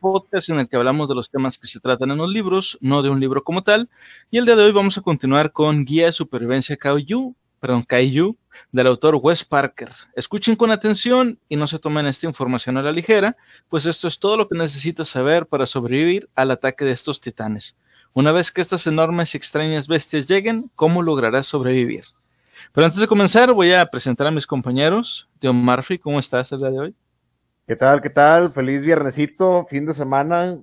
podcast 0.00 0.48
en 0.48 0.58
el 0.58 0.68
que 0.68 0.76
hablamos 0.76 1.08
de 1.08 1.14
los 1.14 1.30
temas 1.30 1.58
que 1.58 1.68
se 1.68 1.78
tratan 1.78 2.10
en 2.10 2.18
los 2.18 2.28
libros, 2.28 2.78
no 2.80 3.02
de 3.02 3.10
un 3.10 3.20
libro 3.20 3.44
como 3.44 3.62
tal. 3.62 3.88
Y 4.30 4.38
el 4.38 4.46
día 4.46 4.56
de 4.56 4.64
hoy 4.64 4.72
vamos 4.72 4.98
a 4.98 5.02
continuar 5.02 5.52
con 5.52 5.84
Guía 5.84 6.06
de 6.06 6.12
Supervivencia 6.12 6.76
Kaiju, 6.76 7.36
perdón, 7.60 7.84
Kaiju, 7.84 8.36
del 8.72 8.86
autor 8.86 9.20
Wes 9.22 9.44
Parker. 9.44 9.90
Escuchen 10.16 10.56
con 10.56 10.70
atención 10.70 11.38
y 11.48 11.56
no 11.56 11.66
se 11.66 11.78
tomen 11.78 12.06
esta 12.06 12.26
información 12.26 12.76
a 12.78 12.82
la 12.82 12.90
ligera, 12.90 13.36
pues 13.68 13.86
esto 13.86 14.08
es 14.08 14.18
todo 14.18 14.36
lo 14.36 14.48
que 14.48 14.58
necesitas 14.58 15.08
saber 15.08 15.46
para 15.46 15.66
sobrevivir 15.66 16.28
al 16.34 16.50
ataque 16.50 16.84
de 16.84 16.92
estos 16.92 17.20
titanes. 17.20 17.76
Una 18.12 18.32
vez 18.32 18.50
que 18.50 18.60
estas 18.60 18.86
enormes 18.86 19.34
y 19.34 19.36
extrañas 19.36 19.86
bestias 19.86 20.26
lleguen, 20.26 20.70
¿cómo 20.74 21.02
lograrás 21.02 21.46
sobrevivir? 21.46 22.04
Pero 22.72 22.84
antes 22.84 23.00
de 23.00 23.06
comenzar, 23.06 23.52
voy 23.52 23.72
a 23.72 23.86
presentar 23.86 24.26
a 24.26 24.30
mis 24.30 24.46
compañeros. 24.46 25.28
John 25.42 25.56
Murphy, 25.56 25.98
¿cómo 25.98 26.18
estás 26.18 26.50
el 26.52 26.58
día 26.58 26.70
de 26.70 26.78
hoy? 26.80 26.94
¿Qué 27.70 27.76
tal? 27.76 28.02
¿Qué 28.02 28.10
tal? 28.10 28.52
Feliz 28.52 28.84
viernesito, 28.84 29.64
fin 29.70 29.86
de 29.86 29.94
semana. 29.94 30.58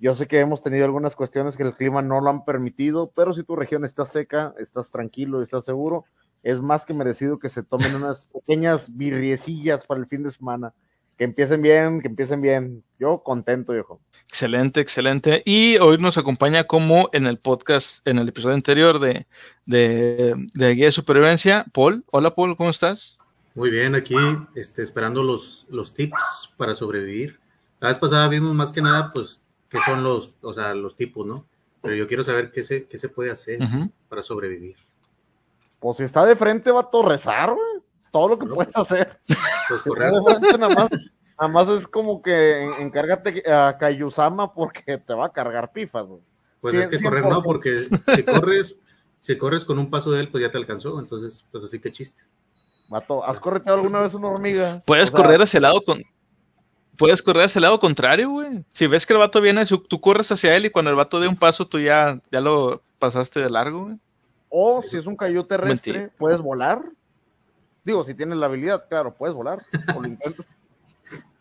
Yo 0.00 0.16
sé 0.16 0.26
que 0.26 0.40
hemos 0.40 0.60
tenido 0.60 0.84
algunas 0.86 1.14
cuestiones 1.14 1.56
que 1.56 1.62
el 1.62 1.72
clima 1.72 2.02
no 2.02 2.20
lo 2.20 2.30
han 2.30 2.44
permitido, 2.44 3.12
pero 3.14 3.32
si 3.32 3.44
tu 3.44 3.54
región 3.54 3.84
está 3.84 4.04
seca, 4.04 4.52
estás 4.58 4.90
tranquilo 4.90 5.40
estás 5.40 5.64
seguro, 5.64 6.04
es 6.42 6.60
más 6.60 6.84
que 6.84 6.94
merecido 6.94 7.38
que 7.38 7.48
se 7.48 7.62
tomen 7.62 7.94
unas 7.94 8.24
pequeñas 8.24 8.96
birriecillas 8.96 9.86
para 9.86 10.00
el 10.00 10.08
fin 10.08 10.24
de 10.24 10.32
semana. 10.32 10.74
Que 11.16 11.22
empiecen 11.22 11.62
bien, 11.62 12.00
que 12.00 12.08
empiecen 12.08 12.40
bien. 12.40 12.82
Yo 12.98 13.22
contento, 13.22 13.72
viejo. 13.72 14.00
Excelente, 14.26 14.80
excelente. 14.80 15.44
Y 15.44 15.76
hoy 15.76 15.98
nos 15.98 16.18
acompaña 16.18 16.64
como 16.64 17.08
en 17.12 17.28
el 17.28 17.38
podcast, 17.38 18.04
en 18.04 18.18
el 18.18 18.28
episodio 18.30 18.56
anterior 18.56 18.98
de, 18.98 19.28
de, 19.64 20.34
de 20.54 20.74
Guía 20.74 20.86
de 20.86 20.92
Supervivencia, 20.92 21.66
Paul. 21.72 22.04
Hola, 22.10 22.34
Paul, 22.34 22.56
¿cómo 22.56 22.70
estás? 22.70 23.20
Muy 23.58 23.70
bien, 23.70 23.96
aquí 23.96 24.14
este, 24.54 24.82
esperando 24.84 25.24
los, 25.24 25.66
los 25.68 25.92
tips 25.92 26.52
para 26.56 26.76
sobrevivir. 26.76 27.40
La 27.80 27.88
vez 27.88 27.98
pasada 27.98 28.28
vimos 28.28 28.54
más 28.54 28.70
que 28.70 28.80
nada, 28.80 29.10
pues, 29.12 29.42
qué 29.68 29.78
son 29.84 30.04
los, 30.04 30.32
o 30.42 30.54
sea, 30.54 30.74
los 30.74 30.94
tipos, 30.94 31.26
¿no? 31.26 31.44
Pero 31.82 31.96
yo 31.96 32.06
quiero 32.06 32.22
saber 32.22 32.52
qué 32.52 32.62
se, 32.62 32.86
qué 32.86 33.00
se 33.00 33.08
puede 33.08 33.32
hacer 33.32 33.58
para 34.08 34.22
sobrevivir. 34.22 34.76
Pues 35.80 35.96
si 35.96 36.04
está 36.04 36.24
de 36.24 36.36
frente, 36.36 36.70
va 36.70 36.88
a 36.92 37.08
rezar, 37.08 37.52
güey. 37.52 37.82
Todo 38.12 38.28
lo 38.28 38.38
que 38.38 38.46
No, 38.46 38.54
puedes 38.54 38.76
hacer. 38.76 39.18
Pues 39.68 39.82
correr, 39.82 40.12
De 40.12 40.22
frente, 40.22 40.58
nada 40.58 40.74
más, 40.76 40.90
nada 41.40 41.52
más 41.52 41.68
es 41.68 41.88
como 41.88 42.22
que 42.22 42.62
en- 42.62 42.74
encárgate 42.74 43.42
a 43.52 43.76
Kayusama 43.76 44.54
porque 44.54 44.98
te 44.98 45.14
va 45.14 45.26
a 45.26 45.32
cargar 45.32 45.72
pifas, 45.72 46.06
güey. 46.06 46.20
pues 46.60 46.74
es 46.74 46.86
que 46.86 47.02
correr 47.02 47.24
por 47.24 47.32
no, 47.32 47.42
porque 47.42 47.88
si 48.14 48.22
corres, 48.22 48.78
si 49.18 49.36
corres 49.36 49.64
con 49.64 49.80
un 49.80 49.90
paso 49.90 50.12
de 50.12 50.20
él, 50.20 50.28
pues 50.30 50.42
ya 50.44 50.50
te 50.52 50.58
alcanzó. 50.58 51.00
Entonces, 51.00 51.44
pues 51.50 51.64
así 51.64 51.80
que 51.80 51.90
chiste. 51.90 52.22
Vato, 52.88 53.24
¿has 53.24 53.38
correteado 53.38 53.78
alguna 53.78 54.00
vez 54.00 54.14
una 54.14 54.28
hormiga? 54.28 54.82
Puedes 54.86 55.10
O 55.10 55.12
sea, 55.12 55.22
correr 55.22 55.42
hacia 55.42 55.58
el 55.58 55.62
lado 55.62 55.82
con. 55.82 56.02
Puedes 56.96 57.22
correr 57.22 57.44
hacia 57.44 57.58
el 57.58 57.62
lado 57.64 57.78
contrario, 57.78 58.30
güey. 58.30 58.64
Si 58.72 58.86
ves 58.86 59.06
que 59.06 59.12
el 59.12 59.18
vato 59.20 59.40
viene, 59.40 59.64
tú 59.66 60.00
corres 60.00 60.32
hacia 60.32 60.56
él 60.56 60.66
y 60.66 60.70
cuando 60.70 60.90
el 60.90 60.96
vato 60.96 61.20
dé 61.20 61.28
un 61.28 61.36
paso, 61.36 61.66
tú 61.66 61.78
ya, 61.78 62.20
ya 62.32 62.40
lo 62.40 62.82
pasaste 62.98 63.40
de 63.40 63.50
largo, 63.50 63.84
güey. 63.84 63.96
O 64.48 64.82
si 64.82 64.96
es 64.96 65.06
un 65.06 65.14
cayú 65.16 65.44
terrestre, 65.44 65.92
Mentira. 65.92 66.16
puedes 66.18 66.40
volar. 66.40 66.82
Digo, 67.84 68.02
si 68.04 68.14
tienes 68.14 68.38
la 68.38 68.46
habilidad, 68.46 68.88
claro, 68.88 69.14
puedes 69.14 69.34
volar. 69.34 69.62
O 69.94 70.00
lo 70.02 70.08
intentas. 70.08 70.46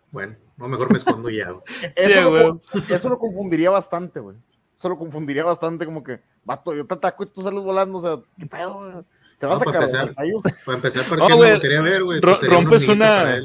Bueno, 0.09 0.38
no, 0.56 0.70
mejor 0.70 0.89
me 0.89 0.98
escondo 0.98 1.30
ya. 1.30 1.50
güey. 1.52 1.61
Sí, 1.67 2.11
eso, 2.11 2.30
güey. 2.30 2.44
lo, 2.44 2.61
eso 2.95 3.10
lo 3.10 3.20
confundiría 3.20 3.70
bastante, 3.70 4.22
güey. 4.22 4.38
Eso 4.80 4.88
lo 4.89 4.98
confundiría 4.98 5.43
bastante, 5.43 5.86
como 5.86 6.02
que, 6.02 6.22
vato, 6.45 6.73
yo 6.73 6.86
te 6.88 6.93
ataco 6.93 7.23
y 7.23 7.27
tú 7.27 7.42
sales 7.42 7.61
volando, 7.61 7.98
o 7.98 8.02
sea, 8.02 8.17
¿qué 8.39 8.45
pedo, 8.45 8.73
güey? 8.76 9.04
Se 9.37 9.45
va 9.48 9.55
a 9.55 9.59
para 9.59 9.87
sacar 9.87 10.03
empezar. 10.05 10.15
Para 10.65 10.75
empezar, 10.77 11.03
¿para 11.09 11.30
No, 11.30 11.37
me 11.37 11.53
lo 11.53 11.59
quería 11.61 11.81
ver, 11.81 12.03
güey? 12.03 12.20
rompes 12.21 12.87
una-. 12.87 13.39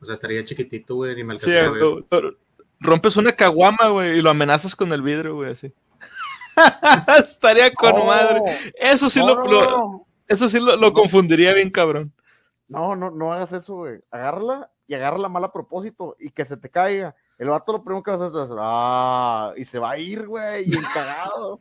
O 0.00 0.04
sea, 0.04 0.14
estaría 0.14 0.44
chiquitito, 0.44 0.96
güey, 0.96 1.14
ni 1.14 1.22
me 1.22 1.38
Sí, 1.38 1.56
a 1.56 1.70
ver. 1.70 2.34
rompes 2.80 3.16
una 3.16 3.32
caguama, 3.32 3.88
güey, 3.90 4.18
y 4.18 4.22
lo 4.22 4.30
amenazas 4.30 4.74
con 4.74 4.90
el 4.92 5.00
vidrio, 5.02 5.36
güey, 5.36 5.52
así. 5.52 5.72
Estaría 7.18 7.72
con 7.72 8.06
madre. 8.06 8.40
Eso 8.78 9.08
sí 9.08 9.20
no, 9.20 9.28
lo, 9.28 9.44
no, 9.44 9.50
lo- 9.52 9.70
no, 9.70 10.06
eso 10.28 10.48
sí 10.48 10.58
lo, 10.60 10.76
lo 10.76 10.92
confundiría 10.92 11.52
bien, 11.54 11.70
cabrón. 11.70 12.12
no, 12.68 12.96
no, 12.96 13.10
no 13.10 13.32
hagas 13.32 13.52
eso, 13.52 13.74
güey. 13.74 14.00
Agárrala 14.10 14.70
y 14.88 14.94
agárrala 14.94 15.28
mal 15.28 15.44
a 15.44 15.52
propósito 15.52 16.16
y 16.18 16.30
que 16.30 16.44
se 16.44 16.56
te 16.56 16.68
caiga. 16.68 17.14
El 17.38 17.48
vato 17.48 17.72
lo 17.72 17.82
primero 17.82 18.02
que 18.02 18.10
vas 18.10 18.20
a 18.20 18.26
hacer 18.26 18.42
es, 18.42 18.50
ah, 18.58 19.52
y 19.56 19.64
se 19.64 19.78
va 19.78 19.92
a 19.92 19.98
ir, 19.98 20.26
güey, 20.26 20.64
y 20.70 20.76
encagado. 20.76 21.58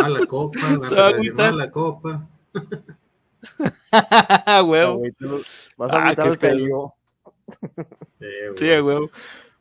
Mala 0.00 0.26
copa, 0.26 0.58
a 0.60 0.62
Se 0.62 0.68
va 0.68 0.68
a 0.68 0.74
empezar 0.74 0.98
a 0.98 1.04
decir, 1.04 1.14
agüitar. 1.16 1.52
mala 1.52 1.70
copa. 1.70 2.26
Huevo. 4.64 5.02
Vas 5.76 5.92
a 5.92 6.08
Ah, 6.08 6.16
qué 6.16 6.36
pedo. 6.36 6.94
Sí, 8.56 8.72
a 8.72 8.82
huevo. 8.82 9.10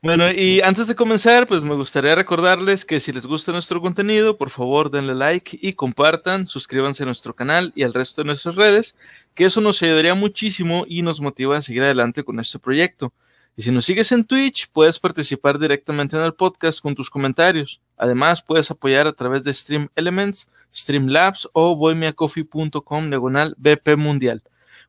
Bueno, 0.02 0.32
y 0.32 0.62
antes 0.62 0.88
de 0.88 0.96
comenzar, 0.96 1.46
pues 1.46 1.62
me 1.64 1.76
gustaría 1.76 2.16
recordarles 2.16 2.86
que 2.86 3.02
si 3.02 3.12
les 3.12 3.26
gusta 3.26 3.52
nuestro 3.52 3.82
contenido, 3.82 4.38
por 4.38 4.50
favor 4.50 4.90
denle 4.90 5.14
like 5.14 5.60
y 5.62 5.74
compartan, 5.74 6.48
suscríbanse 6.48 7.04
a 7.04 7.06
nuestro 7.06 7.36
canal 7.36 7.74
y 7.76 7.84
al 7.84 7.94
resto 7.94 8.22
de 8.22 8.28
nuestras 8.28 8.56
redes, 8.56 8.96
que 9.36 9.44
eso 9.44 9.60
nos 9.60 9.84
ayudaría 9.84 10.16
muchísimo 10.16 10.86
y 10.88 11.02
nos 11.02 11.20
motiva 11.20 11.58
a 11.58 11.62
seguir 11.62 11.84
adelante 11.84 12.24
con 12.24 12.40
este 12.40 12.60
proyecto. 12.60 13.12
Y 13.60 13.62
si 13.62 13.72
nos 13.72 13.84
sigues 13.84 14.10
en 14.14 14.24
Twitch, 14.24 14.70
puedes 14.72 15.02
participar 15.02 15.60
directamente 15.60 16.16
en 16.16 16.24
el 16.24 16.34
podcast 16.34 16.80
con 16.80 16.96
tus 16.96 17.10
comentarios. 17.10 17.82
Además, 17.98 18.42
puedes 18.42 18.72
apoyar 18.72 19.06
a 19.06 19.12
través 19.12 19.44
de 19.44 19.54
Stream 19.54 19.90
Elements, 19.98 20.48
Streamlabs 20.74 21.50
o 21.52 21.76
boymeacoffee.com 21.76 23.10
diagonal 23.10 23.56
BP 23.58 23.98
Mundial. 23.98 24.44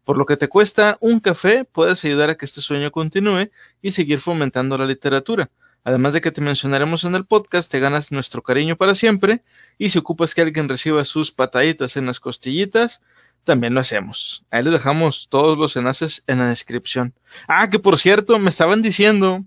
Por 0.05 0.17
lo 0.17 0.25
que 0.25 0.37
te 0.37 0.47
cuesta 0.47 0.99
un 1.01 1.19
café, 1.19 1.65
puedes 1.65 2.05
ayudar 2.05 2.31
a 2.31 2.37
que 2.37 2.45
este 2.45 2.61
sueño 2.61 2.93
continúe 2.93 3.51
y 3.83 3.91
seguir 3.91 4.21
fomentando 4.21 4.79
la 4.79 4.87
literatura. 4.87 5.51
Además 5.83 6.13
de 6.13 6.21
que 6.21 6.31
te 6.31 6.41
mencionaremos 6.41 7.03
en 7.03 7.17
el 7.17 7.25
podcast, 7.25 7.69
te 7.73 7.81
ganas 7.81 8.13
nuestro 8.13 8.41
cariño 8.41 8.77
para 8.77 8.95
siempre 8.95 9.43
y 9.79 9.91
si 9.91 9.99
ocupas 9.99 10.33
que 10.33 10.43
alguien 10.43 10.69
reciba 10.69 11.05
sus 11.05 11.33
pataditas 11.33 11.97
en 11.97 12.07
las 12.07 12.21
costillitas, 12.21 13.03
también 13.45 13.75
lo 13.75 13.81
hacemos. 13.81 14.45
Ahí 14.51 14.63
les 14.63 14.73
dejamos 14.73 15.29
todos 15.29 15.59
los 15.59 15.77
enlaces 15.77 16.23
en 16.27 16.39
la 16.39 16.49
descripción. 16.49 17.15
Ah, 17.49 17.69
que 17.69 17.79
por 17.79 17.99
cierto, 17.99 18.39
me 18.39 18.51
estaban 18.51 18.83
diciendo, 18.83 19.45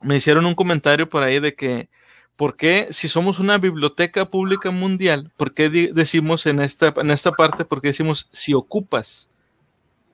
me 0.00 0.16
hicieron 0.16 0.46
un 0.46 0.54
comentario 0.54 1.08
por 1.08 1.22
ahí 1.22 1.40
de 1.40 1.54
que, 1.54 1.88
¿por 2.36 2.56
qué 2.56 2.88
si 2.90 3.08
somos 3.08 3.38
una 3.38 3.58
biblioteca 3.58 4.28
pública 4.28 4.70
mundial, 4.70 5.30
por 5.36 5.54
qué 5.54 5.68
decimos 5.70 6.46
en 6.46 6.60
esta, 6.60 6.92
en 6.96 7.10
esta 7.10 7.32
parte, 7.32 7.64
por 7.64 7.80
qué 7.80 7.88
decimos 7.88 8.28
si 8.32 8.54
ocupas? 8.54 9.30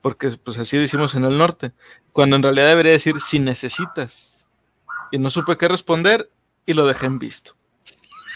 Porque 0.01 0.29
pues 0.43 0.57
así 0.57 0.77
decimos 0.77 1.15
en 1.15 1.25
el 1.25 1.37
norte, 1.37 1.73
cuando 2.13 2.35
en 2.35 2.43
realidad 2.43 2.67
debería 2.69 2.93
decir 2.93 3.19
si 3.19 3.39
necesitas. 3.39 4.47
Y 5.11 5.17
no 5.17 5.29
supe 5.29 5.57
qué 5.57 5.67
responder 5.67 6.29
y 6.65 6.73
lo 6.73 6.85
dejé 6.85 7.07
en 7.07 7.19
visto. 7.19 7.55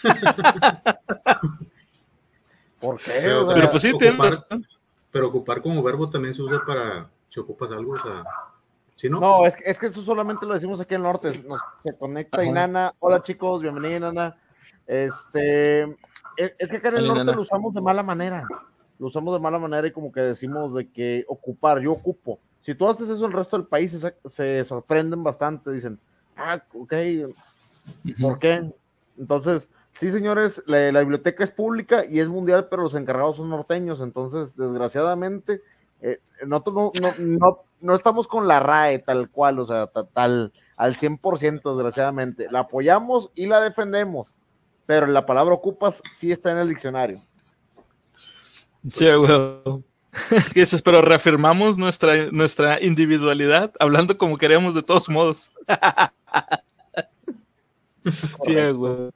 ¿Por 2.84 2.98
qué? 3.00 3.12
Pero, 3.22 3.42
O 3.42 3.46
sea, 3.46 3.54
Pero 3.54 3.70
pues 3.70 3.82
sí, 3.82 3.92
tienen 3.98 4.18
ocupar- 4.20 4.30
razón. 4.30 4.66
Pero 5.10 5.28
ocupar 5.28 5.62
como 5.62 5.82
verbo 5.82 6.10
también 6.10 6.34
se 6.34 6.42
usa 6.42 6.62
para 6.66 7.08
si 7.28 7.40
ocupas 7.40 7.70
algo, 7.72 7.92
o 7.92 7.98
sea, 7.98 8.24
si 8.96 9.08
no, 9.08 9.20
No, 9.20 9.46
es 9.46 9.56
que, 9.56 9.70
es 9.70 9.78
que 9.78 9.86
eso 9.86 10.02
solamente 10.02 10.44
lo 10.44 10.54
decimos 10.54 10.80
aquí 10.80 10.94
en 10.94 11.00
el 11.00 11.04
norte. 11.04 11.42
Nos, 11.48 11.60
se 11.82 11.96
conecta 11.96 12.36
Ajá. 12.38 12.44
Inana. 12.44 12.92
Hola 12.98 13.22
chicos, 13.22 13.62
bienvenida 13.62 13.96
Inana. 13.96 14.36
Este, 14.86 15.82
es, 16.36 16.52
es 16.58 16.70
que 16.70 16.76
acá 16.76 16.88
en 16.90 16.96
el 16.96 17.04
Hola, 17.10 17.24
norte 17.24 17.36
lo 17.36 17.42
usamos 17.42 17.72
de 17.72 17.80
mala 17.80 18.02
manera. 18.02 18.46
Lo 18.98 19.06
usamos 19.08 19.34
de 19.34 19.40
mala 19.40 19.58
manera 19.58 19.86
y 19.86 19.92
como 19.92 20.12
que 20.12 20.20
decimos 20.20 20.74
de 20.74 20.88
que 20.90 21.24
ocupar, 21.28 21.80
yo 21.80 21.92
ocupo. 21.92 22.38
Si 22.60 22.74
tú 22.74 22.88
haces 22.88 23.08
eso 23.08 23.26
el 23.26 23.32
resto 23.32 23.56
del 23.56 23.66
país, 23.66 23.92
se, 23.92 24.14
se 24.28 24.64
sorprenden 24.64 25.22
bastante. 25.22 25.70
Dicen, 25.72 25.98
ah, 26.36 26.60
ok, 26.74 26.94
¿por 28.20 28.38
qué? 28.38 28.72
Entonces, 29.18 29.68
sí, 29.98 30.10
señores, 30.10 30.62
la, 30.66 31.00
biblioteca 31.00 31.44
es 31.44 31.50
pública 31.50 32.04
y 32.04 32.20
es 32.20 32.28
mundial, 32.28 32.68
pero 32.68 32.82
los 32.82 32.94
encargados 32.94 33.36
son 33.36 33.50
norteños. 33.50 34.00
Entonces, 34.00 34.56
desgraciadamente, 34.56 35.62
eh, 36.00 36.20
no, 36.46 36.62
no, 36.66 36.92
no, 37.18 37.64
no 37.80 37.94
estamos 37.94 38.26
con 38.26 38.48
la 38.48 38.60
RAE 38.60 39.00
tal 39.00 39.30
cual, 39.30 39.58
o 39.58 39.66
sea, 39.66 39.86
ta- 39.86 40.06
tal 40.06 40.52
al 40.76 40.96
100%, 40.96 41.74
desgraciadamente. 41.74 42.48
La 42.50 42.60
apoyamos 42.60 43.30
y 43.34 43.46
la 43.46 43.60
defendemos, 43.60 44.30
pero 44.86 45.06
la 45.06 45.26
palabra 45.26 45.54
ocupas 45.54 46.02
sí 46.12 46.32
está 46.32 46.52
en 46.52 46.58
el 46.58 46.68
diccionario. 46.68 47.22
Sí, 48.92 49.10
güey. 49.14 49.82
¿Qué 50.52 50.60
dices? 50.60 50.82
Pero 50.82 51.02
reafirmamos 51.02 51.78
nuestra, 51.78 52.30
nuestra 52.30 52.80
individualidad, 52.82 53.72
hablando 53.80 54.16
como 54.16 54.38
queremos 54.38 54.74
de 54.74 54.82
todos 54.82 55.08
modos. 55.08 55.52
Sí, 58.44 58.54
güey. 58.72 59.10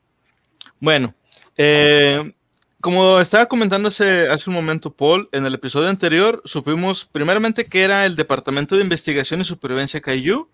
Bueno, 0.80 1.14
eh, 1.56 2.32
como 2.80 3.20
estaba 3.20 3.46
comentando 3.46 3.88
hace, 3.88 4.28
un 4.46 4.54
momento 4.54 4.92
Paul, 4.92 5.28
en 5.32 5.44
el 5.44 5.54
episodio 5.54 5.88
anterior 5.88 6.40
supimos 6.44 7.04
primeramente 7.04 7.66
que 7.66 7.82
era 7.82 8.06
el 8.06 8.14
Departamento 8.14 8.76
de 8.76 8.82
Investigación 8.82 9.40
y 9.40 9.44
Supervivencia 9.44 10.00
Kaiju, 10.00 10.48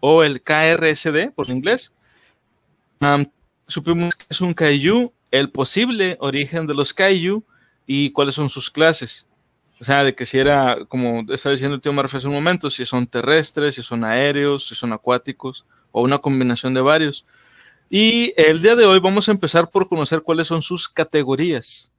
o 0.00 0.22
el 0.22 0.42
KRSD 0.42 1.32
por 1.34 1.50
inglés. 1.50 1.92
Supimos 3.66 4.14
que 4.14 4.26
es 4.28 4.40
un 4.40 4.54
Kaiju, 4.54 5.12
el 5.30 5.50
posible 5.50 6.16
origen 6.20 6.66
de 6.66 6.74
los 6.74 6.94
Kaiju 6.94 7.44
y 7.86 8.10
cuáles 8.12 8.36
son 8.36 8.48
sus 8.48 8.70
clases. 8.70 9.26
O 9.80 9.84
sea, 9.84 10.04
de 10.04 10.14
que 10.14 10.26
si 10.26 10.38
era, 10.38 10.84
como 10.86 11.24
estaba 11.32 11.52
diciendo 11.52 11.74
el 11.74 11.80
tío 11.80 11.92
Murphy 11.92 12.16
hace 12.16 12.26
un 12.26 12.34
momento, 12.34 12.70
si 12.70 12.84
son 12.84 13.06
terrestres, 13.06 13.74
si 13.74 13.82
son 13.82 14.04
aéreos, 14.04 14.68
si 14.68 14.74
son 14.74 14.92
acuáticos 14.92 15.66
o 15.92 16.02
una 16.02 16.18
combinación 16.18 16.74
de 16.74 16.80
varios. 16.80 17.26
Y 17.90 18.34
el 18.36 18.60
día 18.60 18.76
de 18.76 18.84
hoy 18.84 19.00
vamos 19.00 19.28
a 19.28 19.32
empezar 19.32 19.70
por 19.70 19.88
conocer 19.88 20.22
cuáles 20.22 20.46
son 20.46 20.60
sus 20.60 20.88
categorías. 20.88 21.90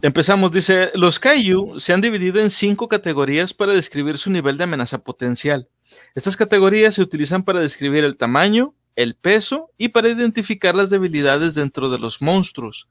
Empezamos, 0.00 0.52
dice, 0.52 0.90
los 0.94 1.18
Kaiju 1.18 1.78
se 1.80 1.92
han 1.92 2.00
dividido 2.00 2.40
en 2.40 2.50
cinco 2.50 2.88
categorías 2.88 3.52
para 3.52 3.72
describir 3.72 4.16
su 4.16 4.30
nivel 4.30 4.56
de 4.56 4.64
amenaza 4.64 4.98
potencial. 4.98 5.68
Estas 6.14 6.36
categorías 6.36 6.94
se 6.94 7.02
utilizan 7.02 7.42
para 7.42 7.60
describir 7.60 8.04
el 8.04 8.16
tamaño, 8.16 8.74
el 8.94 9.16
peso 9.16 9.70
y 9.76 9.88
para 9.88 10.08
identificar 10.08 10.76
las 10.76 10.90
debilidades 10.90 11.54
dentro 11.54 11.90
de 11.90 11.98
los 11.98 12.22
monstruos. 12.22 12.88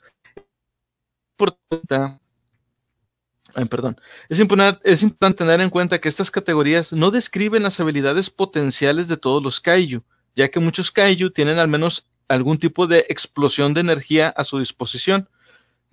perdón. 3.70 4.00
Es 4.30 4.40
importante, 4.40 4.80
es 4.84 5.02
importante 5.02 5.44
tener 5.44 5.62
en 5.62 5.70
cuenta 5.70 6.00
que 6.00 6.10
estas 6.10 6.30
categorías 6.30 6.92
no 6.94 7.10
describen 7.10 7.64
las 7.64 7.80
habilidades 7.80 8.30
potenciales 8.30 9.08
de 9.08 9.18
todos 9.18 9.42
los 9.42 9.60
kaiju, 9.62 10.04
ya 10.36 10.50
que 10.50 10.60
muchos 10.60 10.92
kaiju 10.92 11.32
tienen 11.32 11.60
al 11.60 11.68
menos 11.68 12.08
algún 12.28 12.58
tipo 12.58 12.88
de 12.88 13.06
explosión 13.10 13.74
de 13.74 13.82
energía 13.82 14.30
a 14.30 14.44
su 14.44 14.60
disposición. 14.60 15.30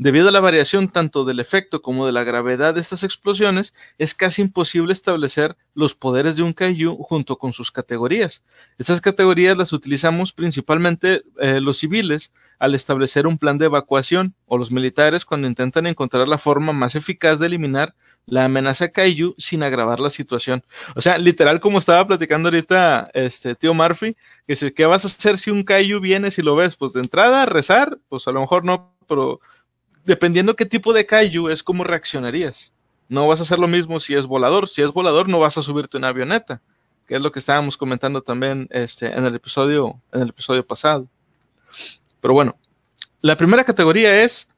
Debido 0.00 0.28
a 0.28 0.32
la 0.32 0.38
variación 0.38 0.88
tanto 0.88 1.24
del 1.24 1.40
efecto 1.40 1.82
como 1.82 2.06
de 2.06 2.12
la 2.12 2.22
gravedad 2.22 2.72
de 2.72 2.80
estas 2.80 3.02
explosiones, 3.02 3.74
es 3.98 4.14
casi 4.14 4.42
imposible 4.42 4.92
establecer 4.92 5.56
los 5.74 5.96
poderes 5.96 6.36
de 6.36 6.44
un 6.44 6.52
kaiju 6.52 6.96
junto 7.02 7.36
con 7.36 7.52
sus 7.52 7.72
categorías. 7.72 8.44
Estas 8.78 9.00
categorías 9.00 9.56
las 9.56 9.72
utilizamos 9.72 10.32
principalmente 10.32 11.24
eh, 11.40 11.60
los 11.60 11.78
civiles 11.78 12.32
al 12.60 12.76
establecer 12.76 13.26
un 13.26 13.38
plan 13.38 13.58
de 13.58 13.64
evacuación 13.66 14.36
o 14.46 14.56
los 14.56 14.70
militares 14.70 15.24
cuando 15.24 15.48
intentan 15.48 15.88
encontrar 15.88 16.28
la 16.28 16.38
forma 16.38 16.72
más 16.72 16.94
eficaz 16.94 17.40
de 17.40 17.46
eliminar 17.46 17.96
la 18.24 18.44
amenaza 18.44 18.90
kaiju 18.90 19.34
sin 19.36 19.64
agravar 19.64 19.98
la 19.98 20.10
situación. 20.10 20.62
O 20.94 21.00
sea, 21.00 21.18
literal 21.18 21.58
como 21.58 21.78
estaba 21.78 22.06
platicando 22.06 22.48
ahorita 22.48 23.10
este 23.14 23.56
tío 23.56 23.74
Murphy, 23.74 24.14
que 24.46 24.52
dice, 24.52 24.72
¿qué 24.72 24.86
vas 24.86 25.04
a 25.04 25.08
hacer 25.08 25.38
si 25.38 25.50
un 25.50 25.64
kaiju 25.64 25.98
viene 25.98 26.30
si 26.30 26.42
lo 26.42 26.54
ves? 26.54 26.76
Pues 26.76 26.92
de 26.92 27.00
entrada, 27.00 27.46
rezar, 27.46 27.98
pues 28.08 28.28
a 28.28 28.32
lo 28.32 28.40
mejor 28.40 28.64
no, 28.64 28.94
pero 29.08 29.40
dependiendo 30.08 30.56
qué 30.56 30.64
tipo 30.64 30.94
de 30.94 31.04
kaiju 31.04 31.50
es 31.50 31.62
cómo 31.62 31.84
reaccionarías. 31.84 32.72
No 33.10 33.28
vas 33.28 33.40
a 33.40 33.42
hacer 33.42 33.58
lo 33.58 33.68
mismo 33.68 34.00
si 34.00 34.14
es 34.14 34.24
volador. 34.24 34.66
Si 34.66 34.80
es 34.80 34.90
volador, 34.90 35.28
no 35.28 35.38
vas 35.38 35.58
a 35.58 35.62
subirte 35.62 35.98
una 35.98 36.08
avioneta, 36.08 36.62
que 37.06 37.14
es 37.16 37.20
lo 37.20 37.30
que 37.30 37.38
estábamos 37.38 37.76
comentando 37.76 38.22
también 38.22 38.68
este, 38.70 39.06
en, 39.06 39.26
el 39.26 39.34
episodio, 39.34 40.00
en 40.12 40.22
el 40.22 40.30
episodio 40.30 40.66
pasado. 40.66 41.06
Pero 42.22 42.32
bueno, 42.32 42.56
la 43.20 43.36
primera 43.36 43.64
categoría 43.64 44.24
es, 44.24 44.48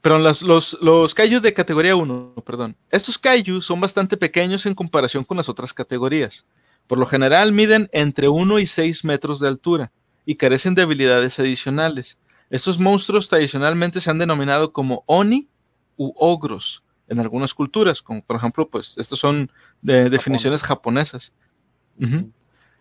perdón, 0.00 0.24
los, 0.24 0.40
los, 0.40 0.78
los 0.80 1.14
kaiju 1.14 1.40
de 1.40 1.52
categoría 1.52 1.94
1, 1.94 2.34
perdón. 2.44 2.74
Estos 2.90 3.18
kaiju 3.18 3.60
son 3.60 3.78
bastante 3.78 4.16
pequeños 4.16 4.64
en 4.64 4.74
comparación 4.74 5.22
con 5.22 5.36
las 5.36 5.50
otras 5.50 5.74
categorías. 5.74 6.46
Por 6.86 6.96
lo 6.98 7.04
general 7.04 7.52
miden 7.52 7.90
entre 7.92 8.28
1 8.28 8.58
y 8.58 8.66
6 8.66 9.04
metros 9.04 9.38
de 9.38 9.48
altura 9.48 9.92
y 10.24 10.36
carecen 10.36 10.74
de 10.74 10.82
habilidades 10.82 11.38
adicionales. 11.38 12.18
Estos 12.52 12.78
monstruos 12.78 13.30
tradicionalmente 13.30 13.98
se 14.02 14.10
han 14.10 14.18
denominado 14.18 14.74
como 14.74 15.04
oni 15.06 15.48
u 15.96 16.12
ogros 16.16 16.84
en 17.08 17.18
algunas 17.18 17.54
culturas, 17.54 18.02
como 18.02 18.22
por 18.22 18.36
ejemplo, 18.36 18.68
pues 18.68 18.94
estas 18.98 19.18
son 19.18 19.50
de 19.80 20.10
definiciones 20.10 20.62
japonesas. 20.62 21.32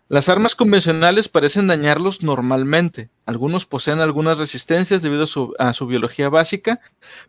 Las 0.09 0.27
armas 0.27 0.55
convencionales 0.55 1.29
parecen 1.29 1.67
dañarlos 1.67 2.21
normalmente. 2.21 3.09
Algunos 3.25 3.65
poseen 3.65 4.01
algunas 4.01 4.39
resistencias 4.39 5.03
debido 5.03 5.23
a 5.23 5.27
su, 5.27 5.55
a 5.57 5.71
su, 5.71 5.87
biología 5.87 6.27
básica, 6.27 6.81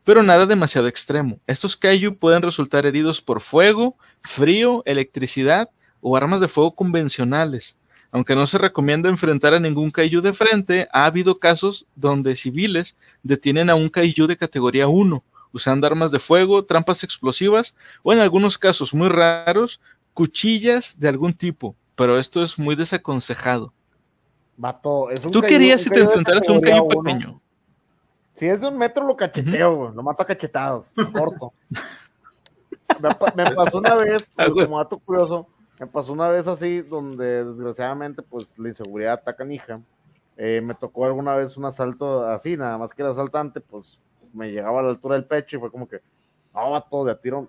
pero 0.03 0.25
nada 0.25 0.45
demasiado 0.45 0.89
extremo. 0.89 1.39
Estos 1.47 1.77
kaiju 1.77 2.17
pueden 2.17 2.43
resultar 2.43 2.87
heridos 2.87 3.21
por 3.23 3.41
fuego, 3.41 3.97
frío, 4.21 4.83
electricidad 4.85 5.71
o 6.01 6.17
armas 6.17 6.41
de 6.41 6.49
fuego 6.49 6.75
convencionales. 6.75 7.77
Aunque 8.13 8.37
no 8.37 8.47
se 8.47 8.59
recomienda 8.59 9.09
enfrentar 9.09 9.55
a 9.55 9.59
ningún 9.59 9.91
kaiju 9.91 10.21
de 10.21 10.35
frente, 10.35 10.87
ha 10.93 11.07
habido 11.07 11.39
casos 11.39 11.87
donde 11.97 12.37
civiles 12.37 12.97
detienen 13.23 13.71
a 13.71 13.75
un 13.75 13.89
kaiju 13.89 14.27
de 14.27 14.37
categoría 14.37 14.87
1, 14.87 15.25
usando 15.51 15.87
armas 15.87 16.13
de 16.13 16.19
fuego, 16.19 16.65
trampas 16.65 17.03
explosivas 17.05 17.75
o 18.03 18.13
en 18.13 18.21
algunos 18.21 18.59
casos 18.59 18.93
muy 18.93 19.09
raros, 19.09 19.81
cuchillas 20.13 21.01
de 21.01 21.09
algún 21.09 21.33
tipo, 21.33 21.75
pero 21.95 22.19
esto 22.19 22.43
es 22.43 22.59
muy 22.59 22.77
desaconsejado. 22.77 23.73
Vato, 24.59 25.11
es 25.11 25.25
un 25.25 25.33
¿Tú 25.33 25.41
querías 25.41 25.81
si 25.81 25.89
te 25.89 26.01
enfrentaras 26.01 26.47
a 26.47 26.53
un 26.53 26.61
kaiju 26.61 26.89
pequeño? 26.89 27.41
Si 28.35 28.47
es 28.47 28.61
de 28.61 28.69
un 28.69 28.77
metro 28.77 29.07
lo 29.07 29.17
cacheteo, 29.17 29.75
güey. 29.75 29.95
Lo 29.95 30.03
mato 30.03 30.23
a 30.23 30.27
cachetadas, 30.27 30.93
corto. 31.15 31.55
me, 33.37 33.51
pasó 33.55 33.79
una 33.79 33.95
vez, 33.95 34.35
ah, 34.37 34.49
como 34.51 34.79
dato 34.79 34.99
curioso, 34.99 35.49
me 35.83 35.89
pasó 35.89 36.13
una 36.13 36.29
vez 36.29 36.47
así, 36.47 36.81
donde 36.81 37.45
desgraciadamente, 37.45 38.23
pues 38.23 38.47
la 38.57 38.69
inseguridad 38.69 39.15
ataca 39.15 39.45
hija. 39.53 39.81
Eh, 40.37 40.61
me 40.63 40.75
tocó 40.75 41.07
alguna 41.07 41.35
vez 41.35 41.57
un 41.57 41.65
asalto 41.65 42.25
así, 42.25 42.57
nada 42.57 42.79
más 42.79 42.95
que 42.95 43.03
el 43.03 43.09
asaltante, 43.09 43.61
pues 43.61 43.99
me 44.33 44.53
llegaba 44.53 44.79
a 44.79 44.85
la 44.85 44.91
altura 44.91 45.17
del 45.17 45.25
pecho 45.25 45.57
y 45.57 45.59
fue 45.59 45.73
como 45.73 45.89
que, 45.89 46.01
no, 46.55 46.81
todo 46.89 47.07
de 47.07 47.11
a 47.11 47.21
tiro, 47.21 47.49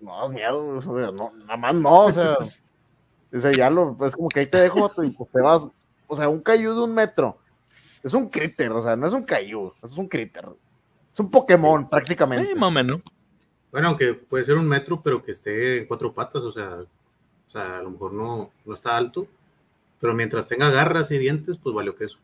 no 0.00 0.18
das 0.18 0.30
miedo, 0.30 0.80
no, 1.12 1.32
nada 1.44 1.56
más 1.58 1.74
no, 1.74 2.04
o 2.06 2.10
sea, 2.10 2.38
dice, 3.30 3.52
ya 3.52 3.68
lo, 3.68 3.98
es 4.00 4.16
como 4.16 4.30
que 4.30 4.40
ahí 4.40 4.46
te 4.46 4.56
dejo 4.56 4.90
y 5.04 5.10
pues 5.10 5.30
te 5.30 5.42
vas, 5.42 5.66
o 6.06 6.16
sea, 6.16 6.30
un 6.30 6.40
cayú 6.40 6.72
de 6.72 6.80
un 6.80 6.94
metro, 6.94 7.36
es 8.02 8.14
un 8.14 8.30
critter, 8.30 8.72
o 8.72 8.82
sea, 8.82 8.96
no 8.96 9.06
es 9.06 9.12
un 9.12 9.24
cayú, 9.24 9.74
es 9.82 9.92
un 9.92 10.08
critter, 10.08 10.48
es 11.12 11.20
un 11.20 11.30
Pokémon 11.30 11.86
prácticamente. 11.86 12.46
Sí, 12.46 12.54
más 12.54 12.68
o 12.68 12.72
menos. 12.72 13.02
Bueno, 13.70 13.88
aunque 13.88 14.14
puede 14.14 14.44
ser 14.44 14.56
un 14.56 14.66
metro, 14.66 15.02
pero 15.02 15.22
que 15.22 15.32
esté 15.32 15.80
en 15.80 15.86
cuatro 15.86 16.14
patas, 16.14 16.42
o 16.42 16.50
sea, 16.50 16.78
o 17.48 17.50
sea, 17.50 17.78
a 17.78 17.82
lo 17.82 17.90
mejor 17.90 18.12
no, 18.12 18.50
no 18.66 18.74
está 18.74 18.96
alto, 18.96 19.26
pero 20.00 20.12
mientras 20.12 20.46
tenga 20.46 20.70
garras 20.70 21.10
y 21.10 21.16
dientes, 21.18 21.56
pues 21.56 21.74
valió 21.74 21.94
queso. 21.94 22.18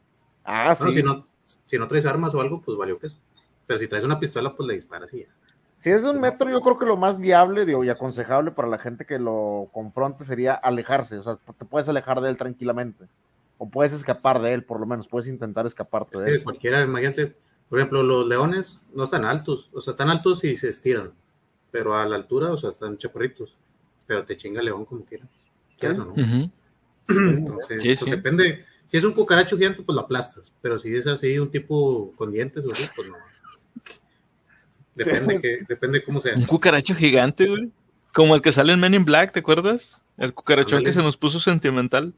Ah, 0.44 0.74
sí. 0.74 0.92
si, 0.92 1.02
no, 1.02 1.24
si 1.64 1.78
no 1.78 1.88
traes 1.88 2.04
armas 2.04 2.34
o 2.34 2.40
algo, 2.42 2.60
pues 2.60 2.76
valió 2.76 2.98
queso. 2.98 3.16
Pero 3.66 3.78
si 3.78 3.88
traes 3.88 4.04
una 4.04 4.20
pistola, 4.20 4.54
pues 4.54 4.66
le 4.68 4.74
disparas 4.74 5.12
y 5.14 5.20
ya. 5.20 5.28
Si 5.78 5.90
es 5.90 6.02
de 6.02 6.10
un 6.10 6.20
metro, 6.20 6.50
yo 6.50 6.60
creo 6.60 6.78
que 6.78 6.84
lo 6.84 6.98
más 6.98 7.18
viable 7.18 7.64
digo, 7.64 7.84
y 7.84 7.88
aconsejable 7.88 8.50
para 8.50 8.68
la 8.68 8.78
gente 8.78 9.06
que 9.06 9.18
lo 9.18 9.70
confronte 9.72 10.24
sería 10.24 10.54
alejarse. 10.54 11.16
O 11.18 11.22
sea, 11.22 11.36
te 11.36 11.64
puedes 11.64 11.88
alejar 11.88 12.20
de 12.20 12.28
él 12.28 12.36
tranquilamente. 12.36 13.06
O 13.56 13.70
puedes 13.70 13.94
escapar 13.94 14.42
de 14.42 14.52
él, 14.52 14.64
por 14.64 14.78
lo 14.78 14.84
menos. 14.84 15.08
Puedes 15.08 15.28
intentar 15.28 15.64
escaparte 15.66 16.20
de 16.20 16.30
él. 16.32 16.44
Cualquiera, 16.44 16.82
imagínate, 16.82 17.34
por 17.70 17.78
ejemplo, 17.78 18.02
los 18.02 18.26
leones 18.26 18.82
no 18.92 19.04
están 19.04 19.24
altos. 19.24 19.70
O 19.72 19.80
sea, 19.80 19.92
están 19.92 20.10
altos 20.10 20.44
y 20.44 20.56
se 20.56 20.68
estiran. 20.68 21.12
Pero 21.70 21.96
a 21.96 22.04
la 22.04 22.16
altura, 22.16 22.52
o 22.52 22.56
sea, 22.58 22.68
están 22.68 22.98
chaparritos 22.98 23.56
pero 24.06 24.24
te 24.24 24.36
chinga 24.36 24.62
león 24.62 24.84
como 24.84 25.04
quiera. 25.04 25.26
¿Quieres 25.78 25.98
o 25.98 26.04
no? 26.04 26.14
Entonces, 27.08 27.98
pues 27.98 28.10
depende. 28.10 28.64
Si 28.86 28.96
es 28.96 29.04
un 29.04 29.12
cucaracho 29.12 29.56
gigante, 29.56 29.82
pues 29.82 29.94
lo 29.94 30.02
aplastas. 30.02 30.52
Pero 30.60 30.78
si 30.78 30.94
es 30.94 31.06
así, 31.06 31.38
un 31.38 31.50
tipo 31.50 32.12
con 32.16 32.32
dientes, 32.32 32.62
pues 32.64 33.10
no. 33.10 33.16
Depende, 34.94 35.40
que, 35.42 35.58
depende 35.68 36.04
cómo 36.04 36.20
sea. 36.20 36.34
Un 36.36 36.46
cucaracho 36.46 36.94
gigante, 36.94 37.48
güey. 37.48 37.70
Como 38.12 38.34
el 38.34 38.42
que 38.42 38.52
sale 38.52 38.72
en 38.72 38.80
Men 38.80 38.94
in 38.94 39.04
Black, 39.04 39.32
¿te 39.32 39.40
acuerdas? 39.40 40.00
El 40.16 40.32
cucaracho 40.32 40.78
que 40.80 40.92
se 40.92 41.02
nos 41.02 41.16
puso 41.16 41.40
sentimental. 41.40 42.14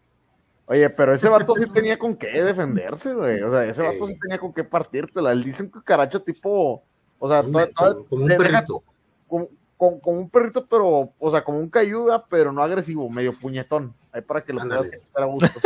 Oye, 0.67 0.91
pero 0.91 1.15
ese 1.15 1.29
vato 1.29 1.55
sí 1.55 1.65
tenía 1.73 1.99
con 1.99 2.17
qué 2.17 2.43
defenderse, 2.43 3.15
güey. 3.15 3.41
O 3.43 3.51
sea, 3.51 3.65
ese 3.65 3.83
vato 3.83 4.07
sí 4.07 4.19
tenía 4.21 4.39
con 4.39 4.53
qué 4.53 4.65
partírtela. 4.65 5.33
Él 5.33 5.45
dice 5.45 5.63
un 5.63 5.71
cucaracho 5.71 6.21
tipo. 6.21 6.83
O 7.19 7.29
sea, 7.31 7.43
como 7.43 8.25
un 8.25 8.29
perrito 8.29 8.83
como, 9.27 9.49
un 9.79 10.31
perrito, 10.31 10.67
pero, 10.67 11.13
o 11.19 11.31
sea, 11.31 11.45
como 11.45 11.59
un 11.59 11.69
cayuga, 11.69 12.25
pero 12.27 12.53
no 12.53 12.63
agresivo, 12.63 13.09
medio 13.11 13.33
puñetón. 13.33 13.95
Ahí 14.13 14.23
para 14.23 14.43
que 14.43 14.53
lo 14.53 14.61
puedas 14.61 14.89
estar 14.89 15.23
a 15.23 15.27
gusto. 15.27 15.61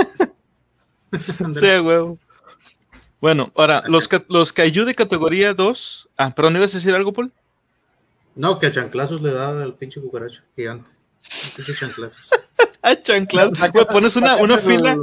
sí, 1.52 1.78
güey. 1.78 2.18
Bueno, 3.20 3.52
ahora, 3.54 3.82
los, 3.86 4.08
los 4.28 4.52
Kaiju 4.52 4.84
de 4.84 4.94
categoría 4.94 5.54
2. 5.54 6.08
Ah, 6.16 6.34
perdón, 6.34 6.56
¿ibas 6.56 6.74
a 6.74 6.78
decir 6.78 6.94
algo, 6.94 7.12
Paul? 7.12 7.32
No, 8.34 8.58
que 8.58 8.66
a 8.66 8.70
chanclazos 8.70 9.20
le 9.20 9.32
da 9.32 9.62
al 9.62 9.74
pinche 9.74 10.00
cucaracho 10.00 10.42
gigante. 10.56 10.90
Pinche 11.54 11.74
chanclazos. 11.74 12.30
a 12.82 13.00
chanclazos. 13.00 13.58
pones 13.92 14.16
una, 14.16 14.36
una 14.36 14.56
fila. 14.56 14.96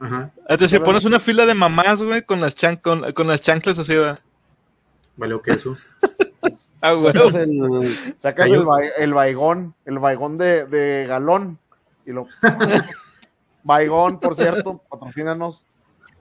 Ajá. 0.00 0.32
Entonces, 0.48 0.70
si 0.72 0.78
pones 0.80 1.04
una 1.04 1.20
fila 1.20 1.46
de 1.46 1.54
mamás, 1.54 2.02
güey, 2.02 2.22
con 2.22 2.40
las, 2.40 2.54
chan 2.54 2.76
con, 2.76 3.12
con 3.12 3.28
las 3.28 3.40
chanclas 3.40 3.78
así, 3.78 3.94
va. 3.94 4.18
Vale, 5.16 5.40
que 5.42 5.52
eso. 5.52 5.76
Ah, 6.88 7.00
sacas, 7.02 7.34
el, 7.34 8.14
sacas 8.18 8.46
el, 8.46 8.66
el, 8.98 9.14
baigón, 9.14 9.74
el 9.84 9.98
baigón 9.98 10.38
de, 10.38 10.66
de 10.66 11.06
galón. 11.06 11.58
Y 12.04 12.12
lo. 12.12 12.26
baigón, 13.64 14.20
por 14.20 14.36
cierto, 14.36 14.80
patrocínanos. 14.88 15.64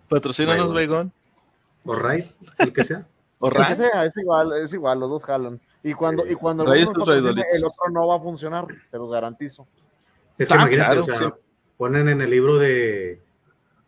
Patrocínanos, 0.09 0.73
baigón. 0.73 1.11
O 1.85 1.95
Ray, 1.95 2.31
el 2.57 2.73
que 2.73 2.83
sea. 2.83 3.07
O 3.39 3.49
Ray. 3.49 3.63
El 3.63 3.77
que 3.77 3.83
sea, 3.83 4.05
es 4.05 4.17
igual, 4.17 4.53
es 4.53 4.73
igual, 4.73 4.99
los 4.99 5.09
dos 5.09 5.23
jalan. 5.23 5.61
Y 5.83 5.93
cuando, 5.93 6.25
y 6.27 6.33
cuando 6.33 6.63
el, 6.73 6.87
otro 6.87 7.13
el 7.13 7.27
otro 7.27 7.89
no 7.91 8.07
va 8.07 8.15
a 8.15 8.19
funcionar, 8.19 8.65
se 8.89 8.97
los 8.97 9.11
garantizo. 9.11 9.67
Es 10.37 10.47
que 10.47 10.53
ah, 10.55 10.57
imagínate, 10.57 10.97
o 10.97 11.03
sea, 11.03 11.35
ponen 11.77 12.09
en 12.09 12.21
el 12.21 12.29
libro 12.29 12.57
de, 12.57 13.21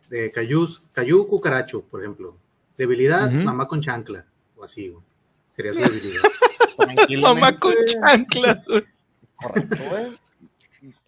de 0.08 0.30
Cayús, 0.30 0.86
Cayú 0.92 1.26
Cucaracho, 1.26 1.82
por 1.82 2.00
ejemplo. 2.00 2.36
Debilidad, 2.76 3.28
mamá 3.30 3.66
con 3.66 3.80
chancla, 3.80 4.24
o 4.56 4.62
así, 4.62 4.94
sería 5.50 5.72
su 5.72 5.80
debilidad. 5.80 6.22
Mamá 7.20 7.56
con 7.56 7.74
chancla. 7.86 8.62
Correcto, 9.36 9.76
güey. 9.90 10.18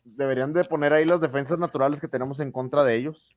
deberían 0.04 0.52
de 0.52 0.64
poner 0.64 0.92
ahí 0.92 1.04
las 1.04 1.20
defensas 1.20 1.58
naturales 1.58 2.00
que 2.00 2.08
tenemos 2.08 2.40
en 2.40 2.52
contra 2.52 2.84
de 2.84 2.96
ellos. 2.96 3.28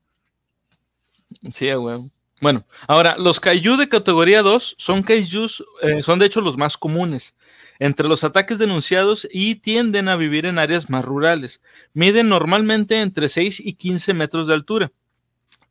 Sí, 1.54 1.72
güey. 1.74 2.12
Bueno, 2.42 2.66
ahora, 2.88 3.16
los 3.18 3.40
kaiju 3.40 3.78
de 3.78 3.88
categoría 3.88 4.42
2 4.42 4.76
son 4.78 5.02
kaijus, 5.02 5.64
eh, 5.82 6.04
son 6.04 6.20
de 6.20 6.26
hecho 6.26 6.42
los 6.42 6.58
más 6.58 6.78
comunes 6.78 7.36
entre 7.80 8.08
los 8.08 8.24
ataques 8.24 8.60
denunciados 8.60 9.28
y 9.32 9.56
tienden 9.56 10.08
a 10.08 10.16
vivir 10.16 10.46
en 10.46 10.60
áreas 10.60 10.90
más 10.90 11.06
rurales. 11.06 11.62
Miden 11.94 12.30
normalmente 12.30 13.02
entre 13.02 13.30
6 13.30 13.60
y 13.60 13.74
15 13.74 14.14
metros 14.14 14.48
de 14.48 14.54
altura 14.54 14.92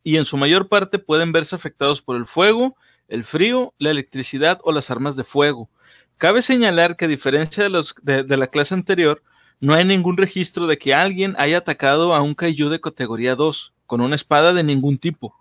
y 0.03 0.17
en 0.17 0.25
su 0.25 0.37
mayor 0.37 0.69
parte 0.69 0.99
pueden 0.99 1.33
verse 1.33 1.55
afectados 1.55 2.03
por 2.03 2.17
el 2.17 2.27
fuego, 2.27 2.77
el 3.09 3.25
frío, 3.25 3.75
la 3.79 3.91
electricidad 3.91 4.59
o 4.65 4.73
las 4.73 4.91
armas 4.91 5.17
de 5.17 5.25
fuego. 5.25 5.71
Cabe 6.19 6.43
señalar 6.43 6.97
que 6.97 7.07
a 7.07 7.09
diferencia 7.09 7.65
de, 7.65 7.71
los, 7.71 7.95
de, 8.03 8.37
la 8.37 8.47
clase 8.47 8.75
anterior, 8.75 9.23
no 9.61 9.75
hay 9.75 9.85
ningún 9.85 10.17
registro 10.17 10.67
de 10.67 10.79
que 10.79 10.95
alguien 10.95 11.35
haya 11.39 11.59
atacado 11.59 12.15
a 12.15 12.23
un 12.23 12.35
kaiju 12.35 12.69
de 12.69 12.81
categoría 12.81 13.35
2 13.35 13.73
con 13.87 14.01
una 14.01 14.15
espada 14.15 14.53
de 14.53 14.63
ningún 14.63 14.99
tipo 14.99 15.37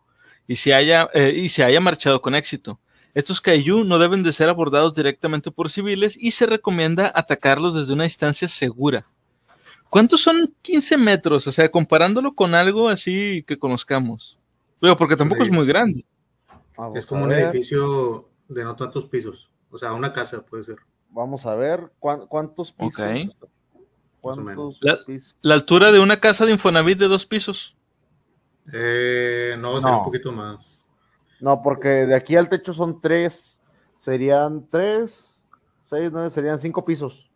y 0.48 0.56
se 0.56 0.74
haya, 0.74 1.08
eh, 1.14 1.34
y 1.36 1.50
se 1.50 1.64
haya 1.64 1.80
marchado 1.80 2.22
con 2.22 2.36
éxito. 2.36 2.80
Estos 3.14 3.42
kaiju 3.42 3.84
no 3.84 4.00
deben 4.00 4.24
de 4.24 4.34
ser 4.34 4.50
abordados 4.50 4.94
directamente 4.94 5.52
por 5.52 5.70
civiles 5.70 6.18
y 6.20 6.32
se 6.32 6.46
recomienda 6.46 7.12
atacarlos 7.14 7.76
desde 7.76 7.94
una 7.94 8.06
distancia 8.06 8.48
segura. 8.48 9.06
¿Cuántos 9.92 10.22
son 10.22 10.56
15 10.62 10.98
metros? 10.98 11.48
O 11.48 11.52
sea, 11.52 11.70
comparándolo 11.70 12.34
con 12.34 12.56
algo 12.56 12.88
así 12.88 13.44
que 13.46 13.60
conozcamos. 13.60 14.40
Pero 14.80 14.96
porque 14.96 15.18
tampoco 15.18 15.44
es 15.44 15.52
muy 15.52 15.68
grande. 15.68 16.06
es 16.96 17.06
como 17.06 17.26
un 17.26 17.34
edificio 17.34 18.30
de 18.48 18.64
no 18.64 18.76
tantos 18.76 19.06
pisos. 19.06 19.51
O 19.72 19.78
sea, 19.78 19.94
una 19.94 20.14
casa 20.14 20.42
puede 20.42 20.64
ser. 20.64 20.78
Vamos 21.10 21.46
a 21.46 21.56
ver 21.56 21.92
cuántos 22.00 22.72
pisos. 22.72 23.36
¿Cuántos 24.20 24.80
la, 24.82 24.98
pisos? 25.06 25.36
la, 25.42 25.56
altura 25.56 25.92
de 25.92 26.00
una 26.00 26.20
casa 26.20 26.46
de 26.46 26.52
Infonavit 26.52 27.00
de 27.00 27.08
dos 27.08 27.26
pisos. 27.26 27.76
Eh, 28.72 29.56
no, 29.58 29.82
va 29.82 29.90
a 29.90 29.98
un 29.98 30.04
poquito 30.04 30.32
más. 30.32 30.88
No, 31.40 31.62
porque 31.64 31.88
de 32.06 32.16
aquí 32.16 32.36
al 32.36 32.50
techo 32.50 32.74
son 32.74 33.02
tres. 33.02 33.60
Serían 34.00 34.68
tres, 34.70 35.44
seis, 35.84 36.10
nueve, 36.12 36.30
serían 36.30 36.60
cinco 36.60 36.86
pisos. 36.86 37.30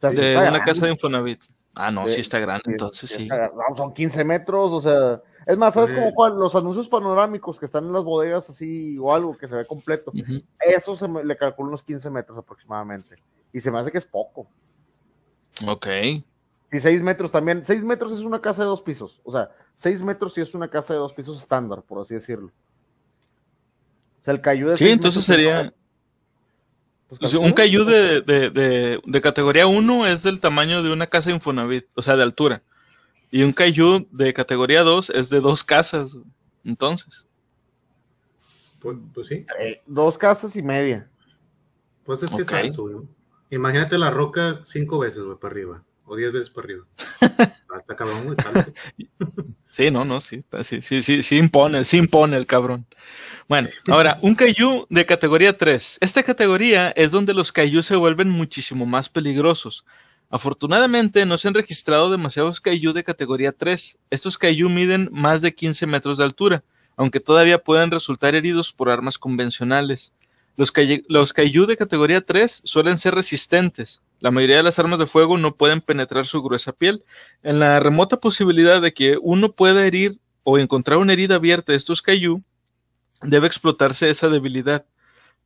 de 0.00 0.36
una 0.36 0.62
casa 0.62 0.86
de 0.86 0.92
Infonavit. 0.92 1.40
Ah, 1.74 1.90
no, 1.90 2.08
sí 2.08 2.20
está 2.20 2.38
grande, 2.38 2.64
entonces 2.66 3.10
sí. 3.10 3.28
son 3.76 3.94
15 3.94 4.24
metros, 4.24 4.72
o 4.72 4.80
sea. 4.80 5.22
Es 5.46 5.56
más, 5.56 5.72
¿sabes 5.72 5.94
como 5.94 6.12
cuál? 6.12 6.38
Los 6.38 6.54
anuncios 6.54 6.88
panorámicos 6.88 7.58
que 7.58 7.64
están 7.64 7.86
en 7.86 7.92
las 7.92 8.04
bodegas 8.04 8.50
así 8.50 8.98
o 8.98 9.14
algo 9.14 9.36
que 9.36 9.48
se 9.48 9.56
ve 9.56 9.66
completo. 9.66 10.12
Eso 10.60 10.94
se 10.94 11.08
le 11.08 11.36
calcula 11.36 11.68
unos 11.68 11.82
15 11.82 12.10
metros 12.10 12.36
aproximadamente. 12.36 13.16
Y 13.52 13.60
se 13.60 13.70
me 13.70 13.78
hace 13.78 13.90
que 13.90 13.96
es 13.96 14.04
poco. 14.04 14.46
Ok. 15.66 15.86
Y 16.70 16.80
6 16.80 17.02
metros 17.02 17.32
también. 17.32 17.64
6 17.64 17.82
metros 17.82 18.12
es 18.12 18.20
una 18.20 18.42
casa 18.42 18.62
de 18.62 18.68
dos 18.68 18.82
pisos. 18.82 19.20
O 19.24 19.32
sea, 19.32 19.50
6 19.74 20.02
metros 20.02 20.34
sí 20.34 20.42
es 20.42 20.54
una 20.54 20.68
casa 20.68 20.92
de 20.92 20.98
dos 20.98 21.14
pisos 21.14 21.40
estándar, 21.40 21.82
por 21.82 22.02
así 22.02 22.14
decirlo. 22.14 22.48
O 24.20 24.24
sea, 24.24 24.34
el 24.34 24.42
cayú 24.42 24.68
de 24.68 24.76
Sí, 24.76 24.90
entonces 24.90 25.24
sería. 25.24 25.72
Pues 27.08 27.32
un 27.32 27.52
cayú 27.52 27.84
de, 27.84 28.20
de, 28.20 29.00
de, 29.02 29.20
categoría 29.22 29.66
1 29.66 30.06
es 30.06 30.22
del 30.22 30.40
tamaño 30.40 30.82
de 30.82 30.92
una 30.92 31.06
casa 31.06 31.30
Infonavit, 31.30 31.86
o 31.94 32.02
sea, 32.02 32.16
de 32.16 32.22
altura. 32.22 32.62
Y 33.30 33.42
un 33.42 33.52
cayú 33.52 34.06
de 34.10 34.34
categoría 34.34 34.82
2 34.82 35.10
es 35.10 35.30
de 35.30 35.40
dos 35.40 35.64
casas. 35.64 36.16
Entonces. 36.64 37.26
Pues, 38.78 38.98
pues 39.14 39.26
sí. 39.26 39.46
Eh, 39.58 39.80
dos 39.86 40.18
casas 40.18 40.54
y 40.54 40.62
media. 40.62 41.08
Pues 42.04 42.22
es 42.22 42.30
que 42.30 42.42
es 42.42 42.52
alto, 42.52 42.82
güey. 42.82 42.96
Imagínate 43.50 43.96
la 43.96 44.10
roca 44.10 44.60
cinco 44.64 44.98
veces, 44.98 45.22
güey, 45.22 45.38
para 45.38 45.52
arriba. 45.52 45.84
O 46.04 46.16
diez 46.16 46.32
veces 46.32 46.50
para 46.50 46.66
arriba. 46.66 46.84
Hasta 47.74 47.96
cabrón, 47.96 48.24
güey. 48.24 48.36
Sí, 49.68 49.90
no, 49.90 50.04
no, 50.04 50.20
sí, 50.20 50.42
sí, 50.62 50.80
sí, 50.80 51.02
sí, 51.02 51.22
sí 51.22 51.36
impone, 51.36 51.84
sí 51.84 51.98
impone 51.98 52.36
el 52.36 52.46
cabrón. 52.46 52.86
Bueno, 53.48 53.68
ahora, 53.88 54.18
un 54.20 54.34
Kaiju 54.34 54.86
de 54.90 55.06
categoría 55.06 55.56
3. 55.56 55.98
Esta 56.02 56.22
categoría 56.22 56.90
es 56.90 57.12
donde 57.12 57.32
los 57.32 57.50
Kaiju 57.50 57.82
se 57.82 57.96
vuelven 57.96 58.28
muchísimo 58.28 58.84
más 58.84 59.08
peligrosos. 59.08 59.86
Afortunadamente 60.28 61.24
no 61.24 61.38
se 61.38 61.48
han 61.48 61.54
registrado 61.54 62.10
demasiados 62.10 62.60
Kaiju 62.60 62.92
de 62.92 63.04
categoría 63.04 63.52
3. 63.52 63.98
Estos 64.10 64.36
Kaiju 64.36 64.68
miden 64.68 65.08
más 65.12 65.40
de 65.40 65.54
15 65.54 65.86
metros 65.86 66.18
de 66.18 66.24
altura, 66.24 66.62
aunque 66.94 67.20
todavía 67.20 67.56
pueden 67.56 67.90
resultar 67.90 68.34
heridos 68.34 68.74
por 68.74 68.90
armas 68.90 69.16
convencionales. 69.16 70.12
Los, 70.56 70.70
los 71.08 71.32
Kaiju 71.32 71.64
de 71.64 71.78
categoría 71.78 72.20
3 72.20 72.60
suelen 72.64 72.98
ser 72.98 73.14
resistentes, 73.14 74.02
la 74.20 74.30
mayoría 74.30 74.56
de 74.58 74.62
las 74.64 74.78
armas 74.78 74.98
de 74.98 75.06
fuego 75.06 75.38
no 75.38 75.54
pueden 75.54 75.80
penetrar 75.80 76.26
su 76.26 76.42
gruesa 76.42 76.72
piel. 76.72 77.02
En 77.42 77.60
la 77.60 77.80
remota 77.80 78.20
posibilidad 78.20 78.82
de 78.82 78.92
que 78.92 79.16
uno 79.22 79.52
pueda 79.52 79.86
herir 79.86 80.18
o 80.42 80.58
encontrar 80.58 80.98
una 80.98 81.12
herida 81.14 81.36
abierta 81.36 81.72
de 81.72 81.78
estos 81.78 82.02
Kaiju, 82.02 82.42
debe 83.22 83.46
explotarse 83.46 84.10
esa 84.10 84.28
debilidad. 84.28 84.86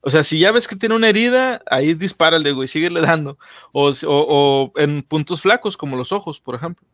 O 0.00 0.10
sea, 0.10 0.24
si 0.24 0.38
ya 0.38 0.50
ves 0.50 0.66
que 0.66 0.76
tiene 0.76 0.96
una 0.96 1.08
herida, 1.08 1.60
ahí 1.70 1.94
dispárale, 1.94 2.52
güey, 2.52 2.66
síguele 2.66 3.00
dando. 3.00 3.38
O, 3.72 3.92
o, 4.06 4.72
en 4.76 5.02
puntos 5.04 5.40
flacos, 5.40 5.76
como 5.76 5.96
los 5.96 6.10
ojos, 6.10 6.40
por 6.40 6.56
ejemplo. 6.56 6.86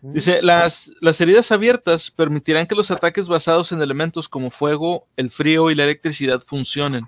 Mm. 0.00 0.12
Dice, 0.14 0.42
las, 0.42 0.92
las 1.00 1.20
heridas 1.20 1.52
abiertas 1.52 2.10
permitirán 2.10 2.66
que 2.66 2.74
los 2.74 2.90
ataques 2.90 3.28
basados 3.28 3.70
en 3.72 3.82
elementos 3.82 4.30
como 4.30 4.50
fuego, 4.50 5.06
el 5.16 5.30
frío 5.30 5.70
y 5.70 5.74
la 5.74 5.84
electricidad 5.84 6.40
funcionen. 6.40 7.04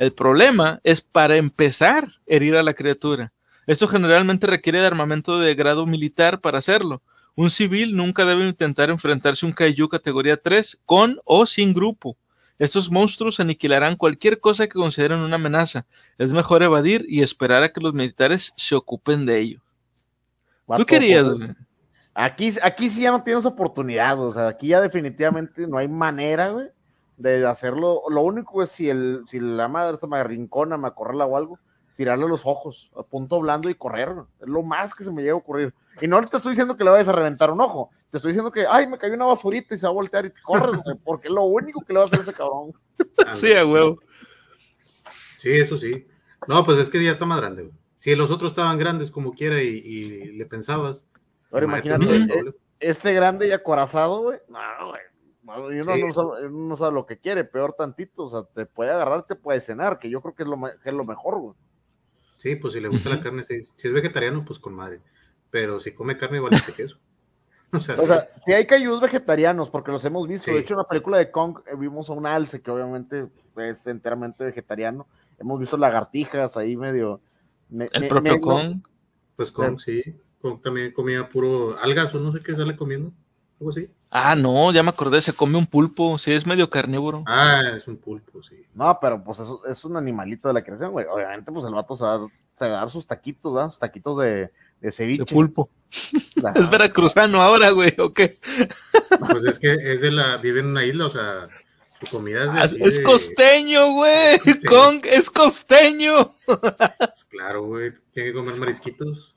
El 0.00 0.12
problema 0.12 0.80
es 0.82 1.00
para 1.00 1.36
empezar 1.36 2.08
herir 2.26 2.56
a 2.56 2.64
la 2.64 2.74
criatura. 2.74 3.32
Esto 3.66 3.86
generalmente 3.86 4.46
requiere 4.48 4.80
de 4.80 4.86
armamento 4.86 5.38
de 5.38 5.54
grado 5.54 5.86
militar 5.86 6.40
para 6.40 6.58
hacerlo. 6.58 7.00
Un 7.36 7.50
civil 7.50 7.96
nunca 7.96 8.24
debe 8.24 8.46
intentar 8.46 8.90
enfrentarse 8.90 9.46
a 9.46 9.48
un 9.48 9.54
kaiju 9.54 9.88
categoría 9.88 10.36
3 10.36 10.80
con 10.84 11.20
o 11.24 11.46
sin 11.46 11.72
grupo. 11.72 12.16
Estos 12.58 12.90
monstruos 12.90 13.40
aniquilarán 13.40 13.96
cualquier 13.96 14.38
cosa 14.38 14.66
que 14.66 14.74
consideren 14.74 15.18
una 15.18 15.36
amenaza. 15.36 15.86
Es 16.18 16.32
mejor 16.32 16.62
evadir 16.62 17.04
y 17.08 17.22
esperar 17.22 17.62
a 17.62 17.72
que 17.72 17.80
los 17.80 17.94
militares 17.94 18.52
se 18.56 18.74
ocupen 18.74 19.26
de 19.26 19.38
ello. 19.40 19.60
¿Tú 20.76 20.86
querías? 20.86 21.26
Aquí, 22.14 22.54
aquí 22.62 22.88
sí 22.88 23.02
ya 23.02 23.10
no 23.10 23.24
tienes 23.24 23.44
oportunidad, 23.44 24.20
o 24.20 24.32
sea, 24.32 24.46
aquí 24.46 24.68
ya 24.68 24.80
definitivamente 24.80 25.66
no 25.66 25.78
hay 25.78 25.88
manera, 25.88 26.50
güey, 26.50 26.68
de 27.16 27.44
hacerlo. 27.44 28.02
Lo 28.08 28.22
único 28.22 28.62
es 28.62 28.70
si 28.70 28.88
el, 28.88 29.24
si 29.28 29.40
la 29.40 29.66
madre 29.66 29.94
está 29.94 30.06
me 30.06 30.18
arrincona, 30.18 30.76
me 30.76 30.86
acorrala 30.86 31.26
o 31.26 31.36
algo, 31.36 31.58
tirarle 31.96 32.28
los 32.28 32.42
ojos 32.44 32.90
a 32.96 33.02
punto 33.02 33.40
blando 33.40 33.70
y 33.70 33.74
correr. 33.74 34.10
Es 34.40 34.48
lo 34.48 34.62
más 34.62 34.94
que 34.94 35.04
se 35.04 35.10
me 35.10 35.22
llega 35.22 35.34
a 35.34 35.38
ocurrir. 35.38 35.74
Y 36.00 36.08
no 36.08 36.20
te 36.26 36.36
estoy 36.36 36.50
diciendo 36.50 36.76
que 36.76 36.84
le 36.84 36.90
vayas 36.90 37.08
a 37.08 37.12
reventar 37.12 37.50
un 37.50 37.60
ojo. 37.60 37.90
Te 38.10 38.18
estoy 38.18 38.32
diciendo 38.32 38.52
que, 38.52 38.66
ay, 38.68 38.86
me 38.86 38.98
cayó 38.98 39.14
una 39.14 39.26
basurita 39.26 39.74
y 39.74 39.78
se 39.78 39.86
va 39.86 39.90
a 39.90 39.94
voltear 39.94 40.26
y 40.26 40.30
te 40.30 40.42
corres, 40.42 40.80
porque 41.04 41.28
es 41.28 41.34
lo 41.34 41.42
único 41.42 41.84
que 41.84 41.92
le 41.92 41.98
va 41.98 42.04
a 42.04 42.08
hacer 42.08 42.20
ese 42.20 42.32
cabrón. 42.32 42.72
sí, 43.32 43.52
a 43.52 43.66
huevo. 43.66 43.98
Sí, 45.38 45.52
eso 45.52 45.76
sí. 45.78 46.06
No, 46.46 46.64
pues 46.64 46.78
es 46.78 46.90
que 46.90 47.02
ya 47.02 47.10
está 47.10 47.26
más 47.26 47.40
grande, 47.40 47.64
güey. 47.64 47.74
Si 47.98 48.14
los 48.14 48.30
otros 48.30 48.52
estaban 48.52 48.78
grandes 48.78 49.10
como 49.10 49.32
quiera 49.32 49.62
y, 49.62 50.32
le 50.32 50.46
pensabas. 50.46 51.06
Ahora 51.50 51.64
imagínate, 51.64 52.16
eh, 52.16 52.54
este 52.80 53.14
grande 53.14 53.48
y 53.48 53.52
acorazado, 53.52 54.22
güey. 54.22 54.38
No, 54.48 54.58
güey. 54.88 55.00
Uno, 55.46 55.96
no 56.06 56.14
sabe, 56.14 56.50
no, 56.50 56.76
sabe, 56.76 56.92
lo 56.92 57.06
que 57.06 57.18
quiere, 57.18 57.44
peor 57.44 57.74
tantito. 57.76 58.24
O 58.24 58.30
sea, 58.30 58.44
te 58.54 58.66
puede 58.66 58.90
agarrar, 58.90 59.26
te 59.26 59.36
puede 59.36 59.60
cenar, 59.60 59.98
que 59.98 60.08
yo 60.08 60.20
creo 60.20 60.34
que 60.34 60.42
es 60.42 60.48
lo, 60.48 60.60
que 60.60 60.88
es 60.88 60.94
lo 60.94 61.04
mejor, 61.04 61.38
güey. 61.38 61.54
Sí, 62.44 62.56
pues 62.56 62.74
si 62.74 62.80
le 62.80 62.88
gusta 62.88 63.08
la 63.08 63.20
carne, 63.20 63.42
si, 63.42 63.54
es 63.54 63.92
vegetariano, 63.92 64.44
pues 64.44 64.58
con 64.58 64.74
madre. 64.74 65.00
Pero 65.50 65.80
si 65.80 65.92
come 65.92 66.18
carne, 66.18 66.36
igual 66.36 66.52
que 66.64 66.72
queso. 66.72 66.98
O 67.72 67.80
sea, 67.80 68.28
si 68.36 68.52
hay 68.52 68.66
cayús 68.66 69.00
vegetarianos, 69.00 69.68
porque 69.68 69.90
los 69.90 70.04
hemos 70.04 70.28
visto. 70.28 70.52
De 70.52 70.60
hecho, 70.60 70.74
en 70.74 70.78
la 70.78 70.86
película 70.86 71.18
de 71.18 71.32
Kong 71.32 71.58
eh, 71.66 71.74
vimos 71.76 72.08
a 72.08 72.12
un 72.12 72.24
alce 72.24 72.62
que 72.62 72.70
obviamente 72.70 73.26
es 73.56 73.84
enteramente 73.88 74.44
vegetariano. 74.44 75.08
Hemos 75.40 75.58
visto 75.58 75.76
lagartijas 75.76 76.56
ahí 76.56 76.76
medio. 76.76 77.20
¿El 77.72 78.06
propio 78.06 78.40
Kong? 78.40 78.86
Pues 79.34 79.50
Kong, 79.50 79.80
sí. 79.80 80.04
Kong 80.40 80.60
también 80.62 80.92
comía 80.92 81.28
puro 81.28 81.76
algas 81.80 82.14
o 82.14 82.20
no 82.20 82.30
sé 82.30 82.44
qué 82.44 82.54
sale 82.54 82.76
comiendo. 82.76 83.12
Algo 83.60 83.70
así. 83.70 83.88
Ah, 84.10 84.36
no, 84.36 84.70
ya 84.72 84.82
me 84.84 84.90
acordé, 84.90 85.20
se 85.20 85.32
come 85.32 85.58
un 85.58 85.66
pulpo, 85.66 86.18
sí, 86.18 86.32
es 86.32 86.46
medio 86.46 86.70
carnívoro. 86.70 87.24
Ah, 87.26 87.62
es 87.76 87.88
un 87.88 87.96
pulpo, 87.96 88.42
sí. 88.44 88.64
No, 88.72 88.96
pero 89.00 89.22
pues 89.24 89.40
eso 89.40 89.66
es 89.66 89.84
un 89.84 89.96
animalito 89.96 90.46
de 90.46 90.54
la 90.54 90.62
creación, 90.62 90.92
güey. 90.92 91.06
Obviamente, 91.06 91.50
pues 91.50 91.64
el 91.64 91.74
vato 91.74 91.96
se 91.96 92.04
va, 92.04 92.14
a 92.14 92.68
dar 92.68 92.90
sus 92.92 93.08
taquitos, 93.08 93.52
¿verdad? 93.52 93.70
Sus 93.70 93.80
taquitos 93.80 94.18
de, 94.20 94.52
de 94.80 94.92
ceviche. 94.92 95.24
De 95.24 95.34
pulpo. 95.34 95.68
es 96.54 96.70
veracruzano 96.70 97.42
ahora, 97.42 97.70
güey, 97.70 97.92
¿o 97.98 98.12
qué? 98.12 98.38
pues 99.30 99.44
es 99.46 99.58
que 99.58 99.74
es 99.92 100.00
de 100.00 100.12
la, 100.12 100.36
vive 100.36 100.60
en 100.60 100.66
una 100.66 100.84
isla, 100.84 101.06
o 101.06 101.10
sea, 101.10 101.48
su 101.98 102.06
comida 102.06 102.44
es 102.44 102.52
de... 102.52 102.60
Ah, 102.60 102.86
es 102.86 103.00
costeño, 103.00 103.94
güey, 103.94 104.38
Kong 104.68 105.04
es 105.04 105.28
costeño. 105.28 106.34
Pues 106.46 107.24
claro, 107.28 107.64
güey, 107.64 107.92
tiene 108.12 108.30
que 108.30 108.34
comer 108.34 108.56
marisquitos. 108.56 109.34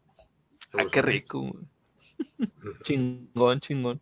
Ah, 0.73 0.85
qué 0.91 1.01
rico, 1.01 1.39
güey. 1.39 1.65
chingón, 2.83 3.59
chingón. 3.59 4.01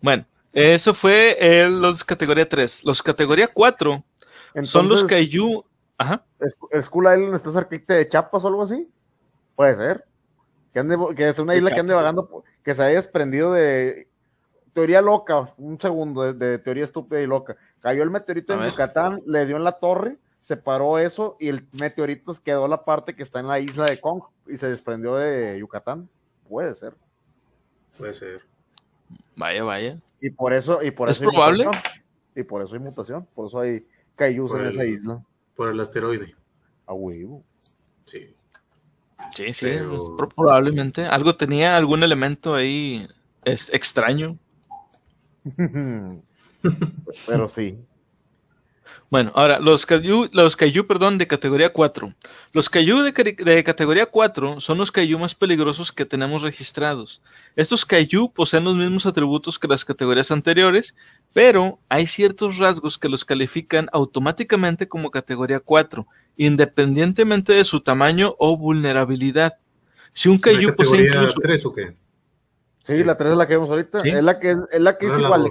Bueno, 0.00 0.26
eso 0.52 0.94
fue 0.94 1.36
los 1.68 2.04
categoría 2.04 2.48
3. 2.48 2.84
Los 2.84 3.02
categoría 3.02 3.48
4 3.48 4.04
son 4.62 4.88
los 4.88 5.04
Kaiju. 5.04 5.64
Ajá. 5.96 6.24
¿El 6.70 6.82
School 6.82 7.04
Island 7.04 7.34
está 7.34 7.50
cerquita 7.52 7.94
de 7.94 8.08
Chapas 8.08 8.44
o 8.44 8.48
algo 8.48 8.62
así? 8.62 8.88
Puede 9.56 9.76
ser. 9.76 10.04
Que, 10.72 10.80
ande, 10.80 10.96
que 11.16 11.28
es 11.28 11.38
una 11.38 11.54
isla 11.54 11.70
que 11.70 11.80
ande 11.80 11.94
vagando, 11.94 12.44
que 12.64 12.74
se 12.74 12.82
haya 12.82 12.96
desprendido 12.96 13.52
de 13.52 14.08
teoría 14.72 15.00
loca, 15.00 15.54
un 15.56 15.80
segundo 15.80 16.32
de, 16.32 16.58
teoría 16.58 16.84
estúpida 16.84 17.20
y 17.20 17.26
loca. 17.26 17.56
Cayó 17.80 18.02
el 18.02 18.10
meteorito 18.10 18.54
en 18.54 18.68
Yucatán, 18.68 19.22
le 19.24 19.46
dio 19.46 19.56
en 19.56 19.64
la 19.64 19.72
torre, 19.72 20.18
se 20.42 20.56
paró 20.56 20.98
eso 20.98 21.36
y 21.38 21.48
el 21.48 21.66
meteorito 21.80 22.36
quedó 22.42 22.66
la 22.66 22.84
parte 22.84 23.14
que 23.14 23.22
está 23.22 23.40
en 23.40 23.46
la 23.46 23.60
isla 23.60 23.86
de 23.86 24.00
Kong 24.00 24.22
y 24.46 24.56
se 24.56 24.68
desprendió 24.68 25.14
de 25.14 25.58
Yucatán. 25.58 26.08
Puede 26.48 26.74
ser. 26.74 26.94
Puede 27.98 28.14
ser. 28.14 28.42
Vaya, 29.36 29.64
vaya. 29.64 30.00
Y 30.20 30.30
por 30.30 30.52
eso, 30.52 30.82
y 30.82 30.90
por 30.90 31.08
¿Es 31.08 31.18
probable? 31.18 31.66
Y 32.34 32.42
por 32.42 32.62
eso 32.62 32.74
hay 32.74 32.80
mutación, 32.80 33.26
por 33.34 33.46
eso 33.48 33.60
hay 33.60 33.86
cayús 34.16 34.52
en 34.54 34.66
esa 34.66 34.84
isla. 34.84 35.22
Por 35.54 35.70
el 35.70 35.80
asteroide. 35.80 36.34
A 36.86 36.94
huevo. 36.94 37.44
Sí. 38.04 38.34
Sí, 39.34 39.52
sí, 39.52 39.68
probablemente. 40.36 41.06
Algo 41.06 41.36
tenía, 41.36 41.76
algún 41.76 42.02
elemento 42.02 42.54
ahí 42.54 43.06
es 43.44 43.72
extraño. 43.72 44.38
Pero 47.26 47.48
sí. 47.48 47.78
Bueno, 49.10 49.32
ahora, 49.34 49.58
los 49.60 49.86
Kaiju, 49.86 50.28
los 50.32 50.56
perdón, 50.56 51.18
de 51.18 51.26
categoría 51.26 51.72
4. 51.72 52.12
Los 52.52 52.68
Kaiju 52.68 53.02
de, 53.02 53.12
de, 53.12 53.64
categoría 53.64 54.06
4 54.06 54.60
son 54.60 54.78
los 54.78 54.90
Kaiju 54.90 55.18
más 55.18 55.34
peligrosos 55.34 55.92
que 55.92 56.04
tenemos 56.04 56.42
registrados. 56.42 57.22
Estos 57.54 57.84
Kaiju 57.84 58.32
poseen 58.32 58.64
los 58.64 58.76
mismos 58.76 59.06
atributos 59.06 59.58
que 59.58 59.68
las 59.68 59.84
categorías 59.84 60.30
anteriores, 60.30 60.96
pero 61.32 61.78
hay 61.88 62.06
ciertos 62.06 62.58
rasgos 62.58 62.98
que 62.98 63.08
los 63.08 63.24
califican 63.24 63.88
automáticamente 63.92 64.88
como 64.88 65.10
categoría 65.10 65.60
4, 65.60 66.06
independientemente 66.36 67.52
de 67.52 67.64
su 67.64 67.80
tamaño 67.80 68.34
o 68.38 68.56
vulnerabilidad. 68.56 69.54
Si 70.12 70.28
un 70.28 70.38
Kaiju 70.38 70.74
posee 70.74 71.06
incluso... 71.06 71.40
3 71.40 71.66
o 71.66 71.72
qué? 71.72 71.94
Sí, 72.84 73.02
la 73.02 73.16
3 73.16 73.32
es 73.32 73.38
la 73.38 73.48
que 73.48 73.54
vemos 73.54 73.70
ahorita. 73.70 74.00
Es 74.00 74.22
la 74.22 74.38
que 74.38 74.50
es, 74.50 74.58
la 74.78 74.98
que 74.98 75.06
es 75.06 75.18
igual. 75.18 75.50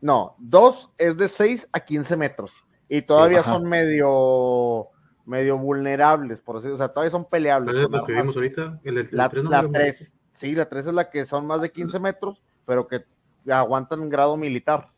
No, 0.00 0.36
2 0.38 0.90
es 0.98 1.16
de 1.16 1.28
6 1.28 1.68
a 1.72 1.80
15 1.80 2.16
metros. 2.16 2.50
Y 2.88 3.02
todavía 3.02 3.42
son 3.42 3.68
medio 3.68 4.88
medio 5.26 5.56
vulnerables, 5.58 6.40
por 6.40 6.56
así 6.56 6.64
decirlo. 6.64 6.74
O 6.74 6.78
sea, 6.78 6.88
todavía 6.88 7.10
son 7.10 7.24
peleables. 7.24 7.74
¿Es 7.74 7.88
lo 7.88 8.04
que 8.04 8.12
vimos 8.12 8.34
ahorita? 8.34 8.80
El, 8.82 9.08
la, 9.12 9.28
3 9.28 10.12
Sí, 10.34 10.54
la 10.54 10.68
3 10.68 10.86
es 10.86 10.94
la 10.94 11.10
que 11.10 11.24
son 11.24 11.46
más 11.46 11.60
de 11.60 11.70
15 11.70 12.00
metros, 12.00 12.42
pero 12.66 12.88
que 12.88 13.04
aguantan 13.48 14.08
grado 14.08 14.36
militar. 14.36 14.90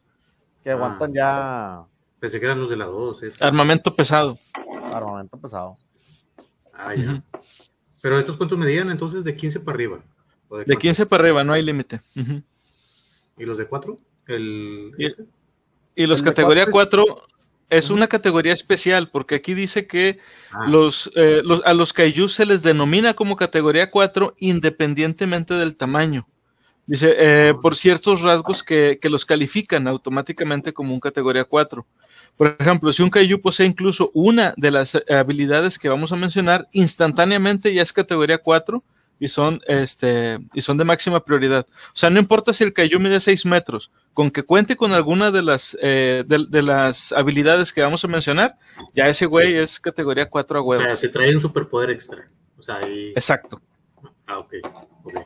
Que 0.64 0.71
ah. 0.71 0.75
aguantan 0.75 1.12
ya. 1.12 1.85
Pensé 2.18 2.38
que 2.38 2.47
eran 2.47 2.61
los 2.61 2.71
de 2.71 2.76
la 2.76 2.87
2. 2.87 3.42
Armamento 3.42 3.94
pesado. 3.94 4.38
Armamento 4.92 5.37
pesado. 5.38 5.76
Ah, 6.73 6.94
ya. 6.94 7.23
Pero 8.00 8.18
estos 8.18 8.37
cuántos 8.37 8.59
medían 8.59 8.90
entonces 8.90 9.25
de 9.25 9.37
15 9.37 9.61
para 9.61 9.75
arriba. 9.75 10.00
de, 10.66 10.76
15 10.76 11.06
para 11.06 11.25
arriba, 11.25 11.44
no 11.44 11.52
hay 11.52 11.62
límite. 11.62 12.00
¿Y 13.37 13.44
los 13.44 13.59
de 13.59 13.66
4? 13.66 13.99
El, 14.26 14.93
y, 14.99 15.07
este? 15.07 15.25
y 15.95 16.07
los 16.07 16.23
categoría 16.23 16.67
4 16.67 17.05
es 17.71 17.91
una 17.91 18.07
categoría 18.07 18.52
especial 18.52 19.09
porque 19.11 19.37
aquí 19.37 19.55
dice 19.55 19.87
que 19.87 20.19
ah. 20.52 20.67
los, 20.69 21.11
eh, 21.17 21.41
los, 21.45 21.62
a 21.64 21.73
los 21.73 21.93
kaiju 21.93 22.29
se 22.29 22.45
les 22.45 22.62
denomina 22.62 23.14
como 23.14 23.37
categoría 23.37 23.91
4 23.91 24.35
independientemente 24.38 25.55
del 25.55 25.76
tamaño. 25.76 26.28
Dice, 26.87 27.15
eh, 27.17 27.52
ah. 27.54 27.58
por 27.61 27.76
ciertos 27.76 28.21
rasgos 28.21 28.63
que, 28.63 28.99
que, 29.00 29.08
los 29.08 29.25
califican 29.25 29.89
automáticamente 29.89 30.73
como 30.73 30.93
un 30.93 31.00
categoría 31.00 31.45
4. 31.45 31.87
Por 32.37 32.56
ejemplo, 32.58 32.93
si 32.93 33.02
un 33.02 33.11
kaiju 33.11 33.41
posee 33.41 33.67
incluso 33.67 34.11
una 34.15 34.52
de 34.56 34.71
las 34.71 35.00
habilidades 35.08 35.78
que 35.78 35.89
vamos 35.89 36.13
a 36.13 36.17
mencionar, 36.17 36.69
instantáneamente 36.73 37.73
ya 37.73 37.82
es 37.82 37.93
categoría 37.93 38.39
4 38.39 38.82
y 39.23 39.28
son, 39.28 39.61
este, 39.69 40.39
y 40.52 40.63
son 40.63 40.76
de 40.76 40.85
máxima 40.85 41.25
prioridad. 41.25 41.65
O 41.71 41.95
sea, 41.97 42.11
no 42.11 42.19
importa 42.19 42.52
si 42.52 42.65
el 42.65 42.73
Kaiju 42.73 42.99
mide 42.99 43.21
6 43.21 43.47
metros, 43.47 43.93
con 44.15 44.31
que 44.31 44.43
cuente 44.43 44.77
con 44.77 44.93
alguna 44.93 45.31
de 45.31 45.43
las, 45.43 45.77
eh, 45.81 46.25
de, 46.27 46.63
las 46.63 47.13
habilidades 47.13 47.73
que 47.73 47.83
vamos 47.83 48.05
a 48.05 48.09
mencionar, 48.09 48.59
ya 48.95 49.09
ese 49.09 49.27
güey 49.27 49.57
es 49.57 49.81
categoría 49.81 50.29
4 50.29 50.59
a 50.59 50.63
huevo. 50.63 50.83
O 50.83 50.87
sea, 50.87 50.97
se 50.97 51.09
trae 51.09 51.35
un 51.35 51.41
superpoder 51.41 51.91
extra. 51.91 52.29
O 52.59 52.63
sea, 52.63 52.77
ahí... 52.77 53.11
Exacto. 53.11 53.61
Ah, 54.27 54.39
ok. 54.39 54.55
okay. 55.05 55.23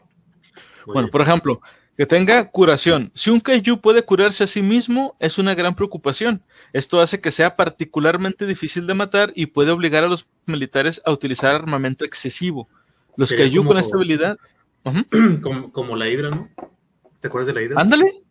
Bueno, 0.86 1.08
por 1.08 1.20
ejemplo, 1.20 1.60
que 1.96 2.06
tenga 2.06 2.50
curación. 2.50 3.10
Si 3.14 3.30
un 3.30 3.40
kaiju 3.40 3.80
puede 3.80 4.02
curarse 4.02 4.44
a 4.44 4.46
sí 4.46 4.62
mismo, 4.62 5.16
es 5.18 5.38
una 5.38 5.54
gran 5.54 5.74
preocupación. 5.74 6.42
Esto 6.72 7.00
hace 7.00 7.20
que 7.20 7.30
sea 7.30 7.56
particularmente 7.56 8.46
difícil 8.46 8.86
de 8.86 8.94
matar 8.94 9.32
y 9.34 9.46
puede 9.46 9.70
obligar 9.70 10.04
a 10.04 10.08
los 10.08 10.26
militares 10.44 11.00
a 11.04 11.12
utilizar 11.12 11.54
armamento 11.54 12.04
excesivo. 12.04 12.68
Los 13.16 13.32
Kaiju 13.32 13.64
con 13.64 13.78
esta 13.78 13.96
habilidad. 13.96 14.36
como, 15.72 15.96
la 15.96 16.08
Hydra, 16.08 16.30
¿no? 16.30 16.50
¿Te 17.20 17.28
acuerdas 17.28 17.46
de 17.48 17.54
la 17.54 17.62
Hydra? 17.62 17.80
Ándale. 17.80 18.25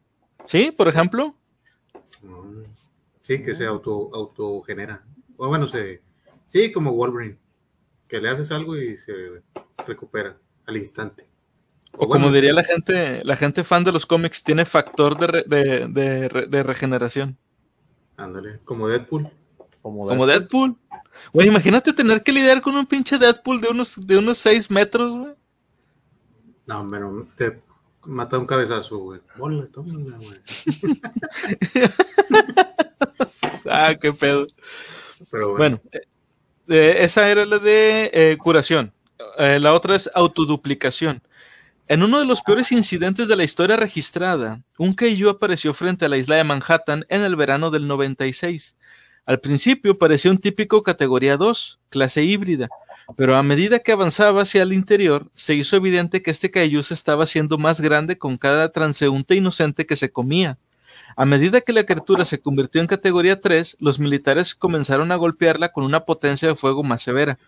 Sí, 0.46 0.72
por 0.72 0.88
ejemplo. 0.88 1.36
Sí, 3.22 3.42
que 3.44 3.56
se 3.56 3.66
auto, 3.66 4.12
autogenera. 4.14 5.04
O 5.38 5.48
bueno, 5.48 5.68
se. 5.68 6.02
Sí, 6.48 6.72
como 6.72 6.94
Wolverine. 6.94 7.38
Que 8.08 8.22
le 8.22 8.30
haces 8.30 8.52
algo 8.52 8.78
y 8.78 8.96
se 8.98 9.42
recupera 9.86 10.38
al 10.68 10.78
instante. 10.78 11.28
O, 11.98 12.08
como 12.08 12.32
diría 12.32 12.54
la 12.54 12.64
gente, 12.64 13.24
la 13.24 13.36
gente 13.36 13.64
fan 13.64 13.84
de 13.84 13.92
los 13.92 14.06
cómics, 14.06 14.44
tiene 14.44 14.66
factor 14.66 15.18
de, 15.18 16.64
regeneración. 16.64 17.38
Ándale, 18.18 18.60
como 18.64 18.88
Deadpool. 18.88 19.30
Como 19.82 20.28
Deadpool. 20.28 20.76
Güey, 21.34 21.48
imagínate 21.48 21.94
tener 21.94 22.22
que 22.22 22.32
lidiar 22.32 22.62
con 22.62 22.76
un 22.76 22.86
pinche 22.86 23.18
Deadpool 23.18 23.62
de 23.62 23.70
unos, 23.70 24.06
de 24.06 24.18
unos 24.18 24.38
6 24.40 24.70
metros, 24.70 25.16
güey. 25.16 25.34
No, 26.68 26.88
pero 26.90 27.28
te 27.36 27.62
mata 28.06 28.38
un 28.38 28.46
cabezazo, 28.46 28.98
güey. 28.98 29.22
Bola, 29.38 29.68
tómala, 29.72 30.18
güey. 30.18 30.40
ah, 33.70 33.96
qué 34.00 34.14
pedo. 34.14 34.48
Pero 35.30 35.58
bueno. 35.58 35.82
Eh, 36.68 36.98
esa 37.00 37.30
era 37.30 37.46
la 37.46 37.60
de 37.60 38.10
eh, 38.14 38.38
curación. 38.38 38.94
Eh, 39.38 39.60
la 39.60 39.74
otra 39.74 39.96
es 39.96 40.10
autoduplicación. 40.14 41.22
En 41.88 42.02
uno 42.02 42.20
de 42.20 42.26
los 42.26 42.42
peores 42.42 42.72
incidentes 42.72 43.28
de 43.28 43.36
la 43.36 43.44
historia 43.44 43.76
registrada, 43.76 44.62
un 44.78 44.96
Kaiju 44.96 45.30
apareció 45.30 45.74
frente 45.74 46.06
a 46.06 46.10
la 46.10 46.18
isla 46.18 46.36
de 46.36 46.44
Manhattan 46.44 47.06
en 47.10 47.22
el 47.22 47.36
verano 47.36 47.70
del 47.70 47.88
96. 47.88 48.76
Al 49.26 49.40
principio 49.40 49.98
parecía 49.98 50.30
un 50.30 50.38
típico 50.38 50.84
categoría 50.84 51.36
2, 51.36 51.80
clase 51.90 52.22
híbrida, 52.22 52.70
pero 53.18 53.36
a 53.36 53.42
medida 53.42 53.80
que 53.80 53.92
avanzaba 53.92 54.44
hacia 54.44 54.62
el 54.62 54.72
interior, 54.72 55.32
se 55.34 55.56
hizo 55.56 55.76
evidente 55.76 56.22
que 56.22 56.30
este 56.30 56.52
se 56.84 56.94
estaba 56.94 57.24
haciendo 57.24 57.58
más 57.58 57.82
grande 57.82 58.20
con 58.20 58.38
cada 58.38 58.72
transeúnte 58.72 59.36
inocente 59.36 59.88
que 59.88 59.96
se 59.96 60.12
comía. 60.12 60.60
A 61.16 61.26
medida 61.26 61.62
que 61.62 61.74
la 61.74 61.86
criatura 61.86 62.24
se 62.24 62.40
convirtió 62.40 62.82
en 62.82 62.88
categoría 62.88 63.42
3, 63.42 63.78
los 63.80 63.98
militares 63.98 64.54
comenzaron 64.54 65.12
a 65.12 65.16
golpearla 65.16 65.72
con 65.72 65.86
una 65.86 66.06
potencia 66.06 66.48
de 66.48 66.56
fuego 66.56 66.84
más 66.84 67.02
severa. 67.02 67.40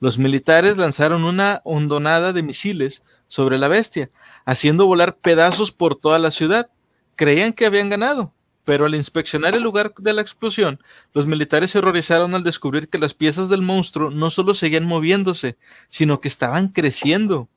Los 0.00 0.18
militares 0.18 0.78
lanzaron 0.78 1.24
una 1.24 1.60
hondonada 1.62 2.32
de 2.32 2.42
misiles 2.42 3.04
sobre 3.28 3.58
la 3.58 3.68
bestia, 3.68 4.10
haciendo 4.46 4.86
volar 4.86 5.16
pedazos 5.16 5.70
por 5.70 5.94
toda 5.94 6.18
la 6.18 6.32
ciudad. 6.32 6.70
Creían 7.14 7.52
que 7.52 7.66
habían 7.66 7.88
ganado, 7.88 8.32
pero 8.64 8.86
al 8.86 8.94
inspeccionar 8.94 9.54
el 9.54 9.62
lugar 9.62 9.92
de 9.98 10.12
la 10.12 10.22
explosión, 10.22 10.80
los 11.12 11.26
militares 11.26 11.70
se 11.70 11.78
horrorizaron 11.78 12.34
al 12.34 12.44
descubrir 12.44 12.88
que 12.88 12.98
las 12.98 13.14
piezas 13.14 13.48
del 13.48 13.62
monstruo 13.62 14.10
no 14.10 14.30
solo 14.30 14.54
seguían 14.54 14.84
moviéndose, 14.84 15.56
sino 15.88 16.20
que 16.20 16.28
estaban 16.28 16.68
creciendo. 16.68 17.48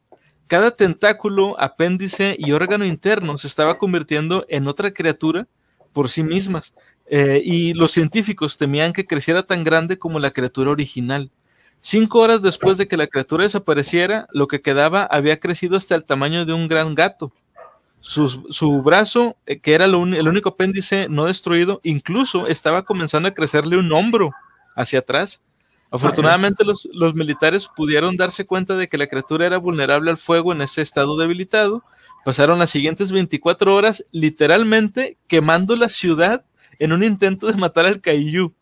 Cada 0.47 0.71
tentáculo, 0.71 1.59
apéndice 1.59 2.35
y 2.37 2.51
órgano 2.51 2.85
interno 2.85 3.37
se 3.37 3.47
estaba 3.47 3.77
convirtiendo 3.77 4.45
en 4.49 4.67
otra 4.67 4.93
criatura 4.93 5.47
por 5.93 6.09
sí 6.09 6.23
mismas, 6.23 6.73
eh, 7.05 7.41
y 7.43 7.73
los 7.73 7.91
científicos 7.91 8.57
temían 8.57 8.93
que 8.93 9.05
creciera 9.05 9.43
tan 9.43 9.63
grande 9.63 9.99
como 9.99 10.19
la 10.19 10.31
criatura 10.31 10.71
original. 10.71 11.31
Cinco 11.79 12.19
horas 12.19 12.41
después 12.41 12.77
de 12.77 12.87
que 12.87 12.97
la 12.97 13.07
criatura 13.07 13.43
desapareciera, 13.43 14.25
lo 14.31 14.47
que 14.47 14.61
quedaba 14.61 15.03
había 15.03 15.39
crecido 15.39 15.75
hasta 15.75 15.95
el 15.95 16.05
tamaño 16.05 16.45
de 16.45 16.53
un 16.53 16.67
gran 16.67 16.95
gato. 16.95 17.33
Su, 18.03 18.81
brazo, 18.83 19.37
eh, 19.45 19.59
que 19.59 19.73
era 19.73 19.85
el 19.85 19.95
único 19.95 20.49
apéndice 20.49 21.07
no 21.09 21.25
destruido, 21.25 21.79
incluso 21.83 22.47
estaba 22.47 22.83
comenzando 22.83 23.29
a 23.29 23.33
crecerle 23.33 23.77
un 23.77 23.91
hombro 23.93 24.31
hacia 24.75 24.99
atrás. 24.99 25.41
Afortunadamente 25.89 26.65
los, 26.65 26.87
los, 26.91 27.15
militares 27.15 27.69
pudieron 27.73 28.17
darse 28.17 28.45
cuenta 28.45 28.75
de 28.75 28.89
que 28.89 28.97
la 28.97 29.07
criatura 29.07 29.45
era 29.45 29.57
vulnerable 29.57 30.11
al 30.11 30.17
fuego 30.17 30.51
en 30.51 30.61
ese 30.61 30.81
estado 30.81 31.17
debilitado. 31.17 31.81
Pasaron 32.25 32.59
las 32.59 32.71
siguientes 32.71 33.11
24 33.11 33.73
horas 33.73 34.03
literalmente 34.11 35.17
quemando 35.27 35.75
la 35.75 35.87
ciudad 35.87 36.43
en 36.79 36.91
un 36.91 37.03
intento 37.03 37.47
de 37.47 37.53
matar 37.53 37.85
al 37.85 38.01
Kaiju. 38.01 38.53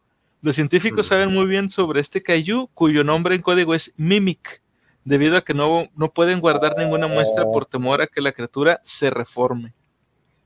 Los 0.41 0.55
científicos 0.55 1.07
saben 1.07 1.33
muy 1.33 1.47
bien 1.47 1.69
sobre 1.69 1.99
este 1.99 2.21
Kaiju, 2.21 2.69
cuyo 2.73 3.03
nombre 3.03 3.35
en 3.35 3.41
código 3.41 3.73
es 3.73 3.93
Mimic 3.97 4.61
debido 5.03 5.37
a 5.37 5.41
que 5.41 5.53
no, 5.53 5.87
no 5.95 6.11
pueden 6.11 6.39
guardar 6.39 6.77
ninguna 6.77 7.07
muestra 7.07 7.45
por 7.45 7.65
temor 7.65 8.01
a 8.01 8.07
que 8.07 8.21
la 8.21 8.31
criatura 8.31 8.81
se 8.83 9.09
reforme. 9.09 9.73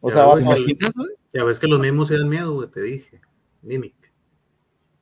O 0.02 0.12
sea, 0.12 0.34
¿te 0.36 0.42
imaginas, 0.42 0.94
Ya 1.34 1.44
ves 1.44 1.60
que 1.60 1.68
los 1.68 1.80
mismos 1.80 2.08
se 2.10 2.18
dan 2.18 2.30
miedo, 2.30 2.54
güey, 2.54 2.70
te 2.70 2.82
dije. 2.82 3.22
Mimic. 3.62 3.96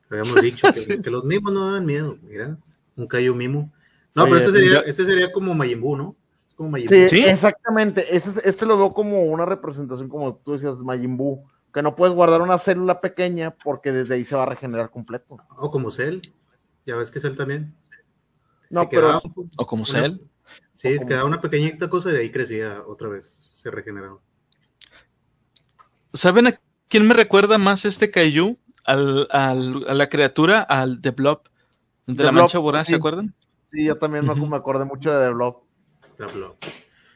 Habíamos 0.10 0.42
dicho 0.42 0.68
que, 0.72 1.10
los 1.12 1.24
mismos 1.24 1.54
no 1.54 1.72
dan 1.74 1.86
miedo. 1.86 2.18
Mira, 2.22 2.58
un 2.96 3.08
callo 3.08 3.34
mimo. 3.36 3.72
No, 4.16 4.26
pero 4.26 4.38
este 4.38 4.52
sería, 4.52 4.80
este 4.82 5.06
sería 5.06 5.32
como 5.32 5.54
Majin 5.56 5.82
¿no? 5.82 6.16
Es 6.48 6.54
como 6.54 6.70
Majin 6.70 6.88
Sí. 6.88 7.10
¿Sí? 7.10 7.26
exactamente. 7.26 8.16
Ese 8.16 8.30
es- 8.30 8.42
este 8.46 8.66
lo 8.66 8.78
veo 8.78 8.92
como 8.92 9.24
una 9.24 9.46
representación, 9.46 10.08
como 10.08 10.36
tú 10.36 10.54
decías, 10.54 10.80
Majin 10.80 11.18
Buu, 11.18 11.44
que 11.74 11.82
no 11.82 11.96
puedes 11.96 12.16
guardar 12.16 12.42
una 12.42 12.60
célula 12.60 13.02
pequeña 13.02 13.56
porque 13.64 13.92
desde 13.92 14.14
ahí 14.14 14.24
se 14.24 14.36
va 14.36 14.44
a 14.44 14.48
regenerar 14.48 14.92
completo. 14.92 15.38
O 15.58 15.72
como 15.72 15.90
Cell. 15.90 16.20
Ya 16.86 16.96
ves 16.96 17.10
que 17.10 17.20
Cell 17.20 17.36
también. 17.36 17.74
No, 18.74 18.82
Se 18.82 18.88
pero 18.88 19.22
O 19.58 19.66
como 19.66 19.84
Una- 19.84 19.92
Cell. 19.92 20.18
Sí, 20.76 20.96
como- 20.98 21.08
quedaba 21.08 21.26
una 21.26 21.40
pequeñita 21.42 21.90
cosa 21.90 22.10
y 22.10 22.14
de 22.14 22.20
ahí 22.20 22.32
crecía 22.32 22.82
otra 22.88 23.08
vez. 23.10 23.48
Se 23.52 23.70
regeneraba. 23.72 24.18
¿Saben 26.14 26.48
a 26.48 26.60
quién 26.88 27.08
me 27.08 27.14
recuerda 27.14 27.58
más 27.58 27.86
este 27.86 28.12
Kaiju? 28.12 28.58
Al, 28.86 29.28
al- 29.32 29.86
a 29.88 29.94
la 29.94 30.10
criatura, 30.10 30.62
al 30.62 31.02
The 31.02 31.12
Blob. 31.12 31.44
De 32.06 32.16
The 32.16 32.24
la 32.24 32.32
Blob, 32.32 32.42
mancha 32.44 32.60
voraz, 32.60 32.86
sí. 32.86 32.92
¿se 32.94 32.98
acuerdan? 32.98 33.34
sí, 33.72 33.86
yo 33.86 33.98
también 33.98 34.26
me- 34.26 34.34
Ujú. 34.34 34.46
me 34.46 34.58
acordé 34.58 34.84
mucho 34.86 35.12
de 35.14 35.26
The 35.26 35.34
Blob. 35.34 35.58
The 36.18 36.26
Blob. 36.26 36.56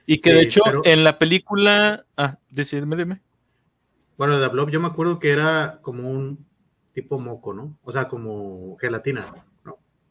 Y 0.05 0.19
que 0.19 0.29
Sí, 0.29 0.35
de 0.37 0.41
hecho 0.43 0.61
pero- 0.63 0.81
en 0.85 1.03
la 1.03 1.19
película. 1.19 2.05
Ah, 2.15 2.37
dime, 2.49 2.95
dime. 2.95 3.21
Bueno, 4.17 4.39
The 4.39 4.47
Blob 4.47 4.69
yo 4.69 4.79
me 4.79 4.87
acuerdo 4.87 5.19
que 5.19 5.29
era 5.31 5.79
como 5.81 6.09
un 6.09 6.45
tipo 6.93 7.19
moco, 7.19 7.53
¿no? 7.53 7.77
O 7.83 7.91
sea, 7.91 8.07
como 8.07 8.77
gelatina, 8.79 9.21
¿no? 9.35 9.43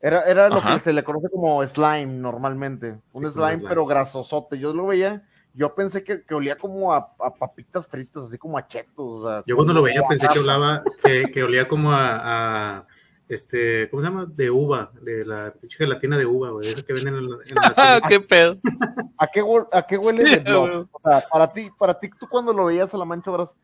Era, 0.01 0.23
era 0.23 0.49
lo 0.49 0.57
Ajá. 0.57 0.75
que 0.75 0.81
se 0.81 0.93
le 0.93 1.03
conoce 1.03 1.29
como 1.31 1.65
slime 1.65 2.07
normalmente. 2.07 2.99
Un 3.13 3.25
Sí, 3.25 3.31
slime, 3.33 3.55
slime. 3.59 3.69
pero 3.69 3.87
grasosote. 3.87 4.59
Yo 4.59 4.73
lo 4.73 4.87
veía, 4.87 5.23
yo 5.55 5.75
pensé 5.75 6.05
que, 6.05 6.23
que 6.23 6.35
olía 6.35 6.57
como 6.59 6.93
a, 6.93 7.15
a 7.19 7.35
papitas 7.35 7.87
fritas, 7.87 8.25
así 8.25 8.39
como 8.39 8.59
a 8.59 8.67
chetos. 8.67 9.23
o 9.25 9.27
sea, 9.29 9.43
Yo 9.47 9.57
cuando 9.57 9.73
lo 9.73 9.83
veía 9.83 10.03
pensé 10.09 10.29
que 10.29 10.39
hablaba, 10.39 10.83
que, 11.03 11.31
que 11.33 11.43
olía 11.43 11.67
como 11.67 11.93
a, 11.93 12.79
a, 12.79 12.87
este, 13.29 13.89
¿cómo 13.91 14.03
se 14.03 14.09
llama? 14.09 14.27
De 14.27 14.51
uva, 14.51 14.93
de 15.01 15.25
la 15.25 15.53
pinche 15.59 15.79
gelatina 15.79 16.17
de 16.19 16.27
uva, 16.27 16.51
güey, 16.51 16.69
esa 16.69 16.83
que 16.83 16.93
venden 16.93 17.15
en 17.17 17.31
la, 17.31 17.37
en 17.47 17.55
la 17.55 17.75
Ah, 17.77 18.01
qué 18.07 18.21
pedo. 18.21 18.59
¿A 19.19 19.27
qué, 19.27 19.43
a 19.73 19.83
qué 19.87 19.97
huele 19.99 20.27
Sí. 20.27 20.43
O 20.53 21.01
sea, 21.03 21.25
para 21.33 21.53
ti, 21.53 21.71
para 21.79 21.99
ti, 21.99 22.11
tú 22.21 22.29
cuando 22.29 22.53
lo 22.53 22.67
veías 22.67 22.93
a 22.95 22.99
la 22.99 23.05
mancha 23.05 23.31
Bras, 23.31 23.57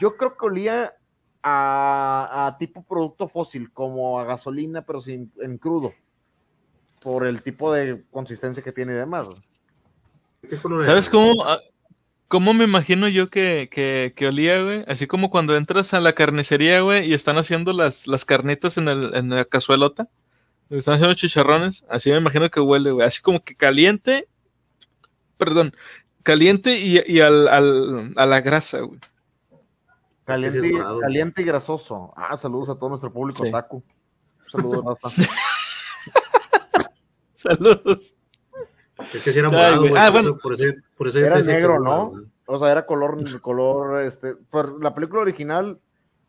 yo 0.00 0.16
creo 0.16 0.36
que 0.36 0.46
olía 0.46 0.94
a, 1.42 2.46
a 2.46 2.58
tipo 2.58 2.82
producto 2.82 3.28
fósil, 3.28 3.72
como 3.72 4.20
a 4.20 4.24
gasolina, 4.24 4.82
pero 4.82 5.00
sin, 5.00 5.32
en 5.40 5.58
crudo. 5.58 5.92
Por 7.00 7.26
el 7.26 7.42
tipo 7.42 7.72
de 7.72 8.04
consistencia 8.10 8.62
que 8.62 8.72
tiene 8.72 8.92
y 8.92 8.96
demás. 8.96 9.28
¿Qué 10.48 10.56
color 10.56 10.80
era? 10.80 10.86
¿Sabes 10.86 11.10
cómo, 11.10 11.44
ah, 11.44 11.58
cómo 12.28 12.54
me 12.54 12.64
imagino 12.64 13.08
yo 13.08 13.28
que, 13.28 13.68
que, 13.70 14.12
que 14.14 14.28
olía, 14.28 14.62
güey? 14.62 14.84
Así 14.86 15.06
como 15.06 15.28
cuando 15.28 15.56
entras 15.56 15.94
a 15.94 16.00
la 16.00 16.14
carnicería, 16.14 16.80
güey, 16.80 17.10
y 17.10 17.14
están 17.14 17.38
haciendo 17.38 17.72
las, 17.72 18.06
las 18.06 18.24
carnitas 18.24 18.78
en, 18.78 18.88
el, 18.88 19.14
en 19.14 19.30
la 19.30 19.44
cazuelota. 19.44 20.08
Están 20.70 20.94
haciendo 20.94 21.14
chicharrones. 21.14 21.84
Así 21.88 22.10
me 22.10 22.16
imagino 22.16 22.50
que 22.50 22.60
huele, 22.60 22.92
güey. 22.92 23.06
Así 23.06 23.20
como 23.20 23.42
que 23.44 23.54
caliente. 23.54 24.28
Perdón. 25.36 25.74
Caliente 26.22 26.78
y, 26.78 27.02
y 27.06 27.20
al, 27.20 27.48
al, 27.48 28.12
a 28.16 28.26
la 28.26 28.40
grasa, 28.40 28.80
güey. 28.80 28.98
Es 30.26 30.40
que 30.40 30.50
sí 30.50 30.56
es 30.58 30.62
Caliente, 30.62 30.68
y- 30.96 31.00
caliente 31.00 31.42
y 31.42 31.44
grasoso. 31.44 32.12
Ah, 32.16 32.36
saludos 32.36 32.70
a 32.70 32.74
todo 32.76 32.88
nuestro 32.90 33.12
público 33.12 33.44
Sí. 33.44 33.50
taco. 33.50 33.82
Saludos, 34.50 34.84
Rafa. 35.02 35.08
Saludos. 37.34 38.14
Es 39.14 39.24
que 39.24 39.32
si 39.32 39.38
era 39.38 39.48
Ay, 39.48 39.54
morado, 39.54 39.80
güey. 39.80 39.92
Ah, 39.96 40.04
por, 40.06 40.12
bueno. 40.12 40.28
eso, 40.30 40.38
por 40.38 40.52
eso, 40.54 40.64
por 40.96 41.08
eso 41.08 41.18
Era 41.18 41.40
negro, 41.40 41.80
¿no? 41.80 42.12
O 42.46 42.58
sea, 42.58 42.70
era 42.70 42.86
color, 42.86 43.40
color, 43.40 44.02
este, 44.02 44.34
pero 44.50 44.78
la 44.78 44.94
película 44.94 45.22
original 45.22 45.80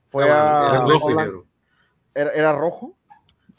fue 0.09 0.29
Ah, 0.29 0.61
a 0.71 0.75
era 0.75 0.85
rojo 0.85 1.11
y 1.11 1.15
negro. 1.15 1.45
era, 2.15 2.31
era 2.31 2.53
rojo. 2.57 2.97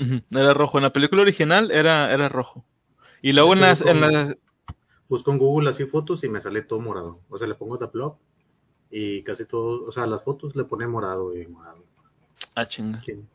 Ujú, 0.01 0.21
Era 0.37 0.55
rojo. 0.55 0.79
En 0.79 0.83
la 0.85 0.93
película 0.93 1.23
original 1.23 1.71
era, 1.71 2.13
era 2.13 2.29
rojo. 2.29 2.65
Y 3.23 3.33
luego 3.33 3.53
en 3.53 3.61
las, 3.61 3.81
en 3.83 4.01
las, 4.01 4.37
Busco 5.09 5.31
en 5.31 5.39
Google 5.39 5.71
así 5.71 5.85
fotos 5.85 6.25
y 6.25 6.29
me 6.29 6.41
sale 6.41 6.63
todo 6.63 6.81
morado. 6.81 7.21
O 7.29 7.39
sea, 7.39 7.47
le 7.47 7.55
pongo 7.55 7.79
The 7.79 7.89
y 8.97 9.23
casi 9.23 9.45
todo, 9.45 9.85
o 9.89 9.91
sea, 9.91 10.07
las 10.07 10.23
fotos 10.23 10.55
le 10.55 10.63
pone 10.63 10.87
morado 10.87 11.37
y 11.37 11.45
morado. 11.49 11.83
Ah, 12.55 12.69
chinga. 12.69 13.01
¿Quién? 13.05 13.27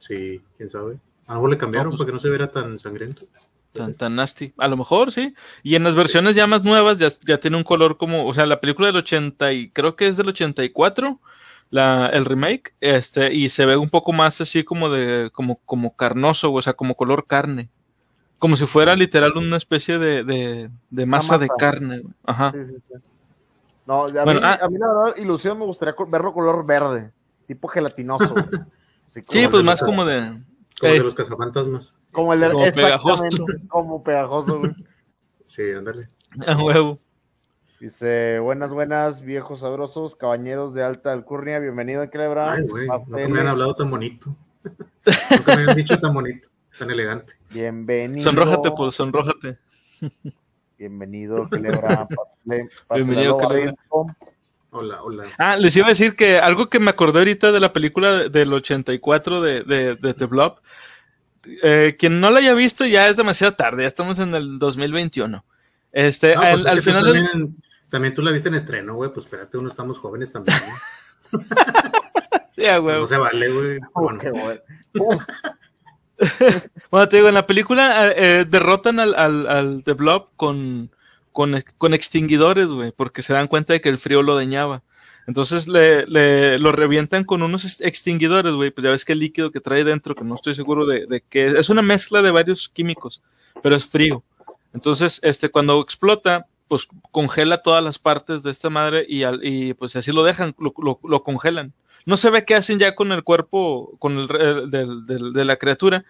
Sí, 0.00 0.40
quién 0.56 0.68
sabe. 0.68 0.98
A 1.28 1.34
lo 1.34 1.36
mejor 1.36 1.50
le 1.50 1.58
cambiaron 1.58 1.86
No, 1.86 1.90
pues- 1.92 1.98
para 2.00 2.06
que 2.08 2.12
no 2.14 2.18
se 2.20 2.28
viera 2.30 2.50
tan 2.50 2.78
sangriento. 2.80 3.26
Tan, 3.72 3.94
tan 3.94 4.16
nasty. 4.16 4.52
A 4.58 4.66
lo 4.68 4.76
mejor, 4.76 5.12
sí. 5.12 5.34
Y 5.62 5.76
en 5.76 5.84
las 5.84 5.94
versiones 5.94 6.34
ya 6.34 6.46
más 6.48 6.64
nuevas 6.64 6.98
ya, 6.98 7.08
ya 7.26 7.38
tiene 7.38 7.56
un 7.56 7.62
color 7.64 7.96
como, 7.96 8.26
o 8.26 8.34
sea, 8.34 8.44
la 8.46 8.60
película 8.60 8.88
del 8.88 8.96
80 8.96 9.52
y 9.52 9.70
creo 9.70 9.94
que 9.96 10.06
es 10.08 10.16
del 10.16 10.28
84, 10.28 11.20
la, 11.70 12.08
el 12.12 12.24
remake, 12.24 12.74
este, 12.80 13.32
y 13.34 13.48
se 13.50 13.66
ve 13.66 13.76
un 13.76 13.90
poco 13.90 14.12
más 14.12 14.40
así 14.40 14.62
como 14.64 14.90
de, 14.90 15.30
como, 15.32 15.60
como 15.64 15.94
carnoso, 15.96 16.52
o 16.52 16.60
sea, 16.62 16.72
como 16.74 16.94
color 16.96 17.26
carne. 17.26 17.68
Como 18.38 18.56
si 18.56 18.66
fuera 18.66 18.94
literal 18.96 19.36
una 19.36 19.56
especie 19.56 19.98
de, 19.98 20.22
de, 20.24 20.70
de 20.90 21.06
masa, 21.06 21.38
de 21.38 21.48
carne. 21.58 22.00
güey. 22.00 22.14
Ajá. 22.24 22.52
Sí, 22.52 22.64
sí, 22.64 22.74
sí. 22.88 22.94
No, 23.86 24.04
a, 24.04 24.24
Bueno, 24.24 24.40
mí, 24.40 24.46
ah. 24.46 24.58
a 24.62 24.68
mí 24.68 24.78
la 24.78 24.86
verdad, 24.86 25.16
ilusión 25.16 25.58
me 25.58 25.64
gustaría 25.64 25.94
verlo 26.08 26.32
color 26.32 26.64
verde, 26.64 27.12
tipo 27.46 27.68
gelatinoso. 27.68 28.34
Así 29.08 29.22
Sí, 29.28 29.46
pues 29.48 29.62
más 29.62 29.82
como 29.82 30.04
de... 30.04 30.40
Como 30.80 30.92
el 30.92 30.96
Eh. 30.96 30.98
de 30.98 31.04
los 31.04 31.14
cazafantasmas. 31.14 31.96
Como 32.10 32.32
el 32.32 32.40
de 32.40 32.50
como 32.50 32.64
pegajoso. 32.72 33.46
como 33.68 34.02
pegajoso, 34.02 34.58
güey. 34.60 34.72
Sí, 35.44 35.62
ándale. 35.70 36.08
A 36.46 36.56
huevo. 36.56 36.98
Dice, 37.80 38.38
buenas, 38.38 38.70
buenas, 38.70 39.20
viejos 39.20 39.60
sabrosos, 39.60 40.16
caballeros 40.16 40.74
de 40.74 40.82
alta 40.82 41.12
alcurnia, 41.12 41.58
bienvenido 41.58 42.02
a 42.02 42.06
Celebra. 42.06 42.52
Ay, 42.52 42.62
güey, 42.62 42.86
nunca 42.86 43.28
me 43.28 43.40
han 43.40 43.48
hablado 43.48 43.74
tan 43.74 43.90
bonito. 43.90 44.34
nunca 44.62 45.56
me 45.56 45.70
han 45.70 45.76
dicho 45.76 45.98
tan 45.98 46.14
bonito, 46.14 46.48
tan 46.78 46.90
elegante. 46.90 47.34
Bienvenido. 47.50 48.22
Sonrójate, 48.22 48.70
pues, 48.70 48.94
sonrójate. 48.94 49.58
Bienvenido, 50.78 51.48
Celebra. 51.48 52.08
Bienvenido, 52.94 53.38
Celebra. 53.40 53.74
Hola, 54.70 55.02
hola. 55.02 55.24
Ah, 55.38 55.56
les 55.56 55.76
iba 55.76 55.86
a 55.86 55.90
decir 55.90 56.16
que 56.16 56.38
algo 56.38 56.68
que 56.68 56.80
me 56.80 56.90
acordé 56.90 57.20
ahorita 57.20 57.52
de 57.52 57.60
la 57.60 57.72
película 57.72 58.12
de- 58.12 58.28
del 58.28 58.52
84 58.52 59.40
de, 59.40 59.62
de, 59.62 59.94
de 59.94 60.14
The 60.14 60.26
Blob. 60.26 60.56
eh, 61.62 61.94
quien 61.98 62.18
no 62.20 62.30
la 62.30 62.40
haya 62.40 62.54
visto 62.54 62.84
ya 62.84 63.08
es 63.08 63.16
demasiado 63.16 63.54
tarde, 63.54 63.82
ya 63.82 63.86
estamos 63.88 64.18
en 64.18 64.34
el 64.34 64.58
2021. 64.58 65.44
Este, 65.92 66.34
No, 66.34 66.40
al, 66.42 66.52
pues 66.54 66.60
es 66.66 66.66
al 66.72 66.76
tú 66.78 66.82
final. 66.84 67.04
también, 67.04 67.56
también 67.88 68.14
tú 68.14 68.22
la 68.22 68.32
viste 68.32 68.48
en 68.48 68.56
estreno, 68.56 68.94
güey. 68.96 69.12
Pues 69.12 69.26
espérate, 69.26 69.56
uno 69.58 69.68
estamos 69.68 69.98
jóvenes 69.98 70.32
también. 70.32 70.56
¿no? 71.30 71.38
Ya, 72.56 72.78
güey. 72.78 72.96
No 72.96 73.06
se 73.06 73.16
vale, 73.16 73.48
güey. 73.48 73.78
Oh, 73.94 74.02
Bueno, 74.02 74.18
qué 74.20 74.30
bueno. 76.90 77.08
Te 77.08 77.16
digo, 77.16 77.28
en 77.28 77.34
la 77.34 77.46
película 77.46 78.08
eh, 78.10 78.14
eh, 78.16 78.44
derrotan 78.48 79.00
al, 79.00 79.14
al, 79.14 79.46
al 79.46 79.84
The 79.84 79.92
Blob 79.94 80.28
con, 80.36 80.90
con, 81.32 81.62
con 81.78 81.94
extinguidores, 81.94 82.68
güey, 82.68 82.92
porque 82.92 83.22
se 83.22 83.32
dan 83.32 83.48
cuenta 83.48 83.72
de 83.72 83.80
que 83.80 83.88
el 83.88 83.98
frío 83.98 84.22
lo 84.22 84.36
dañaba. 84.36 84.82
Entonces 85.26 85.68
le, 85.68 86.06
le 86.06 86.58
lo 86.58 86.70
revientan 86.70 87.24
con 87.24 87.42
unos 87.42 87.64
ex- 87.64 87.80
extinguidores, 87.80 88.52
güey. 88.52 88.70
Pues 88.70 88.84
ya 88.84 88.90
ves 88.90 89.04
que 89.04 89.12
el 89.14 89.20
líquido 89.20 89.50
que 89.50 89.60
trae 89.60 89.82
dentro, 89.82 90.14
que 90.14 90.22
no 90.24 90.34
estoy 90.34 90.54
seguro 90.54 90.84
de, 90.86 91.06
de 91.06 91.22
qué 91.28 91.46
es, 91.46 91.54
es 91.54 91.68
una 91.70 91.82
mezcla 91.82 92.20
de 92.22 92.30
varios 92.30 92.68
químicos, 92.68 93.22
pero 93.62 93.74
es 93.74 93.86
frío. 93.86 94.22
Entonces, 94.74 95.20
este, 95.22 95.48
cuando 95.48 95.80
explota, 95.80 96.46
pues 96.68 96.88
congela 97.10 97.62
todas 97.62 97.82
las 97.82 97.98
partes 97.98 98.42
de 98.42 98.50
esta 98.50 98.68
madre 98.70 99.06
y, 99.08 99.22
al- 99.22 99.40
y 99.42 99.72
pues 99.74 99.96
así 99.96 100.12
lo 100.12 100.24
dejan, 100.24 100.54
lo- 100.58 101.00
lo 101.02 101.22
congelan. 101.22 101.72
No 102.06 102.16
se 102.16 102.30
ve 102.30 102.44
qué 102.44 102.54
hacen 102.54 102.78
ya 102.78 102.94
con 102.94 103.12
el 103.12 103.24
cuerpo, 103.24 103.96
con 103.98 104.18
el 104.18 104.26
de 104.28 105.44
la 105.44 105.56
criatura, 105.56 106.04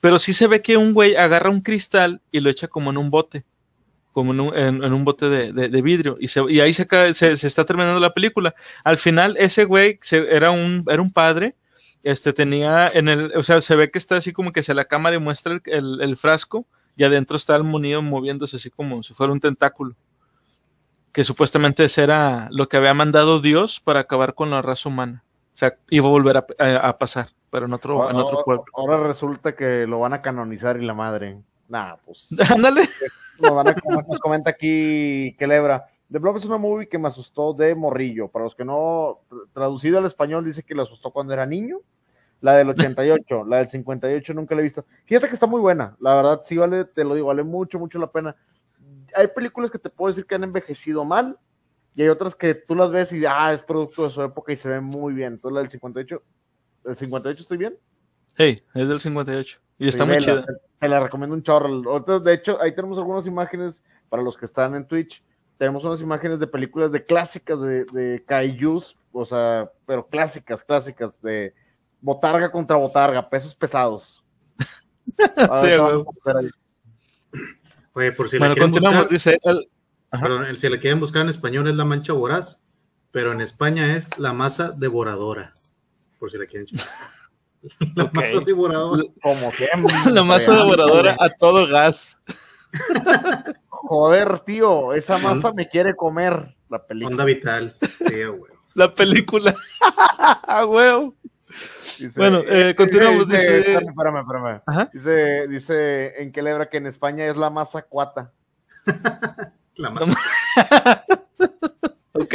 pero 0.00 0.18
sí 0.18 0.32
se 0.32 0.46
ve 0.46 0.62
que 0.62 0.76
un 0.76 0.92
güey 0.94 1.16
agarra 1.16 1.50
un 1.50 1.60
cristal 1.60 2.20
y 2.30 2.40
lo 2.40 2.50
echa 2.50 2.68
como 2.68 2.90
en 2.90 2.96
un 2.98 3.10
bote, 3.10 3.44
como 4.12 4.32
en 4.32 4.40
un, 4.40 4.56
en- 4.56 4.84
un 4.92 5.04
bote 5.04 5.28
de, 5.28 5.82
vidrio, 5.82 6.16
y, 6.20 6.28
se- 6.28 6.40
ahí 6.62 6.72
se, 6.72 6.86
se, 7.14 7.46
está 7.46 7.64
terminando 7.64 8.00
la 8.00 8.12
película. 8.12 8.54
Al 8.84 8.96
final, 8.98 9.36
ese 9.38 9.64
güey 9.64 9.98
se- 10.02 10.34
era, 10.34 10.50
un, 10.52 10.84
era 10.88 11.02
un 11.02 11.12
padre, 11.12 11.56
este 12.02 12.32
tenía 12.32 12.88
en 12.88 13.08
el, 13.08 13.32
o 13.36 13.42
sea, 13.42 13.60
se 13.60 13.76
ve 13.76 13.90
que 13.90 13.98
está 13.98 14.16
así 14.16 14.32
como 14.32 14.52
que 14.52 14.62
se 14.62 14.72
la 14.74 14.84
cámara 14.86 15.16
y 15.16 15.20
muestra 15.20 15.60
el, 15.64 16.16
frasco, 16.16 16.66
y 16.96 17.04
adentro 17.04 17.36
está 17.36 17.56
el 17.56 17.64
monido 17.64 18.02
moviéndose 18.02 18.56
así 18.56 18.70
como 18.70 19.02
si 19.02 19.14
fuera 19.14 19.32
un 19.32 19.40
tentáculo. 19.40 19.96
Que 21.12 21.24
supuestamente 21.24 21.86
era 21.96 22.48
lo 22.52 22.68
que 22.68 22.76
había 22.76 22.94
mandado 22.94 23.40
Dios 23.40 23.80
para 23.80 24.00
acabar 24.00 24.34
con 24.34 24.50
la 24.50 24.62
raza 24.62 24.88
humana. 24.88 25.24
O 25.54 25.56
sea, 25.60 25.76
iba 25.90 26.06
a 26.06 26.10
volver 26.10 26.36
a, 26.38 26.46
a- 26.58 26.88
a 26.88 26.98
pasar, 26.98 27.28
pero 27.50 27.66
en 27.66 27.72
otro, 27.72 28.08
en 28.08 28.16
otro 28.16 28.38
ahora- 28.38 28.44
pueblo. 28.44 28.64
Ahora 28.74 28.96
resulta 29.06 29.54
que 29.54 29.86
lo 29.86 30.00
van 30.00 30.12
a 30.14 30.22
canonizar 30.22 30.80
y 30.80 30.86
la 30.86 30.94
madre. 30.94 31.38
Nah, 31.68 31.96
pues. 32.04 32.28
Ándale. 32.50 32.82
Nos, 33.40 33.54
van 33.54 33.68
a, 33.68 33.74
nos 34.08 34.20
comenta 34.20 34.50
aquí 34.50 35.34
Kelebra. 35.38 35.86
The 36.10 36.18
Blob 36.18 36.36
es 36.38 36.44
una 36.44 36.56
movie 36.58 36.88
que 36.88 36.98
me 36.98 37.06
asustó 37.08 37.52
de 37.52 37.74
morrillo. 37.74 38.28
Para 38.28 38.44
los 38.44 38.54
que 38.56 38.64
no, 38.64 39.20
tr- 39.30 39.46
traducido 39.52 39.98
al 39.98 40.06
español, 40.06 40.44
dice 40.44 40.62
que 40.64 40.74
le 40.74 40.82
asustó 40.82 41.10
cuando 41.12 41.32
era 41.32 41.46
niño. 41.46 41.78
La 42.40 42.54
del 42.56 42.70
88, 42.70 43.44
la 43.48 43.58
del 43.58 43.68
58 43.68 44.34
nunca 44.34 44.54
la 44.54 44.60
he 44.62 44.64
visto. 44.64 44.84
Fíjate 45.04 45.28
que 45.28 45.34
está 45.34 45.46
muy 45.46 45.60
buena. 45.60 45.94
La 46.00 46.14
verdad, 46.16 46.40
sí 46.42 46.56
vale, 46.56 46.84
te 46.86 47.04
lo 47.04 47.14
digo, 47.14 47.28
vale 47.28 47.42
mucho, 47.44 47.78
mucho 47.78 47.98
la 47.98 48.10
pena. 48.10 48.34
Hay 49.14 49.28
películas 49.28 49.70
que 49.70 49.78
te 49.78 49.90
puedo 49.90 50.08
decir 50.10 50.26
que 50.26 50.34
han 50.34 50.44
envejecido 50.44 51.04
mal. 51.04 51.38
Y 51.94 52.02
hay 52.02 52.08
otras 52.08 52.34
que 52.34 52.54
tú 52.54 52.74
las 52.74 52.90
ves 52.90 53.12
y 53.12 53.24
ah, 53.26 53.52
es 53.52 53.60
producto 53.60 54.04
de 54.04 54.12
su 54.12 54.22
época 54.22 54.52
y 54.52 54.56
se 54.56 54.68
ve 54.68 54.80
muy 54.80 55.12
bien. 55.12 55.34
Entonces 55.34 55.54
la 55.54 55.60
del 55.60 55.70
58, 55.70 56.22
¿el 56.84 56.96
58 56.96 57.42
estoy 57.42 57.58
bien? 57.58 57.76
Hey, 58.36 58.62
es 58.74 58.88
del 58.88 59.00
58. 59.00 59.60
Y 59.78 59.88
está 59.88 60.04
muy 60.04 60.18
chida. 60.18 60.44
Te, 60.78 60.88
la 60.88 61.00
recomiendo 61.00 61.34
un 61.34 61.42
chorro. 61.42 62.00
De 62.20 62.32
hecho, 62.32 62.60
ahí 62.60 62.74
tenemos 62.74 62.98
algunas 62.98 63.26
imágenes 63.26 63.84
para 64.08 64.22
los 64.22 64.36
que 64.36 64.46
están 64.46 64.74
en 64.74 64.86
Twitch. 64.86 65.22
Tenemos 65.58 65.84
unas 65.84 66.00
imágenes 66.00 66.38
de 66.38 66.46
películas 66.46 66.92
de 66.92 67.04
clásicas 67.04 67.60
de, 67.60 67.84
de 67.86 68.24
Kaijus, 68.26 68.96
o 69.12 69.26
sea, 69.26 69.70
pero 69.84 70.06
clásicas, 70.06 70.62
clásicas, 70.62 71.20
de 71.20 71.52
botarga 72.00 72.50
contra 72.50 72.76
botarga, 72.76 73.28
pesos 73.28 73.54
pesados. 73.54 74.24
sí, 75.60 75.76
güey. 75.76 76.50
Oye, 77.92 78.12
por 78.12 78.28
si 78.28 78.38
la 78.38 78.52
quieren 78.52 78.70
buscar, 78.70 79.08
dice 79.08 79.38
Perdón, 80.10 80.56
si 80.56 80.68
la 80.68 80.78
quieren 80.78 81.00
buscar 81.00 81.22
en 81.22 81.28
español 81.28 81.68
es 81.68 81.74
la 81.74 81.84
mancha 81.84 82.12
voraz, 82.12 82.60
pero 83.12 83.32
en 83.32 83.40
España 83.40 83.96
es 83.96 84.10
la 84.18 84.32
masa 84.32 84.70
devoradora. 84.70 85.54
Por 86.18 86.30
si 86.30 86.38
la 86.38 86.46
quieren 86.46 86.66
La 87.94 88.10
masa 88.12 88.40
devoradora. 88.40 89.02
Como 89.22 89.52
siempre. 89.52 89.94
La 90.12 90.24
masa 90.24 90.56
devoradora 90.56 91.16
a 91.18 91.28
todo 91.28 91.66
gas. 91.66 92.18
Joder, 93.68 94.40
tío, 94.40 94.92
esa 94.94 95.18
masa 95.18 95.52
me 95.52 95.68
quiere 95.68 95.94
comer. 95.94 96.56
La 96.68 96.84
película. 96.86 97.12
Onda 97.12 97.24
vital. 97.24 97.76
Sí, 97.80 98.24
güey. 98.24 98.52
La 98.74 98.94
película. 98.94 99.54
A 100.42 100.64
huevo 100.66 101.14
bueno, 102.16 102.42
eh, 102.46 102.74
continuamos. 102.76 103.28
Dice, 103.28 103.58
dice, 103.58 103.74
espérame, 103.74 104.20
espérame, 104.20 104.90
Dice, 104.92 105.48
dice 105.48 106.22
en 106.22 106.32
Quelebra 106.32 106.68
que 106.68 106.78
en 106.78 106.86
España 106.86 107.26
es 107.26 107.36
la 107.36 107.50
masa 107.50 107.82
cuata. 107.82 108.32
La 109.76 109.90
masa. 109.90 110.16
ok. 112.12 112.34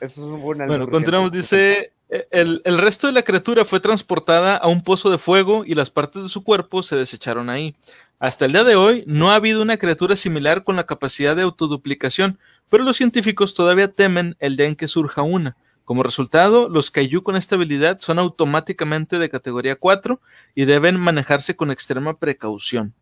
es 0.00 0.18
un 0.18 0.40
buen 0.40 0.66
Bueno, 0.66 0.88
continuamos. 0.88 1.32
Dice: 1.32 1.92
el, 2.30 2.60
el 2.64 2.78
resto 2.78 3.06
de 3.06 3.12
la 3.12 3.22
criatura 3.22 3.64
fue 3.64 3.80
transportada 3.80 4.56
a 4.56 4.68
un 4.68 4.82
pozo 4.82 5.10
de 5.10 5.18
fuego 5.18 5.64
y 5.64 5.74
las 5.74 5.90
partes 5.90 6.22
de 6.22 6.28
su 6.28 6.44
cuerpo 6.44 6.82
se 6.82 6.96
desecharon 6.96 7.48
ahí. 7.50 7.74
Hasta 8.18 8.44
el 8.44 8.52
día 8.52 8.64
de 8.64 8.76
hoy 8.76 9.02
no 9.06 9.32
ha 9.32 9.36
habido 9.36 9.62
una 9.62 9.78
criatura 9.78 10.14
similar 10.14 10.62
con 10.62 10.76
la 10.76 10.86
capacidad 10.86 11.34
de 11.34 11.42
autoduplicación, 11.42 12.38
pero 12.68 12.84
los 12.84 12.96
científicos 12.96 13.54
todavía 13.54 13.88
temen 13.88 14.36
el 14.38 14.56
día 14.56 14.66
en 14.66 14.76
que 14.76 14.88
surja 14.88 15.22
una. 15.22 15.56
Como 15.84 16.04
resultado, 16.04 16.68
los 16.68 16.90
Kaiju 16.90 17.22
con 17.22 17.34
esta 17.34 17.56
habilidad 17.56 17.98
son 17.98 18.18
automáticamente 18.18 19.18
de 19.18 19.28
categoría 19.28 19.76
4 19.76 20.20
y 20.54 20.66
deben 20.66 21.00
manejarse 21.00 21.56
con 21.56 21.70
extrema 21.70 22.16
precaución. 22.18 22.94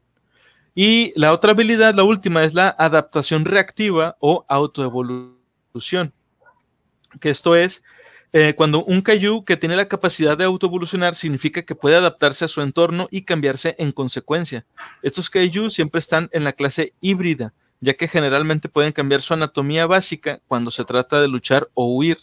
Y 0.74 1.12
la 1.16 1.32
otra 1.32 1.52
habilidad, 1.52 1.94
la 1.94 2.04
última, 2.04 2.44
es 2.44 2.54
la 2.54 2.68
adaptación 2.78 3.44
reactiva 3.44 4.16
o 4.20 4.44
autoevolución. 4.48 6.12
Que 7.20 7.30
esto 7.30 7.56
es 7.56 7.82
eh, 8.32 8.54
cuando 8.54 8.84
un 8.84 9.02
Kaiju 9.02 9.44
que 9.44 9.56
tiene 9.56 9.74
la 9.74 9.88
capacidad 9.88 10.38
de 10.38 10.44
autoevolucionar 10.44 11.16
significa 11.16 11.62
que 11.62 11.74
puede 11.74 11.96
adaptarse 11.96 12.44
a 12.44 12.48
su 12.48 12.62
entorno 12.62 13.08
y 13.10 13.22
cambiarse 13.22 13.74
en 13.78 13.90
consecuencia. 13.90 14.64
Estos 15.02 15.28
Kaiju 15.28 15.70
siempre 15.70 15.98
están 15.98 16.28
en 16.32 16.44
la 16.44 16.52
clase 16.52 16.94
híbrida, 17.00 17.52
ya 17.80 17.94
que 17.94 18.06
generalmente 18.06 18.68
pueden 18.68 18.92
cambiar 18.92 19.20
su 19.20 19.34
anatomía 19.34 19.86
básica 19.86 20.40
cuando 20.46 20.70
se 20.70 20.84
trata 20.84 21.20
de 21.20 21.26
luchar 21.26 21.68
o 21.74 21.86
huir. 21.86 22.18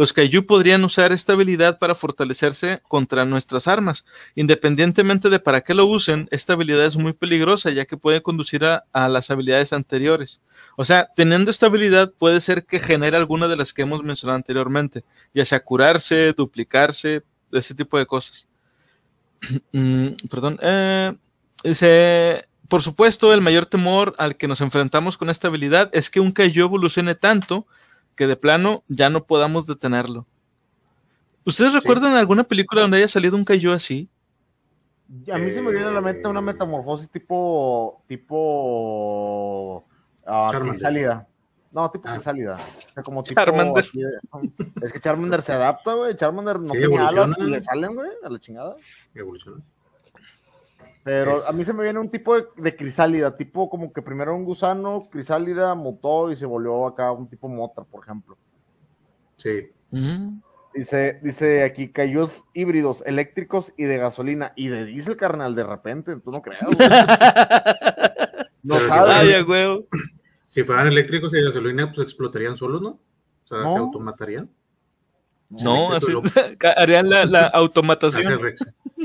Los 0.00 0.14
Kaiju 0.14 0.46
podrían 0.46 0.82
usar 0.82 1.12
esta 1.12 1.34
habilidad 1.34 1.78
para 1.78 1.94
fortalecerse 1.94 2.80
contra 2.88 3.26
nuestras 3.26 3.68
armas. 3.68 4.06
Independientemente 4.34 5.28
de 5.28 5.38
para 5.40 5.60
qué 5.60 5.74
lo 5.74 5.84
usen, 5.84 6.26
esta 6.30 6.54
habilidad 6.54 6.86
es 6.86 6.96
muy 6.96 7.12
peligrosa 7.12 7.68
ya 7.68 7.84
que 7.84 7.98
puede 7.98 8.22
conducir 8.22 8.64
a, 8.64 8.82
las 8.94 9.30
habilidades 9.30 9.74
anteriores. 9.74 10.40
O 10.78 10.86
sea, 10.86 11.10
teniendo 11.14 11.50
esta 11.50 11.66
habilidad 11.66 12.14
puede 12.16 12.40
ser 12.40 12.64
que 12.64 12.78
genere 12.78 13.14
alguna 13.18 13.46
de 13.46 13.58
las 13.58 13.74
que 13.74 13.82
hemos 13.82 14.02
mencionado 14.02 14.36
anteriormente, 14.36 15.04
ya 15.34 15.44
sea 15.44 15.62
curarse, 15.62 16.32
duplicarse, 16.32 17.22
ese 17.52 17.74
tipo 17.74 17.98
de 17.98 18.06
cosas. 18.06 18.48
Mm, 19.72 20.12
perdón. 20.30 20.58
Eh, 20.62 21.12
por 22.68 22.80
supuesto, 22.80 23.34
el 23.34 23.42
mayor 23.42 23.66
temor 23.66 24.14
al 24.16 24.38
que 24.38 24.48
nos 24.48 24.62
enfrentamos 24.62 25.18
con 25.18 25.28
esta 25.28 25.48
habilidad 25.48 25.90
es 25.92 26.08
que 26.08 26.20
un 26.20 26.32
Kaiju 26.32 26.62
evolucione 26.62 27.14
tanto 27.14 27.66
que 28.16 28.26
de 28.26 28.36
plano 28.36 28.84
ya 28.88 29.10
no 29.10 29.24
podamos 29.24 29.66
detenerlo. 29.66 30.26
¿Ustedes 31.44 31.72
recuerdan 31.72 32.14
alguna 32.14 32.44
película 32.44 32.82
donde 32.82 32.98
haya 32.98 33.08
salido 33.08 33.36
un 33.36 33.44
Kaiju 33.44 33.72
así? 33.72 34.08
A 35.32 35.38
mí 35.38 35.50
se 35.50 35.60
me 35.60 35.70
viene 35.72 35.86
a 35.86 35.92
la 35.92 36.00
mente 36.00 36.28
una 36.28 36.40
metamorfosis 36.40 37.10
tipo. 37.10 38.04
tipo. 38.06 39.84
Uh, 40.24 40.50
crisálida. 40.50 41.26
No, 41.72 41.90
tipo 41.90 42.08
ah. 42.08 42.12
crisálida. 42.14 42.56
O 42.56 42.92
sea, 42.92 43.02
como 43.02 43.22
tipo. 43.22 43.40
Charmander. 43.40 43.84
es 44.82 44.92
que 44.92 45.00
Charmander 45.00 45.42
se 45.42 45.52
adapta, 45.52 45.94
güey. 45.94 46.16
Charmander 46.16 46.60
no 46.60 46.72
tiene 46.72 46.98
alas 46.98 47.30
y 47.38 47.42
le 47.42 47.60
salen, 47.60 47.94
güey, 47.94 48.10
a 48.22 48.28
la 48.28 48.38
chingada. 48.38 48.76
Evoluciona. 49.14 49.62
Pero 51.02 51.46
a 51.46 51.52
mí 51.52 51.64
se 51.64 51.72
me 51.72 51.82
viene 51.82 51.98
un 51.98 52.10
tipo 52.10 52.36
de, 52.36 52.76
crisálida, 52.76 53.36
tipo 53.36 53.70
como 53.70 53.92
que 53.92 54.02
primero 54.02 54.36
un 54.36 54.44
gusano, 54.44 55.08
crisálida, 55.10 55.74
mutó 55.74 56.30
y 56.30 56.36
se 56.36 56.44
volvió 56.44 56.86
acá 56.86 57.10
un 57.10 57.28
tipo 57.28 57.48
mota, 57.48 57.82
por 57.82 58.04
ejemplo. 58.04 58.36
Sí. 59.36 59.70
Dice, 60.74 61.18
dice 61.22 61.64
aquí, 61.64 61.88
cayos 61.88 62.44
híbridos, 62.52 63.02
eléctricos 63.06 63.72
y 63.76 63.84
de 63.84 63.96
gasolina 63.96 64.52
y 64.56 64.68
de 64.68 64.84
diésel, 64.84 65.16
carnal, 65.16 65.54
de 65.54 65.64
repente, 65.64 66.16
tú 66.16 66.30
no 66.30 66.42
creas. 66.42 66.62
no 68.62 68.74
sabes. 68.76 69.46
Si 70.50 70.64
fueran 70.64 70.88
eléctricos 70.88 71.32
y 71.32 71.36
de 71.36 71.44
gasolina, 71.44 71.86
pues 71.86 72.00
explotarían 72.00 72.56
solos, 72.56 72.82
¿no? 72.82 72.88
O 72.88 72.98
sea, 73.44 73.70
se 73.70 73.76
automatarían. 73.76 74.50
No, 75.48 75.92
así, 75.92 76.12
harían 76.76 77.08
la, 77.08 77.24
la 77.24 77.46
automatación. 77.46 78.40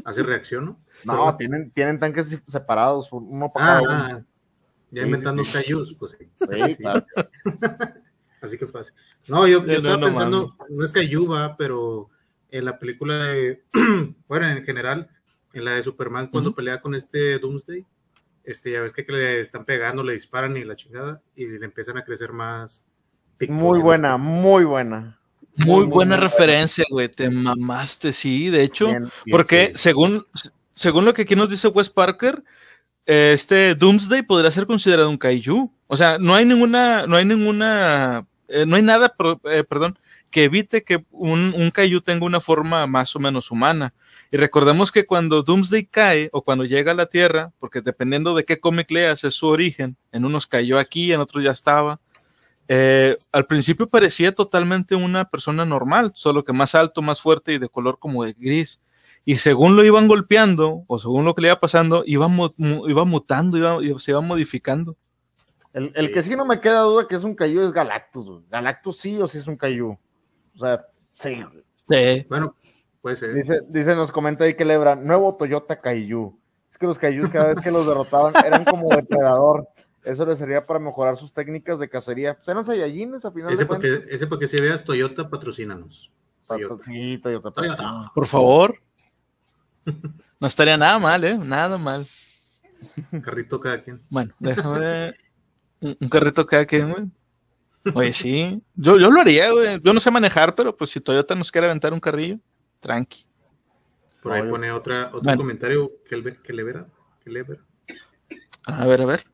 Hace, 0.05 0.23
reacción, 0.23 0.65
¿no? 0.65 0.79
No, 1.03 1.35
tienen, 1.35 1.71
tienen 1.71 1.99
tanques 1.99 2.39
separados, 2.47 3.09
uno 3.11 3.51
para 3.51 3.79
ah, 3.79 3.81
ah, 3.89 4.21
Ya 4.91 5.01
inventando 5.01 5.43
sí, 5.43 5.97
pues 5.99 6.17
sí. 6.17 6.29
Así 8.41 8.57
que 8.57 8.67
fácil. 8.67 8.93
No, 9.27 9.47
yo, 9.47 9.65
estaba 9.65 9.99
pensando, 9.99 10.55
no, 10.69 10.85
es 10.85 10.91
Cayuba, 10.93 11.57
pero 11.57 12.11
en 12.51 12.65
la 12.65 12.77
película 12.79 13.17
de, 13.17 13.63
bueno, 14.27 14.47
en 14.47 14.63
general, 14.63 15.09
en 15.53 15.65
la 15.65 15.71
de 15.71 15.83
Superman, 15.83 16.27
cuando 16.27 16.53
pelea 16.53 16.79
con 16.79 16.93
este 16.93 17.39
Doomsday, 17.39 17.85
este, 18.43 18.71
ya 18.71 18.81
ves 18.81 18.93
que, 18.93 19.03
le 19.09 19.41
están 19.41 19.65
pegando, 19.65 20.03
le 20.03 20.13
disparan 20.13 20.55
y 20.55 20.63
la 20.63 20.75
chingada, 20.75 21.21
y 21.35 21.47
le 21.47 21.65
empiezan 21.65 21.97
a 21.97 22.03
crecer 22.03 22.31
más. 22.31 22.85
Muy 23.49 23.79
buena, 23.79 24.17
muy 24.17 24.63
buena. 24.63 25.19
Muy, 25.57 25.85
buena, 25.85 26.17
referencia, 26.17 26.85
güey. 26.89 27.09
Te 27.09 27.29
mamaste, 27.29 28.13
sí, 28.13 28.49
de 28.49 28.63
hecho. 28.63 28.89
porque 29.31 29.71
según, 29.75 30.25
según 30.73 31.05
lo 31.05 31.13
que 31.13 31.23
aquí 31.23 31.35
nos 31.35 31.49
dice 31.49 31.67
Wes 31.69 31.89
Parker, 31.89 32.43
este 33.05 33.75
Doomsday 33.75 34.23
podría 34.23 34.51
ser 34.51 34.65
considerado 34.65 35.09
un 35.09 35.17
kaiju. 35.17 35.71
O 35.87 35.97
sea, 35.97 36.17
no 36.17 36.35
hay 36.35 36.45
ninguna, 36.45 37.05
no 37.07 37.15
hay 37.15 37.25
ninguna, 37.25 38.25
eh, 38.47 38.65
no 38.65 38.75
hay 38.75 38.81
nada, 38.81 39.15
eh, 39.45 39.63
perdón, 39.63 39.97
que 40.31 40.45
evite 40.45 40.83
que 40.83 41.05
un, 41.11 41.53
un 41.55 41.71
kaiju 41.71 42.01
tenga 42.01 42.25
una 42.25 42.41
forma 42.41 42.87
más 42.87 43.15
o 43.15 43.19
menos 43.19 43.51
humana. 43.51 43.93
Y 44.31 44.37
recordemos 44.37 44.91
que 44.91 45.05
cuando 45.05 45.43
Doomsday 45.43 45.85
cae 45.85 46.29
o 46.33 46.41
cuando 46.41 46.65
llega 46.65 46.91
a 46.91 46.95
la 46.95 47.05
Tierra, 47.05 47.51
porque 47.59 47.81
dependiendo 47.81 48.33
de 48.33 48.43
qué 48.43 48.59
cómic 48.59 48.89
leas 48.91 49.23
es 49.23 49.35
su 49.35 49.47
origen, 49.47 49.95
en 50.11 50.25
unos 50.25 50.47
cayó 50.47 50.79
aquí, 50.79 51.13
en 51.13 51.21
otros 51.21 51.43
ya 51.43 51.51
estaba. 51.51 52.01
Eh, 52.67 53.17
al 53.31 53.45
principio 53.45 53.87
parecía 53.87 54.33
totalmente 54.33 54.95
una 54.95 55.29
persona 55.29 55.65
normal, 55.65 56.11
solo 56.15 56.43
que 56.43 56.53
más 56.53 56.75
alto, 56.75 57.01
más 57.01 57.21
fuerte 57.21 57.53
y 57.53 57.59
de 57.59 57.69
color 57.69 57.99
como 57.99 58.23
de 58.23 58.33
gris 58.33 58.79
y 59.27 59.39
según 59.39 59.75
lo 59.75 59.83
iban 59.83 60.07
golpeando, 60.07 60.83
o 60.85 60.99
según 60.99 61.25
lo 61.25 61.33
que 61.33 61.41
le 61.41 61.47
iba 61.47 61.59
pasando, 61.59 62.03
iba, 62.05 62.29
iba 62.59 63.05
mutando, 63.05 63.57
iba, 63.57 63.99
se 63.99 64.11
iba 64.11 64.21
modificando. 64.21 64.95
El, 65.73 66.13
que 66.13 66.21
sí 66.21 66.35
no 66.37 66.45
me 66.45 66.61
queda 66.61 66.81
duda 66.81 67.07
que 67.07 67.15
es 67.15 67.23
un 67.23 67.35
Caillou 67.35 67.65
es 67.65 67.71
Galactus. 67.73 68.47
Galactus 68.49 68.97
sí 68.97 69.19
o 69.19 69.27
sí 69.27 69.39
es 69.39 69.47
un 69.47 69.57
Caillou. 69.57 69.97
O 70.55 70.59
sea, 70.59 70.85
sí. 71.11 71.43
Bueno, 72.29 72.55
puede 73.01 73.17
ser. 73.17 73.33
Dice, 73.33 73.61
dice, 73.67 73.95
nos 73.95 74.11
comenta 74.11 74.45
ahí 74.45 74.53
que 74.53 74.63
Lebra, 74.63 74.95
nuevo 74.95 75.35
Toyota 75.35 75.81
Caillou. 75.81 76.39
Es 76.71 76.77
que 76.77 76.85
los 76.85 76.99
Caillous 76.99 77.29
cada 77.29 77.47
vez 77.47 77.59
que 77.59 77.71
los 77.71 77.85
derrotaban 77.87 78.33
eran 78.45 78.63
como 78.63 78.87
depredador. 78.89 79.67
Eso 80.05 80.25
les 80.25 80.37
servía 80.37 80.65
para 80.65 80.79
mejorar 80.79 81.17
sus 81.17 81.33
técnicas 81.33 81.79
de 81.79 81.89
cacería. 81.89 82.35
Pues 82.35 82.47
eran 82.47 82.63
Saiyajines 82.63 83.25
a 83.25 83.31
final 83.31 83.51
ese 83.51 83.65
porque, 83.65 83.95
Ese 83.95 84.27
porque 84.27 84.47
si 84.47 84.61
veas 84.61 84.83
Toyota, 84.83 85.29
patrocínanos. 85.29 86.11
Sí, 86.81 87.17
Toyota. 87.17 87.51
Toyota. 87.51 88.11
Por 88.13 88.27
favor. 88.27 88.79
No 90.37 90.47
estaría 90.47 90.75
nada 90.75 90.99
mal, 90.99 91.23
¿eh? 91.23 91.37
Nada 91.37 91.77
mal. 91.77 92.05
Un 93.09 93.21
carrito 93.21 93.57
cada 93.57 93.81
quien. 93.81 94.01
Bueno, 94.09 94.33
déjame. 94.37 95.13
un 95.79 96.09
carrito 96.09 96.45
cada 96.45 96.65
quien, 96.65 96.91
güey. 96.91 97.05
Oye, 97.93 98.11
sí. 98.11 98.61
Yo, 98.75 98.97
yo 98.97 99.09
lo 99.09 99.21
haría, 99.21 99.51
güey. 99.51 99.79
Yo 99.81 99.93
no 99.93 99.99
sé 100.01 100.11
manejar, 100.11 100.53
pero 100.53 100.75
pues 100.75 100.89
si 100.89 100.99
Toyota 100.99 101.35
nos 101.35 101.51
quiere 101.51 101.67
aventar 101.67 101.93
un 101.93 102.01
carrillo, 102.01 102.37
tranqui. 102.81 103.25
Por 104.21 104.33
ahí 104.33 104.49
pone 104.49 104.71
otra, 104.71 105.09
otro 105.13 105.35
comentario 105.37 105.91
que, 106.05 106.17
le, 106.17 106.35
que 106.41 106.51
le 106.51 106.63
verá. 106.63 106.87
Que 107.23 107.29
le 107.29 107.43
verá. 107.43 107.61
A 108.65 108.85
ver, 108.85 109.03
a 109.03 109.05
ver. 109.05 109.25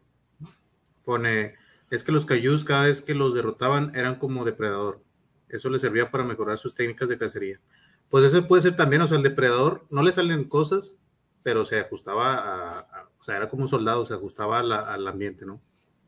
Pone, 1.12 1.56
es 1.90 2.06
que 2.06 2.14
los 2.14 2.26
Cayús 2.26 2.64
cada 2.64 2.86
vez 2.86 3.02
que 3.02 3.14
los 3.14 3.36
derrotaban 3.36 3.92
eran 3.96 4.16
como 4.16 4.46
depredador. 4.46 5.02
Eso 5.50 5.70
les 5.70 5.82
servía 5.82 6.10
para 6.10 6.24
mejorar 6.24 6.58
sus 6.58 6.74
técnicas 6.74 7.10
de 7.10 7.18
cacería. 7.18 7.60
Pues 8.10 8.24
ese 8.24 8.42
puede 8.44 8.62
ser 8.62 8.78
también, 8.78 9.02
o 9.02 9.10
sea, 9.10 9.18
el 9.18 9.24
depredador 9.24 9.86
no 9.90 10.04
le 10.04 10.14
salen 10.14 10.46
cosas, 10.46 10.96
pero 11.44 11.66
se 11.66 11.82
ajustaba 11.82 12.36
a, 12.36 13.10
o 13.20 13.24
sea, 13.26 13.36
era 13.36 13.50
como 13.50 13.64
un 13.64 13.68
soldado, 13.68 14.06
se 14.06 14.14
ajustaba 14.14 14.60
al 14.60 15.06
ambiente, 15.06 15.46
¿no? 15.46 15.60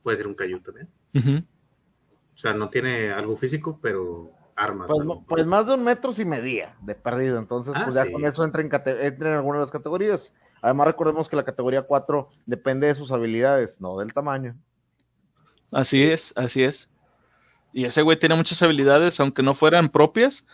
Puede 0.03 0.15
ser 0.15 0.27
un 0.27 0.35
cayú 0.35 0.61
también. 0.61 0.87
O 1.13 2.37
sea, 2.37 2.53
no 2.53 2.69
tiene 2.69 3.11
algo 3.11 3.35
físico, 3.35 3.77
pero 3.81 4.31
armas. 4.55 4.87
Pues, 4.87 5.19
pues, 5.27 5.45
más 5.45 5.67
de 5.67 5.73
un 5.73 5.83
metro 5.83 6.13
si 6.13 6.23
medía 6.23 6.77
de 6.79 6.95
perdido, 6.95 7.39
entonces 7.39 7.73
pues 7.83 7.97
ah, 7.97 8.05
ya 8.05 8.11
con 8.11 8.25
eso 8.25 8.45
entra 8.45 8.61
en, 8.61 8.71
entra 8.71 9.31
en 9.31 9.35
alguna 9.35 9.57
de 9.57 9.63
las 9.65 9.71
categorías. 9.71 10.31
Además 10.61 10.87
recordemos 10.87 11.27
que 11.27 11.35
la 11.35 11.43
categoría 11.43 11.81
4 11.81 12.29
depende 12.45 12.87
de 12.87 12.95
sus 12.95 13.11
habilidades, 13.11 13.81
no 13.81 13.97
del 13.97 14.13
tamaño. 14.13 14.55
Así 15.73 16.03
es, 16.03 16.33
así 16.35 16.63
es. 16.63 16.89
Y 17.73 17.85
ese 17.85 18.03
güey 18.03 18.17
tiene 18.17 18.35
muchas 18.35 18.61
habilidades, 18.61 19.19
aunque 19.19 19.41
no 19.41 19.55
fueran 19.55 19.89
propias, 19.89 20.45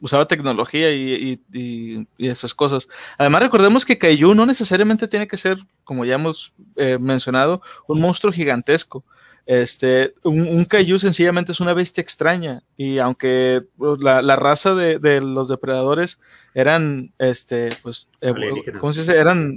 usaba 0.00 0.28
tecnología 0.28 0.92
y, 0.92 1.40
esas 2.18 2.54
cosas. 2.54 2.88
Además, 3.18 3.42
recordemos 3.42 3.84
que 3.84 3.98
Kaiju 3.98 4.34
no 4.34 4.44
necesariamente 4.46 5.08
tiene 5.08 5.26
que 5.26 5.38
ser, 5.38 5.58
como 5.84 6.04
ya 6.04 6.14
hemos 6.14 6.52
eh, 6.76 6.98
mencionado, 7.00 7.62
un 7.88 8.00
monstruo 8.00 8.32
gigantesco. 8.32 9.04
Este, 9.46 10.12
un, 10.24 10.40
un, 10.40 10.64
Kaiju 10.64 10.98
sencillamente 10.98 11.52
es 11.52 11.60
una 11.60 11.72
bestia 11.72 12.02
extraña. 12.02 12.62
Y 12.76 12.98
aunque 12.98 13.62
pues, 13.78 14.02
la, 14.02 14.36
raza 14.36 14.74
de, 14.74 15.20
los 15.20 15.48
depredadores 15.48 16.18
eran, 16.52 17.14
este, 17.18 17.70
pues, 17.82 18.08
eh, 18.20 18.34
¿cómo 18.80 18.92
se 18.92 19.00
dice? 19.00 19.16
Eran, 19.16 19.56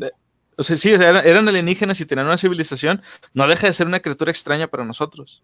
o 0.59 0.63
sea, 0.63 0.75
sí, 0.75 0.89
eran, 0.91 1.47
alienígenas 1.47 2.01
y 2.01 2.05
tenían 2.05 2.27
una 2.27 2.37
civilización, 2.37 3.01
no 3.33 3.47
deja 3.47 3.67
de 3.67 3.73
ser 3.73 3.87
una 3.87 4.01
criatura 4.01 4.29
extraña 4.29 4.67
para 4.67 4.83
nosotros. 4.83 5.41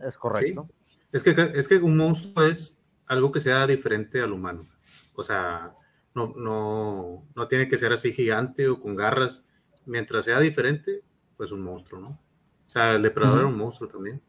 Es 0.00 0.16
correcto. 0.16 0.66
Es, 1.12 1.22
que, 1.22 1.30
es 1.54 1.68
que 1.68 1.76
un 1.76 1.98
monstruo 1.98 2.46
es 2.46 2.78
algo 3.06 3.30
que 3.30 3.40
sea 3.40 3.66
diferente 3.66 4.22
al 4.22 4.32
humano. 4.32 4.66
O 5.14 5.22
sea, 5.22 5.74
no, 6.14 6.32
no, 6.34 7.26
no 7.36 7.48
tiene 7.48 7.68
que 7.68 7.76
ser 7.76 7.92
así 7.92 8.14
gigante 8.14 8.66
o 8.68 8.80
con 8.80 8.96
garras. 8.96 9.44
Mientras 9.84 10.24
sea 10.24 10.40
diferente, 10.40 11.02
pues 11.36 11.52
un 11.52 11.60
monstruo, 11.60 12.00
¿no? 12.00 12.08
O 12.08 12.68
sea, 12.68 12.92
el 12.92 13.02
depredador 13.02 13.40
era 13.40 13.48
un 13.48 13.58
monstruo 13.58 13.90
también. 13.90 14.22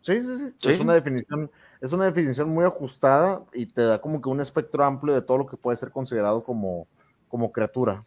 Sí, 0.00 0.18
sí, 0.18 0.54
sí, 0.58 0.72
Es 0.72 0.80
una 0.80 0.94
definición, 0.94 1.50
es 1.82 1.92
una 1.92 2.06
definición 2.06 2.48
muy 2.48 2.64
ajustada 2.64 3.44
y 3.52 3.66
te 3.66 3.82
da 3.82 4.00
como 4.00 4.22
que 4.22 4.30
un 4.30 4.40
espectro 4.40 4.82
amplio 4.82 5.14
de 5.14 5.20
todo 5.20 5.36
lo 5.36 5.46
que 5.46 5.58
puede 5.58 5.76
ser 5.76 5.90
considerado 5.90 6.42
como, 6.42 6.88
como 7.28 7.52
criatura. 7.52 8.02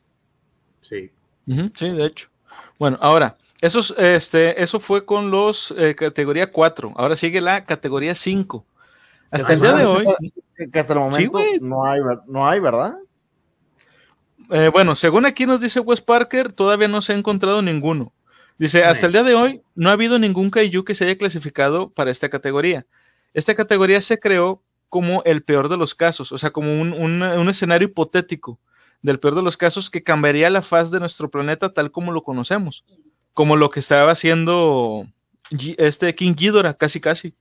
Sí. 0.81 1.11
Sí, 1.75 1.89
de 1.91 2.05
hecho. 2.05 2.29
Bueno, 2.77 2.97
ahora, 3.01 3.37
eso, 3.61 3.97
este, 3.97 4.61
eso 4.61 4.79
fue 4.79 5.05
con 5.05 5.31
los 5.31 5.73
eh, 5.77 5.95
categoría 5.95 6.51
4. 6.51 6.93
Ahora 6.95 7.15
sigue 7.15 7.41
la 7.41 7.65
categoría 7.65 8.13
5. 8.13 8.65
Hasta 9.31 9.53
el 9.53 9.61
día 9.61 9.73
de 9.73 9.85
hoy. 9.85 10.05
Que 10.71 10.79
hasta 10.79 10.93
el 10.93 10.99
momento 10.99 11.39
no, 11.61 11.85
hay, 11.85 11.99
no 12.27 12.47
hay, 12.47 12.59
¿verdad? 12.59 12.95
Eh, 14.49 14.69
bueno, 14.71 14.95
según 14.95 15.25
aquí 15.25 15.45
nos 15.45 15.61
dice 15.61 15.79
Wes 15.79 16.01
Parker, 16.01 16.51
todavía 16.53 16.87
no 16.87 17.01
se 17.01 17.13
ha 17.13 17.17
encontrado 17.17 17.61
ninguno. 17.61 18.13
Dice, 18.57 18.83
hasta 18.83 19.05
el 19.05 19.11
día 19.11 19.23
de 19.23 19.35
hoy 19.35 19.61
no 19.75 19.89
ha 19.89 19.93
habido 19.93 20.17
ningún 20.17 20.49
kaiju 20.49 20.83
que 20.83 20.95
se 20.95 21.05
haya 21.05 21.17
clasificado 21.17 21.89
para 21.89 22.09
esta 22.09 22.29
categoría. 22.29 22.87
Esta 23.33 23.53
categoría 23.53 24.01
se 24.01 24.19
creó 24.19 24.63
como 24.89 25.21
el 25.25 25.43
peor 25.43 25.69
de 25.69 25.77
los 25.77 25.93
casos, 25.93 26.31
o 26.31 26.37
sea, 26.37 26.51
como 26.51 26.81
un, 26.81 26.93
un 26.93 27.49
escenario 27.49 27.87
hipotético 27.87 28.59
del 29.01 29.19
peor 29.19 29.35
de 29.35 29.41
los 29.41 29.57
casos 29.57 29.89
que 29.89 30.03
cambiaría 30.03 30.49
la 30.49 30.61
faz 30.61 30.91
de 30.91 30.99
nuestro 30.99 31.29
planeta 31.29 31.73
tal 31.73 31.91
como 31.91 32.11
lo 32.11 32.23
conocemos, 32.23 32.83
como 33.33 33.55
lo 33.55 33.69
que 33.69 33.79
estaba 33.79 34.11
haciendo 34.11 35.07
este 35.77 36.13
King 36.15 36.33
Ghidorah, 36.35 36.73
casi 36.73 36.99
casi. 36.99 37.35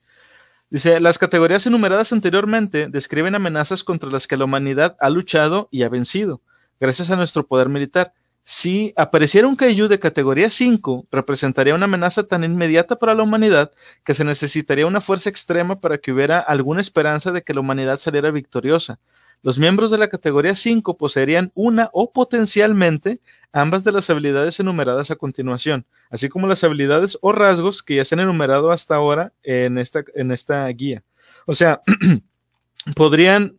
Dice, 0.69 0.99
las 0.99 1.19
categorías 1.19 1.65
enumeradas 1.67 2.13
anteriormente 2.13 2.89
describen 2.89 3.35
amenazas 3.35 3.85
contra 3.85 4.11
las 4.11 4.27
que 4.27 4.37
la 4.37 4.45
humanidad 4.45 4.97
ha 5.01 5.11
luchado 5.11 5.69
y 5.71 5.85
ha 5.85 5.89
vencido, 5.89 6.43
gracias 6.81 7.11
a 7.11 7.17
nuestro 7.17 7.47
poder 7.47 7.69
militar. 7.69 8.13
Si 8.43 8.93
apareciera 8.97 9.49
un 9.49 9.57
Kaiju 9.57 9.89
de 9.89 9.99
categoría 9.99 10.51
5, 10.51 11.09
representaría 11.11 11.75
una 11.75 11.87
amenaza 11.87 12.29
tan 12.29 12.45
inmediata 12.45 12.97
para 12.97 13.15
la 13.15 13.25
humanidad 13.25 13.73
que 14.05 14.15
se 14.15 14.25
necesitaría 14.25 14.87
una 14.87 15.01
fuerza 15.01 15.31
extrema 15.31 15.81
para 15.81 15.99
que 15.99 16.13
hubiera 16.13 16.39
alguna 16.39 16.81
esperanza 16.81 17.33
de 17.33 17.43
que 17.43 17.55
la 17.55 17.61
humanidad 17.61 17.97
saliera 17.97 18.31
victoriosa. 18.31 19.01
Los 19.43 19.59
miembros 19.59 19.91
de 19.91 19.99
la 19.99 20.09
categoría 20.09 20.55
5 20.55 20.97
poseerían 20.97 21.53
una 21.55 21.89
o 21.93 22.13
potencialmente 22.13 23.21
ambas 23.53 23.85
de 23.85 23.93
las 23.93 24.11
habilidades 24.11 24.59
enumeradas 24.59 25.11
a 25.11 25.17
continuación, 25.17 25.87
así 26.11 26.29
como 26.29 26.47
las 26.47 26.65
habilidades 26.65 27.17
o 27.21 27.33
rasgos 27.33 27.83
que 27.83 27.97
ya 27.97 28.05
se 28.05 28.15
han 28.15 28.21
enumerado 28.21 28.73
hasta 28.73 28.97
ahora 28.97 29.33
en 29.43 29.79
esta, 29.79 30.05
en 30.15 30.33
esta 30.33 30.67
guía. 30.69 31.05
O 31.47 31.55
sea, 31.55 31.83
podrían, 32.97 33.57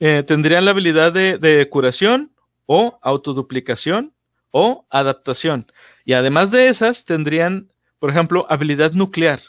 eh, 0.00 0.24
tendrían 0.26 0.64
la 0.64 0.72
habilidad 0.72 1.12
de, 1.12 1.38
de 1.38 1.68
curación 1.68 2.32
o 2.66 2.98
autoduplicación 3.02 4.12
o 4.50 4.86
adaptación. 4.90 5.66
Y 6.04 6.14
además 6.14 6.50
de 6.50 6.68
esas, 6.68 7.04
tendrían, 7.04 7.72
por 7.98 8.10
ejemplo, 8.10 8.46
habilidad 8.48 8.92
nuclear. 8.92 9.40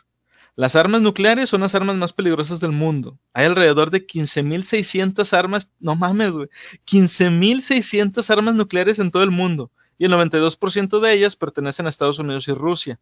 Las 0.56 0.76
armas 0.76 1.02
nucleares 1.02 1.50
son 1.50 1.62
las 1.62 1.74
armas 1.74 1.96
más 1.96 2.14
peligrosas 2.14 2.60
del 2.60 2.72
mundo. 2.72 3.18
Hay 3.34 3.46
alrededor 3.46 3.90
de 3.90 4.06
15.600 4.06 5.34
armas, 5.34 5.72
no 5.80 5.96
mames, 5.96 6.34
güey, 6.34 6.48
15.600 6.86 8.30
armas 8.30 8.54
nucleares 8.54 9.00
en 9.00 9.10
todo 9.10 9.24
el 9.24 9.32
mundo 9.32 9.72
y 9.98 10.06
el 10.06 10.12
92% 10.12 11.00
de 11.00 11.14
ellas 11.14 11.36
pertenecen 11.36 11.86
a 11.86 11.90
Estados 11.90 12.20
Unidos 12.20 12.48
y 12.48 12.54
Rusia. 12.54 13.00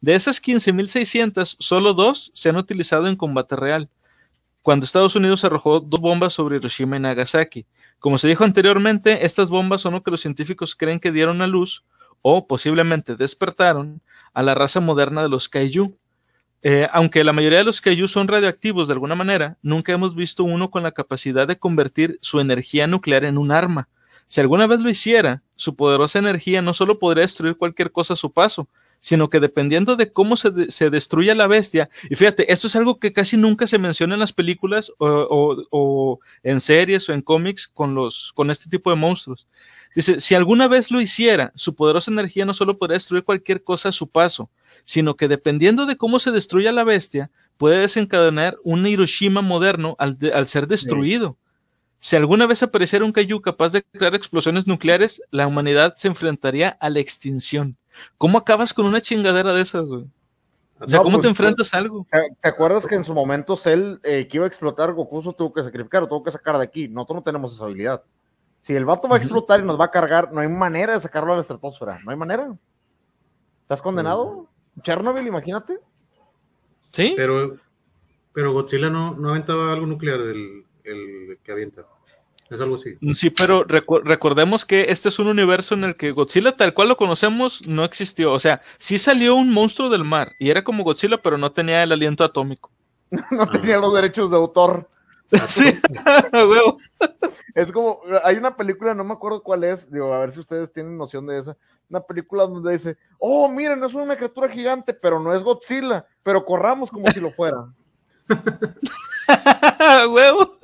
De 0.00 0.14
esas 0.14 0.42
15.600, 0.42 1.56
solo 1.58 1.94
dos 1.94 2.30
se 2.34 2.48
han 2.48 2.56
utilizado 2.56 3.08
en 3.08 3.16
combate 3.16 3.56
real, 3.56 3.88
cuando 4.62 4.84
Estados 4.84 5.16
Unidos 5.16 5.44
arrojó 5.44 5.80
dos 5.80 6.00
bombas 6.00 6.34
sobre 6.34 6.56
Hiroshima 6.56 6.96
y 6.96 7.00
Nagasaki. 7.00 7.66
Como 7.98 8.18
se 8.18 8.28
dijo 8.28 8.44
anteriormente, 8.44 9.24
estas 9.24 9.48
bombas 9.48 9.80
son 9.80 9.94
lo 9.94 10.02
que 10.02 10.10
los 10.10 10.20
científicos 10.20 10.76
creen 10.76 11.00
que 11.00 11.10
dieron 11.10 11.42
a 11.42 11.46
luz 11.46 11.84
o 12.20 12.46
posiblemente 12.46 13.16
despertaron 13.16 14.00
a 14.32 14.42
la 14.42 14.54
raza 14.54 14.80
moderna 14.80 15.22
de 15.22 15.28
los 15.28 15.48
kaiju, 15.48 15.96
eh, 16.62 16.88
aunque 16.92 17.24
la 17.24 17.32
mayoría 17.32 17.58
de 17.58 17.64
los 17.64 17.80
kaiju 17.80 18.06
son 18.06 18.28
radioactivos 18.28 18.88
de 18.88 18.94
alguna 18.94 19.14
manera, 19.14 19.58
nunca 19.62 19.92
hemos 19.92 20.14
visto 20.14 20.44
uno 20.44 20.70
con 20.70 20.82
la 20.82 20.92
capacidad 20.92 21.46
de 21.48 21.58
convertir 21.58 22.18
su 22.22 22.38
energía 22.38 22.86
nuclear 22.86 23.24
en 23.24 23.36
un 23.38 23.50
arma. 23.50 23.88
Si 24.28 24.40
alguna 24.40 24.66
vez 24.66 24.80
lo 24.80 24.88
hiciera, 24.88 25.42
su 25.56 25.74
poderosa 25.74 26.18
energía 26.18 26.62
no 26.62 26.72
solo 26.72 26.98
podría 26.98 27.22
destruir 27.22 27.56
cualquier 27.56 27.90
cosa 27.90 28.14
a 28.14 28.16
su 28.16 28.32
paso, 28.32 28.68
sino 29.02 29.28
que 29.28 29.40
dependiendo 29.40 29.96
de 29.96 30.12
cómo 30.12 30.36
se, 30.36 30.70
se 30.70 30.88
destruya 30.88 31.34
la 31.34 31.48
bestia, 31.48 31.90
y 32.08 32.14
fíjate, 32.14 32.52
esto 32.52 32.68
es 32.68 32.76
algo 32.76 33.00
que 33.00 33.12
casi 33.12 33.36
nunca 33.36 33.66
se 33.66 33.78
menciona 33.78 34.14
en 34.14 34.20
las 34.20 34.32
películas 34.32 34.92
o, 34.98 35.66
o 35.70 36.20
en 36.44 36.60
series 36.60 37.08
o 37.08 37.12
en 37.12 37.20
cómics 37.20 37.66
con, 37.66 37.96
los, 37.96 38.32
con 38.34 38.50
este 38.52 38.70
tipo 38.70 38.90
de 38.90 38.96
monstruos. 38.96 39.48
Dice, 39.96 40.20
si 40.20 40.36
alguna 40.36 40.68
vez 40.68 40.92
lo 40.92 41.00
hiciera, 41.00 41.52
su 41.56 41.74
poderosa 41.74 42.12
energía 42.12 42.46
no 42.46 42.54
solo 42.54 42.78
podría 42.78 42.94
destruir 42.94 43.24
cualquier 43.24 43.64
cosa 43.64 43.88
a 43.88 43.92
su 43.92 44.08
paso, 44.08 44.50
sino 44.84 45.16
que 45.16 45.26
dependiendo 45.26 45.84
de 45.84 45.96
cómo 45.96 46.20
se 46.20 46.30
destruya 46.30 46.70
la 46.70 46.84
bestia, 46.84 47.28
puede 47.56 47.80
desencadenar 47.80 48.56
un 48.62 48.86
Hiroshima 48.86 49.42
moderno 49.42 49.96
al, 49.98 50.46
ser 50.46 50.68
destruido. 50.68 51.36
Si 51.98 52.14
alguna 52.14 52.46
vez 52.46 52.62
apareciera 52.62 53.04
un 53.04 53.12
Kaiju 53.12 53.40
capaz 53.40 53.72
de 53.72 53.82
crear 53.82 54.14
explosiones 54.14 54.68
nucleares, 54.68 55.20
la 55.32 55.48
humanidad 55.48 55.94
se 55.96 56.08
enfrentaría 56.08 56.68
a 56.68 56.88
la 56.88 57.00
extinción. 57.00 57.76
¿Cómo 58.18 58.38
acabas 58.38 58.72
con 58.72 58.86
una 58.86 59.00
chingadera 59.00 59.52
de 59.52 59.62
esas, 59.62 59.86
güey? 59.86 60.06
O 60.80 60.88
sea, 60.88 61.00
¿cómo 61.00 61.18
te 61.18 61.22
pues, 61.22 61.30
enfrentas 61.30 61.72
a 61.74 61.78
algo? 61.78 62.06
¿Te 62.40 62.48
acuerdas 62.48 62.86
que 62.86 62.96
en 62.96 63.04
su 63.04 63.14
momento 63.14 63.56
Cell, 63.56 63.98
eh, 64.02 64.26
que 64.26 64.38
iba 64.38 64.46
a 64.46 64.48
explotar, 64.48 64.92
Goku 64.92 65.32
tuvo 65.32 65.52
que 65.52 65.62
sacrificar 65.62 66.02
o 66.02 66.08
tuvo 66.08 66.24
que 66.24 66.32
sacar 66.32 66.58
de 66.58 66.64
aquí? 66.64 66.88
Nosotros 66.88 67.16
no 67.16 67.22
tenemos 67.22 67.54
esa 67.54 67.64
habilidad. 67.64 68.02
Si 68.62 68.74
el 68.74 68.84
vato 68.84 69.08
va 69.08 69.16
a 69.16 69.18
explotar 69.18 69.60
y 69.60 69.64
nos 69.64 69.78
va 69.78 69.86
a 69.86 69.90
cargar, 69.90 70.32
no 70.32 70.40
hay 70.40 70.48
manera 70.48 70.94
de 70.94 71.00
sacarlo 71.00 71.32
a 71.32 71.36
la 71.36 71.42
estratosfera. 71.42 72.00
No 72.04 72.10
hay 72.10 72.16
manera. 72.16 72.52
¿Estás 73.62 73.82
condenado? 73.82 74.48
Chernobyl, 74.82 75.26
imagínate. 75.26 75.78
Sí. 76.90 77.14
Pero, 77.16 77.56
pero 78.32 78.52
Godzilla 78.52 78.90
no, 78.90 79.14
no 79.14 79.30
aventaba 79.30 79.72
algo 79.72 79.86
nuclear, 79.86 80.20
el, 80.20 80.64
el 80.84 81.38
que 81.42 81.52
avienta. 81.52 81.86
Es 82.52 82.60
algo 82.60 82.74
así. 82.74 82.98
Sí, 83.14 83.30
pero 83.30 83.64
recordemos 83.64 84.66
que 84.66 84.86
este 84.90 85.08
es 85.08 85.18
un 85.18 85.28
universo 85.28 85.74
en 85.74 85.84
el 85.84 85.96
que 85.96 86.10
Godzilla, 86.10 86.54
tal 86.54 86.74
cual 86.74 86.88
lo 86.88 86.98
conocemos, 86.98 87.66
no 87.66 87.82
existió. 87.82 88.30
O 88.30 88.38
sea, 88.38 88.60
sí 88.76 88.98
salió 88.98 89.36
un 89.36 89.50
monstruo 89.50 89.88
del 89.88 90.04
mar 90.04 90.34
y 90.38 90.50
era 90.50 90.62
como 90.62 90.84
Godzilla, 90.84 91.22
pero 91.22 91.38
no 91.38 91.52
tenía 91.52 91.82
el 91.82 91.92
aliento 91.92 92.24
atómico. 92.24 92.70
no 93.30 93.48
tenía 93.48 93.78
los 93.78 93.94
derechos 93.94 94.30
de 94.30 94.36
autor. 94.36 94.86
sí, 95.48 95.72
huevo. 96.34 96.76
Es 97.54 97.72
como, 97.72 98.00
hay 98.22 98.36
una 98.36 98.54
película, 98.54 98.94
no 98.94 99.02
me 99.02 99.14
acuerdo 99.14 99.42
cuál 99.42 99.64
es, 99.64 99.90
digo, 99.90 100.12
a 100.12 100.18
ver 100.18 100.30
si 100.30 100.40
ustedes 100.40 100.70
tienen 100.70 100.98
noción 100.98 101.26
de 101.26 101.38
esa, 101.38 101.56
una 101.88 102.02
película 102.02 102.42
donde 102.42 102.72
dice, 102.72 102.98
oh, 103.18 103.48
miren, 103.48 103.82
es 103.82 103.94
una 103.94 104.16
criatura 104.16 104.50
gigante, 104.50 104.92
pero 104.92 105.18
no 105.20 105.32
es 105.32 105.42
Godzilla, 105.42 106.04
pero 106.22 106.44
corramos 106.44 106.90
como 106.90 107.10
si 107.10 107.20
lo 107.20 107.30
fuera. 107.30 107.64
Huevo. 110.10 110.58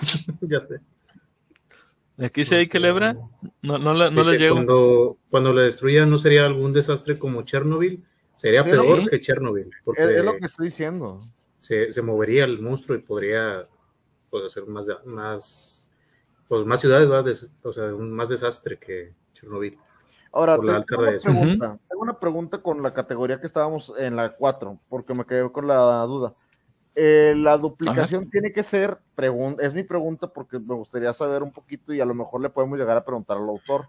ya 0.42 0.60
sé. 0.60 0.80
Aquí 2.18 2.44
se 2.44 2.56
hay 2.56 2.66
que 2.66 2.80
lebra, 2.80 3.16
no, 3.62 3.78
no, 3.78 3.94
no 3.94 4.22
le 4.24 4.38
llegó. 4.38 4.56
Cuando, 4.56 5.18
cuando 5.30 5.52
la 5.52 5.62
destruyan, 5.62 6.10
¿no 6.10 6.18
sería 6.18 6.46
algún 6.46 6.72
desastre 6.72 7.16
como 7.16 7.42
Chernobyl? 7.42 8.04
Sería 8.34 8.64
peor 8.64 9.08
que 9.08 9.20
Chernobyl. 9.20 9.70
Porque 9.84 10.02
es, 10.02 10.24
lo 10.24 10.36
que 10.36 10.46
estoy 10.46 10.66
diciendo. 10.66 11.22
Se, 11.60 11.92
se 11.92 12.02
movería 12.02 12.44
el 12.44 12.60
monstruo 12.60 12.98
y 12.98 13.02
podría 13.02 13.68
pues, 14.30 14.44
hacer 14.44 14.66
más, 14.66 14.86
más 15.04 15.78
pues 16.48 16.64
más 16.64 16.80
ciudades, 16.80 17.10
¿va? 17.10 17.22
o 17.62 17.72
sea, 17.72 17.94
un 17.94 18.12
más 18.12 18.30
desastre 18.30 18.78
que 18.78 19.12
Chernobyl. 19.34 19.78
Ahora, 20.32 20.56
tengo 20.56 20.72
una, 20.72 20.84
pregunta, 20.84 21.78
tengo 21.88 22.02
una 22.02 22.18
pregunta 22.18 22.58
con 22.58 22.82
la 22.82 22.92
categoría 22.92 23.40
que 23.40 23.46
estábamos 23.46 23.92
en 23.98 24.16
la 24.16 24.34
4, 24.34 24.78
porque 24.88 25.14
me 25.14 25.24
quedé 25.24 25.50
con 25.52 25.66
la 25.66 26.02
duda. 26.02 26.34
Eh, 27.00 27.34
la 27.36 27.56
duplicación 27.56 28.28
tiene 28.28 28.52
que 28.52 28.64
ser, 28.64 28.98
es 29.60 29.72
mi 29.72 29.84
pregunta 29.84 30.26
porque 30.26 30.58
me 30.58 30.74
gustaría 30.74 31.12
saber 31.12 31.44
un 31.44 31.52
poquito 31.52 31.94
y 31.94 32.00
a 32.00 32.04
lo 32.04 32.12
mejor 32.12 32.40
le 32.40 32.50
podemos 32.50 32.76
llegar 32.76 32.96
a 32.96 33.04
preguntar 33.04 33.36
al 33.36 33.48
autor. 33.48 33.86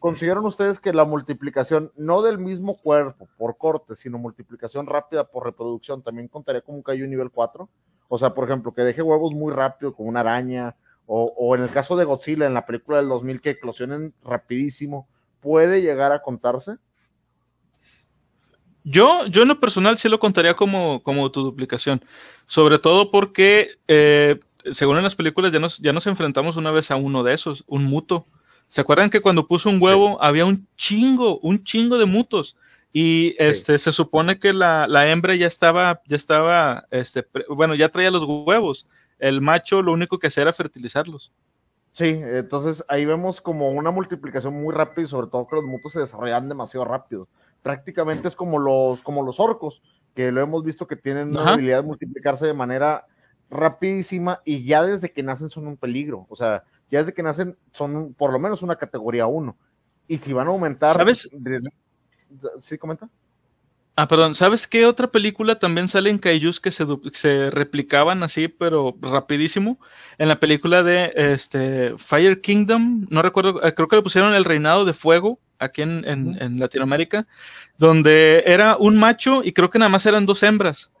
¿Consideran 0.00 0.44
ustedes 0.44 0.80
que 0.80 0.92
la 0.92 1.04
multiplicación, 1.04 1.92
no 1.96 2.20
del 2.20 2.40
mismo 2.40 2.76
cuerpo 2.76 3.28
por 3.38 3.56
corte, 3.56 3.94
sino 3.94 4.18
multiplicación 4.18 4.88
rápida 4.88 5.22
por 5.22 5.44
reproducción, 5.44 6.02
también 6.02 6.26
contaría 6.26 6.60
como 6.60 6.78
un 6.78 6.82
cayó 6.82 7.06
nivel 7.06 7.30
4? 7.30 7.68
O 8.08 8.18
sea, 8.18 8.34
por 8.34 8.42
ejemplo, 8.42 8.74
que 8.74 8.82
deje 8.82 9.02
huevos 9.02 9.32
muy 9.32 9.52
rápido, 9.52 9.94
como 9.94 10.08
una 10.08 10.20
araña, 10.20 10.74
o, 11.06 11.32
o 11.36 11.54
en 11.54 11.62
el 11.62 11.70
caso 11.70 11.96
de 11.96 12.06
Godzilla, 12.06 12.46
en 12.46 12.54
la 12.54 12.66
película 12.66 12.96
del 12.96 13.08
2000, 13.08 13.40
que 13.40 13.50
eclosionen 13.50 14.14
rapidísimo, 14.24 15.06
¿puede 15.40 15.80
llegar 15.80 16.10
a 16.10 16.22
contarse? 16.22 16.78
Yo, 18.90 19.26
yo 19.26 19.42
en 19.42 19.48
lo 19.48 19.60
personal 19.60 19.98
sí 19.98 20.08
lo 20.08 20.18
contaría 20.18 20.54
como, 20.54 21.02
como 21.02 21.30
tu 21.30 21.42
duplicación. 21.42 22.02
Sobre 22.46 22.78
todo 22.78 23.10
porque, 23.10 23.72
eh, 23.86 24.40
según 24.72 24.96
en 24.96 25.02
las 25.02 25.14
películas, 25.14 25.52
ya 25.52 25.58
nos, 25.58 25.78
ya 25.78 25.92
nos 25.92 26.06
enfrentamos 26.06 26.56
una 26.56 26.70
vez 26.70 26.90
a 26.90 26.96
uno 26.96 27.22
de 27.22 27.34
esos, 27.34 27.64
un 27.66 27.84
muto. 27.84 28.24
¿Se 28.68 28.80
acuerdan 28.80 29.10
que 29.10 29.20
cuando 29.20 29.46
puso 29.46 29.68
un 29.68 29.82
huevo 29.82 30.22
había 30.22 30.46
un 30.46 30.66
chingo, 30.76 31.38
un 31.40 31.62
chingo 31.64 31.98
de 31.98 32.06
mutos? 32.06 32.56
Y 32.90 33.34
este, 33.38 33.78
se 33.78 33.92
supone 33.92 34.38
que 34.38 34.54
la, 34.54 34.86
la, 34.88 35.10
hembra 35.10 35.34
ya 35.34 35.46
estaba, 35.46 36.00
ya 36.06 36.16
estaba, 36.16 36.86
este, 36.90 37.26
bueno, 37.50 37.74
ya 37.74 37.90
traía 37.90 38.10
los 38.10 38.24
huevos. 38.24 38.86
El 39.18 39.42
macho 39.42 39.82
lo 39.82 39.92
único 39.92 40.18
que 40.18 40.28
hacía 40.28 40.44
era 40.44 40.52
fertilizarlos. 40.54 41.30
Sí, 41.92 42.20
entonces 42.22 42.82
ahí 42.88 43.04
vemos 43.04 43.40
como 43.40 43.70
una 43.70 43.90
multiplicación 43.90 44.54
muy 44.54 44.72
rápida 44.72 45.04
y 45.04 45.08
sobre 45.08 45.26
todo 45.26 45.46
que 45.46 45.56
los 45.56 45.64
mutos 45.64 45.92
se 45.92 46.00
desarrollan 46.00 46.48
demasiado 46.48 46.86
rápido 46.86 47.28
prácticamente 47.62 48.28
es 48.28 48.36
como 48.36 48.58
los, 48.58 49.02
como 49.02 49.22
los 49.22 49.40
orcos, 49.40 49.82
que 50.14 50.32
lo 50.32 50.40
hemos 50.40 50.64
visto 50.64 50.86
que 50.86 50.96
tienen 50.96 51.32
la 51.32 51.52
habilidad 51.52 51.82
de 51.82 51.86
multiplicarse 51.86 52.46
de 52.46 52.54
manera 52.54 53.06
rapidísima 53.50 54.40
y 54.44 54.64
ya 54.64 54.84
desde 54.84 55.12
que 55.12 55.22
nacen 55.22 55.48
son 55.48 55.66
un 55.66 55.76
peligro. 55.76 56.26
O 56.28 56.36
sea, 56.36 56.64
ya 56.90 57.00
desde 57.00 57.14
que 57.14 57.22
nacen 57.22 57.56
son 57.72 58.14
por 58.14 58.32
lo 58.32 58.38
menos 58.38 58.62
una 58.62 58.76
categoría 58.76 59.26
1. 59.26 59.56
Y 60.08 60.18
si 60.18 60.32
van 60.32 60.46
a 60.46 60.50
aumentar. 60.50 60.96
¿Sabes? 60.96 61.28
¿Sí 62.60 62.78
comenta? 62.78 63.08
Ah, 64.00 64.06
perdón, 64.06 64.36
¿sabes 64.36 64.68
qué 64.68 64.86
otra 64.86 65.10
película 65.10 65.58
también 65.58 65.88
sale 65.88 66.08
en 66.08 66.18
Kaijus 66.18 66.60
que 66.60 66.70
se, 66.70 66.86
se, 67.14 67.50
replicaban 67.50 68.22
así, 68.22 68.46
pero 68.46 68.96
rapidísimo? 69.02 69.80
En 70.18 70.28
la 70.28 70.38
película 70.38 70.84
de 70.84 71.10
este, 71.16 71.96
Fire 71.98 72.40
Kingdom, 72.40 73.06
no 73.10 73.22
recuerdo, 73.22 73.60
eh, 73.66 73.74
creo 73.74 73.88
que 73.88 73.96
le 73.96 74.02
pusieron 74.02 74.34
El 74.34 74.44
Reinado 74.44 74.84
de 74.84 74.92
Fuego, 74.94 75.40
aquí 75.58 75.82
en, 75.82 76.04
en, 76.06 76.60
Latinoamérica, 76.60 77.26
donde 77.76 78.44
era 78.46 78.76
un 78.76 78.96
macho 78.96 79.40
y 79.42 79.52
creo 79.52 79.68
que 79.68 79.80
nada 79.80 79.88
más 79.88 80.06
eran 80.06 80.26
dos 80.26 80.44
hembras. 80.44 80.92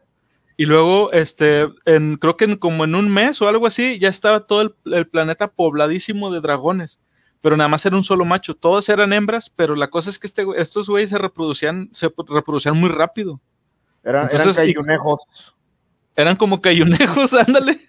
Y 0.56 0.66
luego, 0.66 1.12
este, 1.12 1.68
en, 1.84 2.16
creo 2.16 2.36
que 2.36 2.58
como 2.58 2.82
en 2.82 2.96
un 2.96 3.08
mes 3.08 3.40
o 3.40 3.46
algo 3.46 3.68
así, 3.68 4.00
ya 4.00 4.08
estaba 4.08 4.40
todo 4.40 4.74
el 4.86 5.06
planeta 5.06 5.46
pobladísimo 5.46 6.32
de 6.32 6.40
dragones 6.40 6.98
pero 7.40 7.56
nada 7.56 7.68
más 7.68 7.84
era 7.86 7.96
un 7.96 8.04
solo 8.04 8.24
macho. 8.24 8.54
Todas 8.54 8.88
eran 8.88 9.12
hembras, 9.12 9.50
pero 9.54 9.74
la 9.74 9.88
cosa 9.88 10.10
es 10.10 10.18
que 10.18 10.26
este, 10.26 10.44
estos 10.56 10.88
güeyes 10.88 11.10
se 11.10 11.18
reproducían, 11.18 11.90
se 11.92 12.10
reproducían 12.28 12.76
muy 12.76 12.88
rápido. 12.88 13.40
eran 14.02 14.28
cayunejos. 14.28 15.22
Eran 16.16 16.34
como 16.34 16.60
cayunejos, 16.60 17.32
ándale. 17.48 17.80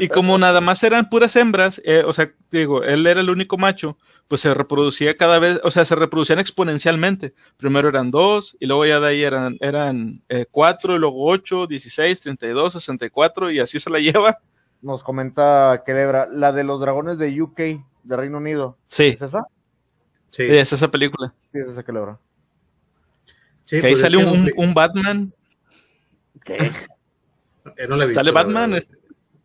Y 0.00 0.08
como 0.08 0.38
nada 0.38 0.62
más 0.62 0.82
eran 0.82 1.10
puras 1.10 1.36
hembras, 1.36 1.80
eh, 1.84 2.02
o 2.06 2.12
sea, 2.14 2.32
digo, 2.50 2.82
él 2.82 3.06
era 3.06 3.20
el 3.20 3.28
único 3.28 3.58
macho, 3.58 3.98
pues 4.28 4.40
se 4.40 4.54
reproducía 4.54 5.14
cada 5.16 5.38
vez, 5.38 5.60
o 5.62 5.70
sea, 5.70 5.84
se 5.84 5.94
reproducían 5.94 6.38
exponencialmente. 6.38 7.34
Primero 7.58 7.90
eran 7.90 8.10
dos, 8.10 8.56
y 8.60 8.66
luego 8.66 8.86
ya 8.86 8.98
de 8.98 9.08
ahí 9.08 9.22
eran, 9.22 9.58
eran 9.60 10.22
eh, 10.30 10.46
cuatro, 10.50 10.96
y 10.96 10.98
luego 10.98 11.26
ocho, 11.26 11.66
dieciséis, 11.66 12.22
treinta 12.22 12.46
y 12.46 12.50
dos, 12.50 12.72
sesenta 12.72 13.04
y 13.04 13.10
cuatro, 13.10 13.50
y 13.50 13.58
así 13.58 13.78
se 13.78 13.90
la 13.90 13.98
lleva. 13.98 14.38
Nos 14.80 15.02
comenta 15.02 15.82
Kelebra, 15.84 16.26
la 16.30 16.52
de 16.52 16.64
los 16.64 16.80
dragones 16.80 17.18
de 17.18 17.42
UK, 17.42 17.60
de 18.06 18.16
Reino 18.16 18.38
Unido. 18.38 18.78
Sí. 18.86 19.08
¿Es 19.08 19.22
esa? 19.22 19.46
Sí. 20.30 20.44
Es 20.44 20.72
esa 20.72 20.90
película. 20.90 21.34
Sí, 21.52 21.58
es 21.58 21.68
esa 21.68 21.82
que 21.82 21.92
logra. 21.92 22.18
Sí, 23.64 23.80
que 23.80 23.86
ahí 23.86 23.92
pues 23.92 24.00
sale 24.00 24.16
un, 24.16 24.50
un, 24.56 24.74
Batman. 24.74 25.32
¿Qué? 26.44 26.70
Eh, 27.76 27.88
no 27.88 27.96
le 27.96 28.06
visto, 28.06 28.20
sale 28.20 28.30
Batman, 28.30 28.74
es, 28.74 28.92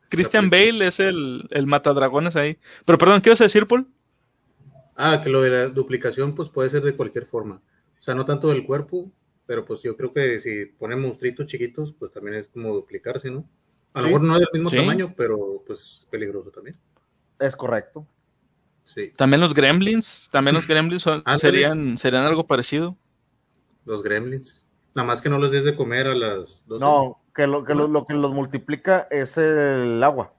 Christian 0.09 0.49
Bale 0.49 0.85
es 0.85 0.99
el, 0.99 1.47
el 1.49 1.65
matadragones 1.65 2.35
ahí. 2.35 2.59
Pero 2.85 2.97
perdón, 2.97 3.21
¿qué 3.21 3.31
vas 3.31 3.41
a 3.41 3.45
decir, 3.45 3.65
Paul? 3.65 3.87
Ah, 4.95 5.21
que 5.23 5.29
lo 5.29 5.41
de 5.41 5.49
la 5.49 5.67
duplicación 5.69 6.35
pues 6.35 6.49
puede 6.49 6.69
ser 6.69 6.83
de 6.83 6.95
cualquier 6.95 7.25
forma. 7.25 7.61
O 7.99 8.01
sea, 8.03 8.13
no 8.13 8.25
tanto 8.25 8.49
del 8.49 8.63
cuerpo, 8.63 9.11
pero 9.45 9.65
pues 9.65 9.81
yo 9.81 9.97
creo 9.97 10.13
que 10.13 10.39
si 10.39 10.65
ponen 10.65 11.01
monstruitos 11.01 11.47
chiquitos, 11.47 11.93
pues 11.97 12.11
también 12.11 12.35
es 12.35 12.47
como 12.47 12.73
duplicarse, 12.73 13.31
¿no? 13.31 13.47
A 13.93 14.01
lo 14.01 14.07
mejor 14.07 14.23
no 14.23 14.35
es 14.35 14.39
del 14.39 14.49
mismo 14.53 14.69
tamaño, 14.69 15.13
pero 15.17 15.63
pues 15.65 16.07
peligroso 16.09 16.51
también. 16.51 16.77
Es 17.39 17.55
correcto. 17.55 18.05
También 19.15 19.41
los 19.41 19.53
gremlins, 19.53 20.27
también 20.31 20.55
los 20.55 20.67
gremlins 20.67 21.05
serían, 21.37 21.97
serían 21.97 22.25
algo 22.25 22.45
parecido. 22.45 22.95
Los 23.85 24.03
gremlins. 24.03 24.65
Nada 24.93 25.07
más 25.07 25.21
que 25.21 25.29
no 25.29 25.39
les 25.39 25.51
des 25.51 25.63
de 25.63 25.75
comer 25.75 26.07
a 26.07 26.15
las 26.15 26.65
dos. 26.67 26.79
No, 26.79 27.21
que, 27.33 27.47
lo 27.47 27.63
que, 27.63 27.73
lo, 27.73 28.05
que 28.05 28.13
los 28.13 28.33
multiplica 28.33 29.07
es 29.09 29.37
el 29.37 30.03
agua. 30.03 30.33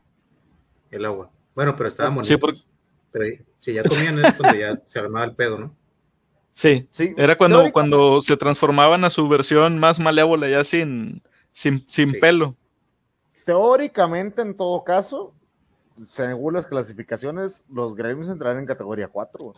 El 0.91 1.05
agua. 1.05 1.31
Bueno, 1.55 1.75
pero 1.77 1.89
estaban 1.89 2.15
bonitos. 2.15 2.57
Sí, 2.59 2.65
Pero 3.11 3.45
si 3.59 3.73
ya 3.73 3.83
comían 3.83 4.19
esto, 4.25 4.43
ya 4.55 4.77
se 4.85 4.99
armaba 4.99 5.25
el 5.25 5.35
pedo, 5.35 5.59
¿no? 5.59 5.75
Sí, 6.55 6.87
sí. 6.91 7.15
Era 7.17 7.37
cuando, 7.37 7.73
cuando 7.73 8.21
se 8.21 8.37
transformaban 8.37 9.05
a 9.05 9.11
su 9.11 9.27
versión 9.27 9.79
más 9.79 9.99
malévola, 9.99 10.49
ya 10.49 10.65
sin, 10.65 11.23
sin, 11.51 11.89
sin 11.89 12.13
pelo. 12.21 12.55
Teóricamente, 13.47 14.43
en 14.43 14.55
todo 14.55 14.85
caso, 14.85 15.35
según 16.07 16.55
las 16.55 16.67
clasificaciones, 16.67 17.65
los 17.71 17.95
gremios 17.95 18.29
entrarán 18.29 18.61
en 18.61 18.67
categoría 18.67 19.09
4. 19.09 19.55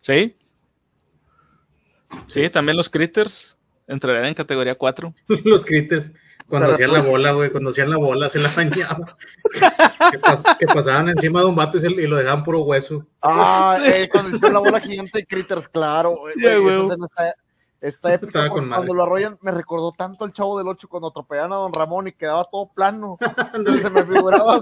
¿Sí? 0.00 0.36
Sí, 2.26 2.50
también 2.50 2.76
los 2.76 2.88
critters 2.88 3.56
entrarán 3.86 4.26
en 4.26 4.34
categoría 4.34 4.74
4. 4.74 5.14
los 5.44 5.64
critters. 5.64 6.12
Cuando 6.48 6.70
hacían 6.70 6.92
la 6.92 7.02
bola, 7.02 7.32
güey, 7.32 7.50
cuando 7.50 7.70
hacían 7.70 7.90
la 7.90 7.96
bola, 7.96 8.30
se 8.30 8.38
la 8.38 8.48
bañaba. 8.54 9.16
que, 10.60 10.66
pasaban 10.68 11.08
encima 11.08 11.40
de 11.40 11.46
un 11.46 11.56
vato 11.56 11.78
y, 11.78 12.06
lo 12.06 12.16
dejaban 12.16 12.44
puro 12.44 12.62
hueso. 12.62 13.04
Ah, 13.20 13.78
eh, 13.84 14.08
cuando 14.08 14.36
hacían 14.36 14.52
la 14.52 14.60
bola 14.60 14.80
gigante 14.80 15.18
de 15.18 15.26
critters, 15.26 15.68
claro. 15.68 16.20
Sí, 16.32 16.40
güey, 16.40 16.88
esta, 17.80 18.14
época, 18.14 18.48
cuando, 18.48 18.94
lo 18.94 19.02
arrollan, 19.02 19.36
me 19.42 19.50
recordó 19.50 19.92
tanto 19.92 20.24
el 20.24 20.32
chavo 20.32 20.56
del 20.56 20.66
8 20.68 20.88
cuando 20.88 21.08
atropellaban 21.08 21.52
a 21.52 21.56
Don 21.56 21.74
Ramón 21.74 22.08
y 22.08 22.12
quedaba 22.12 22.44
todo 22.50 22.70
plano. 22.72 23.18
Entonces 23.54 23.82
se 23.82 23.90
me 23.90 24.04
figuraba 24.04 24.60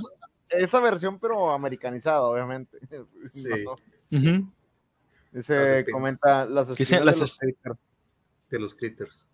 esa 0.59 0.81
versión, 0.81 1.19
pero 1.19 1.51
americanizada, 1.51 2.23
obviamente. 2.23 2.79
Sí. 3.35 4.47
Dice, 5.33 5.85
comenta 5.91 6.47
las 6.47 6.71
espinas 6.71 7.05
de 7.05 7.21
los 7.21 7.39
critters. 7.39 7.79
De 8.51 8.59
los 8.61 8.75
critters. 8.75 9.27